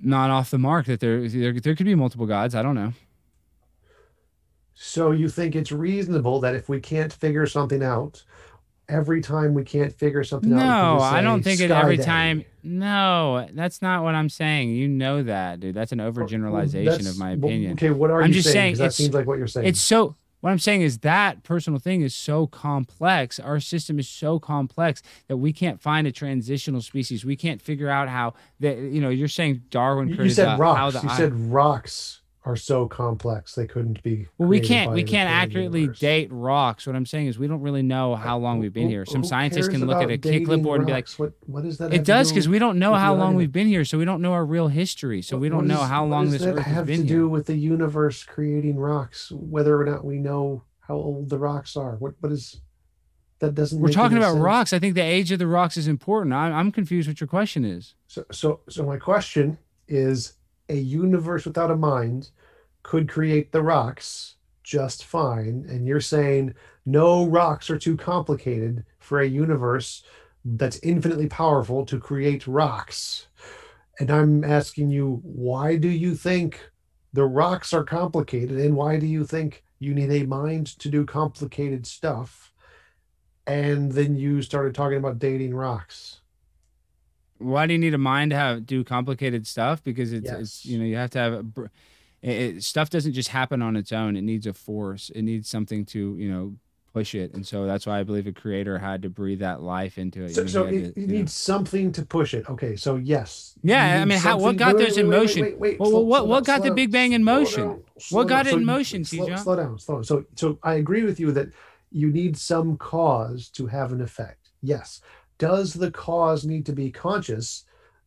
not 0.00 0.30
off 0.30 0.50
the 0.50 0.58
mark. 0.58 0.86
That 0.86 0.98
there 0.98 1.28
there, 1.28 1.52
there 1.52 1.76
could 1.76 1.86
be 1.86 1.94
multiple 1.94 2.26
gods. 2.26 2.56
I 2.56 2.62
don't 2.62 2.74
know. 2.74 2.92
So 4.74 5.12
you 5.12 5.28
think 5.28 5.54
it's 5.54 5.70
reasonable 5.70 6.40
that 6.40 6.56
if 6.56 6.68
we 6.68 6.80
can't 6.80 7.12
figure 7.12 7.46
something 7.46 7.84
out, 7.84 8.24
every 8.88 9.20
time 9.20 9.54
we 9.54 9.64
can't 9.64 9.92
figure 9.92 10.24
something 10.24 10.52
out, 10.52 10.58
No, 10.58 11.02
I 11.02 11.20
don't 11.20 11.42
think 11.42 11.60
it 11.60 11.70
every 11.70 11.96
Daddy." 11.96 12.06
time. 12.06 12.44
No, 12.62 13.48
that's 13.52 13.80
not 13.82 14.02
what 14.02 14.14
I'm 14.14 14.28
saying. 14.28 14.70
You 14.70 14.88
know 14.88 15.22
that, 15.22 15.60
dude. 15.60 15.74
That's 15.74 15.92
an 15.92 16.00
oh, 16.00 16.10
overgeneralization 16.12 16.84
that's- 16.84 17.10
of 17.10 17.18
my 17.18 17.32
opinion. 17.32 17.72
okay, 17.72 17.90
what 17.90 18.10
are 18.10 18.22
I'm 18.22 18.28
you 18.28 18.34
just 18.34 18.52
saying 18.52 18.76
saying? 18.76 18.86
that 18.88 18.92
seems 18.94 19.14
like 19.14 19.26
what 19.26 19.38
you're 19.38 19.46
saying. 19.46 19.66
It's 19.66 19.80
so. 19.80 20.16
What 20.40 20.50
I'm 20.50 20.60
saying 20.60 20.82
is 20.82 20.98
that 20.98 21.42
personal 21.42 21.80
thing 21.80 22.02
is 22.02 22.14
so 22.14 22.46
complex. 22.46 23.40
Our 23.40 23.58
system 23.58 23.98
is 23.98 24.08
so 24.08 24.38
complex 24.38 25.02
that 25.26 25.36
we 25.38 25.52
can't 25.52 25.80
find 25.82 26.06
a 26.06 26.12
transitional 26.12 26.80
species. 26.80 27.24
We 27.24 27.34
can't 27.34 27.60
figure 27.60 27.88
out 27.90 28.08
how 28.08 28.34
that. 28.60 28.78
You 28.78 29.00
know, 29.00 29.08
you're 29.08 29.26
saying 29.26 29.62
Darwin 29.70 30.08
you, 30.10 30.30
said 30.30 30.54
the, 30.54 30.56
rocks. 30.62 30.94
the 30.94 31.02
You 31.02 31.14
said 31.14 31.34
rocks 31.34 32.17
are 32.48 32.56
so 32.56 32.88
complex 32.88 33.54
they 33.54 33.66
couldn't 33.66 34.02
be. 34.02 34.26
Well, 34.38 34.48
we 34.48 34.60
can't 34.60 34.92
we 34.92 35.02
can't 35.02 35.28
accurately 35.30 35.80
universe. 35.82 35.98
date 35.98 36.28
rocks. 36.32 36.86
What 36.86 36.96
I'm 36.96 37.06
saying 37.06 37.26
is 37.26 37.38
we 37.38 37.46
don't 37.46 37.60
really 37.60 37.82
know 37.82 38.14
how 38.14 38.38
long 38.38 38.58
we've 38.58 38.72
been 38.72 38.84
Who- 38.84 38.88
here. 38.90 39.06
Some 39.06 39.22
scientists 39.22 39.68
can 39.68 39.86
look 39.86 40.02
at 40.02 40.10
a 40.10 40.18
clipboard 40.44 40.80
and 40.80 40.86
be 40.86 40.92
like, 40.92 41.08
"What 41.10 41.34
what 41.46 41.64
is 41.64 41.78
that?" 41.78 41.92
it 41.92 42.04
does 42.04 42.30
because 42.30 42.48
we 42.48 42.58
don't 42.58 42.78
know 42.78 42.94
how 42.94 43.14
long 43.14 43.34
we've 43.34 43.52
been 43.52 43.66
here, 43.66 43.84
so 43.84 43.98
we 43.98 44.04
don't 44.04 44.22
know 44.22 44.32
our 44.32 44.46
real 44.46 44.68
history. 44.68 45.20
So 45.22 45.36
we 45.36 45.48
don't 45.48 45.66
know 45.66 45.82
how 45.82 46.04
long 46.04 46.30
this 46.30 46.42
earth 46.42 46.58
has 46.58 46.74
have 46.74 46.86
been 46.86 47.02
to 47.02 47.06
here. 47.06 47.16
do 47.18 47.28
with 47.28 47.46
the 47.46 47.56
universe 47.56 48.24
creating 48.24 48.76
rocks, 48.78 49.30
whether 49.30 49.80
or 49.80 49.84
not 49.84 50.04
we 50.04 50.18
know 50.18 50.62
how 50.80 50.94
old 50.94 51.28
the 51.28 51.38
rocks 51.38 51.76
are. 51.76 51.96
What 51.96 52.14
what 52.20 52.32
is 52.32 52.60
that? 53.40 53.54
Doesn't 53.54 53.78
We're 53.80 53.90
talking 53.92 54.16
about 54.16 54.32
sense. 54.32 54.42
rocks. 54.42 54.72
I 54.72 54.78
think 54.78 54.94
the 54.94 55.02
age 55.02 55.30
of 55.32 55.38
the 55.38 55.46
rocks 55.46 55.76
is 55.76 55.86
important. 55.86 56.32
I, 56.34 56.50
I'm 56.50 56.72
confused 56.72 57.08
what 57.08 57.20
your 57.20 57.28
question 57.28 57.64
is. 57.64 57.94
So, 58.06 58.24
so, 58.32 58.60
so 58.68 58.84
my 58.86 58.96
question 58.96 59.58
is: 59.86 60.32
A 60.68 60.76
universe 60.76 61.44
without 61.44 61.70
a 61.70 61.76
mind 61.76 62.30
could 62.88 63.06
create 63.06 63.52
the 63.52 63.60
rocks 63.60 64.36
just 64.62 65.04
fine, 65.04 65.66
and 65.68 65.86
you're 65.86 66.00
saying 66.00 66.54
no 66.86 67.26
rocks 67.26 67.68
are 67.68 67.78
too 67.78 67.98
complicated 67.98 68.82
for 68.98 69.20
a 69.20 69.28
universe 69.28 70.02
that's 70.42 70.80
infinitely 70.82 71.26
powerful 71.26 71.84
to 71.84 72.00
create 72.00 72.46
rocks. 72.46 73.26
And 74.00 74.10
I'm 74.10 74.42
asking 74.42 74.88
you, 74.88 75.20
why 75.22 75.76
do 75.76 75.88
you 75.88 76.14
think 76.14 76.70
the 77.12 77.26
rocks 77.26 77.74
are 77.74 77.84
complicated? 77.84 78.58
And 78.58 78.74
why 78.74 78.98
do 78.98 79.06
you 79.06 79.26
think 79.26 79.64
you 79.80 79.92
need 79.92 80.10
a 80.10 80.24
mind 80.24 80.68
to 80.78 80.88
do 80.88 81.04
complicated 81.04 81.86
stuff? 81.86 82.54
And 83.46 83.92
then 83.92 84.16
you 84.16 84.40
started 84.40 84.74
talking 84.74 84.96
about 84.96 85.18
dating 85.18 85.54
rocks. 85.54 86.22
Why 87.36 87.66
do 87.66 87.74
you 87.74 87.78
need 87.78 87.92
a 87.92 87.98
mind 87.98 88.30
to 88.30 88.36
have 88.36 88.64
do 88.64 88.82
complicated 88.82 89.46
stuff? 89.46 89.84
Because 89.84 90.14
it's, 90.14 90.30
Yes. 90.30 90.40
it's 90.40 90.64
you 90.64 90.78
know 90.78 90.86
you 90.86 90.96
have 90.96 91.10
to 91.10 91.18
have 91.18 91.32
a, 91.34 91.44
it, 92.22 92.30
it, 92.56 92.64
stuff 92.64 92.90
doesn't 92.90 93.12
just 93.12 93.28
happen 93.28 93.62
on 93.62 93.76
its 93.76 93.92
own. 93.92 94.16
It 94.16 94.22
needs 94.22 94.46
a 94.46 94.52
force. 94.54 95.10
It 95.14 95.22
needs 95.22 95.48
something 95.48 95.84
to 95.86 96.16
you 96.18 96.30
know 96.30 96.54
push 96.94 97.14
it, 97.14 97.34
and 97.34 97.46
so 97.46 97.66
that's 97.66 97.86
why 97.86 98.00
I 98.00 98.02
believe 98.02 98.26
a 98.26 98.32
creator 98.32 98.78
had 98.78 99.02
to 99.02 99.10
breathe 99.10 99.40
that 99.40 99.60
life 99.62 99.98
into 99.98 100.22
it. 100.24 100.34
So, 100.34 100.42
You 100.42 100.48
so 100.48 100.64
it, 100.64 100.70
to, 100.94 101.00
you 101.00 101.06
know- 101.06 101.12
needs 101.14 101.32
something 101.32 101.92
to 101.92 102.04
push 102.04 102.32
it. 102.34 102.48
Okay, 102.48 102.76
so 102.76 102.96
yes. 102.96 103.54
Yeah, 103.62 104.00
I 104.00 104.04
mean, 104.06 104.18
how- 104.18 104.38
what 104.38 104.56
got 104.56 104.74
wait, 104.74 104.86
those 104.86 104.96
wait, 104.96 105.04
in 105.04 105.10
motion? 105.10 105.42
Wait, 105.42 105.58
wait, 105.58 105.78
Well, 105.80 105.90
slow- 105.90 106.00
what- 106.00 106.18
slow 106.20 106.26
what 106.28 106.44
down, 106.44 106.58
got 106.60 106.64
the 106.66 106.74
Big 106.74 106.90
Bang 106.90 107.12
in 107.12 107.22
motion? 107.22 107.68
down, 107.68 107.82
What 108.10 108.26
got 108.26 108.46
it 108.46 108.54
in 108.54 108.60
So- 108.60 108.64
motion, 108.64 109.04
slow, 109.04 109.24
T. 109.26 109.30
John? 109.30 109.38
slow 109.38 109.56
down, 109.56 109.78
slow. 109.78 110.02
So, 110.02 110.24
so 110.34 110.58
I 110.62 110.74
agree 110.74 111.02
with 111.04 111.20
you 111.20 111.30
that 111.32 111.48
you 111.92 112.10
need 112.10 112.36
some 112.38 112.76
cause 112.78 113.48
to 113.50 113.66
have 113.66 113.92
an 113.92 114.00
effect. 114.00 114.50
Yes. 114.62 115.00
Does 115.36 115.74
the 115.74 115.90
cause 115.90 116.44
need 116.46 116.64
to 116.66 116.72
be 116.72 116.90
conscious? 116.90 117.64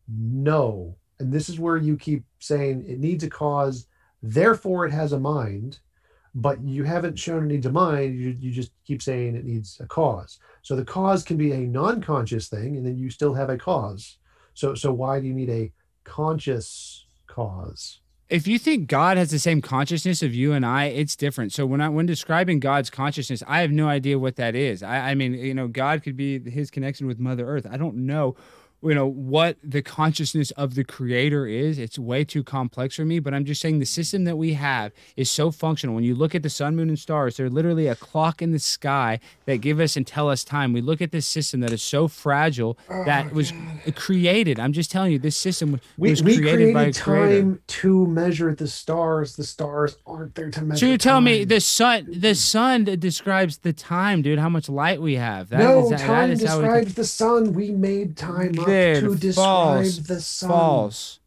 No. 0.08 0.96
And 1.18 1.32
this 1.32 1.48
is 1.48 1.58
where 1.58 1.76
you 1.76 1.96
keep 1.96 2.24
saying 2.40 2.84
it 2.86 2.98
needs 2.98 3.22
a 3.24 3.30
cause, 3.30 3.86
therefore 4.22 4.86
it 4.86 4.92
has 4.92 5.12
a 5.12 5.20
mind, 5.20 5.80
but 6.34 6.62
you 6.62 6.84
haven't 6.84 7.18
shown 7.18 7.44
it 7.44 7.46
needs 7.46 7.66
a 7.66 7.72
mind. 7.72 8.18
You, 8.18 8.36
you 8.38 8.50
just 8.50 8.72
keep 8.86 9.02
saying 9.02 9.36
it 9.36 9.44
needs 9.44 9.78
a 9.80 9.86
cause. 9.86 10.38
So 10.62 10.76
the 10.76 10.84
cause 10.84 11.24
can 11.24 11.36
be 11.36 11.52
a 11.52 11.58
non-conscious 11.58 12.48
thing, 12.48 12.76
and 12.76 12.86
then 12.86 12.96
you 12.96 13.10
still 13.10 13.34
have 13.34 13.50
a 13.50 13.58
cause. 13.58 14.18
So 14.54 14.74
so 14.74 14.92
why 14.92 15.20
do 15.20 15.26
you 15.26 15.34
need 15.34 15.50
a 15.50 15.72
conscious 16.04 17.06
cause? 17.26 18.00
if 18.32 18.46
you 18.46 18.58
think 18.58 18.88
God 18.88 19.18
has 19.18 19.30
the 19.30 19.38
same 19.38 19.60
consciousness 19.60 20.22
of 20.22 20.34
you 20.34 20.54
and 20.54 20.64
I, 20.64 20.86
it's 20.86 21.16
different. 21.16 21.52
So 21.52 21.66
when 21.66 21.82
I 21.82 21.90
when 21.90 22.06
describing 22.06 22.60
God's 22.60 22.88
consciousness, 22.88 23.42
I 23.46 23.60
have 23.60 23.70
no 23.70 23.88
idea 23.88 24.18
what 24.18 24.36
that 24.36 24.56
is. 24.56 24.82
I, 24.82 25.10
I 25.10 25.14
mean, 25.14 25.34
you 25.34 25.52
know, 25.52 25.68
God 25.68 26.02
could 26.02 26.16
be 26.16 26.40
his 26.50 26.70
connection 26.70 27.06
with 27.06 27.18
Mother 27.18 27.46
Earth. 27.46 27.66
I 27.70 27.76
don't 27.76 28.06
know, 28.06 28.34
you 28.82 28.94
know, 28.94 29.06
what 29.06 29.56
the 29.62 29.80
consciousness 29.82 30.50
of 30.52 30.74
the 30.74 30.82
creator 30.84 31.46
is. 31.46 31.78
It's 31.78 31.98
way 31.98 32.24
too 32.24 32.42
complex 32.42 32.96
for 32.96 33.04
me, 33.04 33.18
but 33.20 33.32
I'm 33.32 33.44
just 33.44 33.60
saying 33.60 33.78
the 33.78 33.86
system 33.86 34.24
that 34.24 34.36
we 34.36 34.54
have 34.54 34.92
is 35.16 35.30
so 35.30 35.50
functional. 35.50 35.94
When 35.94 36.04
you 36.04 36.14
look 36.14 36.34
at 36.34 36.42
the 36.42 36.50
sun, 36.50 36.74
moon, 36.76 36.88
and 36.88 36.98
stars, 36.98 37.36
they're 37.36 37.48
literally 37.50 37.86
a 37.86 37.94
clock 37.94 38.42
in 38.42 38.50
the 38.52 38.58
sky 38.58 39.20
that 39.46 39.58
give 39.58 39.78
us 39.80 39.96
and 39.96 40.06
tell 40.06 40.28
us 40.28 40.42
time. 40.44 40.72
We 40.72 40.80
look 40.80 41.00
at 41.00 41.12
this 41.12 41.26
system 41.26 41.60
that 41.60 41.70
is 41.72 41.82
so 41.82 42.08
fragile 42.08 42.76
oh, 42.90 43.04
that 43.04 43.32
was 43.32 43.52
created. 43.94 44.58
I'm 44.58 44.72
just 44.72 44.90
telling 44.90 45.12
you, 45.12 45.18
this 45.18 45.36
system 45.36 45.80
We, 45.96 46.10
was 46.10 46.22
we 46.22 46.36
created, 46.38 46.54
created 46.54 46.74
by 46.74 46.82
a 46.84 46.92
creator. 46.92 47.40
time 47.42 47.60
to 47.66 48.06
measure 48.06 48.54
the 48.54 48.68
stars. 48.68 49.36
The 49.36 49.44
stars 49.44 49.96
aren't 50.06 50.34
there 50.34 50.50
to 50.50 50.62
measure. 50.62 50.80
So 50.80 50.86
you're 50.86 50.98
telling 50.98 51.24
me 51.24 51.44
the 51.44 51.60
sun, 51.60 52.08
the 52.10 52.34
sun 52.34 52.84
describes 52.84 53.58
the 53.58 53.72
time, 53.72 54.22
dude. 54.22 54.38
How 54.38 54.48
much 54.48 54.68
light 54.68 55.00
we 55.00 55.14
have. 55.16 55.50
That 55.50 55.58
no 55.58 55.84
is- 55.84 55.90
that- 55.90 55.98
that 56.00 56.06
time 56.06 56.30
is 56.32 56.42
how 56.44 56.58
we- 56.58 56.64
describes 56.64 56.94
the 56.94 57.04
sun. 57.04 57.52
We 57.52 57.70
made 57.70 58.16
time 58.16 58.58
up 58.58 58.66
To 59.00 59.16
describe 59.16 59.44
false, 59.44 59.98
the 59.98 60.20
sun. 60.20 60.48
false, 60.50 61.20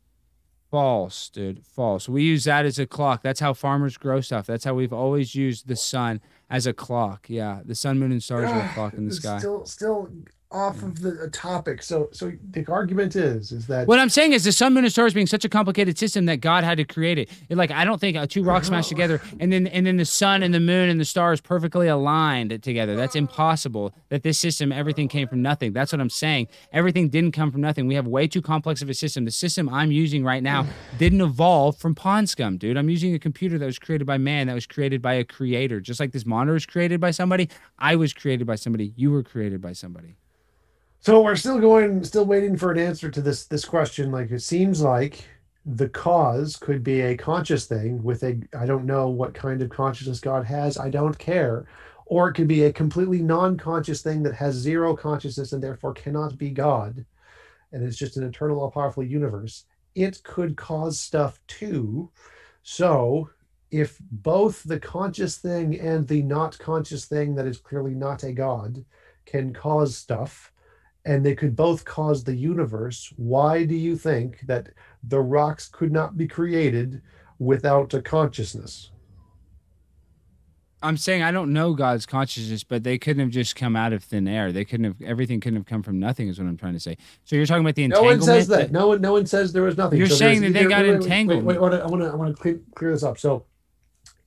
false, 0.72 1.30
dude, 1.30 1.65
false. 1.65 2.09
We 2.09 2.23
use 2.23 2.43
that 2.45 2.65
as 2.65 2.80
a 2.80 2.85
clock. 2.85 3.22
That's 3.23 3.39
how 3.39 3.53
farmers 3.53 3.97
grow 3.97 4.22
stuff. 4.22 4.45
That's 4.45 4.63
how 4.63 4.73
we've 4.73 4.93
always 4.93 5.35
used 5.35 5.67
the 5.67 5.76
sun 5.76 6.22
as 6.49 6.67
a 6.67 6.73
clock. 6.73 7.30
Yeah, 7.30 7.61
the 7.63 7.76
sun, 7.76 7.99
moon, 7.99 8.11
and 8.11 8.23
stars 8.23 8.49
are 8.49 8.61
a 8.61 8.69
clock 8.73 8.93
in 8.93 9.07
the 9.07 9.13
sky. 9.13 9.39
Still, 9.39 9.65
still 9.65 10.09
off 10.51 10.84
of 10.84 11.01
the 11.01 11.30
topic. 11.31 11.84
So, 11.84 12.09
so 12.11 12.31
the 12.51 12.65
argument 12.67 13.15
is, 13.15 13.51
is 13.51 13.67
that 13.67 13.88
What 13.88 13.99
I'm 13.99 14.09
saying 14.09 14.34
is 14.34 14.43
the 14.43 14.51
sun, 14.51 14.73
moon, 14.73 14.85
and 14.85 14.91
stars 14.91 15.13
being 15.13 15.27
such 15.27 15.43
a 15.43 15.49
complicated 15.49 15.97
system 15.97 16.26
that 16.26 16.38
God 16.38 16.63
had 16.63 16.77
to 16.77 16.85
create 16.85 17.17
it. 17.17 17.30
It, 17.49 17.57
like 17.57 17.72
I 17.72 17.84
don't 17.84 17.99
think 17.99 18.15
uh, 18.15 18.26
two 18.27 18.43
rocks 18.43 18.67
smashed 18.67 18.89
together 18.89 19.22
and 19.39 19.51
then 19.51 19.67
and 19.67 19.85
then 19.85 19.97
the 19.97 20.05
sun 20.05 20.43
and 20.43 20.53
the 20.53 20.59
moon 20.59 20.89
and 20.89 20.99
the 20.99 21.05
stars 21.05 21.41
perfectly 21.41 21.88
aligned 21.88 22.63
together. 22.63 22.95
That's 22.95 23.15
impossible. 23.15 23.93
That 24.09 24.23
this 24.23 24.39
system, 24.39 24.72
everything 24.72 25.07
came 25.07 25.27
from 25.27 25.41
nothing. 25.41 25.73
That's 25.73 25.91
what 25.91 25.99
I'm 25.99 26.09
saying. 26.09 26.47
Everything 26.72 27.09
didn't 27.09 27.31
come 27.31 27.51
from 27.51 27.61
nothing. 27.61 27.88
We 27.88 27.95
have 27.95 28.07
way 28.07 28.27
too 28.27 28.41
complex 28.41 28.81
of 28.81 28.89
a 28.89 28.93
system. 28.93 29.26
The 29.26 29.31
system 29.31 29.67
I'm 29.69 29.91
using 29.91 30.23
right 30.23 30.43
now 30.43 30.65
didn't 30.97 31.22
evolve 31.22 31.77
from 31.77 31.95
pond 31.95 32.30
scum, 32.30 32.57
dude. 32.57 32.77
I'm 32.77 32.89
using 32.89 33.13
a 33.13 33.19
computer 33.19 33.57
that 33.57 33.65
was 33.65 33.80
created 33.80 34.05
by 34.05 34.17
man, 34.17 34.47
that 34.47 34.53
was 34.53 34.67
created 34.67 35.01
by 35.01 35.15
a 35.15 35.23
creator. 35.23 35.81
Just 35.81 35.99
like 35.99 36.11
this 36.11 36.26
monitor 36.26 36.53
was 36.53 36.65
created 36.65 37.01
by 37.01 37.11
somebody, 37.11 37.49
I 37.80 37.95
was 37.95 38.13
created 38.13 38.47
by 38.47 38.55
somebody. 38.55 38.93
You 38.95 39.11
were 39.11 39.23
created 39.23 39.61
by 39.61 39.73
somebody. 39.73 40.15
So 41.06 41.22
we're 41.22 41.36
still 41.36 41.60
going, 41.60 42.03
still 42.03 42.26
waiting 42.26 42.57
for 42.57 42.72
an 42.72 42.80
answer 42.80 43.11
to 43.11 43.22
this 43.22 43.45
this 43.45 43.64
question. 43.64 44.11
Like 44.11 44.32
it 44.32 44.40
seems 44.40 44.82
like 44.82 45.23
the 45.64 45.88
cause 45.88 46.56
could 46.56 46.84
be 46.84 47.02
a 47.02 47.15
conscious 47.15 47.68
thing 47.68 48.02
with 48.02 48.23
a 48.23 48.41
I 48.57 48.65
don't 48.65 48.88
know 48.88 49.10
what 49.10 49.36
kind 49.36 49.61
of 49.61 49.69
consciousness 49.69 50.19
God 50.19 50.45
has. 50.45 50.80
I 50.80 50.90
don't 50.90 51.15
care. 51.19 51.68
Or 52.07 52.30
it 52.30 52.34
could 52.34 52.48
be 52.48 52.64
a 52.64 52.73
completely 52.73 53.22
non-conscious 53.22 54.02
thing 54.02 54.23
that 54.23 54.34
has 54.34 54.56
zero 54.56 54.95
consciousness 54.95 55.53
and 55.53 55.61
therefore 55.61 55.94
cannot 55.94 56.40
be 56.40 56.49
God. 56.49 57.06
And 57.72 57.84
it's 57.84 57.98
just 57.98 58.18
an 58.18 58.23
eternal, 58.23 58.60
all 58.60 58.72
powerful 58.72 59.03
universe. 59.03 59.65
It 59.94 60.23
could 60.23 60.57
cause 60.57 60.99
stuff 60.99 61.40
too. 61.45 62.10
So 62.64 63.30
if 63.69 63.99
both 64.10 64.64
the 64.64 64.80
conscious 64.80 65.38
thing 65.38 65.80
and 65.80 66.07
the 66.07 66.23
not 66.23 66.57
conscious 66.57 67.06
thing 67.06 67.36
that 67.36 67.45
is 67.45 67.60
clearly 67.60 67.94
not 67.94 68.23
a 68.23 68.32
God 68.32 68.84
can 69.27 69.53
cause 69.53 69.95
stuff, 69.95 70.52
and 71.06 71.26
they 71.26 71.36
could 71.36 71.56
both 71.56 71.86
cause 71.86 72.23
the 72.23 72.36
universe, 72.36 73.14
why 73.15 73.64
do 73.64 73.76
you 73.76 73.95
think 73.95 74.41
that 74.48 74.69
the 75.03 75.22
rocks 75.22 75.68
could 75.68 75.91
not 75.91 76.18
be 76.18 76.27
created 76.27 77.02
without 77.40 77.94
a 77.94 78.02
consciousness? 78.02 78.91
I'm 80.82 80.98
saying 80.98 81.23
I 81.23 81.32
don't 81.32 81.52
know 81.52 81.73
God's 81.73 82.06
consciousness, 82.06 82.64
but 82.64 82.84
they 82.84 82.98
couldn't 82.99 83.19
have 83.22 83.32
just 83.32 83.56
come 83.56 83.76
out 83.76 83.91
of 83.91 84.03
thin 84.03 84.27
air. 84.27 84.52
They 84.52 84.65
couldn't 84.65 84.84
have 84.84 85.02
everything 85.02 85.40
couldn't 85.40 85.57
have 85.57 85.65
come 85.65 85.82
from 85.82 85.99
nothing. 85.99 86.27
Is 86.27 86.38
what 86.38 86.48
I'm 86.48 86.57
trying 86.57 86.73
to 86.73 86.80
say. 86.80 86.98
So 87.23 87.36
you're 87.36 87.48
talking 87.48 87.64
about 87.64 87.73
the 87.76 87.88
No 87.88 87.98
entanglement. 88.10 88.22
one 88.22 88.27
says 88.27 88.48
that. 88.49 88.72
No 88.72 88.88
one. 88.90 89.02
No 89.02 89.14
one 89.14 89.26
says 89.26 89.52
there 89.52 89.64
was 89.64 89.77
nothing. 89.77 89.98
You're 89.98 90.07
there's 90.07 90.19
saying 90.19 90.41
that 90.41 90.53
they 90.53 90.65
got 90.65 90.84
wait, 90.84 90.90
wait, 90.90 90.94
wait, 90.99 91.03
entangled. 91.03 91.44
Wait, 91.44 91.60
wait, 91.60 91.82
I 91.82 91.88
want 91.88 92.03
to. 92.03 92.07
I 92.10 92.15
want 92.15 92.36
to 92.36 92.41
clear, 92.41 92.60
clear 92.76 92.91
this 92.91 93.02
up. 93.02 93.18
So, 93.18 93.45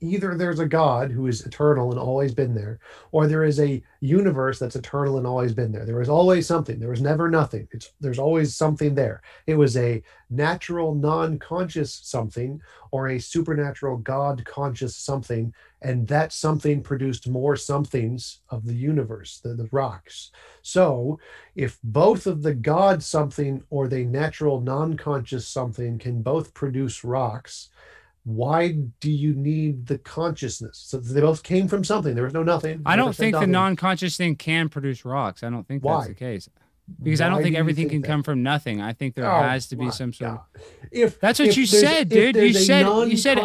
either 0.01 0.35
there's 0.35 0.59
a 0.59 0.65
God 0.65 1.11
who 1.11 1.27
is 1.27 1.45
eternal 1.45 1.91
and 1.91 1.99
always 1.99 2.33
been 2.33 2.55
there, 2.55 2.79
or 3.11 3.27
there 3.27 3.43
is 3.43 3.59
a 3.59 3.83
universe 3.99 4.59
that's 4.59 4.75
eternal 4.75 5.17
and 5.17 5.27
always 5.27 5.53
been 5.53 5.71
there. 5.71 5.85
There 5.85 5.97
was 5.97 6.09
always 6.09 6.47
something. 6.47 6.79
There 6.79 6.89
was 6.89 7.01
never 7.01 7.29
nothing. 7.29 7.67
It's 7.71 7.91
there's 7.99 8.19
always 8.19 8.55
something 8.55 8.95
there. 8.95 9.21
It 9.45 9.55
was 9.55 9.75
a 9.75 10.01
natural, 10.29 10.95
non-conscious 10.95 12.01
something, 12.03 12.61
or 12.91 13.09
a 13.09 13.19
supernatural, 13.19 13.97
God-conscious 13.97 14.95
something, 14.95 15.53
and 15.81 16.07
that 16.07 16.31
something 16.31 16.81
produced 16.81 17.27
more 17.27 17.55
somethings 17.55 18.39
of 18.49 18.65
the 18.65 18.75
universe, 18.75 19.39
the, 19.39 19.53
the 19.53 19.69
rocks. 19.71 20.31
So, 20.61 21.19
if 21.55 21.77
both 21.83 22.25
of 22.25 22.41
the 22.41 22.53
God 22.53 23.03
something 23.03 23.63
or 23.69 23.87
the 23.87 24.05
natural 24.05 24.61
non-conscious 24.61 25.47
something 25.47 25.97
can 25.99 26.21
both 26.21 26.53
produce 26.53 27.03
rocks, 27.03 27.69
why 28.23 28.75
do 28.99 29.11
you 29.11 29.33
need 29.33 29.87
the 29.87 29.97
consciousness? 29.97 30.77
So 30.77 30.97
they 30.97 31.21
both 31.21 31.43
came 31.43 31.67
from 31.67 31.83
something. 31.83 32.15
There 32.15 32.23
was 32.23 32.33
no 32.33 32.43
nothing. 32.43 32.81
I 32.85 32.95
don't 32.95 33.15
think 33.15 33.37
the 33.37 33.47
non-conscious 33.47 34.17
thing 34.17 34.35
can 34.35 34.69
produce 34.69 35.05
rocks. 35.05 35.43
I 35.43 35.49
don't 35.49 35.67
think 35.67 35.83
Why? 35.83 35.95
that's 35.95 36.07
the 36.09 36.13
case. 36.15 36.49
Because 37.01 37.21
I 37.21 37.29
don't 37.29 37.41
think 37.43 37.55
everything 37.55 37.83
think 37.89 37.91
can 37.91 38.01
that? 38.01 38.07
come 38.07 38.23
from 38.23 38.43
nothing. 38.43 38.81
I 38.81 38.93
think 38.93 39.15
there 39.15 39.29
Oh, 39.31 39.41
has 39.43 39.67
to 39.67 39.75
be 39.75 39.89
some 39.91 40.11
sort 40.11 40.31
of. 40.31 40.37
God. 40.37 40.63
If 40.91 41.19
That's 41.19 41.39
what 41.39 41.49
if 41.49 41.57
you 41.57 41.65
said, 41.65 42.09
dude. 42.09 42.35
You 42.35 42.53
said- 42.53 42.85
you 43.09 43.15
said 43.17 43.37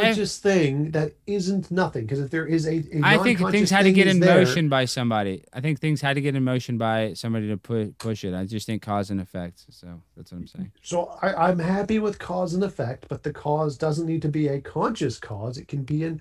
thing 0.42 0.90
that 0.92 1.12
isn't 1.26 1.70
nothing. 1.70 2.04
Because 2.06 2.20
if 2.20 2.30
there 2.30 2.46
is 2.46 2.66
a, 2.66 2.76
a 2.92 3.00
I 3.02 3.18
think 3.18 3.38
things 3.50 3.70
had 3.70 3.82
to 3.82 3.92
get 3.92 4.06
in 4.06 4.20
there- 4.20 4.36
motion 4.44 4.68
by 4.68 4.86
somebody. 4.86 5.44
I 5.52 5.60
think 5.60 5.80
things 5.80 6.00
had 6.00 6.14
to 6.14 6.20
get 6.20 6.34
in 6.34 6.42
motion 6.44 6.78
by 6.78 7.12
somebody 7.14 7.48
to 7.48 7.56
push 7.56 7.88
push 7.98 8.24
it. 8.24 8.34
I 8.34 8.44
just 8.44 8.66
think 8.66 8.82
cause 8.82 9.10
and 9.10 9.20
effect. 9.20 9.64
So 9.70 10.00
that's 10.16 10.32
what 10.32 10.38
I'm 10.38 10.46
saying. 10.46 10.72
So 10.82 11.16
I, 11.22 11.48
I'm 11.48 11.58
happy 11.58 11.98
with 11.98 12.18
cause 12.18 12.54
and 12.54 12.64
effect, 12.64 13.06
but 13.08 13.22
the 13.22 13.32
cause 13.32 13.76
doesn't 13.76 14.06
need 14.06 14.22
to 14.22 14.28
be 14.28 14.48
a 14.48 14.60
conscious 14.60 15.18
cause. 15.18 15.58
It 15.58 15.68
can 15.68 15.82
be 15.82 16.04
an 16.04 16.20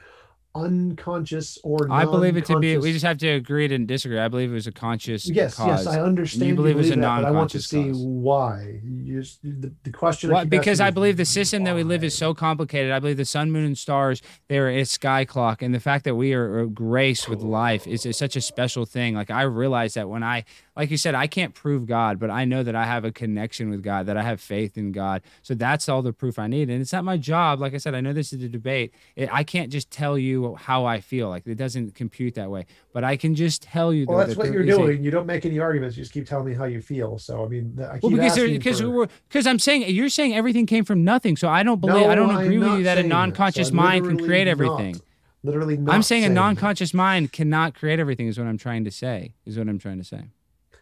unconscious 0.56 1.58
or 1.64 1.92
I 1.92 2.06
believe 2.06 2.38
it 2.38 2.46
to 2.46 2.60
be. 2.60 2.78
We 2.78 2.94
just 2.94 3.06
have 3.06 3.18
to 3.20 3.28
agree 3.28 3.68
to 3.68 3.78
disagree. 3.80 4.20
I 4.20 4.28
believe 4.28 4.52
it 4.52 4.54
was 4.54 4.68
a 4.68 4.72
conscious 4.72 5.28
Yes, 5.28 5.56
cause. 5.56 5.86
yes, 5.86 5.88
I 5.88 6.02
understand. 6.02 6.50
You 6.50 6.56
believe 6.56 6.78
it's 6.80 6.90
a 6.90 6.96
that, 6.96 7.22
but 7.22 7.26
I 7.26 7.32
want 7.32 7.52
to 7.52 7.62
see 7.62 7.90
cause. 7.90 7.98
why. 7.98 8.80
You 8.84 9.22
just, 9.22 9.42
the, 9.42 9.74
the 9.84 9.92
question. 9.92 10.32
Well, 10.32 10.46
because 10.46 10.80
I 10.80 10.92
believe 10.92 11.18
the 11.18 11.26
system 11.26 11.64
that 11.64 11.76
we 11.76 11.84
live 11.84 12.04
is 12.04 12.16
so 12.16 12.34
complicated. 12.34 12.92
I 12.92 13.00
believe 13.00 13.18
the 13.18 13.26
sun, 13.26 13.52
moon, 13.52 13.66
and 13.66 13.78
stars 13.78 14.22
they're 14.48 14.70
a 14.70 14.84
sky 14.86 15.26
clock, 15.26 15.62
and 15.62 15.74
the 15.74 15.80
fact 15.80 16.06
that 16.06 16.16
we 16.16 16.34
are 16.34 16.60
are 16.60 16.66
graced 16.68 17.28
with 17.28 17.42
life 17.42 17.88
is, 17.88 18.06
is 18.06 18.18
such 18.18 18.36
a 18.36 18.42
special 18.42 18.86
thing. 18.86 19.16
Like 19.16 19.32
I 19.32 19.44
realize 19.44 19.96
that 19.96 20.10
when 20.10 20.24
I, 20.24 20.46
like 20.76 20.92
you 20.92 20.98
said, 20.98 21.16
I 21.16 21.28
can't 21.28 21.54
prove 21.54 21.86
God, 21.86 22.20
but 22.20 22.30
I 22.30 22.46
know 22.46 22.64
that 22.64 22.76
I 22.76 22.86
have 22.86 23.06
a 23.06 23.12
connection 23.12 23.70
with 23.70 23.82
God, 23.82 24.06
that 24.06 24.18
I 24.18 24.24
have 24.24 24.40
faith 24.40 24.78
in 24.78 24.92
God. 24.92 25.22
So 25.42 25.56
that's 25.56 25.90
all 25.90 26.02
the 26.02 26.14
proof 26.14 26.38
I 26.38 26.48
need, 26.48 26.70
and 26.70 26.82
it's 26.82 26.94
not 26.94 27.04
my 27.04 27.18
job. 27.18 27.60
Like 27.60 27.74
I 27.74 27.78
said, 27.78 27.96
I 27.96 28.02
know 28.02 28.14
this 28.14 28.34
is 28.34 28.44
a 28.44 28.50
debate. 28.50 28.94
It, 29.16 29.30
I 29.34 29.44
can't 29.44 29.72
just 29.72 29.90
tell 29.90 30.18
you 30.18 30.43
how 30.56 30.86
I 30.86 31.00
feel. 31.02 31.30
Like 31.30 31.48
it 31.48 31.56
doesn't 31.56 31.96
compute 31.96 32.36
that 32.36 32.50
way. 32.52 32.66
But 32.94 33.04
I 33.04 33.16
can 33.18 33.36
just 33.36 33.64
tell 33.64 33.94
you. 33.94 34.06
Well, 34.08 34.18
though, 34.18 34.24
that's 34.26 34.38
that 34.38 34.44
what 34.46 34.52
you're 34.52 34.64
is 34.64 34.76
a- 34.76 34.78
doing. 34.78 35.04
You 35.04 35.12
don't 35.12 35.26
make 35.26 35.46
any 35.46 35.60
arguments. 35.60 35.96
You 35.98 36.04
just 36.04 36.14
keep 36.14 36.28
telling 36.28 36.46
me 36.46 36.54
how 36.54 36.66
you 36.66 36.82
feel. 36.82 37.18
So 37.18 37.46
I 37.46 37.48
mean, 37.48 37.78
I 37.80 37.94
keep 38.00 38.04
Well, 38.04 38.12
because 38.12 38.36
because 38.36 38.82
for- 38.82 39.08
because 39.30 39.48
I'm 39.48 39.60
saying 39.60 39.86
you're 39.96 40.10
saying 40.10 40.36
everything 40.36 40.66
came 40.66 40.86
from 40.86 41.04
nothing. 41.04 41.38
So 41.38 41.48
I 41.48 41.64
don't 41.64 41.82
believe 41.82 42.08
I 42.08 42.16
don't 42.16 42.30
I'm 42.30 42.42
agree 42.46 42.60
with 42.60 42.68
you 42.80 42.84
that 42.84 42.98
a 42.98 43.02
saying 43.02 43.10
that. 43.10 43.16
So 43.16 43.20
non-conscious 43.20 43.70
I'm 43.70 43.76
mind 43.76 44.06
can 44.08 44.18
create 44.20 44.46
not- 44.46 44.52
everything. 44.52 45.02
Literally, 45.46 45.76
not 45.78 45.94
I'm 45.94 46.04
saying 46.04 46.24
a 46.24 46.30
non-conscious 46.30 46.94
mind 46.94 47.34
cannot 47.34 47.76
create 47.76 48.00
everything. 48.00 48.28
Is 48.28 48.38
what 48.38 48.48
I'm 48.48 48.58
trying 48.58 48.86
to 48.86 48.92
say. 48.92 49.34
Is 49.46 49.58
what 49.58 49.68
I'm 49.68 49.80
trying 49.80 49.98
to 49.98 50.04
say. 50.06 50.22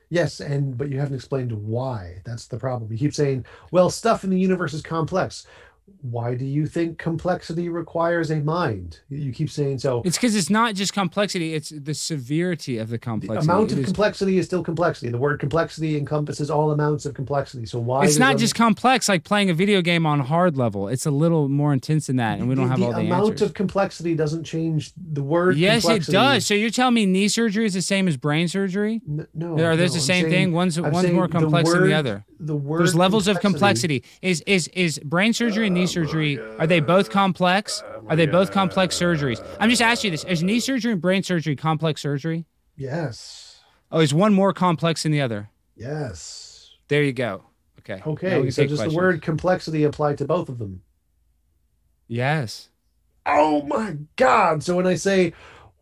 Yes, 0.10 0.42
and 0.42 0.78
but 0.78 0.90
you 0.90 1.00
haven't 1.00 1.16
explained 1.16 1.52
why. 1.54 2.22
That's 2.26 2.46
the 2.48 2.58
problem. 2.58 2.92
You 2.92 2.98
keep 2.98 3.14
saying, 3.14 3.46
"Well, 3.72 3.90
stuff 3.90 4.24
in 4.26 4.30
the 4.30 4.38
universe 4.40 4.74
is 4.74 4.82
complex." 4.82 5.48
Why 6.02 6.34
do 6.36 6.46
you 6.46 6.66
think 6.66 6.98
complexity 6.98 7.70
requires 7.70 8.32
a 8.32 8.38
mind? 8.40 9.02
You 9.10 9.32
keep 9.32 9.50
saying 9.52 9.80
so. 9.80 10.02
It's 10.04 10.18
because 10.18 10.36
it's 10.36 10.50
not 10.50 10.74
just 10.74 10.94
complexity; 10.94 11.54
it's 11.54 11.70
the 11.70 11.94
severity 11.94 12.78
of 12.80 12.90
the 12.90 12.98
complexity. 12.98 13.28
The 13.28 13.42
complexity. 13.42 13.52
amount 13.52 13.72
It 13.72 13.74
of 13.74 13.80
is- 13.80 13.86
complexity 13.86 14.38
is 14.40 14.46
still 14.48 14.64
complexity. 14.64 15.12
The 15.12 15.18
word 15.20 15.40
complexity 15.40 15.98
encompasses 15.98 16.50
all 16.50 16.72
amounts 16.72 17.06
of 17.06 17.14
complexity. 17.14 17.66
So 17.68 17.78
why? 17.80 18.06
it's 18.06 18.18
not 18.18 18.36
a- 18.36 18.38
just 18.40 18.56
complex 18.56 19.10
like 19.10 19.24
playing 19.24 19.50
a 19.52 19.54
video 19.54 19.82
game 19.82 20.06
on 20.08 20.22
hard 20.22 20.58
level. 20.58 20.88
It's 20.88 21.06
a 21.06 21.12
little 21.12 21.50
more 21.50 21.72
intense 21.74 22.08
than 22.08 22.16
that, 22.16 22.40
and 22.40 22.48
we 22.50 22.56
don't 22.56 22.70
have 22.70 22.80
the 22.80 22.86
all 22.86 22.94
the 22.94 23.02
amount 23.02 23.32
answers. 23.32 23.50
of 23.50 23.54
complexity 23.54 24.16
doesn't 24.16 24.44
change 24.44 24.94
the 24.98 25.22
word. 25.24 25.56
yes, 25.58 25.88
it 25.88 26.06
does. 26.08 26.46
So 26.48 26.54
you're 26.56 26.70
telling 26.72 26.96
me 26.96 27.06
knee 27.06 27.28
surgery 27.28 27.66
is 27.66 27.74
the 27.76 27.82
same 27.82 28.08
as 28.08 28.18
brain 28.18 28.48
surgery? 28.48 29.02
N- 29.08 29.28
No, 29.36 29.54
Are 29.64 29.76
those 29.76 29.92
no, 29.92 29.96
the 29.96 30.00
same 30.02 30.24
saying- 30.24 30.32
thing? 30.34 30.52
One's 30.54 30.78
I'm 30.78 30.92
one's 30.92 31.12
more 31.12 31.28
the 31.28 31.34
complex 31.38 31.72
than 31.72 31.84
the 31.84 31.94
other. 31.94 32.26
The 32.40 32.56
word 32.56 32.80
There's 32.80 32.96
levels 32.96 33.28
of 33.28 33.40
complexity. 33.40 34.04
Is 34.24 34.42
is 34.48 34.68
is 34.70 34.98
brain 35.00 35.32
surgery 35.34 35.68
and 35.68 35.71
knee 35.74 35.88
surgery 35.88 36.40
are 36.60 36.68
they 36.68 36.80
both 36.80 37.10
complex? 37.10 37.84
Are 38.08 38.16
they 38.16 38.26
both 38.26 38.52
complex 38.52 38.98
surgeries? 38.98 39.46
I'm 39.60 39.70
just 39.70 39.82
asking 39.82 40.12
you 40.12 40.18
this: 40.18 40.24
Is 40.26 40.44
knee 40.44 40.60
surgery 40.60 40.92
and 40.92 41.02
brain 41.02 41.24
surgery 41.24 41.56
complex 41.56 42.02
surgery? 42.02 42.46
Yes. 42.76 43.60
Oh, 43.92 44.00
is 44.00 44.14
one 44.14 44.34
more 44.34 44.54
complex 44.54 45.04
than 45.04 45.12
the 45.12 45.22
other? 45.22 45.50
Yes. 45.76 46.72
There 46.88 47.04
you 47.04 47.14
go. 47.14 47.44
Okay. 47.80 48.02
Okay. 48.06 48.50
So 48.50 48.64
just 48.64 48.76
questions. 48.76 48.94
the 48.94 48.98
word 48.98 49.22
complexity 49.22 49.84
applied 49.84 50.18
to 50.20 50.26
both 50.26 50.50
of 50.50 50.60
them? 50.60 50.84
Yes. 52.08 52.70
Oh 53.26 53.62
my 53.64 53.98
God! 54.16 54.64
So 54.64 54.76
when 54.76 54.88
I 54.88 54.96
say, 54.96 55.34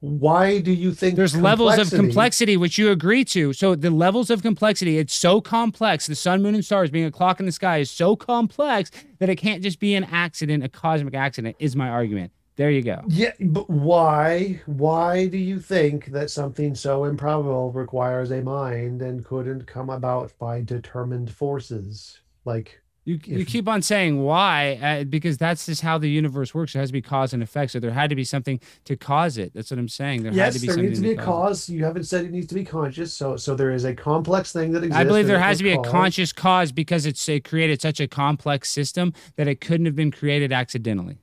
why 0.01 0.59
do 0.59 0.71
you 0.71 0.93
think 0.93 1.15
There's 1.15 1.35
levels 1.35 1.77
of 1.77 1.89
complexity 1.89 2.55
which 2.55 2.77
you 2.77 2.89
agree 2.89 3.25
to. 3.25 3.51
So 3.51 3.75
the 3.75 3.89
levels 3.89 4.29
of 4.29 4.41
complexity, 4.41 4.97
it's 4.97 5.13
so 5.13 5.41
complex. 5.41 6.07
The 6.07 6.15
sun, 6.15 6.41
moon, 6.41 6.55
and 6.55 6.63
stars 6.63 6.89
being 6.89 7.05
a 7.05 7.11
clock 7.11 7.39
in 7.39 7.45
the 7.45 7.51
sky 7.51 7.79
is 7.79 7.91
so 7.91 8.15
complex 8.15 8.91
that 9.19 9.29
it 9.29 9.35
can't 9.35 9.61
just 9.61 9.79
be 9.79 9.95
an 9.95 10.05
accident, 10.05 10.63
a 10.63 10.69
cosmic 10.69 11.13
accident, 11.13 11.57
is 11.59 11.75
my 11.75 11.89
argument. 11.89 12.31
There 12.55 12.71
you 12.71 12.81
go. 12.81 13.01
Yeah, 13.07 13.31
but 13.39 13.69
why? 13.69 14.61
Why 14.65 15.27
do 15.27 15.37
you 15.37 15.59
think 15.59 16.07
that 16.07 16.29
something 16.29 16.75
so 16.75 17.05
improbable 17.05 17.71
requires 17.71 18.31
a 18.31 18.41
mind 18.41 19.01
and 19.01 19.23
couldn't 19.23 19.65
come 19.65 19.89
about 19.89 20.37
by 20.39 20.61
determined 20.61 21.31
forces? 21.31 22.19
Like, 22.43 22.81
You, 23.09 23.19
you 23.23 23.45
keep 23.45 23.67
on 23.67 23.81
saying 23.81 24.21
why 24.21 24.79
uh, 24.81 25.03
because 25.03 25.37
that's 25.37 25.65
just 25.65 25.81
how 25.81 25.97
the 25.97 26.09
universe 26.09 26.53
works. 26.53 26.75
It 26.75 26.79
has 26.79 26.89
to 26.89 26.93
be 26.93 27.01
cause 27.01 27.33
and 27.33 27.43
effect. 27.43 27.71
So 27.71 27.79
there 27.79 27.91
had 27.91 28.09
to 28.09 28.15
be 28.15 28.23
something 28.23 28.59
to 28.85 28.95
cause 28.95 29.37
it. 29.37 29.53
That's 29.53 29.71
what 29.71 29.79
I'm 29.79 29.89
saying. 29.89 30.23
There 30.23 30.31
had 30.31 30.37
yes, 30.37 30.53
to 30.53 30.59
be 30.61 30.67
there 30.67 30.75
something 30.75 30.89
needs 30.89 30.99
to 31.01 31.07
be 31.07 31.13
a 31.13 31.17
cause 31.17 31.49
cause. 31.49 31.69
You 31.69 31.83
haven't 31.83 32.03
said 32.03 32.25
it 32.25 32.31
needs 32.31 32.47
to 32.47 32.55
be 32.55 32.63
conscious. 32.63 33.13
So, 33.13 33.37
so 33.37 33.55
there 33.55 33.71
is 33.71 33.85
a 33.85 33.93
complex 33.93 34.51
thing 34.51 34.71
that 34.73 34.83
exists. 34.83 34.99
I 34.99 35.03
believe 35.03 35.27
there 35.27 35.39
has 35.39 35.57
to 35.59 35.63
be 35.63 35.71
a 35.71 35.81
conscious 35.81 36.31
cause 36.31 36.71
because 36.71 37.05
it's 37.05 37.27
it 37.29 37.43
created 37.43 37.81
such 37.81 37.99
a 37.99 38.07
complex 38.07 38.69
system 38.69 39.13
that 39.35 39.47
it 39.47 39.61
couldn't 39.61 39.85
have 39.85 39.95
been 39.95 40.11
created 40.11 40.51
accidentally. 40.51 41.17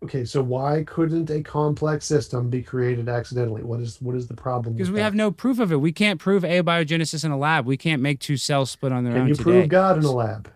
Okay, 0.00 0.24
so 0.24 0.40
why 0.42 0.84
couldn't 0.86 1.28
a 1.28 1.42
complex 1.42 2.06
system 2.06 2.48
be 2.48 2.62
created 2.62 3.08
accidentally? 3.08 3.64
What 3.64 3.80
is 3.80 4.00
what 4.00 4.14
is 4.14 4.28
the 4.28 4.34
problem? 4.34 4.74
Because 4.74 4.90
we 4.90 4.98
that? 4.98 5.04
have 5.04 5.14
no 5.14 5.32
proof 5.32 5.58
of 5.58 5.72
it. 5.72 5.76
We 5.76 5.92
can't 5.92 6.20
prove 6.20 6.44
abiogenesis 6.44 7.24
in 7.24 7.32
a 7.32 7.38
lab. 7.38 7.66
We 7.66 7.76
can't 7.76 8.00
make 8.00 8.20
two 8.20 8.36
cells 8.36 8.70
split 8.70 8.92
on 8.92 9.02
their 9.02 9.14
Can 9.14 9.22
own 9.22 9.28
you 9.28 9.34
today. 9.34 9.44
prove 9.44 9.68
God 9.68 9.98
in 9.98 10.04
a 10.04 10.12
lab? 10.12 10.52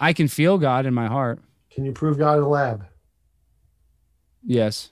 I 0.00 0.12
can 0.12 0.28
feel 0.28 0.58
God 0.58 0.86
in 0.86 0.94
my 0.94 1.06
heart. 1.06 1.40
Can 1.70 1.84
you 1.84 1.92
prove 1.92 2.18
God 2.18 2.36
in 2.36 2.42
the 2.42 2.48
lab? 2.48 2.84
Yes. 4.44 4.90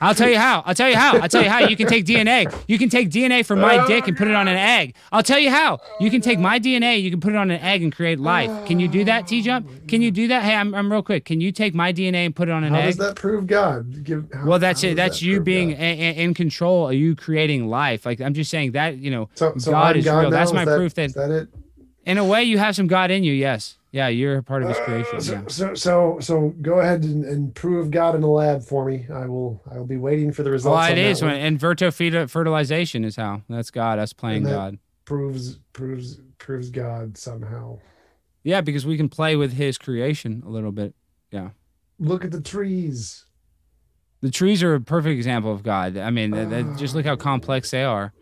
I'll 0.00 0.14
tell 0.14 0.28
you 0.28 0.38
how. 0.38 0.62
I'll 0.66 0.74
tell 0.74 0.88
you 0.90 0.96
how. 0.96 1.18
I'll 1.18 1.28
tell 1.28 1.42
you 1.42 1.48
how. 1.48 1.60
You 1.60 1.76
can 1.76 1.86
take 1.86 2.04
DNA. 2.04 2.52
You 2.66 2.78
can 2.78 2.88
take 2.88 3.08
DNA 3.08 3.46
from 3.46 3.60
my 3.60 3.78
oh, 3.78 3.86
dick 3.86 4.06
and 4.08 4.16
put 4.16 4.28
it 4.28 4.34
on 4.34 4.48
an 4.48 4.56
egg. 4.56 4.94
I'll 5.10 5.22
tell 5.22 5.38
you 5.38 5.50
how. 5.50 5.78
You 6.00 6.10
can 6.10 6.20
take 6.20 6.38
my 6.38 6.58
DNA, 6.58 7.00
you 7.00 7.10
can 7.10 7.20
put 7.20 7.32
it 7.32 7.36
on 7.36 7.50
an 7.50 7.60
egg 7.60 7.82
and 7.82 7.94
create 7.94 8.18
life. 8.20 8.66
Can 8.66 8.80
you 8.80 8.88
do 8.88 9.04
that, 9.04 9.26
T 9.26 9.40
Jump? 9.40 9.88
Can 9.88 10.02
you 10.02 10.10
do 10.10 10.28
that? 10.28 10.42
Hey, 10.42 10.54
I'm, 10.54 10.74
I'm 10.74 10.90
real 10.90 11.02
quick. 11.02 11.24
Can 11.24 11.40
you 11.40 11.52
take 11.52 11.74
my 11.74 11.92
DNA 11.92 12.26
and 12.26 12.36
put 12.36 12.48
it 12.48 12.52
on 12.52 12.64
an 12.64 12.74
How 12.74 12.80
egg? 12.80 12.84
How 12.84 12.88
does 12.90 12.96
that 12.98 13.16
prove 13.16 13.46
God? 13.46 14.04
Give, 14.04 14.28
how- 14.32 14.46
well, 14.46 14.58
that's 14.58 14.82
it. 14.84 14.96
That's 14.96 15.20
that 15.20 15.24
you 15.24 15.40
being 15.40 15.72
a, 15.72 15.74
a- 15.76 16.14
in 16.22 16.34
control. 16.34 16.86
Are 16.88 16.92
you 16.92 17.14
creating 17.16 17.68
life? 17.68 18.04
Like 18.04 18.20
I'm 18.20 18.34
just 18.34 18.50
saying 18.50 18.72
that 18.72 18.98
you 18.98 19.10
know, 19.10 19.30
So, 19.34 19.54
so 19.56 19.70
God 19.70 19.94
I'm 19.94 19.96
is 20.00 20.04
God 20.04 20.18
real. 20.20 20.30
now? 20.30 20.36
That's 20.36 20.50
Is 20.50 20.54
my 20.54 20.64
that- 20.64 20.76
proof 20.76 20.94
that, 20.94 21.04
is 21.04 21.14
that 21.14 21.30
it? 21.30 21.48
In 22.04 22.18
a 22.18 22.24
way, 22.24 22.42
you 22.42 22.58
have 22.58 22.74
some 22.76 22.86
God 22.86 23.10
in 23.10 23.24
you. 23.24 23.32
Yes. 23.32 23.78
Yeah, 23.92 24.08
you're 24.08 24.38
a 24.38 24.42
part 24.42 24.62
of 24.62 24.68
His 24.70 24.78
creation. 24.78 25.16
Uh, 25.16 25.20
so, 25.20 25.32
Yeah. 25.34 25.42
so 25.48 25.74
so 25.74 26.16
so 26.20 26.54
go 26.62 26.80
ahead 26.80 27.04
and, 27.04 27.24
and 27.26 27.54
prove 27.54 27.90
God 27.90 28.14
in 28.14 28.22
the 28.22 28.26
lab 28.26 28.62
for 28.62 28.86
me. 28.86 29.06
I 29.12 29.26
will 29.26 29.60
I 29.70 29.76
will 29.76 29.84
be 29.86 29.98
waiting 29.98 30.32
for 30.32 30.42
the 30.42 30.50
results. 30.50 30.74
Well, 30.74 30.90
it 30.92 30.96
is 30.98 31.20
when 31.22 31.34
and 31.34 31.58
vertofeta- 31.60 32.30
fertilization 32.30 33.04
is 33.04 33.16
how. 33.16 33.42
That's 33.50 33.70
God. 33.70 33.98
Us 33.98 34.12
playing 34.14 34.44
God. 34.44 34.78
proves 35.04 35.58
proves 35.74 36.20
proves 36.38 36.70
God 36.70 37.18
somehow. 37.18 37.78
Yeah, 38.44 38.62
because 38.62 38.86
we 38.86 38.96
can 38.96 39.08
play 39.10 39.36
with 39.36 39.52
His 39.52 39.76
creation 39.76 40.42
a 40.46 40.48
little 40.48 40.72
bit. 40.72 40.94
Yeah. 41.30 41.50
Look 41.98 42.24
at 42.24 42.30
the 42.30 42.40
trees. 42.40 43.26
The 44.22 44.30
trees 44.30 44.62
are 44.62 44.74
a 44.74 44.80
perfect 44.80 45.14
example 45.16 45.52
of 45.52 45.62
God. 45.62 45.96
I 45.98 46.10
mean, 46.10 46.32
th- 46.32 46.78
just 46.78 46.94
look 46.94 47.04
how 47.04 47.16
complex 47.16 47.70
they 47.72 47.84
are. 47.84 48.12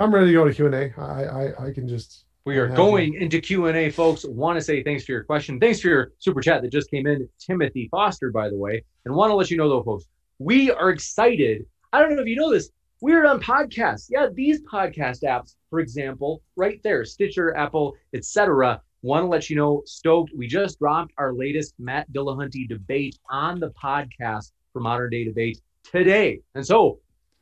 I'm 0.00 0.14
ready 0.14 0.28
to 0.28 0.32
go 0.32 0.44
to 0.44 0.54
Q 0.54 0.66
and 0.66 0.74
A. 0.76 0.92
I 0.96 1.24
I 1.24 1.66
I 1.66 1.72
can 1.72 1.88
just 1.88 2.24
We 2.44 2.56
are 2.58 2.68
going 2.68 3.14
into 3.14 3.40
Q&A, 3.40 3.90
folks. 3.90 4.24
Want 4.24 4.56
to 4.56 4.64
say 4.64 4.82
thanks 4.84 5.04
for 5.04 5.10
your 5.10 5.24
question. 5.24 5.58
Thanks 5.58 5.80
for 5.80 5.88
your 5.88 6.12
super 6.20 6.40
chat 6.40 6.62
that 6.62 6.70
just 6.70 6.88
came 6.88 7.06
in, 7.06 7.28
Timothy 7.38 7.88
Foster, 7.90 8.30
by 8.30 8.48
the 8.48 8.56
way. 8.56 8.84
And 9.04 9.14
want 9.14 9.30
to 9.30 9.34
let 9.34 9.50
you 9.50 9.56
know, 9.56 9.68
though, 9.68 9.82
folks, 9.82 10.04
we 10.38 10.70
are 10.70 10.90
excited. 10.90 11.66
I 11.92 12.00
don't 12.00 12.14
know 12.14 12.22
if 12.22 12.28
you 12.28 12.36
know 12.36 12.50
this. 12.50 12.70
We're 13.00 13.26
on 13.26 13.40
podcasts. 13.40 14.06
Yeah, 14.08 14.28
these 14.32 14.62
podcast 14.62 15.24
apps, 15.24 15.56
for 15.68 15.80
example, 15.80 16.42
right 16.54 16.80
there, 16.84 17.04
Stitcher, 17.04 17.56
Apple, 17.56 17.96
etc. 18.14 18.80
Want 19.02 19.24
to 19.24 19.28
let 19.28 19.50
you 19.50 19.56
know, 19.56 19.82
stoked. 19.84 20.32
We 20.36 20.46
just 20.46 20.78
dropped 20.78 21.12
our 21.18 21.34
latest 21.34 21.74
Matt 21.78 22.10
Dillahunty 22.12 22.68
debate 22.68 23.18
on 23.30 23.58
the 23.58 23.70
podcast 23.70 24.52
for 24.72 24.80
Modern 24.80 25.10
Day 25.10 25.24
Debate 25.24 25.60
today. 25.82 26.40
And 26.54 26.64
so, 26.64 27.00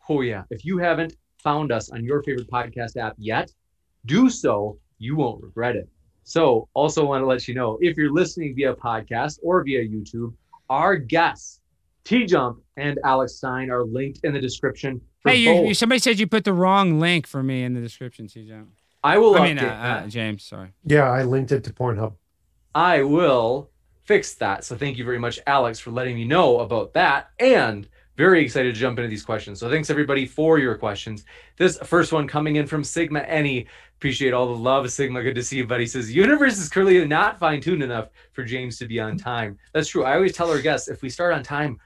oh 0.08 0.22
yeah, 0.22 0.44
if 0.50 0.64
you 0.64 0.78
haven't 0.78 1.16
found 1.46 1.70
us 1.70 1.90
on 1.90 2.02
your 2.02 2.24
favorite 2.24 2.50
podcast 2.50 2.96
app 2.96 3.14
yet, 3.18 3.52
do 4.04 4.28
so. 4.28 4.76
You 4.98 5.14
won't 5.14 5.40
regret 5.44 5.76
it. 5.76 5.88
So, 6.24 6.68
also 6.74 7.04
want 7.04 7.22
to 7.22 7.26
let 7.26 7.46
you 7.46 7.54
know 7.54 7.78
if 7.80 7.96
you're 7.96 8.12
listening 8.12 8.56
via 8.56 8.74
podcast 8.74 9.38
or 9.44 9.62
via 9.62 9.82
YouTube, 9.84 10.34
our 10.68 10.96
guests, 10.96 11.60
T 12.02 12.26
Jump 12.26 12.58
and 12.76 12.98
Alex 13.04 13.36
Stein, 13.36 13.70
are 13.70 13.84
linked 13.84 14.20
in 14.24 14.32
the 14.32 14.40
description. 14.40 15.00
For 15.20 15.30
Hey, 15.30 15.36
you, 15.36 15.68
you, 15.68 15.74
somebody 15.74 16.00
said 16.00 16.18
you 16.18 16.26
put 16.26 16.42
the 16.42 16.52
wrong 16.52 16.98
link 16.98 17.28
for 17.28 17.44
me 17.44 17.62
in 17.62 17.74
the 17.74 17.80
description, 17.80 18.26
T 18.26 18.44
Jump. 18.48 18.70
I 19.04 19.18
will 19.18 19.36
I 19.36 19.38
update 19.38 19.42
mean, 19.44 19.58
uh, 19.58 19.62
that. 19.62 20.04
uh, 20.04 20.06
James. 20.08 20.42
Sorry. 20.42 20.70
yeah. 20.84 21.08
I 21.08 21.22
linked 21.22 21.52
it 21.52 21.62
to 21.62 21.72
Pornhub. 21.72 22.14
I 22.74 23.04
will 23.04 23.70
fix 24.02 24.34
that. 24.34 24.64
So 24.64 24.74
thank 24.74 24.98
you 24.98 25.04
very 25.04 25.20
much, 25.20 25.38
Alex, 25.46 25.78
for 25.78 25.92
letting 25.92 26.16
me 26.16 26.24
know 26.24 26.58
about 26.58 26.92
that. 26.94 27.30
And 27.38 27.88
very 28.16 28.42
excited 28.42 28.74
to 28.74 28.80
jump 28.80 28.98
into 28.98 29.08
these 29.08 29.24
questions. 29.24 29.60
So 29.60 29.70
thanks 29.70 29.90
everybody 29.90 30.26
for 30.26 30.58
your 30.58 30.74
questions. 30.76 31.24
This 31.56 31.78
first 31.78 32.12
one 32.12 32.26
coming 32.26 32.56
in 32.56 32.66
from 32.66 32.82
Sigma 32.82 33.20
Any. 33.20 33.66
Appreciate 33.96 34.32
all 34.32 34.46
the 34.46 34.60
love, 34.60 34.90
Sigma. 34.90 35.22
Good 35.22 35.34
to 35.34 35.42
see 35.42 35.58
you, 35.58 35.66
buddy. 35.66 35.86
Says 35.86 36.14
universe 36.14 36.58
is 36.58 36.68
clearly 36.68 37.06
not 37.06 37.38
fine-tuned 37.38 37.82
enough 37.82 38.08
for 38.32 38.44
James 38.44 38.78
to 38.78 38.86
be 38.86 39.00
on 39.00 39.16
time. 39.16 39.58
That's 39.72 39.88
true. 39.88 40.04
I 40.04 40.14
always 40.14 40.34
tell 40.34 40.50
our 40.50 40.60
guests 40.60 40.88
if 40.88 41.02
we 41.02 41.10
start 41.10 41.32
on 41.34 41.42
time, 41.42 41.78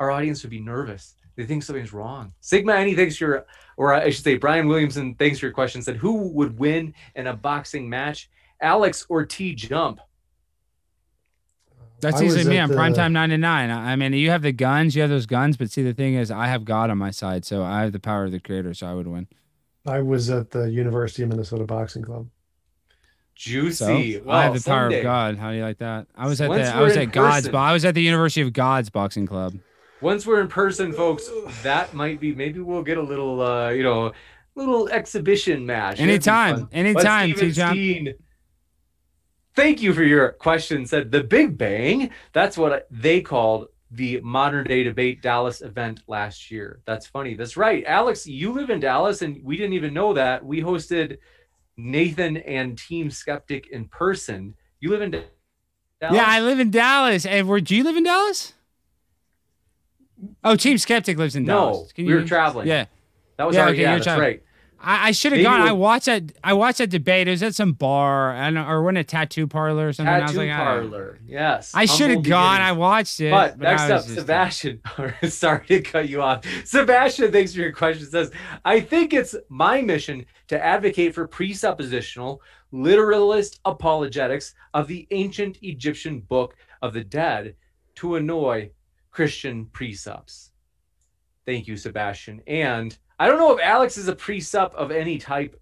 our 0.00 0.10
audience 0.10 0.42
would 0.42 0.50
be 0.50 0.60
nervous. 0.60 1.14
They 1.36 1.46
think 1.46 1.62
something's 1.62 1.92
wrong. 1.92 2.32
Sigma 2.40 2.74
Any, 2.74 2.94
thanks 2.94 3.16
for 3.16 3.24
your, 3.24 3.46
or 3.76 3.94
I 3.94 4.10
should 4.10 4.24
say, 4.24 4.36
Brian 4.36 4.68
Williamson, 4.68 5.14
thanks 5.14 5.38
for 5.38 5.46
your 5.46 5.52
question. 5.54 5.82
Said 5.82 5.96
who 5.96 6.28
would 6.28 6.58
win 6.58 6.94
in 7.14 7.28
a 7.28 7.34
boxing 7.34 7.88
match, 7.88 8.28
Alex 8.60 9.06
or 9.08 9.24
T 9.24 9.54
Jump? 9.54 10.00
That's 12.02 12.20
I 12.20 12.24
was 12.24 12.36
easily 12.36 12.56
me. 12.56 12.58
at 12.58 12.64
I'm 12.64 12.68
the- 12.70 12.74
primetime 12.76 13.12
nine 13.12 13.30
to 13.30 13.38
nine. 13.38 13.70
I 13.70 13.92
I 13.92 13.96
mean, 13.96 14.12
you 14.12 14.28
have 14.30 14.42
the 14.42 14.52
guns, 14.52 14.94
you 14.94 15.00
have 15.02 15.10
those 15.10 15.24
guns, 15.26 15.56
but 15.56 15.70
see, 15.70 15.82
the 15.82 15.94
thing 15.94 16.14
is, 16.14 16.30
I 16.30 16.48
have 16.48 16.64
God 16.66 16.90
on 16.90 16.98
my 16.98 17.10
side, 17.10 17.44
so 17.46 17.62
I 17.62 17.82
have 17.82 17.92
the 17.92 18.00
power 18.00 18.24
of 18.24 18.32
the 18.32 18.40
Creator, 18.40 18.74
so 18.74 18.86
I 18.88 18.94
would 18.94 19.06
win. 19.06 19.28
I 19.86 20.02
was 20.02 20.28
at 20.28 20.50
the 20.50 20.70
University 20.70 21.22
of 21.22 21.30
Minnesota 21.30 21.64
Boxing 21.64 22.02
Club. 22.02 22.28
Juicy. 23.34 24.14
So 24.18 24.22
well, 24.24 24.36
I 24.36 24.44
have 24.44 24.54
the 24.54 24.68
power 24.68 24.88
of 24.88 25.02
God. 25.02 25.36
How 25.38 25.50
do 25.50 25.56
you 25.56 25.62
like 25.62 25.78
that? 25.78 26.06
I 26.16 26.26
was 26.26 26.40
at 26.40 26.48
Once 26.48 26.68
the 26.68 26.74
I 26.76 26.80
was 26.82 26.96
in 26.96 27.02
at 27.02 27.12
God's, 27.12 27.36
person- 27.36 27.52
but 27.52 27.58
I 27.58 27.72
was 27.72 27.84
at 27.84 27.94
the 27.94 28.02
University 28.02 28.42
of 28.42 28.52
God's 28.52 28.90
boxing 28.90 29.26
club. 29.26 29.54
Once 30.00 30.26
we're 30.26 30.40
in 30.40 30.48
person, 30.48 30.92
folks, 30.92 31.30
that 31.62 31.94
might 31.94 32.20
be 32.20 32.34
maybe 32.34 32.58
we'll 32.60 32.82
get 32.82 32.98
a 32.98 33.02
little, 33.02 33.40
uh, 33.40 33.70
you 33.70 33.82
know, 33.84 34.12
little 34.54 34.88
exhibition 34.88 35.64
match. 35.64 36.00
Anytime, 36.00 36.68
anytime, 36.72 37.32
T-John. 37.32 37.72
Steen- 37.74 38.14
Thank 39.54 39.82
you 39.82 39.92
for 39.92 40.02
your 40.02 40.30
question. 40.32 40.86
Said 40.86 41.10
the 41.10 41.22
Big 41.22 41.58
Bang. 41.58 42.10
That's 42.32 42.56
what 42.56 42.86
they 42.90 43.20
called 43.20 43.68
the 43.90 44.20
modern 44.22 44.64
day 44.66 44.82
debate 44.82 45.20
Dallas 45.20 45.60
event 45.60 46.00
last 46.06 46.50
year. 46.50 46.80
That's 46.86 47.06
funny. 47.06 47.34
That's 47.34 47.56
right. 47.58 47.84
Alex, 47.84 48.26
you 48.26 48.52
live 48.52 48.70
in 48.70 48.80
Dallas 48.80 49.20
and 49.20 49.38
we 49.44 49.56
didn't 49.58 49.74
even 49.74 49.92
know 49.92 50.14
that. 50.14 50.42
We 50.44 50.62
hosted 50.62 51.18
Nathan 51.76 52.38
and 52.38 52.78
Team 52.78 53.10
Skeptic 53.10 53.66
in 53.68 53.86
person. 53.88 54.54
You 54.80 54.90
live 54.90 55.02
in 55.02 55.10
Dallas? 55.10 55.26
Yeah, 56.00 56.24
I 56.26 56.40
live 56.40 56.58
in 56.58 56.70
Dallas. 56.70 57.26
And 57.26 57.46
where 57.46 57.60
do 57.60 57.76
you 57.76 57.84
live 57.84 57.96
in 57.96 58.04
Dallas? 58.04 58.54
Oh, 60.42 60.56
Team 60.56 60.78
Skeptic 60.78 61.18
lives 61.18 61.36
in 61.36 61.44
Dallas. 61.44 61.92
No, 61.98 62.04
we 62.04 62.14
were 62.14 62.24
traveling. 62.24 62.68
Yeah. 62.68 62.86
That 63.36 63.46
was 63.46 63.56
Yeah, 63.56 63.62
our 63.64 63.68
okay, 63.70 63.80
yeah, 63.82 63.92
that's 63.94 64.04
trying- 64.04 64.20
right. 64.20 64.42
I, 64.82 65.08
I 65.08 65.12
should 65.12 65.32
have 65.32 65.42
gone. 65.42 65.60
I 65.60 65.72
watched 65.72 66.06
that. 66.06 66.32
I 66.42 66.52
watched 66.54 66.78
that 66.78 66.90
debate. 66.90 67.28
It 67.28 67.30
was 67.30 67.42
at 67.42 67.54
some 67.54 67.72
bar, 67.72 68.34
and 68.34 68.58
or 68.58 68.88
in 68.90 68.96
a 68.96 69.04
tattoo 69.04 69.46
parlor 69.46 69.88
or 69.88 69.92
something. 69.92 70.12
I 70.12 70.22
was 70.22 70.32
Tattoo 70.32 70.46
like, 70.46 70.50
I- 70.50 70.56
parlor. 70.56 71.18
Yes. 71.24 71.72
I 71.74 71.84
should 71.84 72.10
have 72.10 72.22
gone. 72.22 72.60
I 72.60 72.72
watched 72.72 73.20
it. 73.20 73.30
But, 73.30 73.58
but 73.58 73.64
next 73.64 73.82
up, 73.82 74.00
uh, 74.00 74.02
Sebastian. 74.02 74.80
Sorry 75.28 75.66
to 75.66 75.80
cut 75.82 76.08
you 76.08 76.20
off. 76.22 76.44
Sebastian, 76.64 77.32
thanks 77.32 77.54
for 77.54 77.60
your 77.60 77.72
question. 77.72 78.06
Says, 78.06 78.32
I 78.64 78.80
think 78.80 79.14
it's 79.14 79.34
my 79.48 79.80
mission 79.80 80.26
to 80.48 80.62
advocate 80.62 81.14
for 81.14 81.28
presuppositional, 81.28 82.38
literalist 82.72 83.60
apologetics 83.64 84.54
of 84.74 84.88
the 84.88 85.06
ancient 85.10 85.58
Egyptian 85.62 86.20
book 86.20 86.56
of 86.82 86.92
the 86.92 87.04
dead 87.04 87.54
to 87.96 88.16
annoy 88.16 88.70
Christian 89.10 89.66
presups. 89.66 90.50
Thank 91.46 91.66
you, 91.66 91.76
Sebastian. 91.76 92.40
And 92.46 92.96
I 93.18 93.26
don't 93.28 93.38
know 93.38 93.56
if 93.56 93.60
Alex 93.62 93.96
is 93.96 94.08
a 94.08 94.14
presup 94.16 94.74
of 94.74 94.90
any 94.90 95.18
type. 95.18 95.60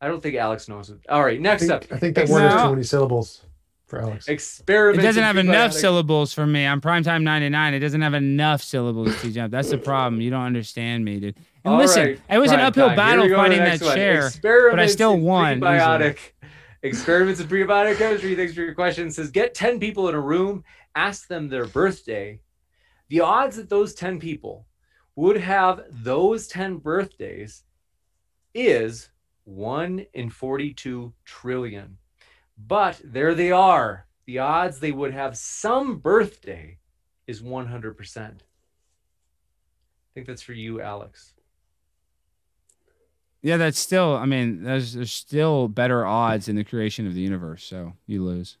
I 0.00 0.08
don't 0.08 0.22
think 0.22 0.36
Alex 0.36 0.68
knows 0.68 0.90
it. 0.90 0.98
All 1.08 1.24
right, 1.24 1.38
I 1.38 1.42
next 1.42 1.62
think, 1.62 1.72
up. 1.72 1.84
I 1.90 1.98
think 1.98 2.14
that 2.16 2.28
word 2.28 2.44
is 2.46 2.54
No. 2.54 2.64
too 2.64 2.70
many 2.70 2.82
syllables 2.82 3.42
for 3.86 4.00
Alex. 4.02 4.28
Experiment. 4.28 5.02
It 5.02 5.06
doesn't 5.06 5.22
have 5.22 5.36
enough 5.38 5.72
syllables 5.72 6.32
for 6.32 6.46
me. 6.46 6.66
I'm 6.66 6.80
primetime 6.80 7.22
99. 7.22 7.74
It 7.74 7.78
doesn't 7.80 8.02
have 8.02 8.14
enough 8.14 8.62
syllables 8.62 9.18
to 9.22 9.30
jump. 9.30 9.50
That's 9.50 9.70
the 9.70 9.78
problem. 9.78 10.20
You 10.20 10.30
don't 10.30 10.42
understand 10.44 11.04
me, 11.04 11.20
dude. 11.20 11.36
And 11.64 11.74
All 11.74 11.78
listen, 11.80 12.04
right, 12.06 12.20
it 12.28 12.38
was 12.38 12.52
an 12.52 12.60
uphill 12.60 12.88
time. 12.88 12.96
Battle 12.96 13.24
we 13.24 13.30
go 13.30 13.36
to 13.36 13.42
the 13.42 13.48
fighting 13.48 13.58
that 13.60 13.64
next 13.64 13.82
one. 13.82 13.94
chair. 13.94 14.26
Experiments 14.26 14.92
still 14.92 15.14
in 15.14 15.22
won 15.22 15.52
easily. 15.58 15.70
Prebiotic. 15.70 16.18
Experiments 16.82 17.40
in 17.40 17.46
prebiotic 17.48 17.96
chemistry. 17.96 18.34
Thanks 18.34 18.52
for 18.52 18.60
your 18.60 18.74
question. 18.74 19.10
Says 19.10 19.30
get 19.30 19.54
10 19.54 19.80
people 19.80 20.08
in 20.10 20.14
a 20.14 20.20
room, 20.20 20.64
ask 20.94 21.28
them 21.28 21.48
their 21.48 21.64
birthday. 21.66 22.40
The 23.08 23.20
odds 23.20 23.56
that 23.56 23.70
those 23.70 23.94
10 23.94 24.18
people 24.20 24.66
would 25.16 25.36
have 25.36 25.82
those 25.90 26.46
10 26.48 26.78
birthdays 26.78 27.64
is 28.54 29.10
1 29.44 30.06
in 30.14 30.30
42 30.30 31.12
trillion. 31.24 31.98
But 32.56 33.00
there 33.04 33.34
they 33.34 33.50
are. 33.50 34.06
The 34.26 34.38
odds 34.38 34.80
they 34.80 34.92
would 34.92 35.12
have 35.12 35.36
some 35.36 35.98
birthday 35.98 36.78
is 37.26 37.42
100%. 37.42 38.18
I 38.18 38.32
think 40.14 40.26
that's 40.26 40.42
for 40.42 40.52
you, 40.52 40.80
Alex. 40.80 41.34
Yeah, 43.42 43.58
that's 43.58 43.78
still. 43.78 44.16
I 44.16 44.24
mean, 44.24 44.62
there's 44.62 44.94
there's 44.94 45.12
still 45.12 45.68
better 45.68 46.06
odds 46.06 46.48
in 46.48 46.56
the 46.56 46.64
creation 46.64 47.06
of 47.06 47.14
the 47.14 47.20
universe. 47.20 47.62
So 47.62 47.92
you 48.06 48.24
lose. 48.24 48.56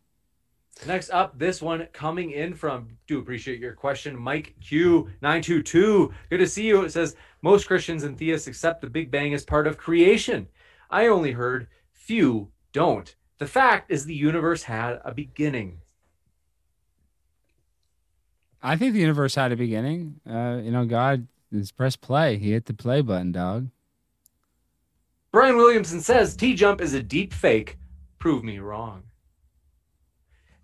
Next 0.86 1.10
up, 1.10 1.38
this 1.38 1.62
one 1.62 1.86
coming 1.92 2.32
in 2.32 2.54
from, 2.54 2.88
do 3.06 3.18
appreciate 3.18 3.60
your 3.60 3.72
question, 3.74 4.18
Mike 4.18 4.54
Q922. 4.62 6.12
Good 6.30 6.38
to 6.38 6.46
see 6.46 6.66
you. 6.66 6.82
It 6.82 6.92
says, 6.92 7.16
most 7.42 7.66
Christians 7.66 8.04
and 8.04 8.18
theists 8.18 8.48
accept 8.48 8.80
the 8.80 8.90
Big 8.90 9.10
Bang 9.10 9.32
as 9.32 9.44
part 9.44 9.66
of 9.66 9.78
creation. 9.78 10.48
I 10.90 11.06
only 11.06 11.32
heard 11.32 11.68
few 11.92 12.50
don't. 12.72 13.14
The 13.38 13.46
fact 13.46 13.90
is, 13.90 14.04
the 14.04 14.14
universe 14.14 14.64
had 14.64 15.00
a 15.04 15.12
beginning. 15.12 15.78
I 18.62 18.76
think 18.76 18.94
the 18.94 19.00
universe 19.00 19.34
had 19.34 19.52
a 19.52 19.56
beginning. 19.56 20.20
Uh, 20.28 20.60
you 20.62 20.70
know, 20.70 20.84
God 20.84 21.26
is 21.52 21.72
press 21.72 21.96
play. 21.96 22.38
He 22.38 22.52
hit 22.52 22.66
the 22.66 22.74
play 22.74 23.00
button, 23.00 23.32
dog. 23.32 23.68
Brian 25.32 25.56
Williamson 25.56 26.00
says, 26.00 26.36
T 26.36 26.54
Jump 26.54 26.80
is 26.80 26.94
a 26.94 27.02
deep 27.02 27.32
fake. 27.32 27.78
Prove 28.18 28.44
me 28.44 28.58
wrong. 28.58 29.02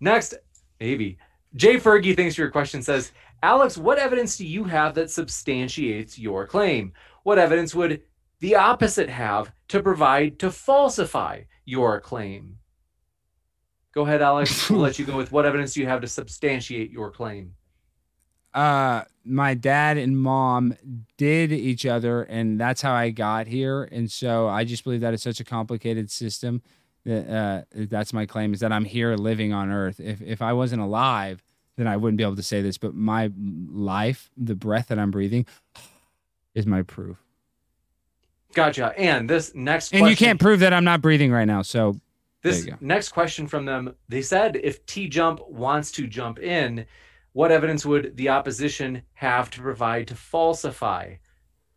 Next, 0.01 0.33
maybe. 0.79 1.17
Jay 1.55 1.75
Fergie, 1.75 2.15
thanks 2.15 2.35
for 2.35 2.41
your 2.41 2.51
question, 2.51 2.81
says, 2.81 3.11
Alex, 3.43 3.77
what 3.77 3.99
evidence 3.99 4.35
do 4.37 4.45
you 4.45 4.63
have 4.65 4.95
that 4.95 5.11
substantiates 5.11 6.17
your 6.17 6.45
claim? 6.47 6.93
What 7.23 7.37
evidence 7.37 7.73
would 7.75 8.01
the 8.39 8.55
opposite 8.55 9.09
have 9.09 9.51
to 9.69 9.81
provide 9.81 10.39
to 10.39 10.51
falsify 10.51 11.43
your 11.65 12.01
claim? 12.01 12.57
Go 13.93 14.03
ahead, 14.03 14.21
Alex. 14.21 14.69
We'll 14.69 14.79
let 14.79 14.97
you 14.97 15.05
go 15.05 15.15
with 15.15 15.31
what 15.31 15.45
evidence 15.45 15.73
do 15.73 15.81
you 15.81 15.87
have 15.87 16.01
to 16.01 16.07
substantiate 16.07 16.91
your 16.91 17.11
claim? 17.11 17.53
uh 18.53 19.03
my 19.23 19.53
dad 19.53 19.97
and 19.97 20.19
mom 20.19 20.75
did 21.17 21.51
each 21.51 21.85
other 21.85 22.23
and 22.23 22.59
that's 22.59 22.81
how 22.81 22.93
I 22.93 23.09
got 23.11 23.47
here 23.47 23.83
and 23.83 24.11
so 24.11 24.47
I 24.47 24.65
just 24.65 24.83
believe 24.83 25.01
that 25.01 25.13
it's 25.13 25.23
such 25.23 25.39
a 25.39 25.45
complicated 25.45 26.11
system 26.11 26.61
uh 27.09 27.61
that's 27.73 28.13
my 28.13 28.25
claim 28.25 28.53
is 28.53 28.59
that 28.59 28.71
I'm 28.71 28.85
here 28.85 29.15
living 29.15 29.53
on 29.53 29.71
earth 29.71 29.99
if 29.99 30.21
if 30.21 30.41
I 30.41 30.53
wasn't 30.53 30.81
alive 30.81 31.43
then 31.77 31.87
I 31.87 31.97
wouldn't 31.97 32.17
be 32.17 32.23
able 32.23 32.35
to 32.35 32.43
say 32.43 32.61
this 32.61 32.77
but 32.77 32.93
my 32.93 33.31
life 33.71 34.29
the 34.37 34.55
breath 34.55 34.89
that 34.89 34.99
I'm 34.99 35.11
breathing 35.11 35.45
is 36.53 36.65
my 36.65 36.81
proof 36.83 37.17
Gotcha. 38.53 38.93
And 38.97 39.29
this 39.29 39.55
next 39.55 39.93
and 39.93 40.07
you 40.07 40.15
can't 40.15 40.39
prove 40.39 40.59
that 40.59 40.73
I'm 40.73 40.83
not 40.83 41.01
breathing 41.01 41.31
right 41.31 41.45
now 41.45 41.61
so 41.61 41.99
This 42.43 42.57
There 42.57 42.65
you 42.65 42.71
go. 42.71 42.77
next 42.81 43.09
question 43.09 43.47
from 43.47 43.65
them, 43.65 43.95
they 44.09 44.21
said 44.21 44.57
if 44.61 44.85
T 44.85 45.07
Jump 45.07 45.39
wants 45.47 45.91
to 45.93 46.07
jump 46.07 46.39
in, 46.39 46.85
what 47.33 47.51
evidence 47.51 47.85
would 47.85 48.17
the 48.17 48.29
opposition 48.29 49.03
have 49.13 49.49
to 49.51 49.61
provide 49.61 50.07
to 50.09 50.15
falsify 50.15 51.15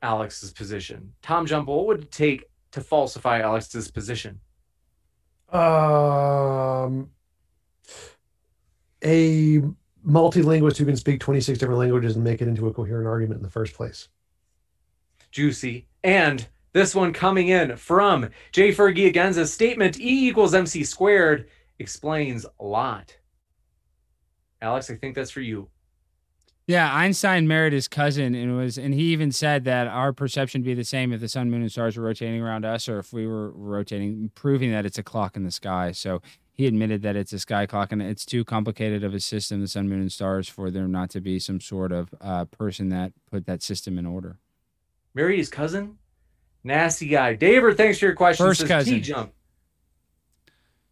Alex's 0.03 0.53
position? 0.53 1.13
Tom 1.23 1.47
Jump, 1.47 1.69
what 1.69 1.87
would 1.87 2.03
it 2.03 2.11
take 2.11 2.45
to 2.73 2.81
falsify 2.81 3.41
Alex's 3.41 3.91
position? 3.91 4.41
Um, 5.53 7.11
a 9.05 9.61
multilingualist 10.07 10.77
who 10.77 10.85
can 10.85 10.97
speak 10.97 11.21
26 11.21 11.59
different 11.59 11.81
languages 11.81 12.15
and 12.17 12.25
make 12.25 12.43
it 12.43 12.49
into 12.49 12.67
a 12.67 12.73
coherent 12.73 13.07
argument 13.07 13.39
in 13.39 13.43
the 13.43 13.51
first 13.51 13.75
place. 13.75 14.09
Juicy. 15.31 15.87
And 16.03 16.47
this 16.73 16.95
one 16.95 17.13
coming 17.13 17.49
in 17.49 17.77
from 17.77 18.29
J. 18.53 18.71
Fergie 18.73 19.07
again 19.07 19.33
says 19.33 19.53
statement 19.53 19.99
E 19.99 20.29
equals 20.29 20.55
MC 20.55 20.85
squared 20.85 21.49
explains 21.79 22.47
a 22.61 22.65
lot. 22.65 23.17
Alex, 24.61 24.91
I 24.91 24.97
think 24.97 25.15
that's 25.15 25.31
for 25.31 25.41
you. 25.41 25.69
Yeah, 26.67 26.95
Einstein 26.95 27.47
married 27.47 27.75
his 27.75 27.89
cousin 27.89 28.35
and 28.35 28.57
was 28.57 28.79
and 28.79 28.95
he 28.95 29.13
even 29.13 29.33
said 29.33 29.65
that 29.65 29.87
our 29.87 30.15
perception 30.15 30.63
would 30.63 30.67
be 30.67 30.75
the 30.75 30.85
same 30.85 31.13
if 31.13 31.21
the 31.21 31.29
sun, 31.29 31.51
moon, 31.51 31.61
and 31.61 31.71
stars 31.71 31.97
were 31.97 32.05
rotating 32.05 32.41
around 32.41 32.65
us 32.65 32.89
or 32.89 32.99
if 32.99 33.13
we 33.13 33.27
were 33.27 33.51
rotating, 33.51 34.31
proving 34.35 34.71
that 34.73 34.87
it's 34.87 34.97
a 34.97 35.03
clock 35.03 35.37
in 35.37 35.45
the 35.45 35.51
sky. 35.51 35.93
So 35.93 36.23
he 36.55 36.67
admitted 36.67 37.03
that 37.03 37.17
it's 37.17 37.35
a 37.35 37.39
sky 37.39 37.67
clock 37.67 37.93
and 37.93 38.01
it's 38.01 38.25
too 38.25 38.45
complicated 38.45 39.05
of 39.05 39.13
a 39.13 39.21
system, 39.21 39.61
the 39.61 39.69
sun, 39.69 39.91
moon, 39.91 40.01
and 40.01 40.11
stars, 40.11 40.49
for 40.49 40.71
there 40.71 40.89
not 40.89 41.11
to 41.11 41.21
be 41.21 41.39
some 41.39 41.61
sort 41.61 41.93
of 41.93 42.15
uh, 42.21 42.47
person 42.47 42.89
that 42.89 43.13
put 43.31 43.45
that 43.45 43.63
system 43.63 43.99
in 43.99 44.07
order. 44.07 44.39
Married 45.13 45.39
his 45.39 45.51
cousin? 45.51 45.99
Nasty 46.63 47.09
guy. 47.09 47.35
David, 47.35 47.77
thanks 47.77 47.99
for 47.99 48.07
your 48.07 48.15
question. 48.15 48.47
First 48.47 48.61
Says, 48.61 48.69
cousin. 48.69 48.95
T-jump. 48.95 49.33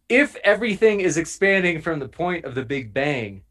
If 0.07 0.35
everything 0.43 1.01
is 1.01 1.17
expanding 1.17 1.81
from 1.81 1.97
the 1.97 2.07
point 2.07 2.45
of 2.45 2.53
the 2.53 2.63
Big 2.63 2.93
Bang, 2.93 3.41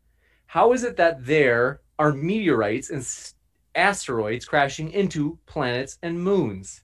how 0.47 0.73
is 0.73 0.85
it 0.85 0.97
that 0.99 1.27
there 1.27 1.81
are 2.02 2.12
meteorites 2.12 2.90
and 2.90 2.98
s- 3.00 3.34
asteroids 3.76 4.44
crashing 4.44 4.90
into 4.90 5.38
planets 5.46 5.98
and 6.02 6.20
moons? 6.20 6.82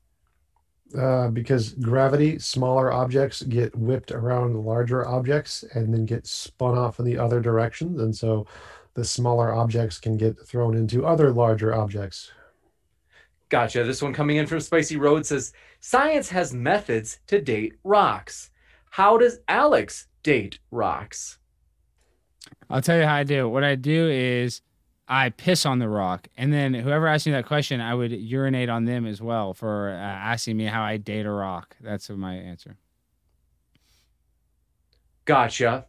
Uh, 0.96 1.28
because 1.28 1.72
gravity, 1.74 2.38
smaller 2.38 2.92
objects 2.92 3.42
get 3.42 3.74
whipped 3.76 4.12
around 4.12 4.54
larger 4.64 5.06
objects 5.06 5.64
and 5.74 5.92
then 5.92 6.06
get 6.06 6.26
spun 6.26 6.78
off 6.78 6.98
in 7.00 7.04
the 7.04 7.18
other 7.18 7.40
directions. 7.40 8.00
And 8.00 8.16
so 8.16 8.46
the 8.94 9.04
smaller 9.04 9.52
objects 9.52 9.98
can 9.98 10.16
get 10.16 10.38
thrown 10.46 10.76
into 10.76 11.04
other 11.04 11.30
larger 11.32 11.74
objects. 11.74 12.30
Gotcha. 13.48 13.82
This 13.82 14.00
one 14.02 14.14
coming 14.14 14.36
in 14.36 14.46
from 14.46 14.60
Spicy 14.60 14.96
Road 14.96 15.26
says 15.26 15.52
science 15.80 16.28
has 16.30 16.54
methods 16.54 17.18
to 17.26 17.40
date 17.40 17.74
rocks. 17.82 18.50
How 18.90 19.18
does 19.18 19.40
Alex 19.48 20.06
date 20.22 20.58
rocks? 20.70 21.38
I'll 22.70 22.82
tell 22.82 22.98
you 22.98 23.04
how 23.04 23.14
I 23.14 23.24
do. 23.24 23.46
it. 23.46 23.50
What 23.50 23.64
I 23.64 23.74
do 23.74 24.08
is 24.08 24.62
I 25.08 25.30
piss 25.30 25.64
on 25.64 25.78
the 25.78 25.88
rock, 25.88 26.28
and 26.36 26.52
then 26.52 26.74
whoever 26.74 27.06
asked 27.06 27.24
me 27.24 27.32
that 27.32 27.46
question, 27.46 27.80
I 27.80 27.94
would 27.94 28.12
urinate 28.12 28.68
on 28.68 28.84
them 28.84 29.06
as 29.06 29.22
well 29.22 29.54
for 29.54 29.90
uh, 29.90 29.94
asking 29.94 30.58
me 30.58 30.66
how 30.66 30.82
I 30.82 30.98
date 30.98 31.24
a 31.24 31.30
rock. 31.30 31.76
That's 31.80 32.10
my 32.10 32.34
answer. 32.34 32.76
Gotcha. 35.24 35.86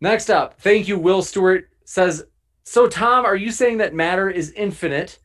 Next 0.00 0.30
up, 0.30 0.60
thank 0.60 0.86
you, 0.86 0.98
Will 0.98 1.22
Stewart 1.22 1.70
says, 1.84 2.24
So, 2.64 2.86
Tom, 2.88 3.24
are 3.24 3.36
you 3.36 3.50
saying 3.50 3.78
that 3.78 3.94
matter 3.94 4.28
is 4.28 4.52
infinite? 4.52 5.18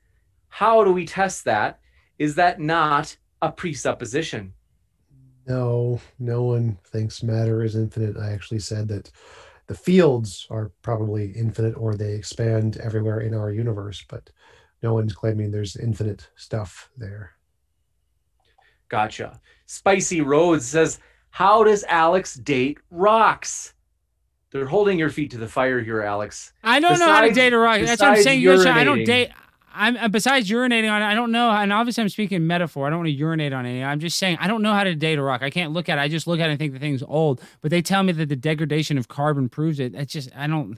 How 0.47 0.83
do 0.83 0.91
we 0.91 1.05
test 1.05 1.43
that? 1.45 1.79
Is 2.17 2.35
that 2.35 2.59
not 2.59 3.17
a 3.41 3.51
presupposition? 3.51 4.53
No, 5.45 5.99
no 6.19 6.43
one 6.43 6.77
thinks 6.85 7.21
matter 7.21 7.63
is 7.63 7.75
infinite. 7.75 8.17
I 8.17 8.31
actually 8.31 8.59
said 8.59 8.87
that 8.87 9.11
the 9.73 9.79
fields 9.79 10.45
are 10.51 10.71
probably 10.83 11.31
infinite 11.31 11.75
or 11.75 11.95
they 11.95 12.13
expand 12.13 12.77
everywhere 12.77 13.21
in 13.21 13.33
our 13.33 13.51
universe, 13.51 14.05
but 14.07 14.29
no 14.83 14.93
one's 14.93 15.13
claiming 15.13 15.49
there's 15.49 15.75
infinite 15.75 16.29
stuff 16.35 16.91
there. 16.95 17.31
Gotcha. 18.87 19.41
Spicy 19.65 20.21
Roads 20.21 20.67
says, 20.67 20.99
How 21.31 21.63
does 21.63 21.83
Alex 21.85 22.35
date 22.35 22.77
rocks? 22.91 23.73
They're 24.51 24.67
holding 24.67 24.99
your 24.99 25.09
feet 25.09 25.31
to 25.31 25.39
the 25.39 25.47
fire 25.47 25.81
here, 25.81 26.03
Alex. 26.03 26.53
I 26.63 26.79
don't 26.79 26.99
know 26.99 27.07
how 27.07 27.21
to 27.21 27.33
date 27.33 27.53
a 27.53 27.57
rock. 27.57 27.81
That's 27.81 27.99
what 27.99 28.11
I'm 28.11 28.21
saying. 28.21 28.41
You're 28.41 28.67
I 28.67 28.83
don't 28.83 28.99
urinating. 28.99 29.05
date. 29.07 29.31
I'm 29.73 29.97
uh, 29.97 30.07
besides 30.07 30.49
urinating 30.49 30.91
on 30.91 31.01
it. 31.01 31.05
I 31.05 31.15
don't 31.15 31.31
know. 31.31 31.49
And 31.49 31.73
obviously, 31.73 32.01
I'm 32.03 32.09
speaking 32.09 32.45
metaphor. 32.45 32.87
I 32.87 32.89
don't 32.89 32.99
want 32.99 33.07
to 33.07 33.13
urinate 33.13 33.53
on 33.53 33.65
any. 33.65 33.83
I'm 33.83 33.99
just 33.99 34.17
saying 34.17 34.37
I 34.39 34.47
don't 34.47 34.61
know 34.61 34.73
how 34.73 34.83
to 34.83 34.95
date 34.95 35.17
a 35.17 35.23
rock. 35.23 35.41
I 35.41 35.49
can't 35.49 35.71
look 35.71 35.89
at 35.89 35.97
it. 35.97 36.01
I 36.01 36.07
just 36.07 36.27
look 36.27 36.39
at 36.39 36.47
it 36.47 36.51
and 36.51 36.59
think 36.59 36.73
the 36.73 36.79
thing's 36.79 37.03
old. 37.03 37.41
But 37.61 37.71
they 37.71 37.81
tell 37.81 38.03
me 38.03 38.13
that 38.13 38.29
the 38.29 38.35
degradation 38.35 38.97
of 38.97 39.07
carbon 39.07 39.49
proves 39.49 39.79
it. 39.79 39.95
It's 39.95 40.13
just 40.13 40.29
I 40.35 40.47
don't. 40.47 40.77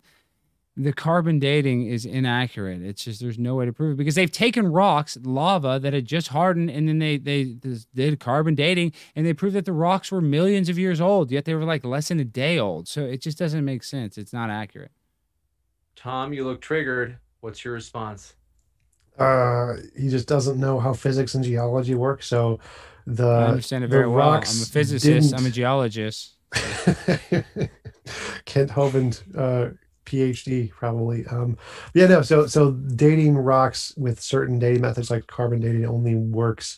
The 0.77 0.91
carbon 0.91 1.39
dating 1.39 1.87
is 1.87 2.05
inaccurate. 2.05 2.81
It's 2.81 3.05
just 3.05 3.21
there's 3.21 3.39
no 3.39 3.55
way 3.55 3.65
to 3.65 3.71
prove 3.71 3.93
it 3.93 3.97
because 3.97 4.15
they've 4.15 4.31
taken 4.31 4.67
rocks, 4.67 5.17
lava 5.23 5.79
that 5.81 5.93
had 5.93 6.05
just 6.05 6.29
hardened, 6.29 6.69
and 6.69 6.87
then 6.87 6.99
they 6.99 7.17
they 7.17 7.55
did 7.93 8.19
carbon 8.19 8.55
dating, 8.55 8.93
and 9.15 9.25
they 9.25 9.33
proved 9.33 9.55
that 9.55 9.65
the 9.65 9.73
rocks 9.73 10.11
were 10.11 10.21
millions 10.21 10.67
of 10.67 10.77
years 10.77 10.99
old. 10.99 11.31
Yet 11.31 11.45
they 11.45 11.55
were 11.55 11.63
like 11.63 11.85
less 11.85 12.09
than 12.09 12.19
a 12.19 12.25
day 12.25 12.57
old. 12.59 12.87
So 12.87 13.01
it 13.01 13.21
just 13.21 13.37
doesn't 13.37 13.63
make 13.63 13.83
sense. 13.83 14.17
It's 14.17 14.33
not 14.33 14.49
accurate. 14.49 14.91
Tom, 15.95 16.33
you 16.33 16.43
look 16.43 16.61
triggered. 16.61 17.17
What's 17.39 17.63
your 17.63 17.73
response? 17.73 18.35
Uh, 19.17 19.75
he 19.97 20.09
just 20.09 20.27
doesn't 20.27 20.59
know 20.59 20.79
how 20.79 20.93
physics 20.93 21.35
and 21.35 21.43
geology 21.43 21.95
work. 21.95 22.23
So 22.23 22.59
the 23.07 23.27
I 23.27 23.45
understand 23.47 23.83
it 23.83 23.89
very 23.89 24.07
well. 24.07 24.29
I'm 24.29 24.41
a 24.41 24.41
physicist. 24.43 25.33
I'm 25.33 25.45
a 25.45 25.49
geologist. 25.49 26.33
Kent 28.45 28.69
Hovind, 28.71 29.21
uh, 29.37 29.71
PhD, 30.05 30.69
probably. 30.69 31.25
Um, 31.27 31.57
yeah, 31.93 32.07
no. 32.07 32.21
So, 32.21 32.47
so 32.47 32.71
dating 32.71 33.37
rocks 33.37 33.93
with 33.97 34.21
certain 34.21 34.59
dating 34.59 34.81
methods 34.81 35.09
like 35.09 35.27
carbon 35.27 35.59
dating 35.59 35.85
only 35.85 36.15
works 36.15 36.77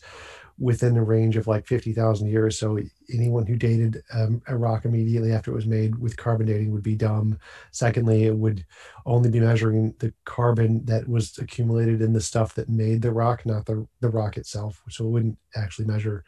within 0.58 0.96
a 0.96 1.02
range 1.04 1.36
of 1.36 1.46
like 1.46 1.66
fifty 1.66 1.92
thousand 1.92 2.28
years. 2.28 2.58
So, 2.58 2.78
anyone 3.12 3.46
who 3.46 3.56
dated 3.56 4.02
um, 4.12 4.42
a 4.48 4.56
rock 4.56 4.84
immediately 4.84 5.32
after 5.32 5.50
it 5.50 5.54
was 5.54 5.66
made 5.66 5.98
with 5.98 6.16
carbon 6.16 6.46
dating 6.46 6.72
would 6.72 6.82
be 6.82 6.94
dumb. 6.94 7.38
Secondly, 7.70 8.24
it 8.24 8.36
would 8.36 8.64
only 9.06 9.30
be 9.30 9.40
measuring 9.40 9.94
the 9.98 10.12
carbon 10.24 10.84
that 10.86 11.08
was 11.08 11.38
accumulated 11.38 12.02
in 12.02 12.12
the 12.12 12.20
stuff 12.20 12.54
that 12.54 12.68
made 12.68 13.02
the 13.02 13.12
rock, 13.12 13.46
not 13.46 13.66
the 13.66 13.86
the 14.00 14.10
rock 14.10 14.36
itself. 14.36 14.82
So, 14.88 15.04
it 15.06 15.10
wouldn't 15.10 15.38
actually 15.56 15.86
measure 15.86 16.24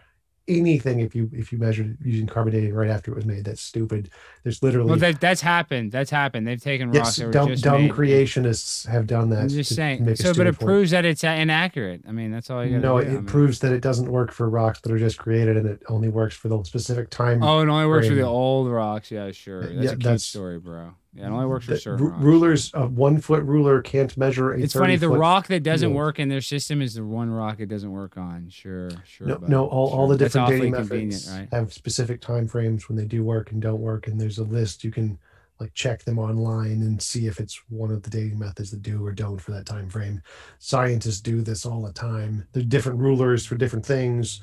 anything 0.58 1.00
if 1.00 1.14
you 1.14 1.30
if 1.32 1.52
you 1.52 1.58
measured 1.58 1.96
using 2.02 2.26
carbon 2.26 2.52
dating 2.52 2.74
right 2.74 2.90
after 2.90 3.10
it 3.12 3.14
was 3.14 3.24
made. 3.24 3.44
That's 3.44 3.60
stupid. 3.62 4.10
There's 4.42 4.62
literally 4.62 4.90
Well, 4.90 4.98
that, 4.98 5.20
that's 5.20 5.40
happened. 5.40 5.92
That's 5.92 6.10
happened. 6.10 6.46
They've 6.46 6.60
taken 6.60 6.90
rocks 6.90 7.18
yes, 7.18 7.26
were 7.26 7.30
dumb, 7.30 7.54
dumb 7.54 7.82
made. 7.82 7.92
creationists 7.92 8.86
have 8.86 9.06
done 9.06 9.30
that. 9.30 9.40
I'm 9.40 9.48
just 9.48 9.74
saying. 9.74 10.14
So, 10.16 10.34
but 10.34 10.46
it 10.46 10.54
point. 10.58 10.66
proves 10.66 10.90
that 10.92 11.04
it's 11.04 11.24
uh, 11.24 11.28
inaccurate. 11.28 12.02
I 12.08 12.12
mean, 12.12 12.30
that's 12.30 12.50
all 12.50 12.64
you 12.64 12.78
No, 12.78 13.00
do. 13.00 13.06
it 13.06 13.10
I 13.10 13.14
mean- 13.14 13.26
proves 13.26 13.60
that 13.60 13.72
it 13.72 13.80
doesn't 13.80 14.10
work 14.10 14.32
for 14.32 14.48
rocks 14.50 14.80
that 14.80 14.92
are 14.92 14.98
just 14.98 15.18
created, 15.18 15.56
and 15.56 15.66
it 15.66 15.82
only 15.88 16.08
works 16.08 16.34
for 16.36 16.48
the 16.48 16.62
specific 16.64 17.10
time. 17.10 17.42
Oh, 17.42 17.60
it 17.60 17.68
only 17.68 17.86
works 17.86 18.08
for 18.08 18.14
the 18.14 18.22
old 18.22 18.68
rocks. 18.70 19.10
Yeah, 19.10 19.30
sure. 19.32 19.62
That's 19.62 19.72
Yeah, 19.74 19.80
a 19.82 19.88
cute 19.90 20.02
that's- 20.02 20.24
story, 20.24 20.58
bro. 20.58 20.94
Yeah, 21.12 21.26
it 21.26 21.30
only 21.30 21.46
works 21.46 21.64
for 21.66 21.72
The 21.72 21.80
certain 21.80 22.04
ru- 22.06 22.10
rocks. 22.12 22.22
rulers, 22.24 22.70
a 22.74 22.86
one 22.86 23.20
foot 23.20 23.42
ruler 23.42 23.82
can't 23.82 24.16
measure 24.16 24.52
a. 24.54 24.60
It's 24.60 24.74
funny. 24.74 24.94
The 24.96 25.08
rock 25.08 25.48
that 25.48 25.64
doesn't 25.64 25.88
field. 25.88 25.96
work 25.96 26.18
in 26.20 26.28
their 26.28 26.40
system 26.40 26.80
is 26.80 26.94
the 26.94 27.04
one 27.04 27.28
rock 27.30 27.58
it 27.58 27.66
doesn't 27.66 27.90
work 27.90 28.16
on. 28.16 28.48
Sure, 28.48 28.90
sure. 29.04 29.26
No, 29.26 29.38
no, 29.48 29.66
all, 29.66 29.88
all 29.90 30.06
the 30.06 30.16
different 30.16 30.48
dating 30.48 30.70
methods 30.70 31.28
right? 31.32 31.48
have 31.50 31.72
specific 31.72 32.20
time 32.20 32.46
frames 32.46 32.88
when 32.88 32.96
they 32.96 33.06
do 33.06 33.24
work 33.24 33.50
and 33.50 33.60
don't 33.60 33.80
work, 33.80 34.06
and 34.06 34.20
there's 34.20 34.38
a 34.38 34.44
list 34.44 34.84
you 34.84 34.92
can 34.92 35.18
like 35.58 35.74
check 35.74 36.04
them 36.04 36.18
online 36.18 36.80
and 36.82 37.02
see 37.02 37.26
if 37.26 37.38
it's 37.40 37.60
one 37.68 37.90
of 37.90 38.02
the 38.04 38.08
dating 38.10 38.38
methods 38.38 38.70
that 38.70 38.80
do 38.80 39.04
or 39.04 39.12
don't 39.12 39.38
for 39.38 39.50
that 39.50 39.66
time 39.66 39.88
frame. 39.90 40.22
Scientists 40.58 41.20
do 41.20 41.42
this 41.42 41.66
all 41.66 41.82
the 41.82 41.92
time. 41.92 42.46
There's 42.52 42.66
different 42.66 42.98
rulers 43.00 43.44
for 43.44 43.56
different 43.56 43.84
things. 43.84 44.40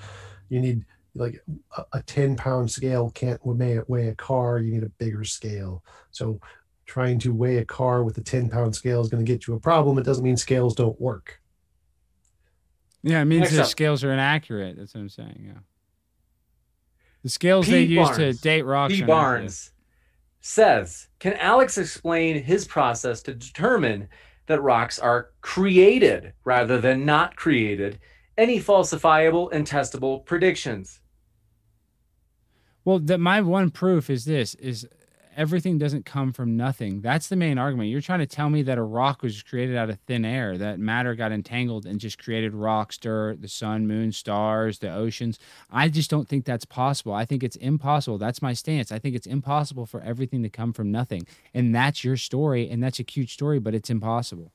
You 0.50 0.60
need 0.60 0.86
like 1.18 1.44
a, 1.78 1.84
a 1.94 2.04
10 2.04 2.36
pound 2.36 2.70
scale 2.72 3.10
can't 3.12 3.44
weigh, 3.46 3.80
weigh 3.88 4.08
a 4.08 4.16
car. 4.16 4.60
You 4.60 4.74
need 4.74 4.84
a 4.84 4.90
bigger 4.90 5.24
scale. 5.24 5.84
So 6.12 6.40
trying 6.86 7.20
to 7.20 7.34
weigh 7.34 7.58
a 7.58 7.66
car 7.66 8.04
with 8.04 8.18
a 8.18 8.22
10 8.22 8.50
pound 8.50 8.76
scale 8.76 9.02
is 9.02 9.10
going 9.10 9.24
to 9.24 9.32
get 9.32 9.48
you 9.48 9.54
a 9.54 9.60
problem. 9.60 9.98
It 9.98 10.04
doesn't 10.04 10.24
mean 10.24 10.38
scales 10.38 10.76
don't 10.76 11.00
work. 11.00 11.42
Yeah, 13.04 13.22
it 13.22 13.26
means 13.26 13.42
Next 13.42 13.56
the 13.56 13.62
up. 13.62 13.68
scales 13.68 14.04
are 14.04 14.12
inaccurate. 14.12 14.78
That's 14.78 14.94
what 14.94 15.02
I'm 15.02 15.10
saying. 15.10 15.44
Yeah. 15.46 15.60
The 17.24 17.30
scales 17.30 17.66
P. 17.66 17.72
they 17.72 17.84
use 17.84 18.10
to 18.18 18.34
date 18.34 18.64
rocks. 18.64 18.94
P. 18.94 19.04
are. 19.04 19.08
Barnes 19.08 19.72
says, 20.42 21.08
Can 21.20 21.34
Alex 21.34 21.78
explain 21.78 22.44
his 22.44 22.66
process 22.66 23.22
to 23.24 23.34
determine 23.34 24.08
that 24.48 24.62
rocks 24.62 24.98
are 24.98 25.32
created 25.42 26.34
rather 26.44 26.80
than 26.80 27.06
not 27.06 27.36
created? 27.36 28.00
Any 28.38 28.60
falsifiable 28.60 29.52
and 29.52 29.68
testable 29.68 30.26
predictions? 30.26 31.02
Well, 32.88 33.00
the, 33.00 33.18
my 33.18 33.42
one 33.42 33.70
proof 33.70 34.10
is 34.10 34.24
this: 34.24 34.56
is 34.56 34.88
everything 35.36 35.78
doesn't 35.78 36.06
come 36.06 36.32
from 36.32 36.56
nothing. 36.56 37.02
That's 37.02 37.28
the 37.28 37.36
main 37.36 37.58
argument. 37.58 37.90
You're 37.90 38.00
trying 38.00 38.20
to 38.20 38.26
tell 38.26 38.50
me 38.50 38.62
that 38.62 38.78
a 38.78 38.82
rock 38.82 39.24
was 39.24 39.44
created 39.44 39.76
out 39.76 39.90
of 39.90 40.00
thin 40.08 40.24
air, 40.24 40.58
that 40.58 40.80
matter 40.80 41.14
got 41.14 41.34
entangled 41.34 41.86
and 41.86 42.00
just 42.00 42.18
created 42.18 42.54
rocks, 42.54 42.98
dirt, 42.98 43.42
the 43.42 43.50
sun, 43.50 43.88
moon, 43.88 44.14
stars, 44.14 44.80
the 44.80 44.90
oceans. 44.90 45.38
I 45.70 45.90
just 45.90 46.10
don't 46.10 46.30
think 46.30 46.46
that's 46.46 46.64
possible. 46.64 47.12
I 47.14 47.26
think 47.26 47.44
it's 47.44 47.58
impossible. 47.58 48.18
That's 48.20 48.42
my 48.42 48.54
stance. 48.54 48.90
I 48.90 49.00
think 49.00 49.18
it's 49.18 49.28
impossible 49.28 49.86
for 49.86 50.00
everything 50.00 50.42
to 50.44 50.50
come 50.50 50.72
from 50.72 50.90
nothing. 50.90 51.28
And 51.54 51.76
that's 51.76 52.06
your 52.06 52.16
story, 52.16 52.70
and 52.70 52.82
that's 52.82 53.00
a 53.00 53.04
cute 53.04 53.30
story, 53.30 53.60
but 53.60 53.76
it's 53.76 53.90
impossible. 53.90 54.54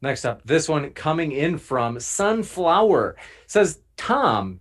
Next 0.00 0.24
up, 0.24 0.46
this 0.46 0.66
one 0.66 0.92
coming 0.92 1.32
in 1.32 1.58
from 1.58 2.00
Sunflower 2.00 3.16
says, 3.46 3.80
Tom, 3.98 4.60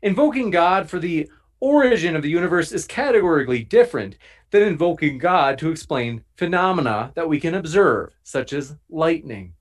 invoking 0.00 0.50
God 0.50 0.88
for 0.88 1.00
the 1.00 1.28
origin 1.60 2.16
of 2.16 2.22
the 2.22 2.30
universe 2.30 2.72
is 2.72 2.86
categorically 2.86 3.62
different 3.62 4.16
than 4.50 4.62
invoking 4.62 5.18
God 5.18 5.58
to 5.58 5.70
explain 5.70 6.24
phenomena 6.36 7.12
that 7.14 7.28
we 7.28 7.38
can 7.38 7.54
observe, 7.54 8.14
such 8.22 8.52
as 8.52 8.76
lightning. 8.88 9.54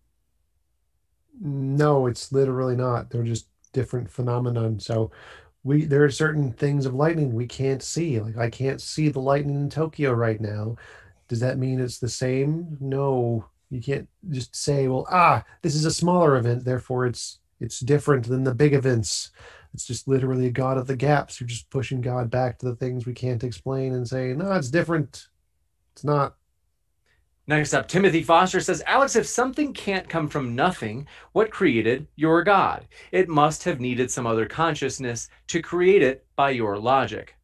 No, 1.39 2.07
it's 2.07 2.31
literally 2.31 2.75
not. 2.75 3.09
They're 3.09 3.23
just 3.23 3.47
different 3.71 4.09
phenomenon. 4.09 4.79
So 4.79 5.11
we 5.63 5.85
there 5.85 6.03
are 6.03 6.11
certain 6.11 6.51
things 6.51 6.85
of 6.85 6.93
lightning 6.93 7.33
we 7.33 7.45
can't 7.45 7.83
see. 7.83 8.19
Like 8.19 8.37
I 8.37 8.49
can't 8.49 8.81
see 8.81 9.09
the 9.09 9.19
lightning 9.19 9.55
in 9.55 9.69
Tokyo 9.69 10.11
right 10.13 10.39
now. 10.39 10.75
Does 11.27 11.39
that 11.41 11.57
mean 11.57 11.79
it's 11.79 11.99
the 11.99 12.09
same? 12.09 12.77
No. 12.79 13.45
You 13.69 13.81
can't 13.81 14.09
just 14.29 14.55
say, 14.55 14.87
well, 14.87 15.05
ah, 15.11 15.43
this 15.61 15.75
is 15.75 15.85
a 15.85 15.91
smaller 15.91 16.37
event, 16.37 16.65
therefore 16.65 17.05
it's 17.05 17.39
it's 17.59 17.79
different 17.79 18.27
than 18.27 18.43
the 18.43 18.55
big 18.55 18.73
events. 18.73 19.31
It's 19.73 19.85
just 19.85 20.07
literally 20.07 20.47
a 20.47 20.51
God 20.51 20.77
of 20.77 20.87
the 20.87 20.95
gaps. 20.95 21.39
You're 21.39 21.47
just 21.47 21.69
pushing 21.69 22.01
God 22.01 22.29
back 22.29 22.57
to 22.59 22.65
the 22.65 22.75
things 22.75 23.05
we 23.05 23.13
can't 23.13 23.43
explain 23.43 23.93
and 23.93 24.07
saying, 24.07 24.37
no, 24.37 24.51
it's 24.53 24.71
different. 24.71 25.27
It's 25.93 26.03
not. 26.03 26.35
Next 27.47 27.73
up, 27.73 27.87
Timothy 27.87 28.21
Foster 28.21 28.59
says, 28.59 28.83
Alex, 28.85 29.15
if 29.15 29.25
something 29.25 29.73
can't 29.73 30.07
come 30.07 30.27
from 30.27 30.55
nothing, 30.55 31.07
what 31.31 31.49
created 31.49 32.07
your 32.15 32.43
God? 32.43 32.87
It 33.11 33.27
must 33.27 33.63
have 33.63 33.79
needed 33.79 34.11
some 34.11 34.27
other 34.27 34.45
consciousness 34.45 35.29
to 35.47 35.61
create 35.61 36.03
it 36.03 36.27
by 36.35 36.51
your 36.51 36.77
logic. 36.77 37.35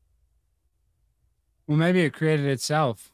Well, 1.66 1.78
maybe 1.78 2.02
it 2.02 2.14
created 2.14 2.46
itself. 2.46 3.12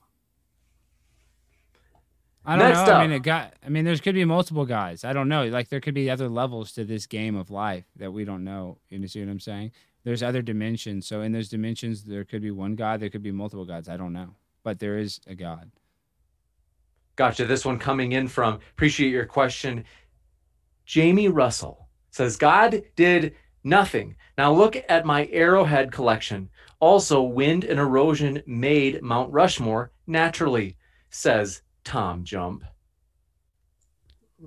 I 2.46 2.56
don't 2.56 2.70
Next 2.70 2.88
know. 2.88 2.94
up. 2.94 3.00
I 3.00 3.08
mean, 3.08 3.16
it 3.16 3.24
got. 3.24 3.54
I 3.66 3.70
mean, 3.70 3.86
there's 3.86 4.02
could 4.02 4.16
be 4.16 4.26
multiple 4.26 4.66
guys. 4.66 5.04
I 5.04 5.14
don't 5.14 5.30
know. 5.30 5.46
Like 5.46 5.70
there 5.70 5.80
could 5.80 5.94
be 5.94 6.10
other 6.10 6.28
levels 6.28 6.72
to 6.74 6.84
this 6.84 7.06
game 7.06 7.36
of 7.36 7.52
life 7.52 7.86
that 7.98 8.12
we 8.12 8.26
don't 8.26 8.44
know. 8.44 8.78
You 8.90 9.08
see 9.08 9.20
what 9.20 9.30
I'm 9.30 9.40
saying? 9.40 9.72
There's 10.04 10.24
other 10.24 10.42
dimensions. 10.42 11.06
So 11.06 11.22
in 11.22 11.32
those 11.32 11.50
dimensions, 11.50 12.04
there 12.04 12.24
could 12.24 12.42
be 12.42 12.50
one 12.52 12.76
God. 12.76 13.00
There 13.00 13.10
could 13.10 13.22
be 13.22 13.32
multiple 13.32 13.66
gods. 13.66 13.88
I 13.88 13.98
don't 13.98 14.14
know, 14.14 14.36
but 14.64 14.80
there 14.80 14.98
is 14.98 15.20
a 15.28 15.36
God. 15.36 15.70
Gotcha. 17.16 17.46
This 17.46 17.66
one 17.66 17.78
coming 17.78 18.14
in 18.14 18.28
from, 18.28 18.56
appreciate 18.72 19.12
your 19.12 19.26
question. 19.26 19.84
Jamie 20.86 21.28
Russell 21.28 21.88
says, 22.10 22.36
God 22.38 22.82
did 22.96 23.36
nothing. 23.64 24.16
Now 24.38 24.52
look 24.52 24.76
at 24.90 25.06
my 25.06 25.28
arrowhead 25.32 25.92
collection. 25.92 26.50
Also, 26.80 27.22
wind 27.22 27.64
and 27.64 27.80
erosion 27.80 28.42
made 28.48 29.04
Mount 29.04 29.32
Rushmore 29.32 29.92
naturally, 30.08 30.78
says 31.12 31.62
Tom 31.84 32.24
Jump. 32.24 32.64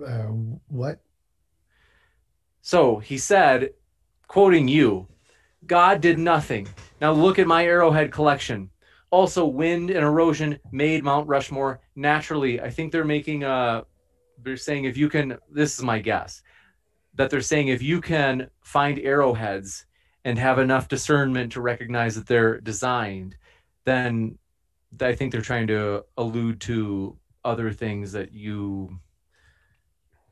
Uh, 0.05 0.29
what? 0.69 1.01
So 2.63 2.99
he 2.99 3.19
said, 3.19 3.71
quoting 4.27 4.69
you, 4.69 5.07
God 5.67 6.01
did 6.01 6.19
nothing. 6.19 6.67
Now 7.01 7.13
look 7.13 7.39
at 7.39 7.47
my 7.47 7.65
arrowhead 7.65 8.11
collection. 8.11 8.71
Also, 9.11 9.47
wind 9.47 9.91
and 9.91 10.05
erosion 10.05 10.59
made 10.73 11.05
Mount 11.05 11.29
Rushmore 11.29 11.81
naturally. 11.95 12.61
I 12.61 12.71
think 12.71 12.91
they're 12.91 13.05
making 13.05 13.45
a, 13.45 13.85
they're 14.43 14.57
saying 14.57 14.85
if 14.85 14.97
you 14.97 15.09
can, 15.09 15.39
this 15.51 15.79
is 15.79 15.85
my 15.85 16.01
guess, 16.01 16.43
that 17.15 17.31
they're 17.31 17.41
saying 17.41 17.69
if 17.69 17.81
you 17.83 18.01
can 18.01 18.51
find 18.63 18.99
arrowheads 18.99 19.87
and 20.25 20.39
have 20.39 20.59
enough 20.59 20.89
discernment 20.89 21.53
to 21.53 21.61
recognize 21.61 22.15
that 22.17 22.27
they're 22.27 22.61
designed, 22.61 23.37
then 23.85 24.39
I 25.01 25.15
think 25.15 25.33
they're 25.33 25.43
trying 25.43 25.69
to 25.69 26.05
allude 26.17 26.61
to 26.63 27.17
other 27.45 27.73
things 27.73 28.13
that 28.13 28.33
you 28.33 28.99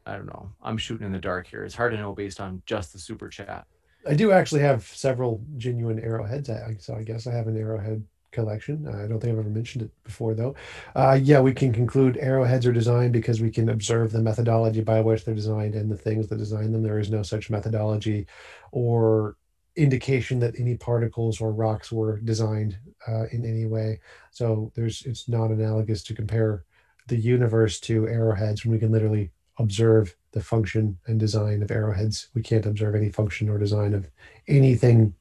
I 0.05 0.17
don't 0.17 0.27
know. 0.27 0.51
I'm 0.63 0.79
shooting 0.79 1.07
in 1.07 1.13
the 1.13 1.19
dark 1.19 1.47
here. 1.47 1.65
It's 1.65 1.77
hard 1.77 1.93
to 1.93 1.99
know 1.99 2.13
based 2.13 2.41
on 2.41 2.63
just 2.67 2.93
the 2.93 2.99
super 2.99 3.29
chat. 3.29 3.67
I 4.07 4.15
do 4.15 4.33
actually 4.33 4.63
have 4.63 4.85
several 4.85 5.45
genuine 5.59 6.01
arrowheads. 6.01 6.51
So 6.81 6.97
I 6.97 7.05
guess 7.05 7.29
I 7.29 7.33
have 7.33 7.47
an 7.47 7.57
arrowhead 7.57 8.05
collection. 8.33 8.89
I 8.89 9.07
don't 9.07 9.21
think 9.21 9.33
I've 9.33 9.39
ever 9.39 9.49
mentioned 9.49 9.85
it 9.85 9.91
before, 10.03 10.35
though. 10.35 10.57
Uh, 10.97 11.19
yeah, 11.23 11.41
we 11.41 11.53
can 11.53 11.73
conclude 11.73 12.17
arrowheads 12.17 12.67
are 12.67 12.73
designed 12.73 13.13
because 13.13 13.41
we 13.41 13.51
can 13.51 13.69
observe 13.69 14.11
the 14.11 14.21
methodology 14.21 14.81
by 14.81 15.01
which 15.01 15.25
they're 15.25 15.35
designed 15.35 15.75
and 15.75 15.91
the 15.91 15.97
things 15.97 16.27
that 16.29 16.39
design 16.39 16.73
them. 16.73 16.83
There 16.83 16.99
is 16.99 17.11
no 17.11 17.23
such 17.23 17.51
methodology 17.51 18.27
or 18.73 19.37
indication 19.77 20.39
that 20.41 20.59
any 20.59 20.77
particles 20.77 21.41
or 21.41 21.53
rocks 21.53 21.93
were 21.93 22.19
designed 22.21 22.77
uh, 23.07 23.27
in 23.31 23.45
any 23.45 23.67
way. 23.67 24.01
So 24.33 24.73
there's 24.75 25.03
it's 25.07 25.29
not 25.29 25.51
analogous 25.51 26.03
to 26.05 26.15
compare 26.15 26.65
the 27.13 27.19
universe 27.19 27.79
to 27.79 28.09
arrowheads 28.09 28.65
when 28.65 28.73
we 28.73 28.79
can 28.79 28.91
literally 28.91 29.31
observe 29.59 30.17
the 30.31 30.43
function 30.43 30.99
and 31.07 31.21
design 31.21 31.63
of 31.63 31.71
arrowheads. 31.71 32.29
We 32.33 32.41
can't 32.41 32.65
observe 32.65 32.95
any 32.95 33.11
function 33.11 33.51
or 33.51 33.59
design 33.59 33.93
of 33.93 34.09
anything 34.49 35.13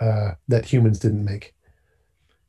uh, 0.00 0.32
that 0.48 0.64
humans 0.64 0.98
didn't 0.98 1.24
make. 1.24 1.54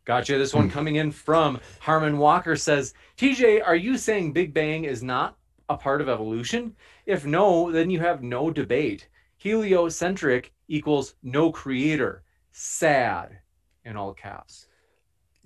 Gotcha. 0.06 0.40
This 0.40 0.56
one 0.56 0.68
coming 0.68 0.96
in 0.96 1.12
from 1.12 1.60
Harmon 1.80 2.18
Walker 2.18 2.56
says, 2.56 2.96
TJ, 3.18 3.62
are 3.64 3.76
you 3.76 4.00
saying 4.00 4.34
Big 4.34 4.52
Bang 4.52 4.86
is 4.86 5.04
not 5.04 5.38
a 5.70 5.78
part 5.78 6.02
of 6.02 6.10
evolution? 6.10 6.76
If 7.06 7.24
no, 7.24 7.72
then 7.72 7.92
you 7.92 8.00
have 8.00 8.24
no 8.24 8.50
debate. 8.50 9.10
Heliocentric 9.38 10.54
equals 10.68 11.14
no 11.22 11.52
creator. 11.52 12.24
Sad 12.52 13.38
in 13.86 13.96
all 13.96 14.16
caps. 14.16 14.67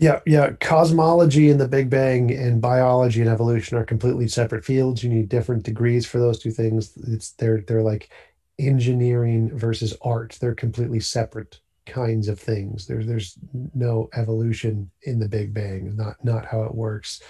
Yeah, 0.02 0.20
yeah. 0.26 0.54
Cosmology 0.60 1.52
and 1.52 1.62
the 1.62 1.68
Big 1.68 1.88
Bang 1.92 2.32
and 2.32 2.60
biology 2.60 3.22
and 3.22 3.30
evolution 3.30 3.78
are 3.78 3.86
completely 3.86 4.28
separate 4.28 4.66
fields. 4.66 5.04
You 5.04 5.12
need 5.12 5.30
different 5.30 5.62
degrees 5.62 6.08
for 6.08 6.18
those 6.18 6.40
two 6.40 6.50
things. 6.50 6.98
It's 7.08 7.34
they're 7.34 7.62
they're 7.62 7.84
like 7.84 8.12
engineering 8.58 9.56
versus 9.56 9.96
art. 10.02 10.40
They're 10.42 10.56
completely 10.56 11.02
separate 11.02 11.60
kinds 11.86 12.28
of 12.28 12.40
things. 12.40 12.88
There's 12.88 13.06
there's 13.06 13.38
no 13.76 14.10
evolution 14.16 14.90
in 15.04 15.20
the 15.20 15.30
Big 15.30 15.54
Bang. 15.54 15.96
Not 15.96 16.16
not 16.26 16.48
how 16.48 16.64
it 16.64 16.74
works. 16.74 17.22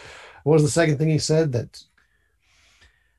What 0.45 0.53
was 0.53 0.63
the 0.63 0.69
second 0.69 0.97
thing 0.97 1.09
he 1.09 1.19
said? 1.19 1.51
That 1.51 1.83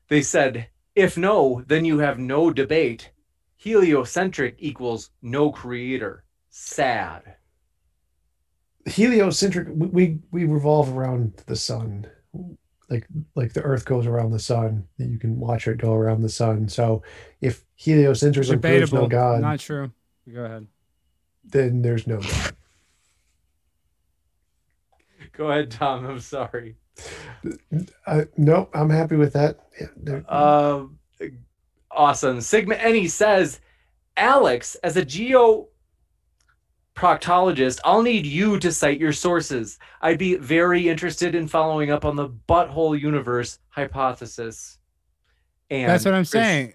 they 0.07 0.23
said, 0.23 0.69
if 0.95 1.15
no, 1.15 1.63
then 1.67 1.85
you 1.85 1.99
have 1.99 2.17
no 2.17 2.49
debate. 2.49 3.11
Heliocentric 3.57 4.55
equals 4.57 5.11
no 5.21 5.51
creator. 5.51 6.23
Sad. 6.49 7.35
Heliocentric. 8.85 9.67
We 9.71 10.19
we 10.31 10.45
revolve 10.45 10.95
around 10.95 11.41
the 11.45 11.55
sun. 11.55 12.07
Like 12.89 13.07
like 13.35 13.53
the 13.53 13.61
Earth 13.61 13.85
goes 13.85 14.05
around 14.05 14.31
the 14.31 14.39
sun, 14.39 14.85
you 14.97 15.17
can 15.17 15.39
watch 15.39 15.67
it 15.67 15.77
go 15.77 15.93
around 15.93 16.21
the 16.21 16.29
sun. 16.29 16.67
So 16.67 17.01
if 17.41 17.63
heliocentrism 17.79 18.61
proves 18.61 18.93
no 18.93 19.07
God, 19.07 19.41
not 19.41 19.59
true. 19.59 19.91
Go 20.31 20.45
ahead 20.45 20.67
then 21.43 21.81
there's 21.81 22.07
no 22.07 22.19
God. 22.19 22.53
Go 25.33 25.49
ahead, 25.49 25.71
Tom. 25.71 26.05
I'm 26.05 26.19
sorry. 26.19 26.75
Uh, 28.05 28.25
nope, 28.37 28.69
I'm 28.73 28.89
happy 28.89 29.15
with 29.15 29.33
that. 29.33 29.59
Yeah, 29.79 30.19
uh, 30.29 30.85
awesome. 31.89 32.39
Sigma 32.39 32.75
Any 32.75 33.07
says, 33.07 33.59
Alex, 34.15 34.75
as 34.83 34.95
a 34.95 35.03
geo 35.03 35.69
proctologist, 36.95 37.79
I'll 37.83 38.01
need 38.01 38.25
you 38.25 38.59
to 38.59 38.71
cite 38.71 38.99
your 38.99 39.13
sources. 39.13 39.79
I'd 40.01 40.19
be 40.19 40.35
very 40.35 40.87
interested 40.87 41.35
in 41.35 41.47
following 41.47 41.91
up 41.91 42.05
on 42.05 42.15
the 42.15 42.29
butthole 42.29 42.99
universe 42.99 43.59
hypothesis. 43.69 44.77
And 45.69 45.89
that's 45.89 46.05
what 46.05 46.13
I'm 46.13 46.21
Chris, 46.21 46.29
saying. 46.29 46.73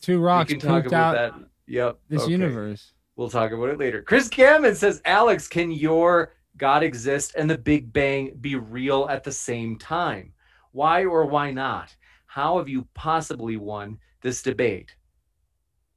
Two 0.00 0.20
rocks 0.20 0.52
pooped 0.52 0.92
out 0.92 1.12
that. 1.12 1.34
Yep. 1.68 1.98
This 2.08 2.22
okay. 2.22 2.32
universe. 2.32 2.92
We'll 3.16 3.30
talk 3.30 3.52
about 3.52 3.70
it 3.70 3.78
later. 3.78 4.02
Chris 4.02 4.28
Gammon 4.28 4.74
says, 4.74 5.00
Alex, 5.04 5.48
can 5.48 5.70
your 5.70 6.34
God 6.56 6.82
exist 6.82 7.34
and 7.36 7.48
the 7.48 7.58
Big 7.58 7.92
Bang 7.92 8.36
be 8.40 8.56
real 8.56 9.06
at 9.08 9.24
the 9.24 9.32
same 9.32 9.78
time? 9.78 10.32
Why 10.72 11.04
or 11.04 11.24
why 11.26 11.50
not? 11.50 11.94
How 12.26 12.58
have 12.58 12.68
you 12.68 12.86
possibly 12.92 13.56
won 13.56 13.98
this 14.20 14.42
debate? 14.42 14.95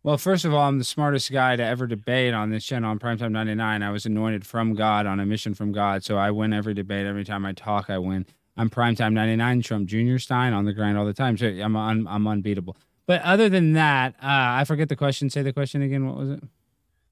Well, 0.01 0.17
first 0.17 0.45
of 0.45 0.53
all, 0.53 0.61
I'm 0.61 0.77
the 0.77 0.85
smartest 0.85 1.29
guy 1.29 1.57
to 1.57 1.63
ever 1.63 1.85
debate 1.85 2.33
on 2.33 2.49
this 2.51 2.63
channel 2.63 2.89
on 2.89 2.99
Primetime 2.99 3.31
99. 3.31 3.83
I 3.83 3.91
was 3.91 4.05
anointed 4.05 4.45
from 4.45 4.73
God 4.73 5.05
on 5.05 5.19
a 5.19 5.25
mission 5.25 5.53
from 5.53 5.73
God. 5.73 6.05
So 6.05 6.17
I 6.17 6.31
win 6.31 6.53
every 6.53 6.73
debate. 6.73 7.05
Every 7.05 7.25
time 7.25 7.45
I 7.45 7.51
talk, 7.51 7.89
I 7.89 7.97
win. 7.97 8.25
I'm 8.55 8.69
Primetime 8.69 9.11
99, 9.13 9.61
Trump 9.61 9.87
Jr. 9.87 10.17
Stein 10.17 10.53
on 10.53 10.63
the 10.63 10.73
grind 10.73 10.97
all 10.97 11.05
the 11.05 11.13
time. 11.13 11.37
So 11.37 11.47
I'm, 11.47 11.75
un- 11.75 12.07
I'm 12.09 12.27
unbeatable. 12.27 12.77
But 13.07 13.21
other 13.23 13.49
than 13.49 13.73
that, 13.73 14.15
uh, 14.15 14.61
I 14.61 14.63
forget 14.65 14.87
the 14.87 14.95
question. 14.95 15.29
Say 15.29 15.41
the 15.41 15.51
question 15.51 15.81
again. 15.81 16.05
What 16.05 16.15
was 16.15 16.29
it? 16.29 16.43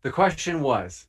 The 0.04 0.12
question 0.12 0.62
was 0.62 1.08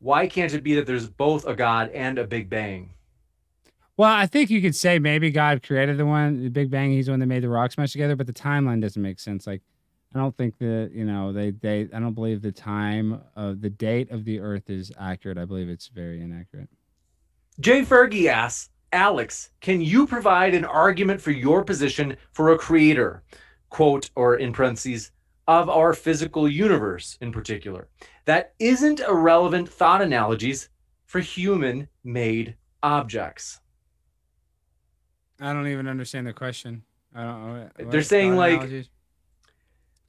why 0.00 0.26
can't 0.26 0.52
it 0.52 0.64
be 0.64 0.74
that 0.74 0.86
there's 0.86 1.08
both 1.08 1.46
a 1.46 1.54
God 1.54 1.90
and 1.90 2.18
a 2.18 2.26
Big 2.26 2.50
Bang? 2.50 2.90
Well, 4.02 4.10
I 4.12 4.26
think 4.26 4.50
you 4.50 4.60
could 4.60 4.74
say 4.74 4.98
maybe 4.98 5.30
God 5.30 5.62
created 5.62 5.96
the 5.96 6.04
one, 6.04 6.42
the 6.42 6.48
Big 6.48 6.72
Bang. 6.72 6.90
He's 6.90 7.06
the 7.06 7.12
one 7.12 7.20
that 7.20 7.26
made 7.26 7.44
the 7.44 7.48
rocks 7.48 7.74
smash 7.74 7.92
together, 7.92 8.16
but 8.16 8.26
the 8.26 8.32
timeline 8.32 8.80
doesn't 8.80 9.00
make 9.00 9.20
sense. 9.20 9.46
Like, 9.46 9.62
I 10.12 10.18
don't 10.18 10.36
think 10.36 10.58
that 10.58 10.90
you 10.92 11.04
know 11.04 11.32
they 11.32 11.52
they. 11.52 11.82
I 11.82 12.00
don't 12.00 12.12
believe 12.12 12.42
the 12.42 12.50
time 12.50 13.20
of 13.36 13.60
the 13.60 13.70
date 13.70 14.10
of 14.10 14.24
the 14.24 14.40
Earth 14.40 14.68
is 14.70 14.90
accurate. 14.98 15.38
I 15.38 15.44
believe 15.44 15.68
it's 15.68 15.86
very 15.86 16.20
inaccurate. 16.20 16.68
Jay 17.60 17.82
Fergie 17.82 18.26
asks, 18.26 18.70
Alex, 18.92 19.50
can 19.60 19.80
you 19.80 20.04
provide 20.08 20.56
an 20.56 20.64
argument 20.64 21.20
for 21.20 21.30
your 21.30 21.62
position 21.62 22.16
for 22.32 22.50
a 22.50 22.58
creator? 22.58 23.22
Quote 23.70 24.10
or 24.16 24.34
in 24.34 24.52
parentheses, 24.52 25.12
of 25.46 25.70
our 25.70 25.94
physical 25.94 26.48
universe 26.48 27.16
in 27.20 27.30
particular. 27.30 27.86
That 28.24 28.54
isn't 28.58 28.98
irrelevant 28.98 29.68
thought 29.68 30.02
analogies 30.02 30.70
for 31.06 31.20
human 31.20 31.86
made 32.02 32.56
objects. 32.82 33.60
I 35.40 35.52
don't 35.52 35.68
even 35.68 35.88
understand 35.88 36.26
the 36.26 36.32
question. 36.32 36.82
I 37.14 37.24
don't 37.24 37.46
know. 37.46 37.70
What, 37.76 37.90
they're 37.90 38.02
saying 38.02 38.36
like 38.36 38.54
analogies? 38.54 38.90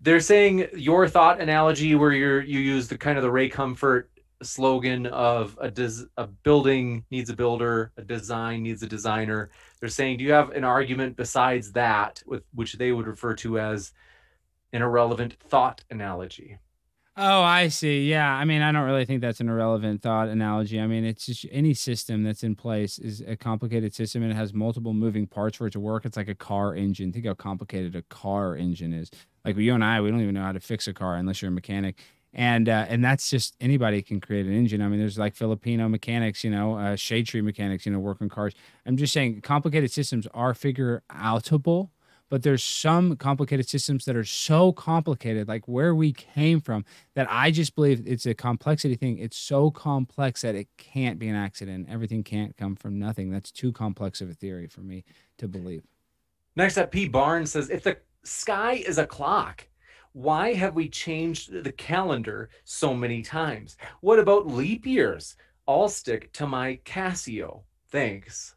they're 0.01 0.19
saying 0.19 0.67
your 0.75 1.07
thought 1.07 1.41
analogy 1.41 1.95
where 1.95 2.11
you're 2.11 2.41
you 2.41 2.59
use 2.59 2.87
the 2.87 2.97
kind 2.97 3.17
of 3.17 3.23
the 3.23 3.31
Ray 3.31 3.49
Comfort 3.49 4.09
slogan 4.41 5.05
of 5.07 5.57
a 5.61 5.71
des- 5.71 6.05
a 6.17 6.27
building 6.27 7.05
needs 7.11 7.29
a 7.29 7.35
builder, 7.35 7.91
a 7.97 8.01
design 8.01 8.63
needs 8.63 8.83
a 8.83 8.87
designer. 8.87 9.49
They're 9.79 9.89
saying, 9.89 10.17
do 10.17 10.23
you 10.25 10.33
have 10.33 10.51
an 10.51 10.65
argument 10.65 11.15
besides 11.15 11.71
that, 11.73 12.21
with 12.25 12.43
which 12.53 12.73
they 12.73 12.91
would 12.91 13.07
refer 13.07 13.35
to 13.35 13.59
as 13.59 13.93
an 14.73 14.81
irrelevant 14.81 15.37
thought 15.47 15.83
analogy. 15.89 16.57
Oh, 17.15 17.41
I 17.43 17.67
see. 17.67 18.09
Yeah. 18.09 18.27
I 18.27 18.43
mean, 18.43 18.63
I 18.63 18.71
don't 18.71 18.85
really 18.85 19.05
think 19.05 19.21
that's 19.21 19.39
an 19.39 19.47
irrelevant 19.47 20.01
thought 20.01 20.29
analogy. 20.29 20.81
I 20.81 20.87
mean, 20.87 21.05
it's 21.05 21.27
just 21.27 21.45
any 21.51 21.75
system 21.75 22.23
that's 22.23 22.43
in 22.43 22.55
place 22.55 22.97
is 22.97 23.21
a 23.27 23.35
complicated 23.35 23.93
system 23.93 24.23
and 24.23 24.31
it 24.31 24.35
has 24.35 24.51
multiple 24.51 24.93
moving 24.95 25.27
parts 25.27 25.57
for 25.57 25.67
it 25.67 25.71
to 25.73 25.79
work. 25.79 26.05
It's 26.05 26.17
like 26.17 26.27
a 26.27 26.33
car 26.33 26.73
engine. 26.73 27.13
Think 27.13 27.27
how 27.27 27.35
complicated 27.35 27.95
a 27.95 28.01
car 28.03 28.55
engine 28.55 28.93
is. 28.93 29.11
Like 29.45 29.57
you 29.57 29.75
and 29.75 29.83
I, 29.83 30.01
we 30.01 30.09
don't 30.09 30.21
even 30.21 30.33
know 30.33 30.41
how 30.41 30.53
to 30.53 30.59
fix 30.59 30.87
a 30.87 30.93
car 30.93 31.15
unless 31.15 31.39
you're 31.39 31.49
a 31.49 31.53
mechanic. 31.53 31.99
And 32.33 32.67
uh, 32.67 32.87
and 32.89 33.05
that's 33.05 33.29
just 33.29 33.55
anybody 33.61 34.01
can 34.01 34.19
create 34.19 34.47
an 34.47 34.53
engine. 34.53 34.81
I 34.81 34.87
mean, 34.87 34.99
there's 34.99 35.19
like 35.19 35.35
Filipino 35.35 35.87
mechanics, 35.87 36.43
you 36.43 36.49
know, 36.49 36.79
uh, 36.79 36.95
shade 36.95 37.27
tree 37.27 37.41
mechanics, 37.41 37.85
you 37.85 37.91
know, 37.91 37.99
work 37.99 38.23
on 38.23 38.29
cars. 38.29 38.55
I'm 38.87 38.97
just 38.97 39.13
saying, 39.13 39.41
complicated 39.41 39.91
systems 39.91 40.25
are 40.33 40.55
figure 40.55 41.03
outable 41.11 41.89
but 42.33 42.41
there's 42.41 42.63
some 42.63 43.15
complicated 43.15 43.69
systems 43.69 44.05
that 44.05 44.15
are 44.15 44.23
so 44.23 44.71
complicated 44.71 45.47
like 45.47 45.67
where 45.67 45.93
we 45.93 46.11
came 46.11 46.59
from 46.59 46.83
that 47.13 47.27
i 47.29 47.51
just 47.51 47.75
believe 47.75 48.01
it's 48.07 48.25
a 48.25 48.33
complexity 48.33 48.95
thing. 48.95 49.19
It's 49.19 49.37
so 49.37 49.69
complex 49.69 50.41
that 50.41 50.55
it 50.55 50.67
can't 50.75 51.19
be 51.19 51.27
an 51.27 51.35
accident. 51.35 51.89
Everything 51.91 52.23
can't 52.23 52.57
come 52.57 52.75
from 52.75 52.97
nothing. 52.97 53.29
That's 53.29 53.51
too 53.51 53.71
complex 53.71 54.19
of 54.19 54.31
a 54.31 54.33
theory 54.33 54.65
for 54.65 54.81
me 54.81 55.03
to 55.37 55.47
believe. 55.47 55.83
Next 56.55 56.79
up 56.79 56.89
p. 56.89 57.07
Barnes 57.07 57.51
says 57.51 57.69
if 57.69 57.83
the 57.83 57.97
sky 58.23 58.81
is 58.83 58.97
a 58.97 59.05
clock 59.05 59.67
why 60.13 60.53
have 60.53 60.73
we 60.73 60.89
changed 60.89 61.63
the 61.63 61.71
calendar 61.71 62.49
so 62.63 62.95
many 62.95 63.21
times? 63.21 63.77
What 64.01 64.17
about 64.17 64.47
leap 64.47 64.87
years? 64.87 65.35
I'll 65.67 65.87
stick 65.87 66.33
to 66.33 66.47
my 66.47 66.79
casio. 66.83 67.61
Thanks 67.91 68.55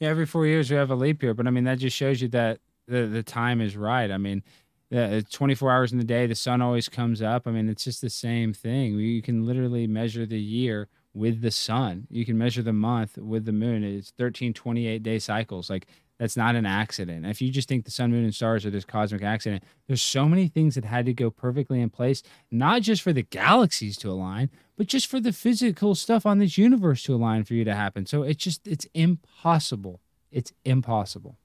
yeah, 0.00 0.08
every 0.08 0.26
four 0.26 0.46
years 0.46 0.70
we 0.70 0.76
have 0.76 0.90
a 0.90 0.94
leap 0.94 1.22
year, 1.22 1.34
but 1.34 1.46
I 1.46 1.50
mean 1.50 1.64
that 1.64 1.78
just 1.78 1.96
shows 1.96 2.22
you 2.22 2.28
that 2.28 2.60
the 2.86 3.06
the 3.06 3.22
time 3.22 3.60
is 3.60 3.76
right. 3.76 4.10
I 4.10 4.18
mean, 4.18 4.42
the 4.90 5.24
24 5.30 5.70
hours 5.70 5.92
in 5.92 5.98
the 5.98 6.04
day, 6.04 6.26
the 6.26 6.34
sun 6.34 6.62
always 6.62 6.88
comes 6.88 7.20
up. 7.20 7.46
I 7.46 7.50
mean, 7.50 7.68
it's 7.68 7.84
just 7.84 8.00
the 8.00 8.10
same 8.10 8.52
thing. 8.54 8.94
You 8.94 9.22
can 9.22 9.46
literally 9.46 9.86
measure 9.86 10.24
the 10.24 10.40
year 10.40 10.88
with 11.14 11.42
the 11.42 11.50
sun. 11.50 12.06
You 12.10 12.24
can 12.24 12.38
measure 12.38 12.62
the 12.62 12.72
month 12.72 13.18
with 13.18 13.44
the 13.44 13.52
moon. 13.52 13.84
It's 13.84 14.10
13 14.12 14.54
28 14.54 15.02
day 15.02 15.18
cycles. 15.18 15.68
Like 15.68 15.86
That's 16.18 16.36
not 16.36 16.56
an 16.56 16.66
accident. 16.66 17.26
If 17.26 17.40
you 17.40 17.50
just 17.50 17.68
think 17.68 17.84
the 17.84 17.92
sun, 17.92 18.10
moon, 18.10 18.24
and 18.24 18.34
stars 18.34 18.66
are 18.66 18.70
this 18.70 18.84
cosmic 18.84 19.22
accident, 19.22 19.62
there's 19.86 20.02
so 20.02 20.28
many 20.28 20.48
things 20.48 20.74
that 20.74 20.84
had 20.84 21.06
to 21.06 21.14
go 21.14 21.30
perfectly 21.30 21.80
in 21.80 21.90
place, 21.90 22.22
not 22.50 22.82
just 22.82 23.02
for 23.02 23.12
the 23.12 23.22
galaxies 23.22 23.96
to 23.98 24.10
align, 24.10 24.50
but 24.76 24.88
just 24.88 25.06
for 25.06 25.20
the 25.20 25.32
physical 25.32 25.94
stuff 25.94 26.26
on 26.26 26.38
this 26.38 26.58
universe 26.58 27.04
to 27.04 27.14
align 27.14 27.44
for 27.44 27.54
you 27.54 27.64
to 27.64 27.74
happen. 27.74 28.04
So 28.04 28.24
it's 28.24 28.42
just, 28.42 28.66
it's 28.66 28.86
impossible. 28.94 30.00
It's 30.32 30.52
impossible. 30.64 31.38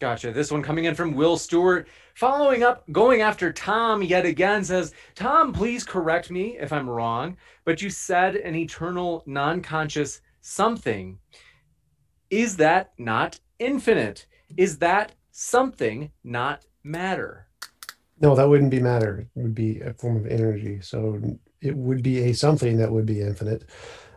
Gotcha. 0.00 0.32
This 0.32 0.50
one 0.50 0.62
coming 0.62 0.86
in 0.86 0.94
from 0.94 1.14
Will 1.14 1.36
Stewart. 1.36 1.86
Following 2.14 2.62
up, 2.62 2.84
going 2.90 3.20
after 3.20 3.52
Tom 3.52 4.02
yet 4.02 4.26
again 4.26 4.64
says, 4.64 4.92
Tom, 5.14 5.52
please 5.52 5.84
correct 5.84 6.30
me 6.30 6.58
if 6.58 6.72
I'm 6.72 6.90
wrong, 6.90 7.36
but 7.64 7.80
you 7.80 7.90
said 7.90 8.36
an 8.36 8.56
eternal, 8.56 9.22
non 9.26 9.62
conscious 9.62 10.20
something. 10.40 11.18
Is 12.28 12.56
that 12.56 12.92
not 12.98 13.38
infinite? 13.64 14.26
Is 14.56 14.78
that 14.78 15.12
something 15.30 16.10
not 16.22 16.64
matter? 16.82 17.48
No, 18.20 18.34
that 18.34 18.48
wouldn't 18.48 18.70
be 18.70 18.80
matter. 18.80 19.26
It 19.34 19.42
would 19.42 19.54
be 19.54 19.80
a 19.80 19.94
form 19.94 20.16
of 20.16 20.26
energy. 20.26 20.80
So 20.80 21.20
it 21.60 21.76
would 21.76 22.02
be 22.02 22.24
a 22.24 22.32
something 22.32 22.76
that 22.76 22.92
would 22.92 23.06
be 23.06 23.20
infinite 23.20 23.64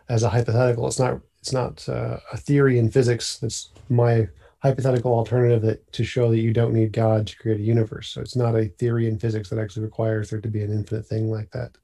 as 0.08 0.22
a 0.22 0.28
hypothetical. 0.28 0.86
It's 0.86 0.98
not 0.98 1.20
it's 1.40 1.52
not 1.52 1.88
uh, 1.88 2.18
a 2.32 2.36
theory 2.36 2.78
in 2.78 2.90
physics. 2.90 3.38
That's 3.38 3.70
my 3.88 4.28
hypothetical 4.60 5.12
alternative 5.14 5.62
that 5.62 5.92
to 5.92 6.04
show 6.04 6.30
that 6.30 6.38
you 6.38 6.52
don't 6.52 6.74
need 6.74 6.92
God 6.92 7.26
to 7.28 7.36
create 7.36 7.60
a 7.60 7.62
universe. 7.62 8.08
So 8.08 8.20
it's 8.20 8.36
not 8.36 8.56
a 8.56 8.66
theory 8.66 9.06
in 9.08 9.18
physics 9.18 9.48
that 9.50 9.58
actually 9.58 9.84
requires 9.84 10.30
there 10.30 10.40
to 10.40 10.48
be 10.48 10.62
an 10.62 10.72
infinite 10.72 11.06
thing 11.06 11.30
like 11.30 11.50
that. 11.52 11.78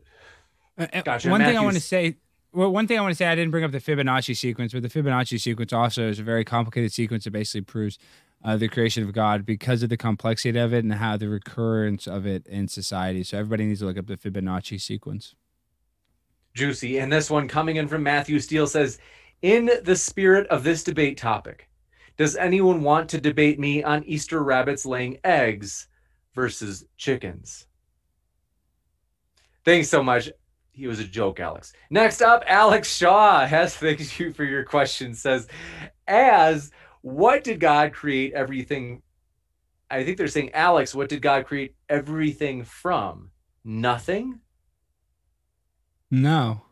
Uh, 0.76 0.86
uh, 0.92 1.02
Gotcha. 1.02 1.30
One 1.30 1.40
thing 1.40 1.56
I 1.56 1.60
want 1.60 1.76
to 1.76 1.80
say. 1.80 2.16
Well, 2.55 2.70
one 2.70 2.86
thing 2.86 2.97
I 2.97 3.01
want 3.01 3.10
to 3.10 3.16
say, 3.16 3.26
I 3.26 3.35
didn't 3.35 3.51
bring 3.51 3.64
up 3.64 3.72
the 3.72 3.81
Fibonacci 3.81 4.36
sequence, 4.36 4.72
but 4.72 4.82
the 4.82 4.89
Fibonacci 4.89 5.40
sequence 5.40 5.72
also 5.72 6.09
is 6.09 6.20
a 6.20 6.22
very 6.22 6.44
complicated 6.44 6.93
sequence 6.93 7.24
that 7.24 7.32
basically 7.32 7.62
proves 7.62 7.98
uh, 8.44 8.56
the 8.56 8.68
creation 8.68 9.02
of 9.02 9.12
God 9.12 9.44
because 9.44 9.82
of 9.82 9.89
the 9.89 9.97
complexity 9.97 10.56
of 10.56 10.72
it 10.72 10.85
and 10.85 10.94
how 10.94 11.16
the 11.16 11.28
recurrence 11.28 12.06
of 12.06 12.26
it 12.26 12.47
in 12.47 12.68
society. 12.68 13.24
So 13.24 13.39
everybody 13.39 13.66
needs 13.66 13.81
to 13.81 13.86
look 13.86 13.98
up 13.98 14.06
the 14.06 14.16
Fibonacci 14.16 14.81
sequence. 14.81 15.35
Juicy. 16.55 16.98
And 16.98 17.12
this 17.12 17.28
one 17.28 17.48
coming 17.48 17.74
in 17.74 17.89
from 17.89 18.05
Matthew 18.05 18.39
Steele 18.39 18.68
says, 18.68 18.98
In 19.43 19.68
the 19.82 19.97
spirit 19.97 20.47
of 20.47 20.62
this 20.62 20.85
debate 20.85 21.18
topic, 21.18 21.68
does 22.16 22.36
anyone 22.36 22.85
want 22.85 23.10
to 23.10 23.20
debate 23.20 23.59
me 23.59 23.82
on 23.82 24.05
Easter 24.05 24.44
rabbits 24.44 24.86
laying 24.86 25.18
eggs 25.24 25.89
versus 26.35 26.85
chickens? 26.97 27.66
Thanks 29.64 29.89
so 29.89 30.05
much. 30.05 30.31
He 30.74 30.88
was 30.88 30.98
a 30.98 31.05
joke, 31.05 31.38
Alex. 31.38 31.72
Next 31.88 32.20
up, 32.20 32.42
Alex 32.48 32.94
Shaw 32.94 33.46
has 33.46 33.76
thanks 33.76 34.18
you 34.18 34.32
for 34.32 34.44
your 34.44 34.64
question. 34.64 35.14
Says, 35.14 35.46
as 36.09 36.72
what 37.01 37.44
did 37.44 37.60
God 37.60 37.92
create 37.92 38.32
everything? 38.32 39.02
I 39.88 40.05
think 40.05 40.18
they're 40.18 40.26
saying, 40.26 40.51
Alex, 40.52 40.92
what 40.94 41.09
did 41.09 41.22
God 41.22 41.46
create 41.46 41.76
everything 41.88 42.64
from? 42.64 43.30
Nothing? 43.64 44.40
No, 46.10 46.62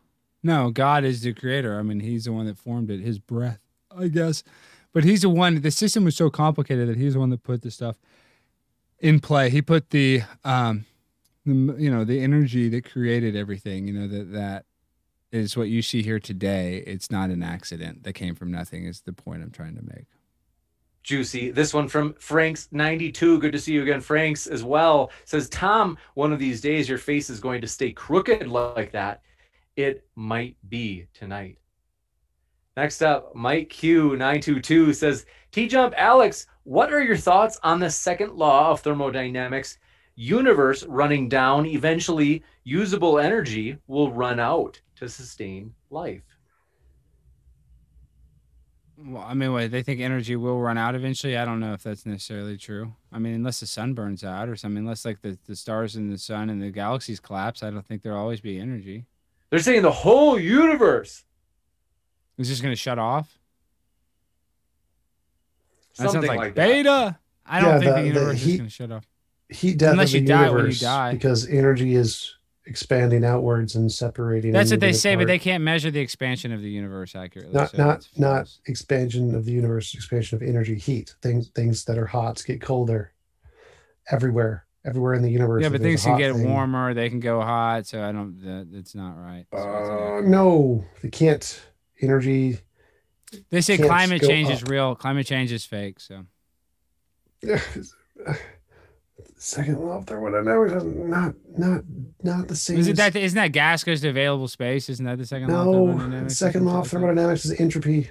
no, 0.43 0.69
God 0.69 1.05
is 1.05 1.21
the 1.21 1.33
creator. 1.33 1.79
I 1.79 1.83
mean, 1.83 2.01
He's 2.01 2.25
the 2.25 2.33
one 2.33 2.45
that 2.47 2.57
formed 2.57 2.91
it, 2.91 2.99
His 2.99 3.19
breath, 3.19 3.59
I 3.95 4.09
guess. 4.09 4.43
But 4.91 5.05
He's 5.05 5.21
the 5.21 5.29
one, 5.29 5.61
the 5.61 5.71
system 5.71 6.03
was 6.03 6.17
so 6.17 6.29
complicated 6.29 6.89
that 6.89 6.97
He's 6.97 7.13
the 7.13 7.19
one 7.19 7.29
that 7.29 7.43
put 7.43 7.61
the 7.61 7.71
stuff 7.71 7.95
in 8.99 9.21
play. 9.21 9.49
He 9.49 9.61
put 9.61 9.91
the, 9.91 10.23
um, 10.43 10.85
the 11.45 11.75
you 11.77 11.89
know, 11.91 12.03
the 12.05 12.21
energy 12.21 12.69
that 12.69 12.89
created 12.91 13.35
everything, 13.35 13.87
you 13.87 13.93
know, 13.93 14.07
that, 14.07 14.31
that 14.33 14.65
is 15.31 15.57
what 15.57 15.69
you 15.69 15.81
see 15.81 16.03
here 16.03 16.19
today. 16.19 16.83
It's 16.87 17.11
not 17.11 17.29
an 17.29 17.43
accident 17.43 18.03
that 18.03 18.13
came 18.13 18.35
from 18.35 18.51
nothing, 18.51 18.85
is 18.85 19.01
the 19.01 19.13
point 19.13 19.43
I'm 19.43 19.51
trying 19.51 19.75
to 19.75 19.81
make. 19.83 20.05
juicy. 21.03 21.51
This 21.51 21.73
one 21.73 21.87
from 21.87 22.13
Frank's 22.15 22.69
92. 22.71 23.39
Good 23.39 23.51
to 23.51 23.59
see 23.59 23.73
you 23.73 23.81
again, 23.83 24.01
Frank's 24.01 24.47
as 24.47 24.63
well. 24.63 25.11
Says, 25.25 25.49
Tom, 25.49 25.97
one 26.13 26.31
of 26.31 26.39
these 26.39 26.61
days 26.61 26.87
your 26.87 26.97
face 26.97 27.29
is 27.29 27.39
going 27.39 27.61
to 27.61 27.67
stay 27.67 27.91
crooked 27.91 28.47
like 28.47 28.91
that. 28.93 29.21
It 29.75 30.05
might 30.15 30.55
be 30.69 31.07
tonight. 31.13 31.57
Next 32.77 33.01
up, 33.03 33.35
Mike 33.35 33.69
Q922 33.69 34.95
says, 34.95 35.25
T 35.51 35.67
Jump 35.67 35.93
Alex, 35.97 36.47
what 36.63 36.91
are 36.93 37.03
your 37.03 37.17
thoughts 37.17 37.59
on 37.63 37.79
the 37.79 37.89
second 37.89 38.33
law 38.33 38.71
of 38.71 38.79
thermodynamics? 38.81 39.77
Universe 40.15 40.83
running 40.83 41.27
down, 41.27 41.65
eventually 41.65 42.43
usable 42.63 43.17
energy 43.19 43.77
will 43.87 44.11
run 44.11 44.39
out 44.39 44.79
to 44.97 45.09
sustain 45.09 45.73
life. 45.89 46.21
Well, 48.95 49.23
I 49.23 49.33
mean, 49.33 49.51
what, 49.51 49.71
they 49.71 49.81
think 49.83 49.99
energy 50.01 50.35
will 50.35 50.59
run 50.61 50.77
out 50.77 50.93
eventually. 50.95 51.35
I 51.35 51.45
don't 51.45 51.59
know 51.59 51.73
if 51.73 51.83
that's 51.83 52.05
necessarily 52.05 52.57
true. 52.57 52.93
I 53.11 53.19
mean, 53.19 53.33
unless 53.33 53.59
the 53.59 53.65
sun 53.65 53.93
burns 53.93 54.23
out 54.23 54.47
or 54.47 54.55
something, 54.55 54.77
unless 54.83 55.03
like 55.03 55.21
the, 55.21 55.37
the 55.45 55.55
stars 55.55 55.95
and 55.95 56.11
the 56.13 56.17
sun 56.17 56.49
and 56.49 56.61
the 56.61 56.69
galaxies 56.69 57.19
collapse, 57.19 57.63
I 57.63 57.71
don't 57.71 57.85
think 57.85 58.03
there'll 58.03 58.19
always 58.19 58.39
be 58.39 58.59
energy. 58.59 59.05
They're 59.49 59.59
saying 59.59 59.81
the 59.81 59.91
whole 59.91 60.39
universe. 60.39 61.23
is 62.37 62.47
just 62.47 62.61
going 62.61 62.71
to 62.71 62.79
shut 62.79 62.99
off. 62.99 63.37
That 65.97 66.09
Something 66.09 66.13
sounds 66.21 66.27
like, 66.27 66.37
like 66.39 66.55
that. 66.55 66.67
beta. 66.67 67.19
I 67.45 67.59
don't 67.59 67.69
Yeah, 67.69 67.79
think 67.79 67.83
the, 67.83 67.95
the- 67.95 68.01
the 68.01 68.07
universe 68.07 68.41
is 68.45 68.55
going 68.57 68.69
to 68.69 68.73
shut 68.73 68.91
off. 68.91 69.05
Heat 69.49 69.77
death 69.77 69.91
Unless 69.91 70.09
of 70.09 70.11
the 70.13 70.19
you 70.19 70.25
die 70.27 70.41
when 70.41 70.49
you 70.51 70.57
universe 70.57 70.79
die. 70.79 71.11
because 71.13 71.47
energy 71.47 71.95
is 71.95 72.33
expanding 72.65 73.23
outwards 73.25 73.75
and 73.75 73.91
separating. 73.91 74.51
That's 74.53 74.71
and 74.71 74.81
what 74.81 74.87
they 74.87 74.93
say, 74.93 75.15
but 75.15 75.27
they 75.27 75.37
can't 75.39 75.63
measure 75.63 75.91
the 75.91 75.99
expansion 75.99 76.51
of 76.53 76.61
the 76.61 76.69
universe 76.69 77.15
accurately. 77.15 77.53
not 77.53 77.71
so 77.71 77.77
not 77.77 78.07
not 78.17 78.49
expansion 78.67 79.35
of 79.35 79.45
the 79.45 79.51
universe, 79.51 79.93
expansion 79.93 80.35
of 80.37 80.41
energy, 80.41 80.75
heat. 80.75 81.13
Things 81.21 81.49
things 81.49 81.83
that 81.85 81.97
are 81.97 82.05
hot 82.07 82.41
get 82.45 82.61
colder 82.61 83.11
everywhere, 84.09 84.65
everywhere 84.85 85.13
in 85.13 85.21
the 85.21 85.29
universe. 85.29 85.61
Yeah, 85.63 85.69
but 85.69 85.81
things 85.81 86.03
can 86.03 86.17
get 86.17 86.33
thing. 86.33 86.49
warmer. 86.49 86.93
They 86.93 87.09
can 87.09 87.19
go 87.19 87.41
hot. 87.41 87.85
So 87.85 88.01
I 88.01 88.11
don't. 88.11 88.41
That, 88.41 88.69
that's 88.71 88.95
not 88.95 89.11
right. 89.17 89.45
So 89.53 89.59
Uh, 89.59 90.21
no, 90.21 90.85
they 91.01 91.09
can't. 91.09 91.61
Energy. 92.01 92.57
they 93.49 93.61
say 93.61 93.77
climate 93.77 94.21
change 94.21 94.49
is 94.49 94.63
real. 94.63 94.95
Climate 94.95 95.25
change 95.27 95.51
is 95.51 95.65
fake. 95.65 95.99
So 95.99 96.25
Second 99.37 99.79
law 99.79 99.97
of 99.97 100.05
thermodynamics 100.05 100.73
not 100.83 101.35
not 101.57 101.81
not 102.23 102.47
the 102.47 102.55
same. 102.55 102.77
Is 102.79 102.87
it 102.87 102.95
that 102.95 103.15
isn't 103.15 103.35
that 103.35 103.51
gas 103.51 103.83
goes 103.83 104.01
to 104.01 104.09
available 104.09 104.47
space? 104.47 104.89
Isn't 104.89 105.05
that 105.05 105.17
the 105.17 105.25
second 105.25 105.49
law? 105.49 105.61
of 105.61 105.65
No, 105.67 105.87
thermodynamics 105.87 106.37
second 106.37 106.65
law 106.65 106.79
of 106.79 106.87
something 106.87 107.07
like 107.07 107.15
that? 107.15 107.21
thermodynamics 107.21 107.45
is 107.45 107.59
entropy. 107.59 108.09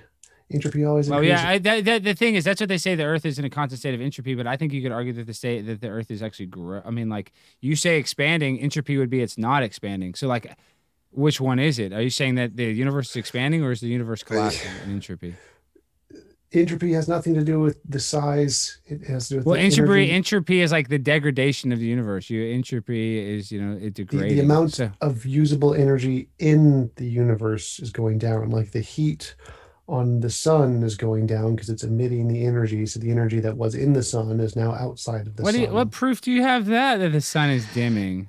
Entropy 0.52 0.84
always 0.84 1.08
Well, 1.08 1.20
increases. 1.20 1.42
yeah, 1.42 1.48
I, 1.50 1.58
that, 1.58 1.84
that, 1.86 2.04
the 2.04 2.14
thing 2.14 2.34
is, 2.34 2.44
that's 2.44 2.60
what 2.60 2.68
they 2.68 2.76
say. 2.76 2.94
The 2.94 3.04
Earth 3.04 3.24
is 3.24 3.38
in 3.38 3.44
a 3.46 3.50
constant 3.50 3.78
state 3.80 3.94
of 3.94 4.02
entropy, 4.02 4.34
but 4.34 4.46
I 4.46 4.56
think 4.58 4.74
you 4.74 4.82
could 4.82 4.92
argue 4.92 5.14
that 5.14 5.26
the 5.26 5.32
state 5.32 5.62
that 5.62 5.80
the 5.80 5.88
Earth 5.88 6.10
is 6.10 6.22
actually 6.22 6.46
grow. 6.46 6.82
I 6.84 6.90
mean, 6.90 7.08
like 7.08 7.32
you 7.60 7.74
say, 7.74 7.96
expanding 7.96 8.60
entropy 8.60 8.98
would 8.98 9.08
be 9.08 9.22
it's 9.22 9.38
not 9.38 9.62
expanding. 9.62 10.14
So, 10.14 10.28
like, 10.28 10.54
which 11.10 11.40
one 11.40 11.58
is 11.58 11.78
it? 11.78 11.94
Are 11.94 12.02
you 12.02 12.10
saying 12.10 12.34
that 12.34 12.56
the 12.56 12.64
universe 12.64 13.08
is 13.10 13.16
expanding, 13.16 13.64
or 13.64 13.72
is 13.72 13.80
the 13.80 13.88
universe 13.88 14.22
collapsing 14.24 14.70
in 14.84 14.92
entropy? 14.92 15.34
Entropy 16.52 16.92
has 16.92 17.08
nothing 17.08 17.34
to 17.34 17.44
do 17.44 17.60
with 17.60 17.78
the 17.88 18.00
size. 18.00 18.78
It 18.86 19.04
has 19.06 19.28
to 19.28 19.34
do 19.34 19.38
with 19.38 19.46
Well, 19.46 19.56
the 19.56 19.62
entropy 19.62 19.92
energy. 19.92 20.10
entropy 20.12 20.60
is 20.60 20.72
like 20.72 20.88
the 20.88 20.98
degradation 20.98 21.72
of 21.72 21.78
the 21.78 21.86
universe. 21.86 22.28
You 22.30 22.44
entropy 22.44 23.18
is 23.18 23.50
you 23.52 23.60
know 23.62 23.78
it 23.80 23.94
degrades. 23.94 24.34
the 24.34 24.40
amount 24.40 24.72
So, 24.74 24.90
of 25.00 25.24
usable 25.26 25.74
energy 25.74 26.28
in 26.38 26.90
the 26.96 27.06
universe 27.06 27.78
is 27.80 27.90
going 27.90 28.18
down 28.18 28.50
like 28.50 28.72
the 28.72 28.80
heat 28.80 29.34
on 29.88 30.20
the 30.20 30.30
sun 30.30 30.82
is 30.84 30.96
going 30.96 31.26
down 31.26 31.54
because 31.56 31.68
it's 31.68 31.82
emitting 31.82 32.28
the 32.28 32.44
energy 32.46 32.86
so 32.86 33.00
the 33.00 33.10
energy 33.10 33.40
that 33.40 33.56
was 33.56 33.74
in 33.74 33.92
the 33.92 34.02
sun 34.02 34.38
is 34.40 34.54
now 34.54 34.72
outside 34.72 35.26
of 35.26 35.36
the 35.36 35.42
what 35.42 35.54
sun 35.54 35.60
you, 35.62 35.68
what 35.70 35.90
proof 35.90 36.20
do 36.20 36.30
you 36.30 36.42
have 36.42 36.66
that 36.66 36.98
that 36.98 37.10
the 37.12 37.20
sun 37.20 37.50
is 37.50 37.66
dimming? 37.74 38.28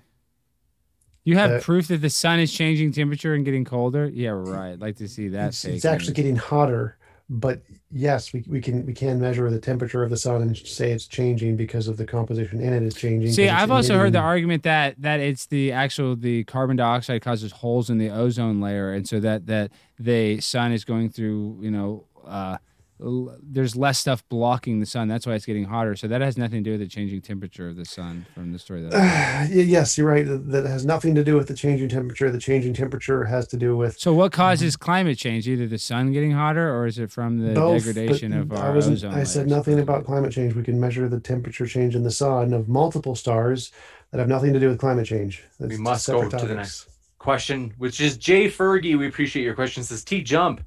You 1.25 1.37
have 1.37 1.51
Uh, 1.51 1.59
proof 1.61 1.87
that 1.87 2.01
the 2.01 2.09
sun 2.09 2.39
is 2.39 2.51
changing 2.51 2.91
temperature 2.91 3.33
and 3.33 3.45
getting 3.45 3.63
colder? 3.63 4.09
Yeah, 4.13 4.31
right. 4.31 4.73
I'd 4.73 4.81
like 4.81 4.97
to 4.97 5.07
see 5.07 5.29
that. 5.29 5.49
it's, 5.49 5.63
it's 5.63 5.85
actually 5.85 6.13
getting 6.15 6.35
hotter 6.35 6.97
but 7.29 7.61
yes 7.89 8.33
we, 8.33 8.43
we 8.47 8.59
can 8.59 8.85
we 8.85 8.93
can 8.93 9.19
measure 9.19 9.49
the 9.49 9.59
temperature 9.59 10.03
of 10.03 10.09
the 10.09 10.17
sun 10.17 10.41
and 10.41 10.57
say 10.57 10.91
it's 10.91 11.07
changing 11.07 11.55
because 11.55 11.87
of 11.87 11.95
the 11.97 12.05
composition 12.05 12.59
in 12.59 12.73
it 12.73 12.83
is 12.83 12.95
changing 12.95 13.31
See, 13.31 13.49
I've 13.49 13.71
also 13.71 13.97
heard 13.97 14.13
the 14.13 14.19
argument 14.19 14.63
that 14.63 15.01
that 15.01 15.19
it's 15.19 15.45
the 15.45 15.71
actual 15.71 16.15
the 16.15 16.43
carbon 16.43 16.75
dioxide 16.75 17.21
causes 17.21 17.51
holes 17.51 17.89
in 17.89 17.97
the 17.97 18.09
ozone 18.09 18.59
layer, 18.59 18.91
and 18.91 19.07
so 19.07 19.19
that 19.21 19.47
that 19.47 19.71
the 19.97 20.41
sun 20.41 20.71
is 20.71 20.83
going 20.83 21.09
through, 21.09 21.59
you 21.61 21.71
know, 21.71 22.05
uh, 22.25 22.57
there's 22.99 23.75
less 23.75 23.99
stuff 23.99 24.23
blocking 24.29 24.79
the 24.79 24.85
sun. 24.85 25.07
That's 25.07 25.25
why 25.25 25.33
it's 25.33 25.45
getting 25.45 25.65
hotter. 25.65 25.95
So 25.95 26.07
that 26.07 26.21
has 26.21 26.37
nothing 26.37 26.63
to 26.63 26.69
do 26.69 26.71
with 26.71 26.79
the 26.79 26.87
changing 26.87 27.21
temperature 27.21 27.67
of 27.67 27.75
the 27.75 27.85
sun 27.85 28.25
from 28.33 28.51
the 28.51 28.59
story 28.59 28.81
that. 28.83 28.93
I- 28.93 29.49
Y- 29.53 29.61
yes 29.61 29.97
you're 29.97 30.07
right 30.07 30.25
that 30.25 30.51
that 30.51 30.65
has 30.65 30.85
nothing 30.85 31.15
to 31.15 31.23
do 31.23 31.35
with 31.35 31.47
the 31.47 31.53
changing 31.53 31.89
temperature 31.89 32.31
the 32.31 32.39
changing 32.39 32.73
temperature 32.73 33.25
has 33.25 33.47
to 33.47 33.57
do 33.57 33.75
with 33.75 33.99
so 33.99 34.13
what 34.13 34.31
causes 34.31 34.75
mhm. 34.75 34.79
climate 34.79 35.17
change? 35.17 35.47
Either 35.47 35.67
the 35.67 35.77
sun 35.77 36.11
getting 36.13 36.31
hotter, 36.31 36.73
or 36.73 36.85
is 36.85 36.99
it 36.99 37.11
from 37.11 37.39
the 37.39 37.53
Both, 37.53 37.85
degradation 37.85 38.33
of 38.33 38.51
I 38.53 38.57
our 38.57 38.73
wasn't. 38.73 38.97
ozone? 38.97 39.13
I 39.13 39.23
said 39.23 39.47
layer, 39.47 39.57
nothing 39.57 39.79
about 39.79 40.05
climate 40.05 40.31
change. 40.31 40.55
We 40.55 40.63
can 40.63 40.79
measure 40.79 41.09
the 41.09 41.19
temperature 41.19 41.65
change 41.65 41.95
in 41.95 42.03
the 42.03 42.11
sun 42.11 42.53
of 42.53 42.69
multiple 42.69 43.15
stars 43.15 43.71
that 44.11 44.19
have 44.19 44.27
nothing 44.29 44.53
to 44.53 44.59
do 44.59 44.69
with 44.69 44.77
climate 44.79 45.05
change. 45.07 45.43
That's 45.59 45.71
We 45.71 45.75
two 45.77 45.83
must 45.83 46.07
go 46.07 46.21
separate 46.23 46.39
to 46.39 46.45
the 46.47 46.55
next 46.55 46.89
question, 47.17 47.73
which 47.77 47.99
is 47.99 48.17
Jay 48.17 48.47
Fergie. 48.47 48.97
We 48.97 49.07
appreciate 49.07 49.43
your 49.43 49.55
question. 49.55 49.83
Says 49.83 50.03
T 50.03 50.21
Jump. 50.21 50.63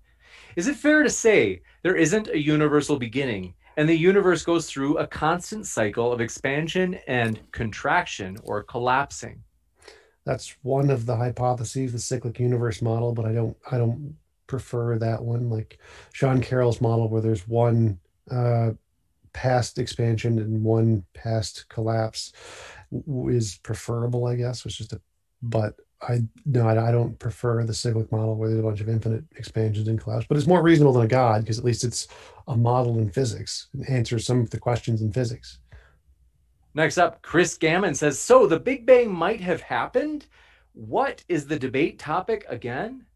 Is 0.57 0.67
it 0.69 0.77
fair 0.77 1.03
to 1.03 1.11
say 1.11 1.61
there 1.87 1.95
isn't 1.95 2.27
a 2.27 2.37
universal 2.37 2.99
beginning 2.99 3.55
and 3.77 3.89
the 3.89 3.97
universe 3.97 4.43
goes 4.43 4.69
through 4.69 4.99
a 4.99 5.07
constant 5.07 5.65
cycle 5.65 6.11
of 6.13 6.21
expansion 6.21 6.99
and 7.07 7.41
contraction 7.53 8.37
or 8.43 8.65
collapsing. 8.65 9.41
That's 10.25 10.57
one 10.63 10.91
of 10.91 11.07
the 11.07 11.15
hypotheses, 11.15 11.93
the 11.93 12.01
cyclic 12.01 12.41
universe 12.41 12.83
model, 12.83 13.13
but 13.13 13.25
I 13.25 13.33
don't 13.33 13.57
I 13.71 13.79
don't 13.79 14.17
prefer 14.49 14.99
that 14.99 15.23
one. 15.23 15.49
Like 15.49 15.79
Sean 16.13 16.41
Carroll's 16.41 16.81
model, 16.81 17.09
where 17.09 17.23
there's 17.23 17.47
one 17.47 18.01
uh, 18.33 18.71
past 19.33 19.79
expansion 19.79 20.41
and 20.41 20.65
one 20.65 21.05
past 21.15 21.69
collapse, 21.69 22.33
is 23.29 23.61
preferable, 23.63 24.27
I 24.27 24.35
guess. 24.35 24.67
It's 24.67 24.75
just 24.75 24.93
a, 24.93 25.01
but 25.41 25.77
I 26.03 26.21
no, 26.45 26.69
I, 26.69 26.89
I 26.89 26.93
don't 26.93 27.19
prefer 27.19 27.65
the 27.65 27.73
cyclic 27.73 28.13
model 28.13 28.37
where 28.37 28.49
there's 28.49 28.61
a 28.61 28.63
bunch 28.63 28.81
of 28.81 28.89
infinite 28.89 29.25
expansions 29.37 29.89
and 29.89 30.01
collapse. 30.01 30.27
But 30.29 30.37
it's 30.37 30.47
more 30.47 30.63
reasonable 30.63 30.93
than 30.93 31.05
a 31.05 31.09
god 31.09 31.43
because 31.43 31.59
at 31.59 31.65
least 31.65 31.85
it's 31.85 32.09
a 32.49 32.57
model 32.57 32.99
in 32.99 33.11
physics 33.11 33.69
and 33.73 33.89
answers 33.89 34.27
some 34.27 34.41
of 34.41 34.51
the 34.51 34.59
questions 34.59 35.01
in 35.01 35.13
physics. 35.13 35.59
Next 36.75 36.99
up, 36.99 37.23
Chris 37.23 37.57
Gammon 37.57 37.95
says, 37.95 38.19
So 38.19 38.47
the 38.47 38.61
Big 38.61 38.85
Bang 38.85 39.11
might 39.11 39.41
have 39.41 39.63
happened. 39.63 40.27
What 40.75 41.25
is 41.27 41.47
the 41.47 41.59
debate 41.59 41.99
topic 41.99 42.45
again? 42.51 43.07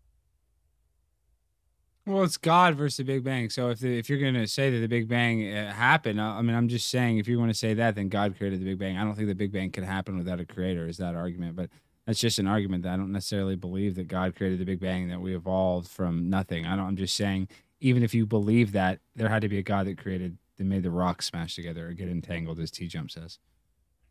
Well, 2.06 2.24
it's 2.24 2.38
God 2.38 2.74
versus 2.74 2.96
the 2.96 3.04
Big 3.04 3.22
Bang. 3.22 3.50
So 3.50 3.68
if 3.68 3.80
the, 3.80 3.98
if 3.98 4.08
you're 4.08 4.18
going 4.18 4.32
to 4.32 4.46
say 4.46 4.70
that 4.70 4.78
the 4.78 4.88
Big 4.88 5.06
Bang 5.06 5.54
uh, 5.54 5.70
happened, 5.72 6.18
I 6.18 6.40
mean, 6.40 6.56
I'm 6.56 6.68
just 6.68 6.88
saying 6.88 7.18
if 7.18 7.28
you 7.28 7.38
want 7.38 7.50
to 7.50 7.58
say 7.58 7.74
that, 7.74 7.94
then 7.94 8.08
God 8.08 8.34
created 8.38 8.60
the 8.60 8.64
Big 8.64 8.78
Bang. 8.78 8.96
I 8.96 9.04
don't 9.04 9.14
think 9.14 9.28
the 9.28 9.34
Big 9.34 9.52
Bang 9.52 9.70
could 9.70 9.84
happen 9.84 10.16
without 10.16 10.40
a 10.40 10.46
creator. 10.46 10.88
Is 10.88 10.96
that 10.96 11.14
argument? 11.14 11.54
But 11.54 11.68
that's 12.10 12.18
just 12.18 12.40
an 12.40 12.48
argument 12.48 12.82
that 12.82 12.92
I 12.92 12.96
don't 12.96 13.12
necessarily 13.12 13.54
believe 13.54 13.94
that 13.94 14.08
God 14.08 14.34
created 14.34 14.58
the 14.58 14.64
Big 14.64 14.80
Bang, 14.80 15.06
that 15.10 15.20
we 15.20 15.36
evolved 15.36 15.86
from 15.86 16.28
nothing. 16.28 16.66
I 16.66 16.74
don't. 16.74 16.88
I'm 16.88 16.96
just 16.96 17.14
saying, 17.14 17.46
even 17.78 18.02
if 18.02 18.14
you 18.14 18.26
believe 18.26 18.72
that, 18.72 18.98
there 19.14 19.28
had 19.28 19.42
to 19.42 19.48
be 19.48 19.58
a 19.58 19.62
God 19.62 19.86
that 19.86 19.96
created, 19.96 20.36
that 20.56 20.64
made 20.64 20.82
the 20.82 20.90
rocks 20.90 21.26
smash 21.26 21.54
together 21.54 21.86
or 21.86 21.92
get 21.92 22.08
entangled, 22.08 22.58
as 22.58 22.72
T 22.72 22.88
Jump 22.88 23.12
says. 23.12 23.38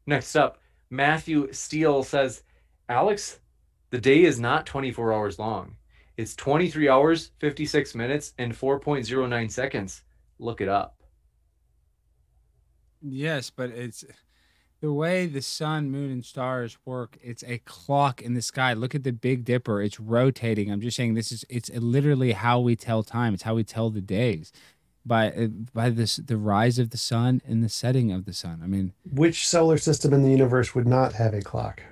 Next 0.05 0.37
up, 0.37 0.61
Matthew 0.89 1.51
Steele 1.51 2.03
says, 2.03 2.43
Alex, 2.87 3.41
the 3.89 3.99
day 3.99 4.23
is 4.23 4.39
not 4.39 4.65
24 4.65 5.11
hours 5.11 5.37
long. 5.37 5.75
It's 6.15 6.37
23 6.37 6.87
hours, 6.87 7.31
56 7.39 7.95
minutes, 7.95 8.31
and 8.37 8.53
4.09 8.53 9.51
seconds. 9.51 10.03
Look 10.39 10.61
it 10.61 10.69
up. 10.69 11.03
Yes, 13.01 13.49
but 13.49 13.71
it's 13.71 14.05
the 14.81 14.93
way 14.93 15.25
the 15.25 15.41
sun, 15.41 15.91
moon, 15.91 16.11
and 16.11 16.23
stars 16.23 16.77
work. 16.85 17.17
It's 17.21 17.43
a 17.43 17.57
clock 17.59 18.21
in 18.21 18.33
the 18.33 18.41
sky. 18.41 18.73
Look 18.73 18.95
at 18.95 19.03
the 19.03 19.11
Big 19.11 19.43
Dipper; 19.43 19.81
it's 19.81 19.99
rotating. 19.99 20.71
I'm 20.71 20.81
just 20.81 20.97
saying 20.97 21.13
this 21.13 21.31
is 21.31 21.45
it's 21.49 21.69
literally 21.69 22.31
how 22.31 22.59
we 22.59 22.75
tell 22.75 23.03
time. 23.03 23.33
It's 23.33 23.43
how 23.43 23.55
we 23.55 23.63
tell 23.63 23.89
the 23.89 24.01
days 24.01 24.51
by 25.05 25.31
uh, 25.31 25.47
by 25.73 25.89
this 25.89 26.17
the 26.17 26.37
rise 26.37 26.79
of 26.79 26.91
the 26.91 26.97
sun 26.97 27.41
and 27.45 27.63
the 27.63 27.69
setting 27.69 28.11
of 28.11 28.25
the 28.25 28.33
sun. 28.33 28.61
I 28.63 28.67
mean, 28.67 28.93
Which 29.11 29.47
solar 29.47 29.77
system 29.77 30.13
in 30.13 30.23
the 30.23 30.31
universe 30.31 30.73
would 30.73 30.87
not 30.87 31.13
have 31.13 31.33
a 31.33 31.41
clock? 31.41 31.83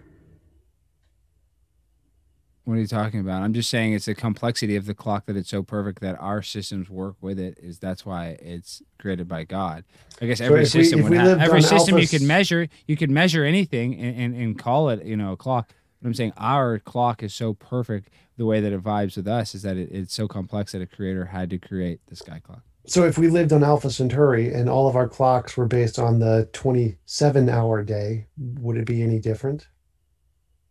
What 2.68 2.74
are 2.74 2.82
you 2.82 2.88
talking 2.88 3.22
about? 3.22 3.44
I'm 3.44 3.54
just 3.54 3.70
saying 3.70 3.94
it's 3.94 4.08
the 4.08 4.14
complexity 4.14 4.76
of 4.76 4.86
the 4.88 4.94
clock 4.94 5.26
that 5.28 5.38
it's 5.38 5.50
so 5.50 5.64
perfect 5.64 6.02
that 6.02 6.20
our 6.20 6.42
systems 6.42 6.90
work 6.90 7.16
with 7.22 7.40
it. 7.40 7.58
Is 7.64 7.80
that's 7.80 8.06
why 8.06 8.38
it's 8.42 8.82
created 9.00 9.26
by 9.26 9.46
God. 9.46 9.86
I 10.22 10.26
guess 10.26 10.42
every 10.42 10.60
we- 10.60 10.66
system 10.66 11.00
if 11.00 11.08
would 11.08 11.18
have 11.18 11.40
every 11.40 11.62
system 11.62 11.98
you 11.98 12.10
could 12.10 12.22
measure. 12.22 12.68
You 12.86 12.98
could 12.98 13.10
measure 13.10 13.46
anything 13.46 13.98
and, 13.98 14.20
and, 14.20 14.36
and 14.36 14.60
call 14.60 14.90
it 14.90 15.06
you 15.06 15.16
know 15.16 15.32
a 15.32 15.38
clock. 15.38 15.70
But 16.02 16.10
I'm 16.10 16.14
saying 16.14 16.34
our 16.36 16.78
clock 16.80 17.24
is 17.24 17.34
so 17.34 17.54
perfect. 17.54 18.10
The 18.36 18.46
way 18.46 18.60
that 18.60 18.74
it 18.74 18.84
vibes 18.84 19.16
with 19.16 19.30
us 19.30 19.56
is 19.56 19.62
that 19.62 19.78
it, 19.78 19.90
it's 19.90 20.14
so 20.14 20.28
complex 20.28 20.74
that 20.74 20.82
a 20.82 20.86
creator 20.86 21.24
had 21.24 21.50
to 21.52 21.58
create 21.58 22.02
the 22.08 22.18
sky 22.18 22.42
clock. 22.44 22.64
So 22.86 23.06
if 23.06 23.18
we 23.18 23.30
lived 23.30 23.54
on 23.54 23.64
Alpha 23.64 23.90
Centauri 23.90 24.54
and 24.54 24.70
all 24.70 24.90
of 24.90 24.98
our 24.98 25.08
clocks 25.08 25.56
were 25.56 25.68
based 25.68 26.00
on 26.00 26.20
the 26.20 26.50
27 26.52 27.48
hour 27.48 27.82
day, 27.82 28.28
would 28.38 28.76
it 28.76 28.86
be 28.86 29.02
any 29.02 29.20
different? 29.20 29.68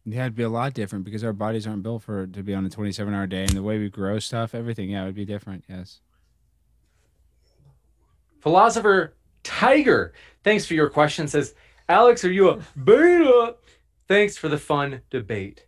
Yeah, 0.08 0.22
it'd 0.22 0.36
be 0.36 0.44
a 0.44 0.48
lot 0.48 0.72
different 0.72 1.04
because 1.04 1.24
our 1.24 1.32
bodies 1.32 1.66
aren't 1.66 1.82
built 1.82 2.04
for 2.04 2.28
to 2.28 2.42
be 2.42 2.54
on 2.54 2.64
a 2.64 2.70
27 2.70 3.12
hour 3.12 3.26
day, 3.26 3.42
and 3.42 3.50
the 3.50 3.62
way 3.62 3.78
we 3.78 3.90
grow 3.90 4.20
stuff, 4.20 4.54
everything, 4.54 4.90
yeah, 4.90 5.02
it 5.02 5.06
would 5.06 5.16
be 5.16 5.24
different. 5.24 5.64
Yes. 5.68 5.98
Philosopher 8.40 9.14
Tiger, 9.42 10.12
thanks 10.44 10.64
for 10.64 10.74
your 10.74 10.88
question. 10.88 11.26
Says, 11.26 11.54
Alex, 11.88 12.24
are 12.24 12.30
you 12.30 12.50
a 12.50 12.60
beta? 12.84 13.56
Thanks 14.06 14.36
for 14.36 14.48
the 14.48 14.58
fun 14.58 15.00
debate. 15.10 15.66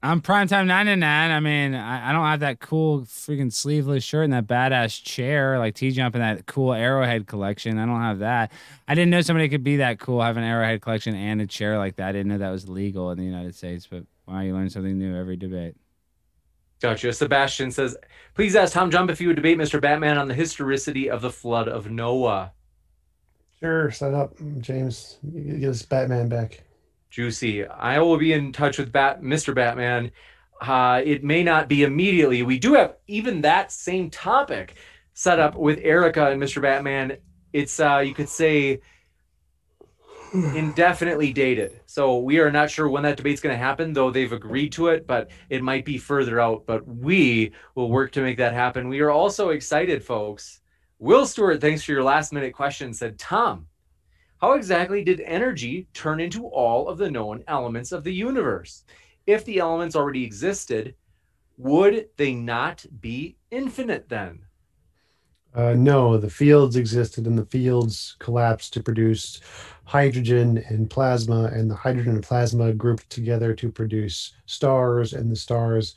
I'm 0.00 0.20
primetime 0.22 0.66
99. 0.66 1.02
I 1.02 1.40
mean, 1.40 1.74
I, 1.74 2.10
I 2.10 2.12
don't 2.12 2.24
have 2.24 2.40
that 2.40 2.60
cool 2.60 3.00
freaking 3.00 3.52
sleeveless 3.52 4.04
shirt 4.04 4.24
and 4.24 4.32
that 4.32 4.46
badass 4.46 5.02
chair 5.02 5.58
like 5.58 5.74
T 5.74 5.90
Jump 5.90 6.14
and 6.14 6.22
that 6.22 6.46
cool 6.46 6.72
Arrowhead 6.72 7.26
collection. 7.26 7.78
I 7.78 7.86
don't 7.86 8.00
have 8.00 8.20
that. 8.20 8.52
I 8.86 8.94
didn't 8.94 9.10
know 9.10 9.22
somebody 9.22 9.48
could 9.48 9.64
be 9.64 9.78
that 9.78 9.98
cool, 9.98 10.22
have 10.22 10.36
an 10.36 10.44
Arrowhead 10.44 10.82
collection 10.82 11.16
and 11.16 11.40
a 11.40 11.46
chair 11.46 11.78
like 11.78 11.96
that. 11.96 12.10
I 12.10 12.12
didn't 12.12 12.28
know 12.28 12.38
that 12.38 12.50
was 12.50 12.68
legal 12.68 13.10
in 13.10 13.18
the 13.18 13.24
United 13.24 13.56
States, 13.56 13.88
but 13.90 14.04
wow, 14.26 14.40
you 14.40 14.54
learn 14.54 14.70
something 14.70 14.96
new 14.96 15.16
every 15.16 15.36
debate. 15.36 15.74
Gotcha. 16.80 17.12
Sebastian 17.12 17.72
says, 17.72 17.96
please 18.34 18.54
ask 18.54 18.72
Tom 18.72 18.92
Jump 18.92 19.10
if 19.10 19.20
you 19.20 19.26
would 19.28 19.36
debate 19.36 19.58
Mr. 19.58 19.80
Batman 19.80 20.16
on 20.16 20.28
the 20.28 20.34
historicity 20.34 21.10
of 21.10 21.22
the 21.22 21.30
flood 21.30 21.66
of 21.68 21.90
Noah. 21.90 22.52
Sure, 23.58 23.90
set 23.90 24.14
up, 24.14 24.36
James. 24.60 25.18
Get 25.34 25.70
us 25.70 25.82
Batman 25.82 26.28
back. 26.28 26.62
Juicy. 27.10 27.64
I 27.66 27.98
will 28.00 28.18
be 28.18 28.32
in 28.32 28.52
touch 28.52 28.78
with 28.78 28.92
Bat- 28.92 29.22
Mr. 29.22 29.54
Batman. 29.54 30.10
Uh, 30.60 31.00
it 31.04 31.22
may 31.22 31.42
not 31.42 31.68
be 31.68 31.84
immediately. 31.84 32.42
We 32.42 32.58
do 32.58 32.74
have 32.74 32.96
even 33.06 33.42
that 33.42 33.72
same 33.72 34.10
topic 34.10 34.76
set 35.14 35.38
up 35.38 35.56
with 35.56 35.78
Erica 35.82 36.30
and 36.30 36.40
Mr. 36.40 36.60
Batman. 36.60 37.16
It's 37.52 37.80
uh, 37.80 37.98
you 37.98 38.14
could 38.14 38.28
say 38.28 38.80
indefinitely 40.34 41.32
dated. 41.32 41.80
So 41.86 42.18
we 42.18 42.38
are 42.38 42.50
not 42.50 42.70
sure 42.70 42.88
when 42.88 43.02
that 43.04 43.16
debate's 43.16 43.40
going 43.40 43.54
to 43.54 43.62
happen, 43.62 43.92
though 43.92 44.10
they've 44.10 44.32
agreed 44.32 44.72
to 44.72 44.88
it, 44.88 45.06
but 45.06 45.30
it 45.48 45.62
might 45.62 45.84
be 45.84 45.98
further 45.98 46.40
out. 46.40 46.66
But 46.66 46.86
we 46.86 47.52
will 47.74 47.90
work 47.90 48.12
to 48.12 48.22
make 48.22 48.36
that 48.38 48.52
happen. 48.52 48.88
We 48.88 49.00
are 49.00 49.10
also 49.10 49.50
excited, 49.50 50.04
folks. 50.04 50.60
Will 50.98 51.26
Stewart, 51.26 51.60
thanks 51.60 51.84
for 51.84 51.92
your 51.92 52.02
last 52.02 52.32
minute 52.32 52.52
question, 52.52 52.92
said, 52.92 53.18
Tom, 53.18 53.66
how 54.40 54.52
exactly 54.52 55.02
did 55.02 55.20
energy 55.20 55.88
turn 55.94 56.20
into 56.20 56.46
all 56.46 56.88
of 56.88 56.98
the 56.98 57.10
known 57.10 57.42
elements 57.48 57.92
of 57.92 58.04
the 58.04 58.14
universe? 58.14 58.84
If 59.26 59.44
the 59.44 59.58
elements 59.58 59.96
already 59.96 60.24
existed, 60.24 60.94
would 61.56 62.08
they 62.16 62.34
not 62.34 62.86
be 63.00 63.36
infinite 63.50 64.08
then? 64.08 64.40
Uh, 65.54 65.74
no, 65.74 66.16
the 66.16 66.30
fields 66.30 66.76
existed 66.76 67.26
and 67.26 67.36
the 67.36 67.46
fields 67.46 68.14
collapsed 68.20 68.72
to 68.74 68.82
produce 68.82 69.40
hydrogen 69.84 70.62
and 70.68 70.88
plasma, 70.88 71.50
and 71.52 71.70
the 71.70 71.74
hydrogen 71.74 72.14
and 72.14 72.22
plasma 72.22 72.72
grouped 72.72 73.08
together 73.10 73.54
to 73.54 73.72
produce 73.72 74.34
stars, 74.46 75.14
and 75.14 75.32
the 75.32 75.36
stars 75.36 75.96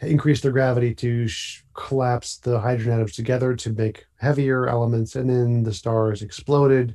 increased 0.00 0.42
their 0.42 0.52
gravity 0.52 0.94
to 0.94 1.28
sh- 1.28 1.62
collapse 1.74 2.38
the 2.38 2.58
hydrogen 2.58 2.94
atoms 2.94 3.12
together 3.12 3.54
to 3.54 3.70
make 3.70 4.06
heavier 4.16 4.66
elements, 4.66 5.14
and 5.14 5.30
then 5.30 5.62
the 5.62 5.74
stars 5.74 6.22
exploded 6.22 6.94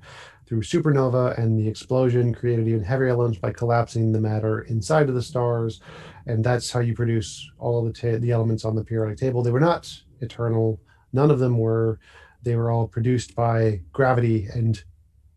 through 0.51 0.61
supernova, 0.61 1.37
and 1.37 1.57
the 1.57 1.65
explosion 1.65 2.33
created 2.33 2.67
even 2.67 2.83
heavier 2.83 3.07
elements 3.07 3.39
by 3.39 3.53
collapsing 3.53 4.11
the 4.11 4.19
matter 4.19 4.63
inside 4.63 5.07
of 5.07 5.15
the 5.15 5.21
stars, 5.21 5.79
and 6.25 6.43
that's 6.43 6.69
how 6.69 6.81
you 6.81 6.93
produce 6.93 7.49
all 7.57 7.81
the 7.81 7.93
ta- 7.93 8.19
the 8.19 8.31
elements 8.31 8.65
on 8.65 8.75
the 8.75 8.83
periodic 8.83 9.17
table. 9.17 9.41
They 9.41 9.51
were 9.51 9.61
not 9.61 9.89
eternal. 10.19 10.81
None 11.13 11.31
of 11.31 11.39
them 11.39 11.57
were. 11.57 12.01
They 12.43 12.57
were 12.57 12.69
all 12.69 12.85
produced 12.85 13.33
by 13.33 13.79
gravity 13.93 14.49
and 14.53 14.83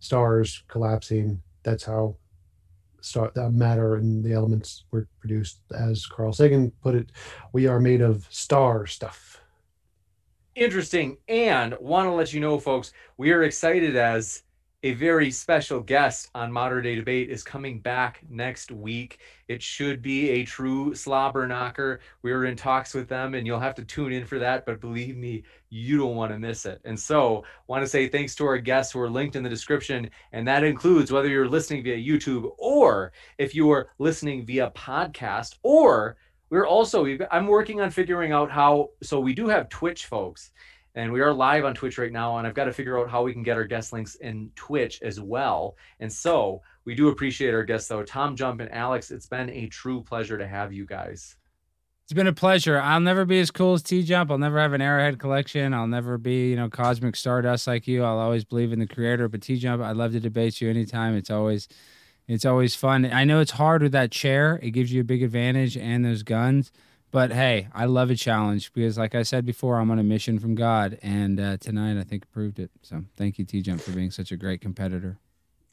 stars 0.00 0.64
collapsing. 0.66 1.40
That's 1.62 1.84
how 1.84 2.16
star 3.00 3.30
the 3.36 3.50
matter 3.52 3.94
and 3.94 4.24
the 4.24 4.32
elements 4.32 4.84
were 4.90 5.06
produced. 5.20 5.60
As 5.78 6.06
carl 6.06 6.32
sagan 6.32 6.72
put 6.82 6.96
it 6.96 7.12
we 7.52 7.68
are 7.68 7.78
made 7.78 8.00
of 8.00 8.26
star 8.30 8.84
stuff. 8.86 9.40
Interesting. 10.56 11.18
And 11.28 11.76
want 11.80 12.06
to 12.06 12.12
let 12.12 12.32
you 12.32 12.40
know, 12.40 12.58
folks, 12.58 12.92
we 13.16 13.32
are 13.32 13.42
excited 13.42 13.96
as 13.96 14.43
a 14.84 14.92
very 14.92 15.30
special 15.30 15.80
guest 15.80 16.28
on 16.34 16.52
Modern 16.52 16.84
Day 16.84 16.94
Debate 16.94 17.30
is 17.30 17.42
coming 17.42 17.80
back 17.80 18.20
next 18.28 18.70
week. 18.70 19.18
It 19.48 19.62
should 19.62 20.02
be 20.02 20.28
a 20.28 20.44
true 20.44 20.94
slobber 20.94 21.46
knocker. 21.46 22.00
We 22.20 22.32
were 22.34 22.44
in 22.44 22.54
talks 22.54 22.92
with 22.92 23.08
them, 23.08 23.32
and 23.32 23.46
you'll 23.46 23.58
have 23.58 23.74
to 23.76 23.84
tune 23.84 24.12
in 24.12 24.26
for 24.26 24.38
that. 24.40 24.66
But 24.66 24.82
believe 24.82 25.16
me, 25.16 25.42
you 25.70 25.96
don't 25.96 26.16
want 26.16 26.32
to 26.32 26.38
miss 26.38 26.66
it. 26.66 26.82
And 26.84 27.00
so, 27.00 27.44
want 27.66 27.82
to 27.82 27.88
say 27.88 28.08
thanks 28.08 28.34
to 28.34 28.44
our 28.44 28.58
guests 28.58 28.92
who 28.92 29.00
are 29.00 29.08
linked 29.08 29.36
in 29.36 29.42
the 29.42 29.48
description, 29.48 30.10
and 30.32 30.46
that 30.46 30.64
includes 30.64 31.10
whether 31.10 31.28
you're 31.28 31.48
listening 31.48 31.82
via 31.82 31.96
YouTube 31.96 32.52
or 32.58 33.10
if 33.38 33.54
you 33.54 33.70
are 33.70 33.88
listening 33.98 34.44
via 34.44 34.70
podcast, 34.76 35.54
or 35.62 36.18
we're 36.50 36.66
also 36.66 37.06
I'm 37.30 37.46
working 37.46 37.80
on 37.80 37.90
figuring 37.90 38.32
out 38.32 38.50
how. 38.50 38.90
So 39.02 39.18
we 39.18 39.32
do 39.32 39.48
have 39.48 39.70
Twitch, 39.70 40.04
folks 40.04 40.50
and 40.94 41.12
we 41.12 41.20
are 41.20 41.32
live 41.32 41.64
on 41.64 41.74
Twitch 41.74 41.98
right 41.98 42.12
now. 42.12 42.38
And 42.38 42.46
I've 42.46 42.54
got 42.54 42.64
to 42.64 42.72
figure 42.72 42.98
out 42.98 43.10
how 43.10 43.22
we 43.22 43.32
can 43.32 43.42
get 43.42 43.56
our 43.56 43.64
guest 43.64 43.92
links 43.92 44.14
in 44.16 44.50
Twitch 44.54 45.02
as 45.02 45.20
well. 45.20 45.76
And 46.00 46.12
so 46.12 46.62
we 46.84 46.94
do 46.94 47.08
appreciate 47.08 47.54
our 47.54 47.64
guests, 47.64 47.88
though. 47.88 48.02
Tom 48.02 48.36
Jump 48.36 48.60
and 48.60 48.72
Alex, 48.72 49.10
it's 49.10 49.26
been 49.26 49.50
a 49.50 49.66
true 49.66 50.02
pleasure 50.02 50.38
to 50.38 50.46
have 50.46 50.72
you 50.72 50.86
guys. 50.86 51.36
It's 52.04 52.12
been 52.12 52.26
a 52.26 52.34
pleasure. 52.34 52.78
I'll 52.78 53.00
never 53.00 53.24
be 53.24 53.40
as 53.40 53.50
cool 53.50 53.72
as 53.72 53.82
T 53.82 54.02
Jump. 54.02 54.30
I'll 54.30 54.36
never 54.36 54.60
have 54.60 54.74
an 54.74 54.82
Arrowhead 54.82 55.18
collection. 55.18 55.72
I'll 55.72 55.86
never 55.86 56.18
be, 56.18 56.50
you 56.50 56.56
know, 56.56 56.68
cosmic 56.68 57.16
stardust 57.16 57.66
like 57.66 57.88
you. 57.88 58.04
I'll 58.04 58.18
always 58.18 58.44
believe 58.44 58.72
in 58.72 58.78
the 58.78 58.86
creator. 58.86 59.26
But 59.26 59.40
T 59.40 59.56
Jump, 59.56 59.82
I'd 59.82 59.96
love 59.96 60.12
to 60.12 60.20
debate 60.20 60.60
you 60.60 60.68
anytime. 60.68 61.16
It's 61.16 61.30
always, 61.30 61.66
it's 62.28 62.44
always 62.44 62.74
fun. 62.74 63.06
I 63.06 63.24
know 63.24 63.40
it's 63.40 63.52
hard 63.52 63.82
with 63.82 63.92
that 63.92 64.10
chair. 64.10 64.60
It 64.62 64.72
gives 64.72 64.92
you 64.92 65.00
a 65.00 65.04
big 65.04 65.22
advantage 65.22 65.78
and 65.78 66.04
those 66.04 66.22
guns. 66.22 66.70
But 67.14 67.30
hey, 67.30 67.68
I 67.72 67.84
love 67.84 68.10
a 68.10 68.16
challenge 68.16 68.72
because, 68.72 68.98
like 68.98 69.14
I 69.14 69.22
said 69.22 69.46
before, 69.46 69.78
I'm 69.78 69.88
on 69.92 70.00
a 70.00 70.02
mission 70.02 70.40
from 70.40 70.56
God, 70.56 70.98
and 71.00 71.38
uh, 71.38 71.58
tonight 71.58 71.96
I 71.96 72.02
think 72.02 72.28
proved 72.32 72.58
it. 72.58 72.72
So 72.82 73.04
thank 73.16 73.38
you, 73.38 73.44
T 73.44 73.62
Jump, 73.62 73.82
for 73.82 73.92
being 73.92 74.10
such 74.10 74.32
a 74.32 74.36
great 74.36 74.60
competitor. 74.60 75.16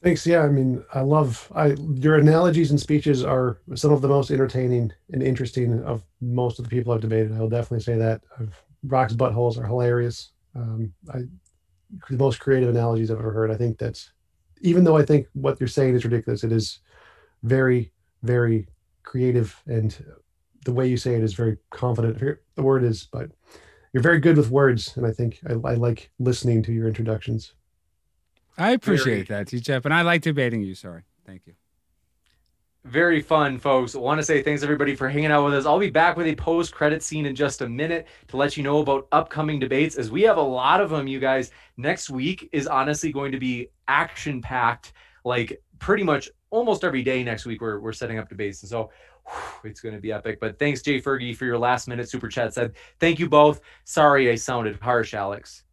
Thanks. 0.04 0.24
Yeah, 0.24 0.42
I 0.42 0.48
mean, 0.50 0.84
I 0.94 1.00
love 1.00 1.50
I 1.52 1.74
your 1.94 2.14
analogies 2.14 2.70
and 2.70 2.78
speeches 2.78 3.24
are 3.24 3.58
some 3.74 3.92
of 3.92 4.02
the 4.02 4.06
most 4.06 4.30
entertaining 4.30 4.92
and 5.12 5.20
interesting 5.20 5.82
of 5.82 6.04
most 6.20 6.60
of 6.60 6.64
the 6.64 6.68
people 6.68 6.92
I've 6.92 7.00
debated. 7.00 7.32
I 7.32 7.40
will 7.40 7.48
definitely 7.48 7.82
say 7.82 7.96
that. 7.96 8.22
I've, 8.38 8.62
Rock's 8.84 9.14
buttholes 9.14 9.58
are 9.58 9.66
hilarious. 9.66 10.30
Um, 10.54 10.92
I 11.12 11.22
the 12.08 12.18
most 12.18 12.38
creative 12.38 12.68
analogies 12.68 13.10
I've 13.10 13.18
ever 13.18 13.32
heard. 13.32 13.50
I 13.50 13.56
think 13.56 13.78
that's 13.78 14.12
even 14.60 14.84
though 14.84 14.96
I 14.96 15.04
think 15.04 15.26
what 15.32 15.58
you're 15.58 15.66
saying 15.66 15.96
is 15.96 16.04
ridiculous, 16.04 16.44
it 16.44 16.52
is 16.52 16.78
very, 17.42 17.90
very 18.22 18.68
creative 19.02 19.60
and 19.66 20.04
the 20.64 20.72
way 20.72 20.86
you 20.86 20.96
say 20.96 21.14
it 21.14 21.22
is 21.22 21.34
very 21.34 21.58
confident. 21.70 22.18
The 22.54 22.62
word 22.62 22.84
is, 22.84 23.08
but 23.12 23.30
you're 23.92 24.02
very 24.02 24.20
good 24.20 24.36
with 24.36 24.50
words, 24.50 24.96
and 24.96 25.06
I 25.06 25.10
think 25.12 25.40
I, 25.48 25.52
I 25.52 25.74
like 25.74 26.10
listening 26.18 26.62
to 26.64 26.72
your 26.72 26.88
introductions. 26.88 27.54
I 28.58 28.72
appreciate 28.72 29.28
that, 29.28 29.48
T 29.48 29.60
Jeff, 29.60 29.84
and 29.84 29.94
I 29.94 30.02
like 30.02 30.22
debating 30.22 30.62
you. 30.62 30.74
Sorry, 30.74 31.02
thank 31.26 31.46
you. 31.46 31.54
very 32.84 33.20
fun, 33.20 33.58
folks. 33.58 33.94
I 33.94 33.98
want 33.98 34.18
to 34.18 34.24
say 34.24 34.42
thanks 34.42 34.62
everybody 34.64 34.96
for 34.96 35.08
hanging 35.08 35.30
out 35.30 35.44
with 35.44 35.54
us. 35.54 35.66
I'll 35.66 35.78
be 35.78 35.90
back 35.90 36.16
with 36.16 36.26
a 36.26 36.34
post 36.34 36.74
credit 36.74 37.02
scene 37.02 37.26
in 37.26 37.34
just 37.34 37.60
a 37.60 37.68
minute 37.68 38.08
to 38.28 38.36
let 38.36 38.56
you 38.56 38.64
know 38.64 38.78
about 38.78 39.06
upcoming 39.12 39.60
debates, 39.60 39.96
as 39.96 40.10
we 40.10 40.22
have 40.22 40.36
a 40.36 40.42
lot 40.42 40.80
of 40.80 40.90
them, 40.90 41.06
you 41.06 41.20
guys. 41.20 41.52
Next 41.76 42.10
week 42.10 42.48
is 42.52 42.66
honestly 42.66 43.12
going 43.12 43.30
to 43.32 43.38
be 43.38 43.68
action 43.86 44.42
packed, 44.42 44.94
like 45.24 45.62
pretty 45.78 46.02
much 46.02 46.28
almost 46.50 46.82
every 46.82 47.02
day 47.02 47.22
next 47.22 47.46
week. 47.46 47.60
We're, 47.60 47.78
we're 47.78 47.92
setting 47.92 48.18
up 48.18 48.28
debates. 48.28 48.62
And 48.62 48.70
so 48.70 48.90
it's 49.64 49.80
going 49.80 49.94
to 49.94 50.00
be 50.00 50.12
epic. 50.12 50.40
But 50.40 50.58
thanks, 50.58 50.82
Jay 50.82 51.00
Fergie, 51.00 51.36
for 51.36 51.44
your 51.44 51.58
last 51.58 51.88
minute 51.88 52.08
super 52.08 52.28
chat. 52.28 52.54
Said, 52.54 52.74
thank 53.00 53.18
you 53.18 53.28
both. 53.28 53.60
Sorry 53.84 54.30
I 54.30 54.34
sounded 54.34 54.78
harsh, 54.80 55.14
Alex. 55.14 55.64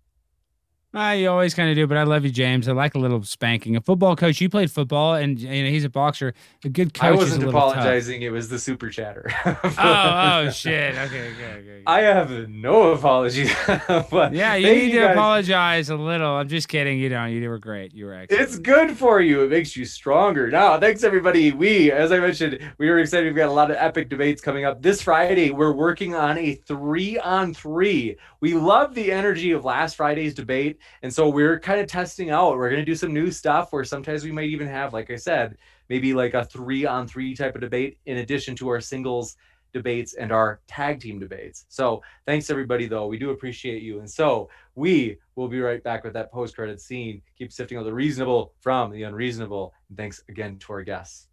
Ah, 0.92 1.12
you 1.12 1.30
always 1.30 1.54
kind 1.54 1.70
of 1.70 1.76
do, 1.76 1.86
but 1.86 1.98
I 1.98 2.04
love 2.04 2.26
you, 2.26 2.32
James. 2.32 2.68
I 2.68 2.72
like 2.72 2.96
a 2.96 2.98
little 2.98 3.22
spanking. 3.22 3.76
A 3.76 3.82
football 3.82 4.16
coach, 4.16 4.42
you 4.42 4.50
played 4.50 4.72
football, 4.72 5.14
and 5.14 5.40
you 5.40 5.64
know 5.64 5.70
he's 5.70 5.84
a 5.84 5.90
boxer. 5.90 6.34
A 6.66 6.70
good 6.70 6.96
coach 6.96 7.04
I 7.04 7.12
wasn't 7.12 7.44
a 7.44 7.46
little 7.46 7.62
tough. 7.62 7.74
apologizing. 7.74 8.24
It 8.24 8.32
was 8.32 8.50
the 8.50 8.58
super 8.58 8.90
chatter. 8.90 9.32
Oh, 9.82 10.46
oh 10.48 10.50
shit. 10.52 10.96
Okay, 10.98 11.32
okay, 11.32 11.52
okay. 11.60 11.84
I 11.86 12.02
have 12.02 12.50
no 12.50 12.92
apologies. 12.94 13.54
but 13.88 14.34
yeah, 14.34 14.56
you 14.56 14.74
need 14.74 14.92
to 14.92 15.00
guys. 15.00 15.12
apologize 15.16 15.90
a 15.90 15.96
little. 15.96 16.32
I'm 16.32 16.48
just 16.48 16.68
kidding. 16.68 17.00
You 17.00 17.10
don't. 17.10 17.32
You 17.32 17.48
were 17.50 17.60
great. 17.60 17.94
You 17.94 18.06
were 18.06 18.16
excellent. 18.16 18.42
It's 18.42 18.58
good 18.58 18.98
for 18.98 19.22
you. 19.22 19.44
It 19.44 19.52
makes 19.52 19.76
you 19.78 19.86
stronger. 19.86 20.50
Now, 20.50 20.80
thanks 20.80 21.04
everybody. 21.04 21.52
We, 21.52 21.92
as 21.92 22.12
I 22.12 22.20
mentioned, 22.20 22.60
we 22.78 22.90
were 22.90 23.00
excited. 23.00 23.26
We've 23.28 23.36
got 23.36 23.50
a 23.50 23.54
lot 23.54 23.70
of 23.70 23.78
epic 23.78 24.10
debates 24.10 24.42
coming 24.42 24.66
up 24.66 24.82
this 24.82 25.02
Friday. 25.04 25.52
We're 25.52 25.72
working 25.74 26.16
on 26.16 26.38
a 26.38 26.56
three 26.56 27.18
on 27.20 27.54
three. 27.54 28.18
We 28.42 28.54
love 28.54 28.96
the 28.96 29.12
energy 29.12 29.52
of 29.52 29.66
last 29.66 29.96
Friday's 29.96 30.34
debate, 30.34 30.80
and 31.04 31.14
so 31.14 31.28
we're 31.28 31.60
kind 31.60 31.82
of 31.82 31.88
testing 31.88 32.30
out. 32.30 32.56
We're 32.56 32.70
going 32.70 32.82
to 32.82 32.86
do 32.86 32.96
some 32.96 33.14
new 33.14 33.32
stuff 33.32 33.74
where 33.74 33.84
sometimes 33.84 34.24
we 34.24 34.32
might 34.32 34.50
even 34.50 34.68
have, 34.68 34.94
like 34.94 35.12
I 35.12 35.18
said, 35.18 35.58
maybe 35.90 36.14
like 36.14 36.34
a 36.34 36.46
three 36.46 36.86
on 36.86 37.08
three 37.08 37.36
type 37.36 37.56
of 37.56 37.62
debate 37.62 38.00
in 38.06 38.18
addition 38.18 38.56
to 38.58 38.70
our 38.70 38.80
singles 38.80 39.36
debates 39.74 40.14
and 40.16 40.32
our 40.32 40.62
tag 40.68 41.00
team 41.00 41.20
debates. 41.20 41.66
So 41.70 42.02
thanks 42.26 42.50
everybody 42.50 42.88
though. 42.88 43.08
We 43.08 43.18
do 43.18 43.32
appreciate 43.32 43.84
you. 43.84 44.00
And 44.00 44.10
so 44.10 44.50
we 44.76 45.18
will 45.36 45.48
be 45.48 45.60
right 45.60 45.84
back 45.84 46.04
with 46.04 46.14
that 46.14 46.32
post 46.32 46.56
credit 46.56 46.82
scene. 46.82 47.22
Keep 47.38 47.52
sifting 47.52 47.78
out 47.78 47.84
the 47.84 47.94
reasonable 47.94 48.54
from 48.62 48.92
the 48.92 49.04
unreasonable. 49.04 49.74
And 49.90 49.98
thanks 49.98 50.24
again 50.30 50.58
to 50.60 50.74
our 50.74 50.84
guests. 50.84 51.28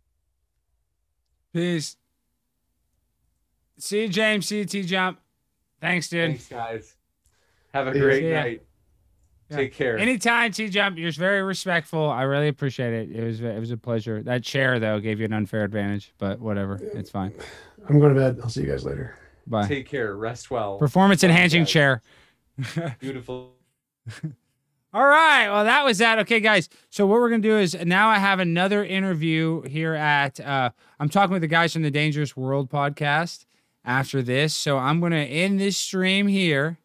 Peace. 1.53 1.97
See 3.79 4.03
you, 4.03 4.09
James. 4.09 4.47
See 4.47 4.59
you, 4.59 4.65
T 4.65 4.83
Jump. 4.83 5.19
Thanks, 5.81 6.09
dude. 6.09 6.31
Thanks 6.31 6.49
guys. 6.49 6.96
Have 7.77 7.89
a 7.89 7.93
See 7.93 8.01
great 8.01 8.21
See 8.23 8.31
ya. 8.31 8.35
night. 8.41 8.63
Yeah. 9.51 9.57
Take 9.59 9.75
care. 9.75 9.97
Anytime, 9.99 10.51
T 10.51 10.69
Jump. 10.69 10.99
You're 10.99 11.13
very 11.13 11.43
respectful. 11.43 12.09
I 12.11 12.23
really 12.23 12.49
appreciate 12.49 12.93
it. 12.93 13.15
It 13.15 13.23
was 13.23 13.41
it 13.41 13.61
was 13.61 13.71
a 13.71 13.77
pleasure. 13.77 14.23
That 14.23 14.43
chair 14.43 14.81
though 14.81 14.99
gave 14.99 15.21
you 15.21 15.27
an 15.27 15.33
unfair 15.33 15.63
advantage, 15.65 16.13
but 16.19 16.41
whatever. 16.41 16.81
It's 16.95 17.11
fine. 17.11 17.33
I'm 17.89 18.01
going 18.01 18.15
to 18.15 18.19
bed. 18.21 18.41
I'll 18.43 18.49
see 18.49 18.63
you 18.63 18.67
guys 18.67 18.85
later. 18.85 19.17
Bye. 19.47 19.69
Take 19.69 19.89
care. 19.89 20.17
Rest 20.17 20.51
well. 20.51 20.79
Performance 20.79 21.23
enhancing 21.23 21.63
guys. 21.63 21.71
chair. 21.71 22.03
Beautiful. 22.99 23.53
All 24.93 25.05
right. 25.07 25.49
Well, 25.49 25.65
that 25.65 25.85
was 25.85 25.99
that. 25.99 26.19
Okay, 26.21 26.41
guys. 26.41 26.69
So 26.91 27.07
what 27.07 27.21
we're 27.21 27.29
gonna 27.31 27.43
do 27.43 27.59
is 27.59 27.77
now 27.85 28.09
I 28.09 28.19
have 28.19 28.41
another 28.41 28.85
interview 28.85 29.63
here 29.63 29.95
at. 29.95 30.41
Uh, 30.41 30.71
I'm 30.99 31.09
talking 31.09 31.33
with 31.35 31.43
the 31.43 31.49
guys 31.49 31.73
from 31.75 31.83
the 31.83 31.91
Dangerous 31.91 32.37
World 32.37 32.71
podcast 32.71 33.45
after 33.85 34.23
this. 34.23 34.55
So 34.55 34.79
I'm 34.79 35.01
gonna 35.01 35.17
end 35.17 35.61
this 35.61 35.77
stream 35.77 36.27
here, 36.27 36.79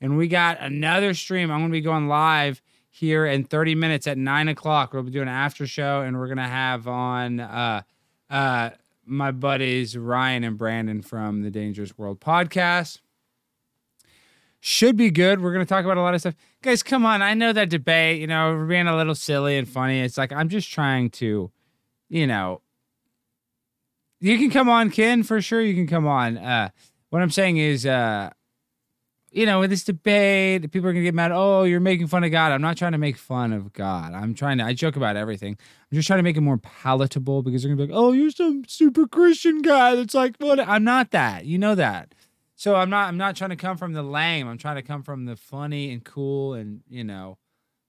and 0.00 0.16
we 0.16 0.28
got 0.28 0.60
another 0.60 1.14
stream. 1.14 1.50
I'm 1.50 1.60
gonna 1.60 1.72
be 1.72 1.80
going 1.80 2.08
live 2.08 2.62
here 2.90 3.26
in 3.26 3.44
30 3.44 3.74
minutes 3.74 4.06
at 4.06 4.18
nine 4.18 4.48
o'clock. 4.48 4.92
We'll 4.92 5.02
be 5.02 5.10
doing 5.10 5.28
an 5.28 5.34
after 5.34 5.66
show, 5.66 6.02
and 6.02 6.18
we're 6.18 6.28
gonna 6.28 6.48
have 6.48 6.88
on 6.88 7.40
uh, 7.40 7.82
uh, 8.30 8.70
my 9.04 9.30
buddies 9.30 9.96
Ryan 9.96 10.44
and 10.44 10.58
Brandon 10.58 11.02
from 11.02 11.42
the 11.42 11.50
Dangerous 11.50 11.96
World 11.96 12.20
podcast 12.20 13.00
should 14.60 14.96
be 14.96 15.10
good. 15.10 15.40
We're 15.40 15.52
going 15.52 15.64
to 15.64 15.68
talk 15.68 15.84
about 15.84 15.96
a 15.96 16.00
lot 16.00 16.14
of 16.14 16.20
stuff. 16.20 16.34
Guys, 16.60 16.82
come 16.82 17.06
on. 17.06 17.22
I 17.22 17.34
know 17.34 17.52
that 17.52 17.70
debate, 17.70 18.20
you 18.20 18.26
know, 18.26 18.52
we're 18.52 18.66
being 18.66 18.88
a 18.88 18.96
little 18.96 19.14
silly 19.14 19.56
and 19.56 19.68
funny. 19.68 20.00
It's 20.00 20.18
like, 20.18 20.32
I'm 20.32 20.48
just 20.48 20.70
trying 20.70 21.10
to, 21.10 21.52
you 22.08 22.26
know, 22.26 22.62
you 24.18 24.36
can 24.38 24.50
come 24.50 24.68
on, 24.68 24.90
Ken, 24.90 25.22
for 25.22 25.40
sure. 25.40 25.60
You 25.60 25.74
can 25.74 25.86
come 25.86 26.06
on. 26.06 26.36
Uh, 26.38 26.70
what 27.10 27.22
I'm 27.22 27.30
saying 27.30 27.58
is, 27.58 27.86
uh, 27.86 28.30
you 29.36 29.44
know, 29.44 29.60
with 29.60 29.68
this 29.68 29.84
debate, 29.84 30.72
people 30.72 30.88
are 30.88 30.94
to 30.94 31.02
get 31.02 31.14
mad. 31.14 31.30
Oh, 31.30 31.64
you're 31.64 31.78
making 31.78 32.06
fun 32.06 32.24
of 32.24 32.30
God. 32.30 32.52
I'm 32.52 32.62
not 32.62 32.78
trying 32.78 32.92
to 32.92 32.98
make 32.98 33.18
fun 33.18 33.52
of 33.52 33.70
God. 33.74 34.14
I'm 34.14 34.32
trying 34.32 34.56
to, 34.56 34.64
I 34.64 34.72
joke 34.72 34.96
about 34.96 35.14
everything. 35.14 35.58
I'm 35.60 35.94
just 35.94 36.06
trying 36.06 36.20
to 36.20 36.22
make 36.22 36.38
it 36.38 36.40
more 36.40 36.56
palatable 36.56 37.42
because 37.42 37.62
they're 37.62 37.70
to 37.70 37.76
be 37.76 37.82
like, 37.82 37.94
oh, 37.94 38.12
you're 38.12 38.30
some 38.30 38.64
super 38.66 39.06
Christian 39.06 39.60
guy. 39.60 39.94
That's 39.94 40.14
like, 40.14 40.36
what? 40.38 40.58
I'm 40.58 40.84
not 40.84 41.10
that. 41.10 41.44
You 41.44 41.58
know 41.58 41.74
that. 41.74 42.14
So 42.54 42.76
I'm 42.76 42.88
not 42.88 43.08
I'm 43.08 43.18
not 43.18 43.36
trying 43.36 43.50
to 43.50 43.56
come 43.56 43.76
from 43.76 43.92
the 43.92 44.02
lame. 44.02 44.48
I'm 44.48 44.56
trying 44.56 44.76
to 44.76 44.82
come 44.82 45.02
from 45.02 45.26
the 45.26 45.36
funny 45.36 45.92
and 45.92 46.02
cool 46.02 46.54
and 46.54 46.80
you 46.88 47.04
know, 47.04 47.36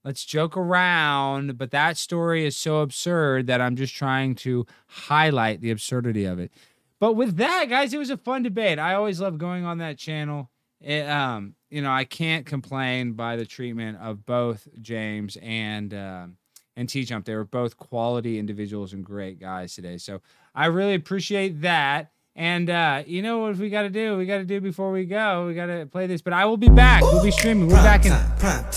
let's 0.04 0.26
joke 0.26 0.58
around, 0.58 1.58
but 1.58 1.72
that 1.72 1.96
story 1.96 2.46
is 2.46 2.58
so 2.58 2.82
absurd 2.82 3.48
that 3.48 3.62
I'm 3.62 3.78
just 3.78 3.96
trying 3.96 4.36
to 4.36 4.66
highlight 4.88 5.62
the 5.62 5.72
absurdity 5.72 6.26
of 6.26 6.40
it. 6.40 6.52
But 7.00 7.14
with 7.14 7.38
that, 7.38 7.70
guys, 7.70 7.94
it 7.94 7.98
was 7.98 8.10
a 8.10 8.18
fun 8.18 8.44
debate. 8.44 8.80
I 8.80 8.94
always 8.96 9.22
love 9.22 9.38
going 9.38 9.64
on 9.64 9.78
that 9.78 9.98
channel. 9.98 10.50
It, 10.82 11.08
um, 11.10 11.56
you 11.70 11.82
know, 11.82 11.92
I 11.92 12.04
can't 12.06 12.46
complain 12.46 13.14
by 13.14 13.36
the 13.36 13.46
treatment 13.46 13.98
of 14.00 14.26
both 14.26 14.68
James 14.82 15.38
and 15.42 15.94
um 15.94 16.38
and 16.76 16.88
T 16.88 17.04
Jump. 17.04 17.26
They 17.26 17.36
were 17.36 17.44
both 17.44 17.78
quality 17.78 18.38
individuals 18.40 18.94
and 18.94 19.04
great 19.04 19.40
guys 19.40 19.74
today. 19.74 19.98
So 19.98 20.22
I 20.54 20.68
really 20.68 20.94
appreciate 20.94 21.62
that. 21.62 22.12
And 22.36 22.70
uh, 22.70 23.02
you 23.08 23.24
know 23.24 23.40
what 23.40 23.56
we 23.58 23.72
got 23.72 23.82
to 23.82 23.90
do? 23.90 24.16
We 24.16 24.28
got 24.28 24.38
to 24.38 24.46
do 24.46 24.62
before 24.62 24.92
we 24.92 25.06
go. 25.06 25.48
We 25.48 25.56
got 25.56 25.66
to 25.66 25.88
play 25.88 26.06
this. 26.06 26.22
But 26.22 26.34
I 26.34 26.46
will 26.46 26.56
be 26.56 26.70
back. 26.70 27.02
We'll 27.02 27.24
be 27.24 27.32
streaming. 27.32 27.68
We're 27.68 27.74
back 27.78 28.06
in. 28.06 28.14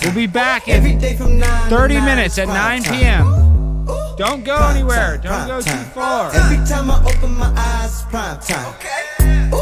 We'll 0.02 0.14
be 0.14 0.26
back 0.26 0.66
in 0.66 0.98
day 0.98 1.14
from 1.14 1.38
9 1.38 1.68
30 1.68 1.94
9 1.96 2.04
minutes 2.06 2.38
at 2.38 2.46
prime 2.46 2.80
9 2.80 2.82
time. 2.82 2.98
p.m. 2.98 3.50
Don't 4.16 4.44
go 4.44 4.56
anywhere. 4.68 5.18
time, 5.18 5.46
Don't 5.48 5.58
go 5.58 5.60
too 5.60 5.76
far. 5.90 6.34
Every 6.34 6.56
time 6.66 6.90
I 6.90 7.04
open 7.04 7.32
my 7.36 7.52
eyes, 7.54 8.02
prime 8.04 8.40
time. 8.40 8.66
Ooh, 8.68 8.76
prime 8.78 9.18
time, 9.18 9.50
prime 9.50 9.59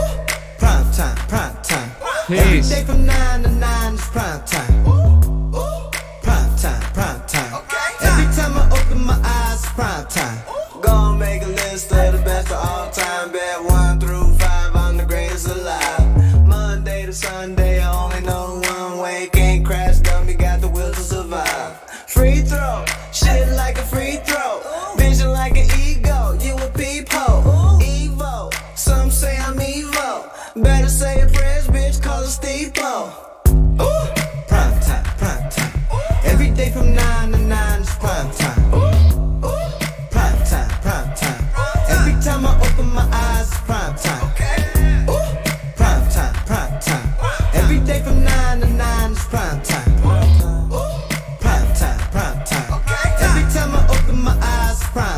time. 2.29 2.39
Every 2.39 2.59
Peace. 2.59 2.69
day 2.69 2.85
from 2.85 3.07
9 3.07 3.43
to 3.43 3.51
9 3.51 3.95
is 3.95 4.01
prime 4.01 4.45
time. 4.45 4.87
Ooh, 4.87 5.91
prime 6.23 6.57
time, 6.57 6.83
prime 6.93 7.23
time. 7.27 7.63
Every 8.01 8.25
time 8.37 8.57
I 8.57 8.69
open 8.71 9.05
my 9.05 9.19
eyes, 9.23 9.65
prime 9.67 10.07
time. 10.09 10.39
Gonna 10.81 11.19
make 11.19 11.43
a 11.43 11.47
list 11.47 11.91
of 11.93 11.97
the 11.97 11.97
best 11.97 12.08
of 12.08 12.08